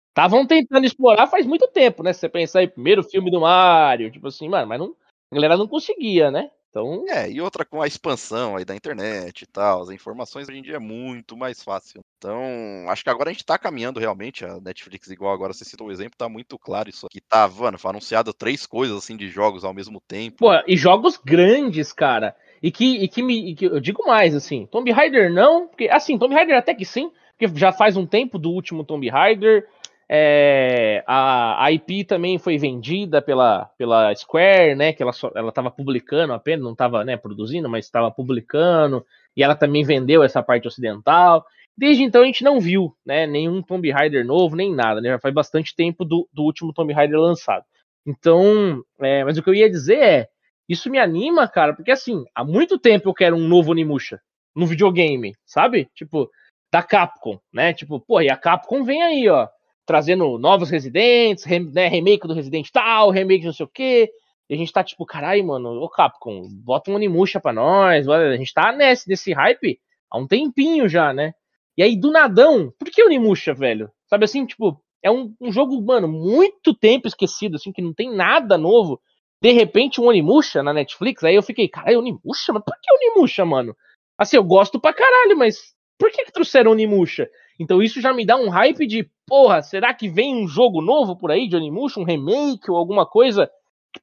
Estavam 0.08 0.46
tentando 0.46 0.86
explorar 0.86 1.26
faz 1.26 1.44
muito 1.44 1.68
tempo, 1.68 2.02
né? 2.02 2.12
Se 2.12 2.20
você 2.20 2.28
pensar 2.28 2.60
aí, 2.60 2.68
primeiro 2.68 3.02
filme 3.02 3.30
do 3.30 3.40
Mario, 3.40 4.10
tipo 4.10 4.28
assim, 4.28 4.48
mano, 4.48 4.66
mas 4.66 4.78
não, 4.78 4.94
a 5.30 5.34
galera 5.34 5.56
não 5.56 5.68
conseguia, 5.68 6.30
né? 6.30 6.50
Então, 6.70 7.04
É, 7.08 7.30
e 7.30 7.40
outra 7.40 7.64
com 7.64 7.80
a 7.80 7.86
expansão 7.86 8.56
aí 8.56 8.64
da 8.64 8.74
internet 8.74 9.42
e 9.42 9.46
tal, 9.46 9.82
as 9.82 9.90
informações 9.90 10.48
hoje 10.48 10.58
em 10.58 10.62
dia 10.62 10.76
é 10.76 10.78
muito 10.78 11.36
mais 11.36 11.62
fácil. 11.62 12.00
Então, 12.18 12.40
acho 12.88 13.02
que 13.02 13.10
agora 13.10 13.30
a 13.30 13.32
gente 13.32 13.44
tá 13.44 13.58
caminhando 13.58 14.00
realmente, 14.00 14.44
a 14.44 14.60
Netflix, 14.60 15.08
igual 15.08 15.32
agora 15.32 15.52
você 15.52 15.64
citou 15.64 15.88
o 15.88 15.92
exemplo, 15.92 16.18
tá 16.18 16.28
muito 16.28 16.58
claro 16.58 16.88
isso 16.88 17.06
aqui. 17.06 17.20
Tá, 17.20 17.48
mano, 17.48 17.78
foi 17.78 17.90
anunciado 17.90 18.32
três 18.32 18.66
coisas 18.66 18.96
assim 18.96 19.16
de 19.16 19.28
jogos 19.28 19.64
ao 19.64 19.72
mesmo 19.72 20.00
tempo. 20.06 20.38
pô, 20.38 20.50
e 20.66 20.76
jogos 20.76 21.16
grandes, 21.16 21.92
cara. 21.92 22.36
E 22.62 22.70
que, 22.70 22.96
e 22.96 23.08
que 23.08 23.22
me. 23.22 23.50
e 23.50 23.54
que 23.54 23.66
eu 23.66 23.80
digo 23.80 24.06
mais, 24.06 24.34
assim, 24.34 24.66
Tomb 24.66 24.90
Raider 24.90 25.32
não, 25.32 25.68
porque, 25.68 25.88
assim, 25.88 26.18
Tomb 26.18 26.34
Raider 26.34 26.56
até 26.56 26.74
que 26.74 26.84
sim, 26.84 27.10
porque 27.38 27.56
já 27.56 27.72
faz 27.72 27.96
um 27.96 28.04
tempo 28.04 28.38
do 28.38 28.50
último 28.50 28.84
Tomb 28.84 29.08
Raider. 29.08 29.68
É, 30.10 31.04
a, 31.06 31.64
a 31.64 31.72
IP 31.72 32.04
também 32.04 32.38
foi 32.38 32.56
vendida 32.56 33.20
pela, 33.20 33.66
pela 33.76 34.14
Square, 34.14 34.74
né? 34.74 34.92
Que 34.92 35.02
ela, 35.02 35.12
só, 35.12 35.30
ela 35.34 35.52
tava 35.52 35.70
publicando 35.70 36.32
apenas, 36.32 36.64
não 36.64 36.74
tava 36.74 37.04
né, 37.04 37.16
produzindo, 37.16 37.68
mas 37.68 37.84
estava 37.84 38.10
publicando. 38.10 39.04
E 39.36 39.42
ela 39.42 39.54
também 39.54 39.84
vendeu 39.84 40.22
essa 40.22 40.42
parte 40.42 40.66
ocidental. 40.66 41.44
Desde 41.76 42.02
então 42.02 42.22
a 42.22 42.26
gente 42.26 42.42
não 42.42 42.58
viu, 42.58 42.92
né? 43.04 43.26
Nenhum 43.26 43.62
Tomb 43.62 43.90
Raider 43.90 44.24
novo, 44.24 44.56
nem 44.56 44.74
nada, 44.74 45.00
né? 45.00 45.10
Já 45.10 45.18
faz 45.18 45.34
bastante 45.34 45.76
tempo 45.76 46.04
do, 46.04 46.28
do 46.32 46.42
último 46.42 46.72
Tomb 46.72 46.92
Raider 46.92 47.20
lançado. 47.20 47.64
Então, 48.06 48.82
é, 49.00 49.22
mas 49.22 49.36
o 49.36 49.42
que 49.42 49.50
eu 49.50 49.54
ia 49.54 49.70
dizer 49.70 49.98
é, 49.98 50.28
isso 50.68 50.90
me 50.90 50.98
anima, 50.98 51.46
cara, 51.46 51.74
porque 51.74 51.90
assim, 51.90 52.24
há 52.34 52.42
muito 52.42 52.78
tempo 52.78 53.08
eu 53.08 53.14
quero 53.14 53.36
um 53.36 53.46
novo 53.46 53.72
Onimusha 53.72 54.20
no 54.56 54.66
videogame, 54.66 55.34
sabe? 55.46 55.88
Tipo, 55.94 56.28
da 56.72 56.82
Capcom, 56.82 57.38
né? 57.52 57.72
Tipo, 57.72 58.00
pô, 58.00 58.20
e 58.20 58.30
a 58.30 58.36
Capcom 58.36 58.82
vem 58.82 59.02
aí, 59.02 59.28
ó, 59.28 59.46
trazendo 59.88 60.38
novos 60.38 60.68
Residentes, 60.68 61.46
né, 61.72 61.88
remake 61.88 62.28
do 62.28 62.34
Resident 62.34 62.68
tal, 62.70 63.08
remake 63.08 63.40
de 63.40 63.46
não 63.46 63.54
sei 63.54 63.64
o 63.64 63.70
quê. 63.72 64.10
E 64.48 64.54
a 64.54 64.56
gente 64.56 64.70
tá 64.70 64.84
tipo, 64.84 65.06
caralho, 65.06 65.46
mano, 65.46 65.70
ô 65.80 65.88
Capcom, 65.88 66.46
bota 66.62 66.90
um 66.90 66.94
Onimusha 66.94 67.40
pra 67.40 67.54
nós, 67.54 68.06
a 68.06 68.36
gente 68.36 68.52
tá 68.52 68.70
nesse, 68.70 69.08
nesse 69.08 69.32
hype 69.32 69.80
há 70.10 70.18
um 70.18 70.26
tempinho 70.26 70.88
já, 70.88 71.12
né? 71.12 71.32
E 71.76 71.82
aí, 71.82 71.96
do 71.96 72.10
nadão, 72.10 72.70
por 72.78 72.90
que 72.90 73.02
Onimusha, 73.02 73.54
velho? 73.54 73.90
Sabe 74.06 74.26
assim, 74.26 74.44
tipo, 74.44 74.78
é 75.02 75.10
um, 75.10 75.34
um 75.40 75.50
jogo, 75.50 75.80
mano, 75.80 76.06
muito 76.06 76.74
tempo 76.74 77.08
esquecido, 77.08 77.56
assim, 77.56 77.72
que 77.72 77.80
não 77.80 77.94
tem 77.94 78.14
nada 78.14 78.58
novo. 78.58 79.00
De 79.40 79.52
repente, 79.52 80.00
um 80.00 80.06
Onimusha 80.06 80.62
na 80.62 80.74
Netflix, 80.74 81.24
aí 81.24 81.34
eu 81.34 81.42
fiquei, 81.42 81.66
caralho, 81.66 82.00
Onimusha? 82.00 82.52
Mas 82.52 82.62
por 82.62 82.74
que 82.80 82.92
Onimusha, 82.92 83.44
mano? 83.44 83.74
Assim, 84.18 84.36
eu 84.36 84.44
gosto 84.44 84.78
pra 84.78 84.92
caralho, 84.92 85.36
mas 85.36 85.74
por 85.98 86.10
que, 86.10 86.24
que 86.24 86.32
trouxeram 86.32 86.72
Onimusha? 86.72 87.30
Então 87.58 87.82
isso 87.82 88.00
já 88.00 88.12
me 88.12 88.24
dá 88.24 88.36
um 88.36 88.48
hype 88.48 88.86
de, 88.86 89.08
porra, 89.26 89.62
será 89.62 89.92
que 89.92 90.08
vem 90.08 90.34
um 90.34 90.46
jogo 90.46 90.80
novo 90.80 91.16
por 91.16 91.30
aí 91.30 91.48
de 91.48 91.56
Onimusha, 91.56 92.00
um 92.00 92.04
remake 92.04 92.70
ou 92.70 92.76
alguma 92.76 93.04
coisa 93.06 93.50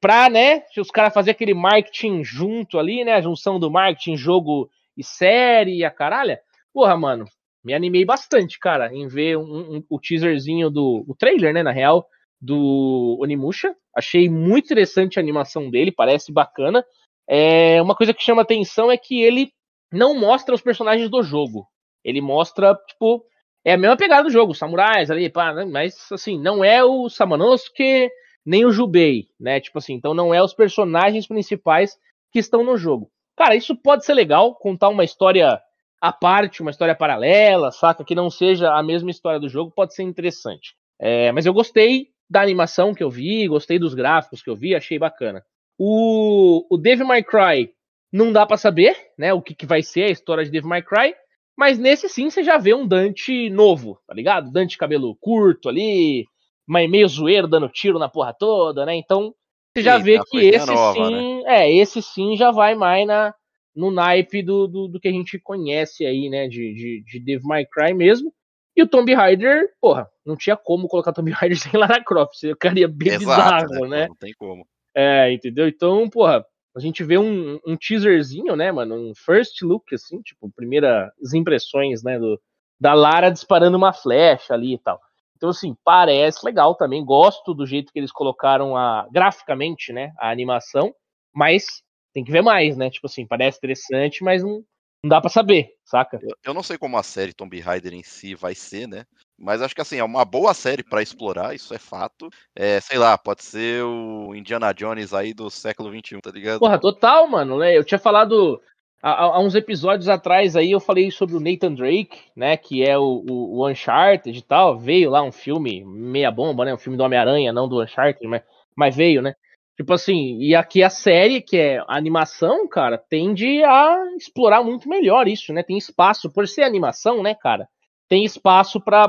pra, 0.00 0.28
né, 0.28 0.62
se 0.72 0.80
os 0.80 0.90
caras 0.90 1.14
fazer 1.14 1.30
aquele 1.30 1.54
marketing 1.54 2.22
junto 2.22 2.78
ali, 2.78 3.04
né, 3.04 3.14
a 3.14 3.20
junção 3.20 3.58
do 3.58 3.70
marketing, 3.70 4.16
jogo 4.16 4.68
e 4.96 5.02
série 5.02 5.78
e 5.78 5.84
a 5.84 5.90
caralha? 5.90 6.40
Porra, 6.72 6.96
mano, 6.96 7.24
me 7.64 7.72
animei 7.72 8.04
bastante, 8.04 8.58
cara, 8.58 8.92
em 8.94 9.06
ver 9.08 9.38
um, 9.38 9.76
um- 9.76 9.84
o 9.88 9.98
teaserzinho 9.98 10.68
do, 10.70 11.04
o 11.08 11.14
trailer, 11.16 11.54
né, 11.54 11.62
na 11.62 11.72
real, 11.72 12.06
do 12.40 13.16
Onimusha. 13.20 13.74
Achei 13.96 14.28
muito 14.28 14.66
interessante 14.66 15.18
a 15.18 15.22
animação 15.22 15.70
dele, 15.70 15.90
parece 15.90 16.30
bacana. 16.32 16.84
É, 17.28 17.80
uma 17.80 17.94
coisa 17.96 18.12
que 18.12 18.22
chama 18.22 18.42
atenção 18.42 18.90
é 18.90 18.96
que 18.98 19.22
ele 19.22 19.50
não 19.90 20.14
mostra 20.18 20.54
os 20.54 20.60
personagens 20.60 21.08
do 21.08 21.22
jogo. 21.22 21.66
Ele 22.04 22.20
mostra, 22.20 22.74
tipo, 22.86 23.24
é 23.66 23.72
a 23.72 23.76
mesma 23.76 23.96
pegada 23.96 24.22
do 24.22 24.30
jogo, 24.30 24.54
samurais 24.54 25.10
ali, 25.10 25.28
pá, 25.28 25.52
né? 25.52 25.64
mas 25.64 25.96
assim, 26.12 26.38
não 26.38 26.64
é 26.64 26.84
o 26.84 27.08
Samanosuke 27.08 28.08
nem 28.44 28.64
o 28.64 28.70
Jubei, 28.70 29.26
né? 29.40 29.58
Tipo 29.58 29.78
assim, 29.78 29.94
então 29.94 30.14
não 30.14 30.32
é 30.32 30.40
os 30.40 30.54
personagens 30.54 31.26
principais 31.26 31.98
que 32.30 32.38
estão 32.38 32.62
no 32.62 32.76
jogo. 32.76 33.10
Cara, 33.36 33.56
isso 33.56 33.74
pode 33.74 34.04
ser 34.04 34.14
legal, 34.14 34.54
contar 34.54 34.88
uma 34.88 35.02
história 35.02 35.60
à 36.00 36.12
parte, 36.12 36.62
uma 36.62 36.70
história 36.70 36.94
paralela, 36.94 37.72
saca? 37.72 38.04
Que 38.04 38.14
não 38.14 38.30
seja 38.30 38.72
a 38.72 38.80
mesma 38.84 39.10
história 39.10 39.40
do 39.40 39.48
jogo, 39.48 39.72
pode 39.74 39.96
ser 39.96 40.04
interessante. 40.04 40.76
É, 41.00 41.32
mas 41.32 41.44
eu 41.44 41.52
gostei 41.52 42.10
da 42.30 42.40
animação 42.40 42.94
que 42.94 43.02
eu 43.02 43.10
vi, 43.10 43.48
gostei 43.48 43.80
dos 43.80 43.94
gráficos 43.94 44.42
que 44.44 44.48
eu 44.48 44.54
vi, 44.54 44.76
achei 44.76 44.96
bacana. 44.96 45.44
O, 45.76 46.64
o 46.70 46.78
Devil 46.78 47.04
May 47.04 47.24
Cry 47.24 47.72
não 48.12 48.30
dá 48.30 48.46
para 48.46 48.56
saber, 48.56 48.96
né, 49.18 49.32
o 49.32 49.42
que, 49.42 49.56
que 49.56 49.66
vai 49.66 49.82
ser 49.82 50.04
a 50.04 50.10
história 50.10 50.44
de 50.44 50.52
Devil 50.52 50.68
May 50.68 50.82
Cry, 50.82 51.16
mas 51.56 51.78
nesse 51.78 52.08
sim 52.08 52.28
você 52.28 52.44
já 52.44 52.58
vê 52.58 52.74
um 52.74 52.86
Dante 52.86 53.48
novo, 53.50 53.98
tá 54.06 54.14
ligado? 54.14 54.50
Dante 54.50 54.76
cabelo 54.76 55.16
curto 55.20 55.68
ali, 55.68 56.26
mas 56.66 56.90
meio 56.90 57.08
zoeiro, 57.08 57.48
dando 57.48 57.68
tiro 57.68 57.98
na 57.98 58.08
porra 58.08 58.34
toda, 58.34 58.84
né? 58.84 58.94
Então 58.94 59.34
você 59.74 59.82
já 59.82 59.98
sim, 59.98 60.04
vê 60.04 60.20
que 60.30 60.38
esse 60.38 60.66
nova, 60.66 61.06
sim, 61.06 61.42
né? 61.42 61.42
é, 61.46 61.72
esse 61.72 62.02
sim 62.02 62.36
já 62.36 62.50
vai 62.50 62.74
mais 62.74 63.06
na, 63.06 63.34
no 63.74 63.90
naipe 63.90 64.42
do, 64.42 64.66
do, 64.66 64.88
do, 64.88 65.00
que 65.00 65.08
a 65.08 65.12
gente 65.12 65.38
conhece 65.38 66.04
aí, 66.04 66.28
né? 66.28 66.48
De, 66.48 66.74
de, 66.74 67.04
de 67.04 67.20
Devil 67.20 67.46
May 67.46 67.66
Cry 67.66 67.92
mesmo. 67.94 68.32
E 68.74 68.82
o 68.82 68.86
Tomb 68.86 69.12
Raider, 69.14 69.70
porra, 69.80 70.06
não 70.24 70.36
tinha 70.36 70.56
como 70.56 70.88
colocar 70.88 71.12
Tomb 71.12 71.30
Raider 71.30 71.56
sem 71.60 71.78
Lara 71.78 72.02
Croft. 72.02 72.38
Ficaria 72.40 72.88
bem 72.88 73.14
Exato, 73.14 73.66
bizarro, 73.66 73.86
né? 73.86 74.08
Não 74.08 74.16
tem 74.16 74.32
como. 74.38 74.66
É, 74.94 75.32
entendeu? 75.32 75.68
Então, 75.68 76.08
porra, 76.08 76.44
a 76.76 76.80
gente 76.80 77.02
vê 77.02 77.16
um, 77.16 77.58
um 77.66 77.76
teaserzinho, 77.76 78.54
né, 78.54 78.70
mano? 78.70 78.94
Um 78.94 79.12
first 79.14 79.62
look, 79.62 79.94
assim, 79.94 80.20
tipo, 80.20 80.50
primeiras 80.54 81.10
impressões, 81.34 82.02
né, 82.02 82.18
do, 82.18 82.38
da 82.78 82.92
Lara 82.92 83.30
disparando 83.30 83.78
uma 83.78 83.94
flecha 83.94 84.52
ali 84.52 84.74
e 84.74 84.78
tal. 84.78 85.00
Então, 85.36 85.48
assim, 85.48 85.74
parece 85.82 86.44
legal 86.44 86.74
também. 86.74 87.04
Gosto 87.04 87.54
do 87.54 87.66
jeito 87.66 87.92
que 87.92 87.98
eles 87.98 88.12
colocaram 88.12 88.76
a 88.76 89.08
graficamente, 89.10 89.90
né, 89.92 90.12
a 90.18 90.30
animação, 90.30 90.94
mas 91.34 91.64
tem 92.12 92.22
que 92.24 92.32
ver 92.32 92.42
mais, 92.42 92.76
né? 92.76 92.90
Tipo 92.90 93.06
assim, 93.06 93.26
parece 93.26 93.58
interessante, 93.58 94.22
mas 94.22 94.42
não, 94.42 94.62
não 95.02 95.08
dá 95.08 95.20
para 95.20 95.30
saber, 95.30 95.68
saca? 95.84 96.18
Eu, 96.22 96.36
eu, 96.44 96.54
não 96.54 96.62
sei 96.62 96.76
como 96.76 96.96
a 96.98 97.02
série 97.02 97.34
Tomb 97.34 97.58
Raider 97.60 97.94
em 97.94 98.02
si 98.02 98.34
vai 98.34 98.54
ser, 98.54 98.86
né? 98.86 99.04
Mas 99.38 99.60
acho 99.60 99.74
que 99.74 99.80
assim, 99.80 99.98
é 99.98 100.04
uma 100.04 100.24
boa 100.24 100.54
série 100.54 100.82
para 100.82 101.02
explorar, 101.02 101.54
isso 101.54 101.74
é 101.74 101.78
fato. 101.78 102.30
É, 102.54 102.80
sei 102.80 102.98
lá, 102.98 103.18
pode 103.18 103.44
ser 103.44 103.82
o 103.82 104.34
Indiana 104.34 104.72
Jones 104.72 105.12
aí 105.12 105.34
do 105.34 105.50
século 105.50 105.90
XXI, 105.90 106.20
tá 106.22 106.30
ligado? 106.30 106.58
Porra, 106.58 106.78
total, 106.78 107.28
mano, 107.28 107.58
né? 107.58 107.76
Eu 107.76 107.84
tinha 107.84 107.98
falado 107.98 108.60
há, 109.02 109.24
há 109.24 109.40
uns 109.40 109.54
episódios 109.54 110.08
atrás 110.08 110.56
aí, 110.56 110.70
eu 110.70 110.80
falei 110.80 111.10
sobre 111.10 111.36
o 111.36 111.40
Nathan 111.40 111.74
Drake, 111.74 112.18
né? 112.34 112.56
Que 112.56 112.82
é 112.82 112.96
o, 112.96 113.24
o, 113.28 113.58
o 113.58 113.68
Uncharted 113.68 114.38
e 114.38 114.42
tal. 114.42 114.78
Veio 114.78 115.10
lá 115.10 115.22
um 115.22 115.32
filme 115.32 115.84
meia 115.84 116.30
bomba, 116.30 116.64
né? 116.64 116.74
Um 116.74 116.78
filme 116.78 116.96
do 116.96 117.04
Homem-Aranha, 117.04 117.52
não 117.52 117.68
do 117.68 117.82
Uncharted, 117.82 118.26
mas, 118.26 118.42
mas 118.74 118.96
veio, 118.96 119.20
né? 119.20 119.34
Tipo 119.76 119.92
assim, 119.92 120.38
e 120.40 120.54
aqui 120.54 120.82
a 120.82 120.88
série, 120.88 121.42
que 121.42 121.58
é 121.58 121.84
animação, 121.86 122.66
cara, 122.66 122.96
tende 122.96 123.62
a 123.62 123.94
explorar 124.16 124.62
muito 124.62 124.88
melhor 124.88 125.28
isso, 125.28 125.52
né? 125.52 125.62
Tem 125.62 125.76
espaço, 125.76 126.32
por 126.32 126.48
ser 126.48 126.62
animação, 126.62 127.22
né, 127.22 127.34
cara? 127.34 127.68
Tem 128.08 128.24
espaço 128.24 128.80
para 128.80 129.08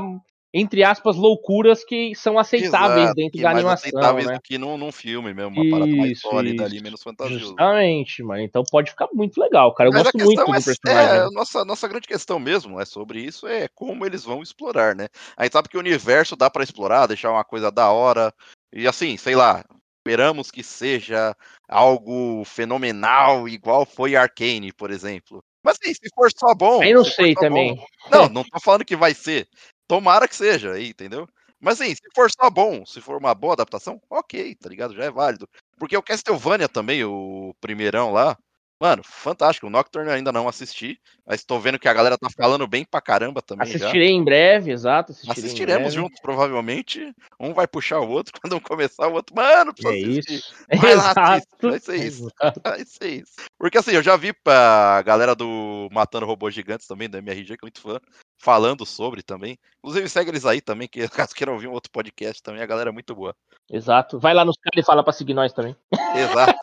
entre 0.54 0.84
aspas, 0.84 1.16
loucuras 1.16 1.84
que 1.84 2.16
são 2.16 2.40
aceitáveis 2.40 3.04
Exato, 3.04 3.16
dentro 3.16 3.42
da 3.42 3.52
animação. 3.52 3.90
Aceitáveis 3.90 4.28
né? 4.28 4.40
que 4.44 4.58
num, 4.58 4.78
num 4.78 4.92
filme 4.92 5.34
mesmo, 5.34 5.52
uma 5.52 5.64
isso, 5.64 5.72
parada 5.72 5.96
mais 5.96 6.20
sólida 6.20 6.64
ali, 6.64 6.82
menos 6.82 7.04
fantasiosa. 7.04 7.46
Justamente, 7.46 8.24
mano. 8.24 8.42
Então 8.42 8.64
pode 8.64 8.90
ficar 8.90 9.08
muito 9.14 9.40
legal, 9.40 9.74
cara. 9.74 9.90
Eu 9.90 9.94
Mas 9.94 10.04
gosto 10.04 10.18
muito 10.18 10.42
é, 10.42 10.46
do 10.46 10.52
personagem. 10.52 11.16
É, 11.16 11.30
nossa, 11.32 11.66
nossa 11.66 11.88
grande 11.88 12.08
questão 12.08 12.40
mesmo 12.40 12.80
é 12.80 12.86
sobre 12.86 13.20
isso, 13.20 13.46
é 13.46 13.68
como 13.68 14.06
eles 14.06 14.24
vão 14.24 14.42
explorar, 14.42 14.96
né? 14.96 15.08
A 15.36 15.44
gente 15.44 15.54
sabe 15.54 15.70
que 15.70 15.78
o 15.78 15.82
universo 15.82 16.36
dá 16.36 16.50
para 16.50 16.64
explorar, 16.64 17.08
deixar 17.08 17.32
uma 17.32 17.44
coisa 17.44 17.70
da 17.70 17.92
hora. 17.92 18.34
E 18.74 18.88
assim, 18.88 19.18
sei 19.18 19.36
lá, 19.36 19.64
esperamos 20.00 20.50
que 20.50 20.64
seja 20.64 21.36
algo 21.68 22.44
fenomenal, 22.46 23.48
igual 23.50 23.86
foi 23.86 24.16
Arcane, 24.16 24.72
por 24.72 24.90
exemplo. 24.90 25.44
Mas 25.68 25.78
assim, 25.82 25.94
se 25.94 26.10
for 26.16 26.32
só 26.32 26.56
bom. 26.56 26.82
Eu 26.82 27.00
não 27.00 27.04
sei 27.04 27.36
também. 27.36 27.76
Bom, 27.76 27.86
não, 28.10 28.30
não 28.30 28.44
tô 28.46 28.58
falando 28.58 28.86
que 28.86 28.96
vai 28.96 29.14
ser. 29.14 29.50
Tomara 29.86 30.26
que 30.26 30.34
seja 30.34 30.72
aí, 30.72 30.88
entendeu? 30.88 31.28
Mas 31.60 31.82
assim, 31.82 31.94
se 31.94 32.02
for 32.16 32.32
só 32.32 32.50
bom, 32.50 32.86
se 32.86 33.02
for 33.02 33.18
uma 33.18 33.36
boa 33.36 33.52
adaptação, 33.52 34.02
ok, 34.10 34.56
tá 34.56 34.70
ligado? 34.70 34.96
Já 34.96 35.04
é 35.04 35.12
válido. 35.12 35.46
Porque 35.78 35.98
o 35.98 36.02
Castlevania 36.02 36.70
também, 36.70 37.04
o 37.04 37.54
primeirão 37.60 38.14
lá, 38.14 38.38
Mano, 38.80 39.02
fantástico. 39.04 39.66
O 39.66 39.70
Nocturne 39.70 40.12
ainda 40.12 40.32
não 40.32 40.48
assisti, 40.48 41.00
mas 41.26 41.44
tô 41.44 41.60
vendo 41.60 41.80
que 41.80 41.88
a 41.88 41.94
galera 41.94 42.18
tá 42.18 42.28
falando 42.30 42.68
bem 42.68 42.86
pra 42.86 43.02
caramba 43.02 43.42
também. 43.42 43.68
Assistirei 43.68 44.10
já. 44.10 44.14
em 44.14 44.24
breve, 44.24 44.72
exato. 44.72 45.14
Assistiremos 45.28 45.94
juntos, 45.94 46.20
provavelmente. 46.22 47.12
Um 47.40 47.54
vai 47.54 47.68
puxar 47.68 48.00
o 48.00 48.10
outro, 48.10 48.34
quando 48.40 48.56
um 48.56 48.60
começar, 48.60 49.08
o 49.08 49.14
outro. 49.14 49.36
Mano, 49.36 49.74
precisa 49.74 49.96
é 49.96 50.10
assistir. 50.10 50.34
Isso. 50.36 50.54
Vai 50.80 50.96
lá, 50.96 51.12
assiste. 51.12 51.48
Vai 51.62 51.80
ser 51.80 51.96
isso. 51.96 52.28
Vai 52.64 52.86
ser 52.86 53.08
isso. 53.08 53.34
Porque 53.58 53.78
assim, 53.80 53.92
eu 53.92 54.04
já 54.04 54.16
vi 54.16 54.32
pra 54.32 55.02
galera 55.02 55.34
do 55.34 55.90
Matando 55.92 56.26
Robôs 56.26 56.54
Gigantes 56.54 56.86
também, 56.86 57.10
da 57.10 57.18
MRG, 57.18 57.58
que 57.58 57.64
é 57.64 57.66
muito 57.66 57.82
fã, 57.82 58.00
falando 58.38 58.86
sobre 58.86 59.24
também. 59.24 59.58
Inclusive, 59.80 60.08
segue 60.10 60.30
eles 60.30 60.46
aí 60.46 60.62
também, 60.62 60.88
que 60.88 61.00
caso 61.10 61.34
queiram 61.34 61.54
ouvir 61.54 61.68
um 61.68 61.74
outro 61.74 61.92
podcast 61.92 62.44
também, 62.44 62.62
a 62.62 62.68
galera 62.68 62.92
é 62.92 62.94
muito 62.94 63.16
boa. 63.16 63.36
Exato. 63.70 64.20
Vai 64.20 64.34
lá 64.34 64.46
nos 64.46 64.56
caras 64.58 64.84
e 64.84 64.86
fala 64.86 65.04
pra 65.04 65.14
seguir 65.14 65.34
nós 65.34 65.52
também. 65.52 65.76
Exato. 66.16 66.60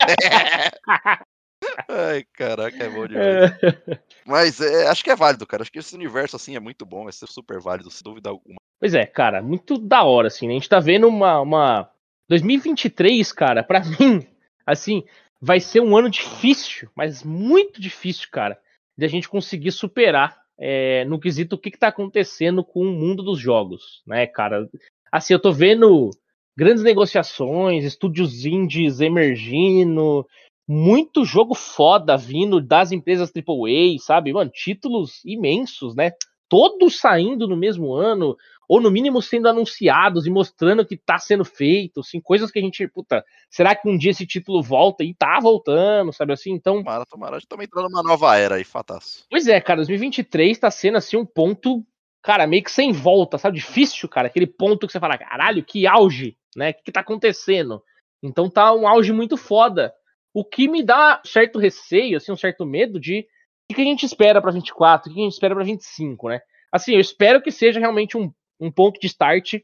Ai, 1.89 2.25
caraca, 2.33 2.83
é 2.83 2.89
bom 2.89 3.07
demais. 3.07 3.27
É. 3.63 4.01
Mas 4.27 4.61
é, 4.61 4.89
acho 4.89 5.03
que 5.03 5.11
é 5.11 5.17
válido, 5.17 5.47
cara. 5.47 5.63
Acho 5.63 5.73
que 5.73 5.79
esse 5.79 5.95
universo, 5.95 6.37
assim, 6.37 6.57
é 6.57 6.61
muito 6.61 6.85
bom. 6.85 7.05
Vai 7.05 7.13
ser 7.13 7.29
super 7.29 7.61
válido, 7.61 7.91
sem 7.91 8.03
dúvida 8.03 8.31
alguma. 8.31 8.57
Pois 8.79 8.95
é, 8.95 9.05
cara. 9.07 9.43
Muito 9.43 9.79
da 9.79 10.03
hora, 10.05 10.29
assim, 10.29 10.47
né? 10.47 10.53
A 10.53 10.57
gente 10.57 10.69
tá 10.69 10.81
vendo 10.81 11.09
uma... 11.09 11.41
uma... 11.41 11.91
2023, 12.29 13.33
cara, 13.33 13.63
pra 13.63 13.83
mim, 14.01 14.27
assim, 14.67 15.05
vai 15.41 15.61
ser 15.61 15.81
um 15.81 15.97
ano 15.97 16.09
difícil, 16.09 16.89
mas 16.95 17.23
muito 17.23 17.81
difícil, 17.81 18.29
cara, 18.33 18.59
de 18.97 19.05
a 19.05 19.09
gente 19.09 19.29
conseguir 19.29 19.73
superar 19.73 20.41
é, 20.59 21.05
no 21.05 21.21
quesito 21.21 21.57
o 21.57 21.59
que, 21.59 21.71
que 21.71 21.79
tá 21.79 21.89
acontecendo 21.89 22.65
com 22.65 22.81
o 22.81 22.93
mundo 22.93 23.23
dos 23.23 23.39
jogos, 23.39 24.03
né, 24.07 24.27
cara? 24.27 24.69
Assim, 25.13 25.35
eu 25.35 25.39
tô 25.39 25.53
vendo 25.53 26.11
grandes 26.57 26.83
negociações, 26.83 27.85
estúdios 27.85 28.47
indies 28.47 29.01
emergindo, 29.01 30.27
muito 30.67 31.25
jogo 31.25 31.55
foda 31.55 32.17
vindo 32.17 32.61
das 32.61 32.93
empresas 32.93 33.31
AAA, 33.35 33.99
sabe? 33.99 34.33
Mano, 34.33 34.51
títulos 34.51 35.25
imensos, 35.25 35.95
né? 35.95 36.13
Todos 36.49 36.99
saindo 36.99 37.49
no 37.49 37.57
mesmo 37.57 37.95
ano, 37.95 38.37
ou 38.69 38.81
no 38.81 38.91
mínimo 38.91 39.21
sendo 39.21 39.49
anunciados 39.49 40.27
e 40.27 40.31
mostrando 40.31 40.85
que 40.87 40.97
tá 40.97 41.19
sendo 41.19 41.45
feito, 41.45 42.01
assim, 42.01 42.21
coisas 42.21 42.51
que 42.51 42.59
a 42.59 42.63
gente, 42.63 42.87
puta, 42.89 43.25
será 43.51 43.75
que 43.75 43.89
um 43.89 43.97
dia 43.97 44.11
esse 44.11 44.27
título 44.27 44.63
volta? 44.63 45.05
E 45.05 45.15
tá 45.15 45.39
voltando, 45.41 46.13
sabe 46.13 46.33
assim? 46.33 46.53
Então. 46.53 46.79
Tomara, 46.79 47.07
tomara, 47.07 47.37
a 47.37 47.39
gente 47.39 47.49
tá 47.49 47.63
entrando 47.63 47.89
numa 47.89 48.03
nova 48.03 48.37
era 48.37 48.57
aí, 48.57 48.65
fataço. 48.65 49.25
Pois 49.31 49.47
é, 49.47 49.61
cara, 49.61 49.79
2023 49.79 50.59
tá 50.59 50.71
sendo 50.71 50.99
assim 50.99 51.17
um 51.17 51.27
ponto, 51.27 51.85
cara, 52.23 52.47
meio 52.47 52.63
que 52.63 52.71
sem 52.71 52.93
volta, 52.93 53.39
sabe? 53.39 53.57
Difícil, 53.57 54.09
cara, 54.09 54.29
aquele 54.29 54.47
ponto 54.47 54.87
que 54.87 54.93
você 54.93 55.01
fala, 55.01 55.19
caralho, 55.19 55.65
que 55.65 55.87
auge, 55.87 56.37
né? 56.57 56.71
O 56.71 56.75
que, 56.75 56.85
que 56.85 56.93
tá 56.93 57.01
acontecendo? 57.01 57.83
Então 58.23 58.49
tá 58.49 58.73
um 58.73 58.89
auge 58.89 59.13
muito 59.13 59.37
foda. 59.37 59.93
O 60.35 60.45
que 60.45 60.69
me 60.69 60.83
dá 60.83 61.23
certo 61.25 61.59
receio, 61.59 62.17
assim, 62.17 62.33
um 62.33 62.37
certo 62.37 62.67
medo 62.67 62.99
de 62.99 63.27
o 63.71 63.75
que 63.75 63.81
a 63.81 63.85
gente 63.85 64.05
espera 64.05 64.43
para 64.43 64.51
24, 64.51 65.11
o 65.11 65.15
que 65.15 65.21
a 65.21 65.25
gente 65.25 65.33
espera 65.33 65.55
para 65.55 65.65
25, 65.65 66.29
né? 66.29 66.41
Assim, 66.71 66.95
eu 66.95 67.01
espero 67.01 67.41
que 67.41 67.51
seja 67.51 67.79
realmente 67.79 68.19
um, 68.19 68.33
um 68.61 68.71
ponto 68.71 69.01
de 69.01 69.07
start, 69.07 69.55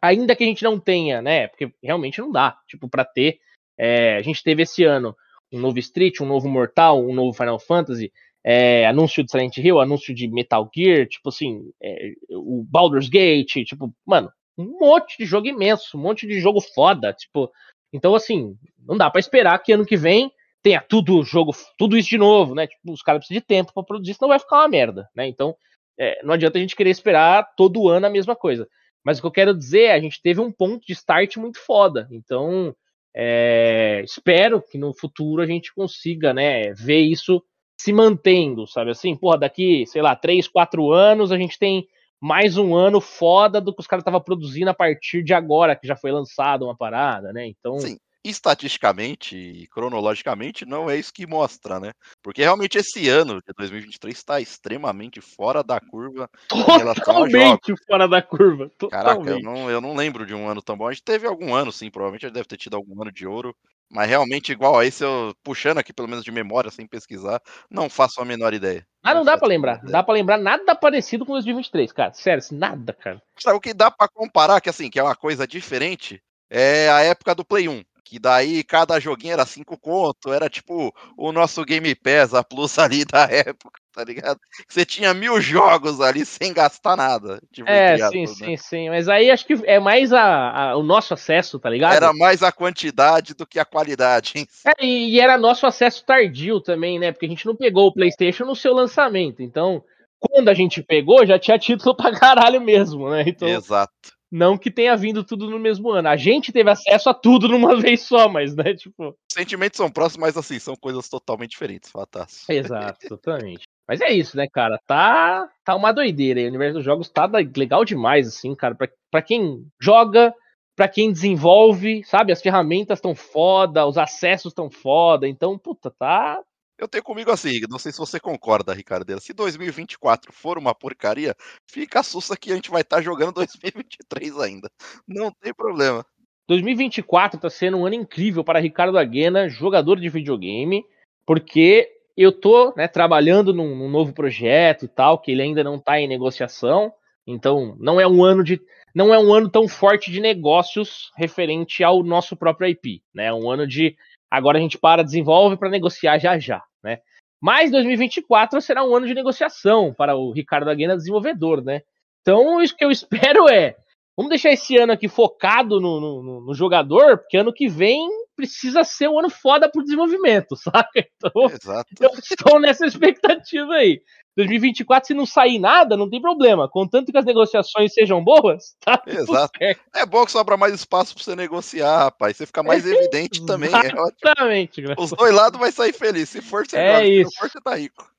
ainda 0.00 0.34
que 0.36 0.44
a 0.44 0.46
gente 0.46 0.62
não 0.62 0.78
tenha, 0.78 1.20
né? 1.20 1.48
Porque 1.48 1.72
realmente 1.82 2.20
não 2.20 2.30
dá, 2.30 2.56
tipo, 2.68 2.88
para 2.88 3.04
ter. 3.04 3.38
É, 3.76 4.16
a 4.16 4.22
gente 4.22 4.42
teve 4.42 4.62
esse 4.62 4.84
ano 4.84 5.14
um 5.52 5.58
novo 5.58 5.78
Street, 5.78 6.20
um 6.20 6.26
novo 6.26 6.48
Mortal, 6.48 7.04
um 7.04 7.12
novo 7.12 7.36
Final 7.36 7.58
Fantasy, 7.58 8.12
é, 8.44 8.86
anúncio 8.86 9.24
de 9.24 9.30
Silent 9.30 9.56
Hill, 9.56 9.80
anúncio 9.80 10.14
de 10.14 10.28
Metal 10.28 10.70
Gear, 10.74 11.06
tipo 11.06 11.28
assim, 11.28 11.70
é, 11.82 12.12
o 12.30 12.64
Baldur's 12.68 13.08
Gate, 13.08 13.64
tipo, 13.64 13.92
mano, 14.06 14.30
um 14.56 14.78
monte 14.78 15.18
de 15.18 15.24
jogo 15.24 15.46
imenso, 15.46 15.96
um 15.96 16.00
monte 16.00 16.26
de 16.26 16.40
jogo 16.40 16.60
foda, 16.60 17.12
tipo, 17.12 17.50
então, 17.92 18.14
assim, 18.14 18.56
não 18.86 18.96
dá 18.96 19.10
para 19.10 19.20
esperar 19.20 19.58
que 19.58 19.72
ano 19.72 19.86
que 19.86 19.96
vem 19.96 20.32
tenha 20.62 20.80
tudo 20.80 21.22
jogo, 21.22 21.52
tudo 21.78 21.96
isso 21.96 22.10
de 22.10 22.18
novo, 22.18 22.54
né? 22.54 22.66
Tipo, 22.66 22.92
os 22.92 23.02
caras 23.02 23.20
precisam 23.20 23.40
de 23.40 23.46
tempo 23.46 23.72
para 23.72 23.82
produzir, 23.82 24.14
senão 24.14 24.28
vai 24.28 24.38
ficar 24.38 24.58
uma 24.58 24.68
merda, 24.68 25.08
né? 25.14 25.26
Então, 25.26 25.56
é, 25.98 26.22
não 26.22 26.34
adianta 26.34 26.58
a 26.58 26.60
gente 26.60 26.76
querer 26.76 26.90
esperar 26.90 27.54
todo 27.56 27.88
ano 27.88 28.06
a 28.06 28.10
mesma 28.10 28.36
coisa. 28.36 28.68
Mas 29.04 29.18
o 29.18 29.22
que 29.22 29.26
eu 29.26 29.32
quero 29.32 29.56
dizer 29.56 29.84
é, 29.84 29.92
a 29.92 30.00
gente 30.00 30.20
teve 30.22 30.40
um 30.40 30.52
ponto 30.52 30.86
de 30.86 30.92
start 30.92 31.36
muito 31.36 31.58
foda. 31.58 32.06
Então, 32.10 32.74
é, 33.14 34.02
espero 34.04 34.62
que 34.62 34.78
no 34.78 34.94
futuro 34.94 35.42
a 35.42 35.46
gente 35.46 35.74
consiga, 35.74 36.32
né, 36.32 36.72
ver 36.74 37.00
isso 37.00 37.42
se 37.78 37.92
mantendo, 37.92 38.66
sabe 38.66 38.90
assim? 38.90 39.16
Porra, 39.16 39.38
daqui, 39.38 39.86
sei 39.86 40.02
lá, 40.02 40.14
três, 40.14 40.46
quatro 40.46 40.92
anos 40.92 41.32
a 41.32 41.38
gente 41.38 41.58
tem 41.58 41.88
mais 42.20 42.58
um 42.58 42.74
ano 42.74 43.00
foda 43.00 43.60
do 43.60 43.74
que 43.74 43.80
os 43.80 43.86
caras 43.86 44.02
estavam 44.02 44.20
produzindo 44.20 44.70
a 44.70 44.74
partir 44.74 45.22
de 45.22 45.32
agora, 45.32 45.74
que 45.74 45.86
já 45.86 45.96
foi 45.96 46.12
lançado 46.12 46.64
uma 46.66 46.76
parada, 46.76 47.32
né? 47.32 47.46
Então, 47.46 47.78
Sim. 47.78 47.98
Estatisticamente 48.24 49.36
e 49.36 49.66
cronologicamente 49.68 50.66
não 50.66 50.90
é 50.90 50.96
isso 50.96 51.12
que 51.12 51.26
mostra, 51.26 51.80
né? 51.80 51.92
Porque 52.22 52.42
realmente 52.42 52.78
esse 52.78 53.08
ano 53.08 53.36
de 53.36 53.52
2023 53.56 54.14
está 54.16 54.40
extremamente 54.40 55.20
fora 55.20 55.62
da 55.62 55.80
curva 55.80 56.28
Totalmente 56.48 57.74
fora 57.86 58.08
da 58.08 58.20
curva. 58.20 58.70
Totalmente. 58.78 58.90
Caraca, 59.04 59.30
eu 59.30 59.40
não, 59.40 59.70
eu 59.70 59.80
não 59.80 59.94
lembro 59.94 60.26
de 60.26 60.34
um 60.34 60.48
ano 60.48 60.62
tão 60.62 60.76
bom. 60.76 60.86
A 60.86 60.92
gente 60.92 61.04
teve 61.04 61.26
algum 61.26 61.54
ano, 61.54 61.72
sim, 61.72 61.90
provavelmente 61.90 62.26
a 62.26 62.28
gente 62.28 62.34
deve 62.34 62.48
ter 62.48 62.56
tido 62.56 62.76
algum 62.76 63.00
ano 63.00 63.12
de 63.12 63.26
ouro. 63.26 63.54
Mas 63.92 64.08
realmente, 64.08 64.52
igual 64.52 64.78
a 64.78 64.86
esse, 64.86 65.02
eu 65.02 65.34
puxando 65.42 65.78
aqui, 65.78 65.92
pelo 65.92 66.06
menos 66.06 66.24
de 66.24 66.30
memória, 66.30 66.70
sem 66.70 66.86
pesquisar, 66.86 67.42
não 67.68 67.90
faço 67.90 68.20
a 68.20 68.24
menor 68.24 68.54
ideia. 68.54 68.86
Ah, 69.02 69.10
não, 69.10 69.20
não 69.20 69.24
dá 69.24 69.36
para 69.36 69.48
lembrar. 69.48 69.82
Não 69.82 69.90
dá 69.90 70.02
para 70.02 70.14
lembrar 70.14 70.38
nada 70.38 70.76
parecido 70.76 71.26
com 71.26 71.32
2023, 71.32 71.90
cara. 71.92 72.12
Sério, 72.12 72.42
nada, 72.52 72.92
cara. 72.92 73.20
O 73.52 73.60
que 73.60 73.74
dá 73.74 73.90
para 73.90 74.08
comparar, 74.08 74.60
que 74.60 74.70
assim, 74.70 74.88
que 74.88 75.00
é 75.00 75.02
uma 75.02 75.16
coisa 75.16 75.44
diferente, 75.44 76.22
é 76.48 76.88
a 76.88 77.00
época 77.00 77.34
do 77.34 77.44
Play 77.44 77.68
1. 77.68 77.82
Que 78.02 78.18
daí 78.18 78.64
cada 78.64 78.98
joguinho 78.98 79.32
era 79.32 79.46
5 79.46 79.78
conto, 79.78 80.32
era 80.32 80.48
tipo 80.48 80.94
o 81.16 81.32
nosso 81.32 81.64
Game 81.64 81.94
Pass, 81.94 82.34
a 82.34 82.42
Plus 82.42 82.78
ali 82.78 83.04
da 83.04 83.24
época, 83.24 83.80
tá 83.92 84.04
ligado? 84.04 84.38
Você 84.68 84.84
tinha 84.84 85.12
mil 85.12 85.40
jogos 85.40 86.00
ali 86.00 86.24
sem 86.24 86.52
gastar 86.52 86.96
nada. 86.96 87.40
Tipo, 87.52 87.68
é, 87.68 87.96
sim, 88.10 88.24
tudo, 88.24 88.36
sim, 88.36 88.50
né? 88.50 88.56
sim. 88.56 88.88
Mas 88.90 89.08
aí 89.08 89.30
acho 89.30 89.46
que 89.46 89.54
é 89.64 89.78
mais 89.78 90.12
a, 90.12 90.70
a, 90.70 90.76
o 90.76 90.82
nosso 90.82 91.14
acesso, 91.14 91.58
tá 91.58 91.68
ligado? 91.68 91.94
Era 91.94 92.12
mais 92.12 92.42
a 92.42 92.50
quantidade 92.50 93.34
do 93.34 93.46
que 93.46 93.58
a 93.58 93.64
qualidade. 93.64 94.32
Hein? 94.36 94.46
É, 94.66 94.84
e 94.84 95.20
era 95.20 95.38
nosso 95.38 95.66
acesso 95.66 96.04
tardio 96.04 96.60
também, 96.60 96.98
né? 96.98 97.12
Porque 97.12 97.26
a 97.26 97.28
gente 97.28 97.46
não 97.46 97.56
pegou 97.56 97.88
o 97.88 97.94
PlayStation 97.94 98.44
no 98.44 98.56
seu 98.56 98.74
lançamento. 98.74 99.42
Então, 99.42 99.82
quando 100.20 100.48
a 100.48 100.54
gente 100.54 100.82
pegou, 100.82 101.24
já 101.26 101.38
tinha 101.38 101.58
título 101.58 101.94
pra 101.96 102.12
caralho 102.18 102.60
mesmo, 102.60 103.10
né? 103.10 103.24
Então, 103.26 103.48
Exato. 103.48 104.19
Não 104.30 104.56
que 104.56 104.70
tenha 104.70 104.96
vindo 104.96 105.24
tudo 105.24 105.50
no 105.50 105.58
mesmo 105.58 105.90
ano. 105.90 106.08
A 106.08 106.16
gente 106.16 106.52
teve 106.52 106.70
acesso 106.70 107.10
a 107.10 107.14
tudo 107.14 107.48
numa 107.48 107.74
vez 107.80 108.02
só, 108.02 108.28
mas, 108.28 108.54
né, 108.54 108.74
tipo. 108.74 109.16
Sentimentos 109.32 109.76
são 109.76 109.90
próximos, 109.90 110.20
mas 110.20 110.36
assim, 110.36 110.58
são 110.58 110.76
coisas 110.76 111.08
totalmente 111.08 111.50
diferentes, 111.50 111.90
Fatas. 111.90 112.48
Exato, 112.48 113.08
totalmente. 113.08 113.64
Mas 113.88 114.00
é 114.00 114.12
isso, 114.12 114.36
né, 114.36 114.46
cara? 114.46 114.78
Tá, 114.86 115.48
tá 115.64 115.74
uma 115.74 115.90
doideira 115.90 116.38
aí. 116.38 116.46
O 116.46 116.48
universo 116.48 116.74
dos 116.74 116.84
jogos 116.84 117.08
tá 117.08 117.28
legal 117.56 117.84
demais, 117.84 118.28
assim, 118.28 118.54
cara. 118.54 118.74
Pra, 118.76 118.88
pra 119.10 119.20
quem 119.20 119.66
joga, 119.80 120.32
pra 120.76 120.86
quem 120.86 121.10
desenvolve, 121.10 122.04
sabe? 122.04 122.32
As 122.32 122.40
ferramentas 122.40 122.98
estão 122.98 123.16
foda, 123.16 123.84
os 123.84 123.98
acessos 123.98 124.52
estão 124.52 124.70
foda. 124.70 125.26
Então, 125.26 125.58
puta, 125.58 125.90
tá, 125.90 126.40
eu 126.80 126.88
tenho 126.88 127.04
comigo 127.04 127.30
assim, 127.30 127.60
não 127.68 127.78
sei 127.78 127.92
se 127.92 127.98
você 127.98 128.18
concorda, 128.18 128.72
Ricardo. 128.72 129.20
Se 129.20 129.34
2024 129.34 130.32
for 130.32 130.56
uma 130.56 130.74
porcaria, 130.74 131.36
fica 131.70 132.02
sussa 132.02 132.36
que 132.36 132.50
a 132.50 132.54
gente 132.54 132.70
vai 132.70 132.80
estar 132.80 132.96
tá 132.96 133.02
jogando 133.02 133.34
2023 133.46 134.38
ainda. 134.38 134.70
Não 135.06 135.30
tem 135.30 135.52
problema. 135.52 136.04
2024 136.48 137.36
está 137.36 137.50
sendo 137.50 137.76
um 137.76 137.86
ano 137.86 137.94
incrível 137.94 138.42
para 138.42 138.58
Ricardo 138.58 138.98
Aguena, 138.98 139.48
jogador 139.48 140.00
de 140.00 140.08
videogame, 140.08 140.84
porque 141.26 141.88
eu 142.16 142.32
tô 142.32 142.74
né, 142.74 142.88
trabalhando 142.88 143.52
num, 143.52 143.76
num, 143.76 143.88
novo 143.88 144.12
projeto 144.12 144.86
e 144.86 144.88
tal, 144.88 145.18
que 145.18 145.30
ele 145.30 145.42
ainda 145.42 145.62
não 145.62 145.76
está 145.76 146.00
em 146.00 146.08
negociação. 146.08 146.92
Então, 147.26 147.76
não 147.78 148.00
é 148.00 148.08
um 148.08 148.24
ano 148.24 148.42
de. 148.42 148.60
Não 148.92 149.14
é 149.14 149.18
um 149.18 149.32
ano 149.32 149.48
tão 149.48 149.68
forte 149.68 150.10
de 150.10 150.20
negócios 150.20 151.12
referente 151.16 151.84
ao 151.84 152.02
nosso 152.02 152.36
próprio 152.36 152.68
IP. 152.68 153.02
Né? 153.14 153.26
É 153.26 153.32
um 153.32 153.48
ano 153.48 153.64
de 153.64 153.96
Agora 154.30 154.58
a 154.58 154.60
gente 154.60 154.78
para, 154.78 155.02
desenvolve 155.02 155.56
para 155.56 155.68
negociar 155.68 156.16
já 156.18 156.38
já, 156.38 156.62
né? 156.82 157.00
Mas 157.40 157.70
2024 157.70 158.60
será 158.60 158.84
um 158.84 158.94
ano 158.94 159.06
de 159.06 159.14
negociação 159.14 159.94
para 159.94 160.14
o 160.14 160.30
Ricardo 160.30 160.68
Aguena, 160.68 160.96
desenvolvedor, 160.96 161.64
né? 161.64 161.80
Então, 162.20 162.60
isso 162.60 162.76
que 162.76 162.84
eu 162.84 162.90
espero 162.90 163.48
é. 163.48 163.76
Vamos 164.16 164.28
deixar 164.28 164.50
esse 164.50 164.76
ano 164.76 164.92
aqui 164.92 165.08
focado 165.08 165.80
no, 165.80 166.00
no, 166.00 166.40
no 166.42 166.54
jogador, 166.54 167.18
porque 167.18 167.38
ano 167.38 167.52
que 167.52 167.68
vem 167.68 168.06
precisa 168.36 168.84
ser 168.84 169.08
um 169.08 169.18
ano 169.18 169.30
foda 169.30 169.70
pro 169.70 169.82
desenvolvimento, 169.82 170.54
saca? 170.56 171.06
Então, 171.16 171.46
Exato. 171.46 171.88
eu 172.00 172.10
estou 172.10 172.60
nessa 172.60 172.86
expectativa 172.86 173.72
aí. 173.74 174.02
2024, 174.40 175.08
se 175.08 175.14
não 175.14 175.26
sair 175.26 175.58
nada, 175.58 175.96
não 175.96 176.08
tem 176.08 176.20
problema. 176.20 176.68
Contanto 176.68 177.12
que 177.12 177.18
as 177.18 177.24
negociações 177.24 177.92
sejam 177.92 178.22
boas, 178.22 178.76
tá? 178.80 179.02
Exato. 179.06 179.58
É 179.94 180.06
bom 180.06 180.24
que 180.24 180.32
sobra 180.32 180.56
mais 180.56 180.74
espaço 180.74 181.14
para 181.14 181.24
você 181.24 181.36
negociar, 181.36 182.04
rapaz. 182.04 182.36
Você 182.36 182.46
fica 182.46 182.62
mais 182.62 182.86
evidente 182.86 183.44
também. 183.44 183.70
É 183.72 183.86
Exatamente. 183.86 184.84
É 184.84 184.94
Os 184.98 185.10
dois 185.10 185.34
lados 185.34 185.58
vai 185.58 185.72
sair 185.72 185.92
feliz. 185.92 186.28
Se 186.28 186.40
for, 186.40 186.66
você 186.66 186.76
é 186.76 187.06
isso. 187.06 187.30
Se 187.30 187.38
for, 187.38 187.50
você 187.50 187.60
tá 187.60 187.76
rico. 187.76 188.10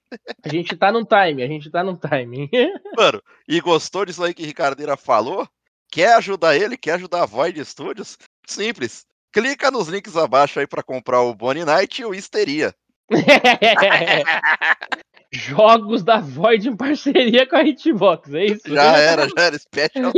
A 0.44 0.50
gente 0.50 0.76
tá 0.76 0.92
no 0.92 1.06
time, 1.06 1.42
a 1.42 1.48
gente 1.48 1.70
tá 1.70 1.84
no 1.84 1.98
time. 1.98 2.50
Mano, 2.98 3.22
e 3.48 3.60
gostou 3.62 4.06
disso 4.06 4.24
aí 4.24 4.34
que 4.34 4.46
Ricardeira 4.46 4.98
falou? 4.98 5.48
Quer 5.90 6.16
ajudar 6.16 6.56
ele? 6.56 6.78
Quer 6.78 6.94
ajudar 6.94 7.24
a 7.24 7.26
Void 7.26 7.64
Studios? 7.66 8.18
Simples. 8.46 9.06
Clica 9.32 9.72
nos 9.72 9.88
links 9.88 10.18
abaixo 10.18 10.60
aí 10.60 10.68
para 10.68 10.84
comprar 10.84 11.22
o 11.22 11.34
Bonnie 11.34 11.64
Knight 11.64 12.02
e 12.02 12.06
o 12.06 12.14
Histeria. 12.14 12.76
jogos 15.32 16.04
da 16.04 16.20
Void 16.20 16.68
em 16.68 16.76
parceria 16.76 17.48
com 17.48 17.56
a 17.56 17.64
Hitbox, 17.64 18.34
é 18.34 18.46
isso? 18.46 18.74
Já 18.74 18.98
era, 18.98 19.28
já 19.30 19.44
era 19.44 19.58
special. 19.58 20.12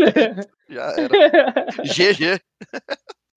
já 0.70 0.84
era. 0.98 1.66
GG. 1.84 2.42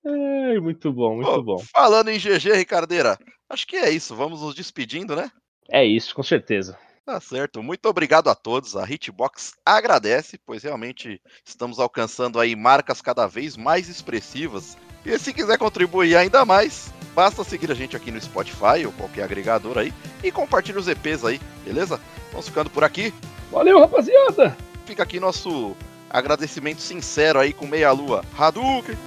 Ai, 0.06 0.58
muito 0.60 0.92
bom, 0.92 1.16
muito 1.16 1.30
Pô, 1.30 1.42
bom. 1.42 1.58
Falando 1.72 2.08
em 2.08 2.18
GG, 2.18 2.52
Ricardeira, 2.54 3.18
acho 3.50 3.66
que 3.66 3.76
é 3.76 3.90
isso. 3.90 4.14
Vamos 4.14 4.40
nos 4.40 4.54
despedindo, 4.54 5.16
né? 5.16 5.30
É 5.70 5.84
isso, 5.84 6.14
com 6.14 6.22
certeza. 6.22 6.78
Tá 7.04 7.20
certo. 7.20 7.62
Muito 7.62 7.86
obrigado 7.86 8.28
a 8.28 8.34
todos. 8.34 8.76
A 8.76 8.84
Hitbox 8.84 9.54
agradece, 9.64 10.38
pois 10.44 10.62
realmente 10.62 11.20
estamos 11.44 11.78
alcançando 11.78 12.40
aí 12.40 12.56
marcas 12.56 13.00
cada 13.00 13.26
vez 13.26 13.56
mais 13.56 13.88
expressivas. 13.88 14.76
E 15.04 15.16
se 15.18 15.32
quiser 15.32 15.56
contribuir 15.58 16.16
ainda 16.16 16.44
mais, 16.44 16.92
Basta 17.16 17.42
seguir 17.42 17.72
a 17.72 17.74
gente 17.74 17.96
aqui 17.96 18.10
no 18.10 18.20
Spotify 18.20 18.84
ou 18.84 18.92
qualquer 18.92 19.22
agregador 19.22 19.78
aí 19.78 19.90
e 20.22 20.30
compartilhe 20.30 20.76
os 20.78 20.86
EPs 20.86 21.24
aí, 21.24 21.40
beleza? 21.64 21.98
Vamos 22.30 22.46
ficando 22.46 22.68
por 22.68 22.84
aqui. 22.84 23.14
Valeu, 23.50 23.80
rapaziada! 23.80 24.54
Fica 24.84 25.02
aqui 25.02 25.18
nosso 25.18 25.74
agradecimento 26.10 26.82
sincero 26.82 27.38
aí 27.38 27.54
com 27.54 27.66
meia 27.66 27.90
lua. 27.90 28.22
Hadouken! 28.38 28.98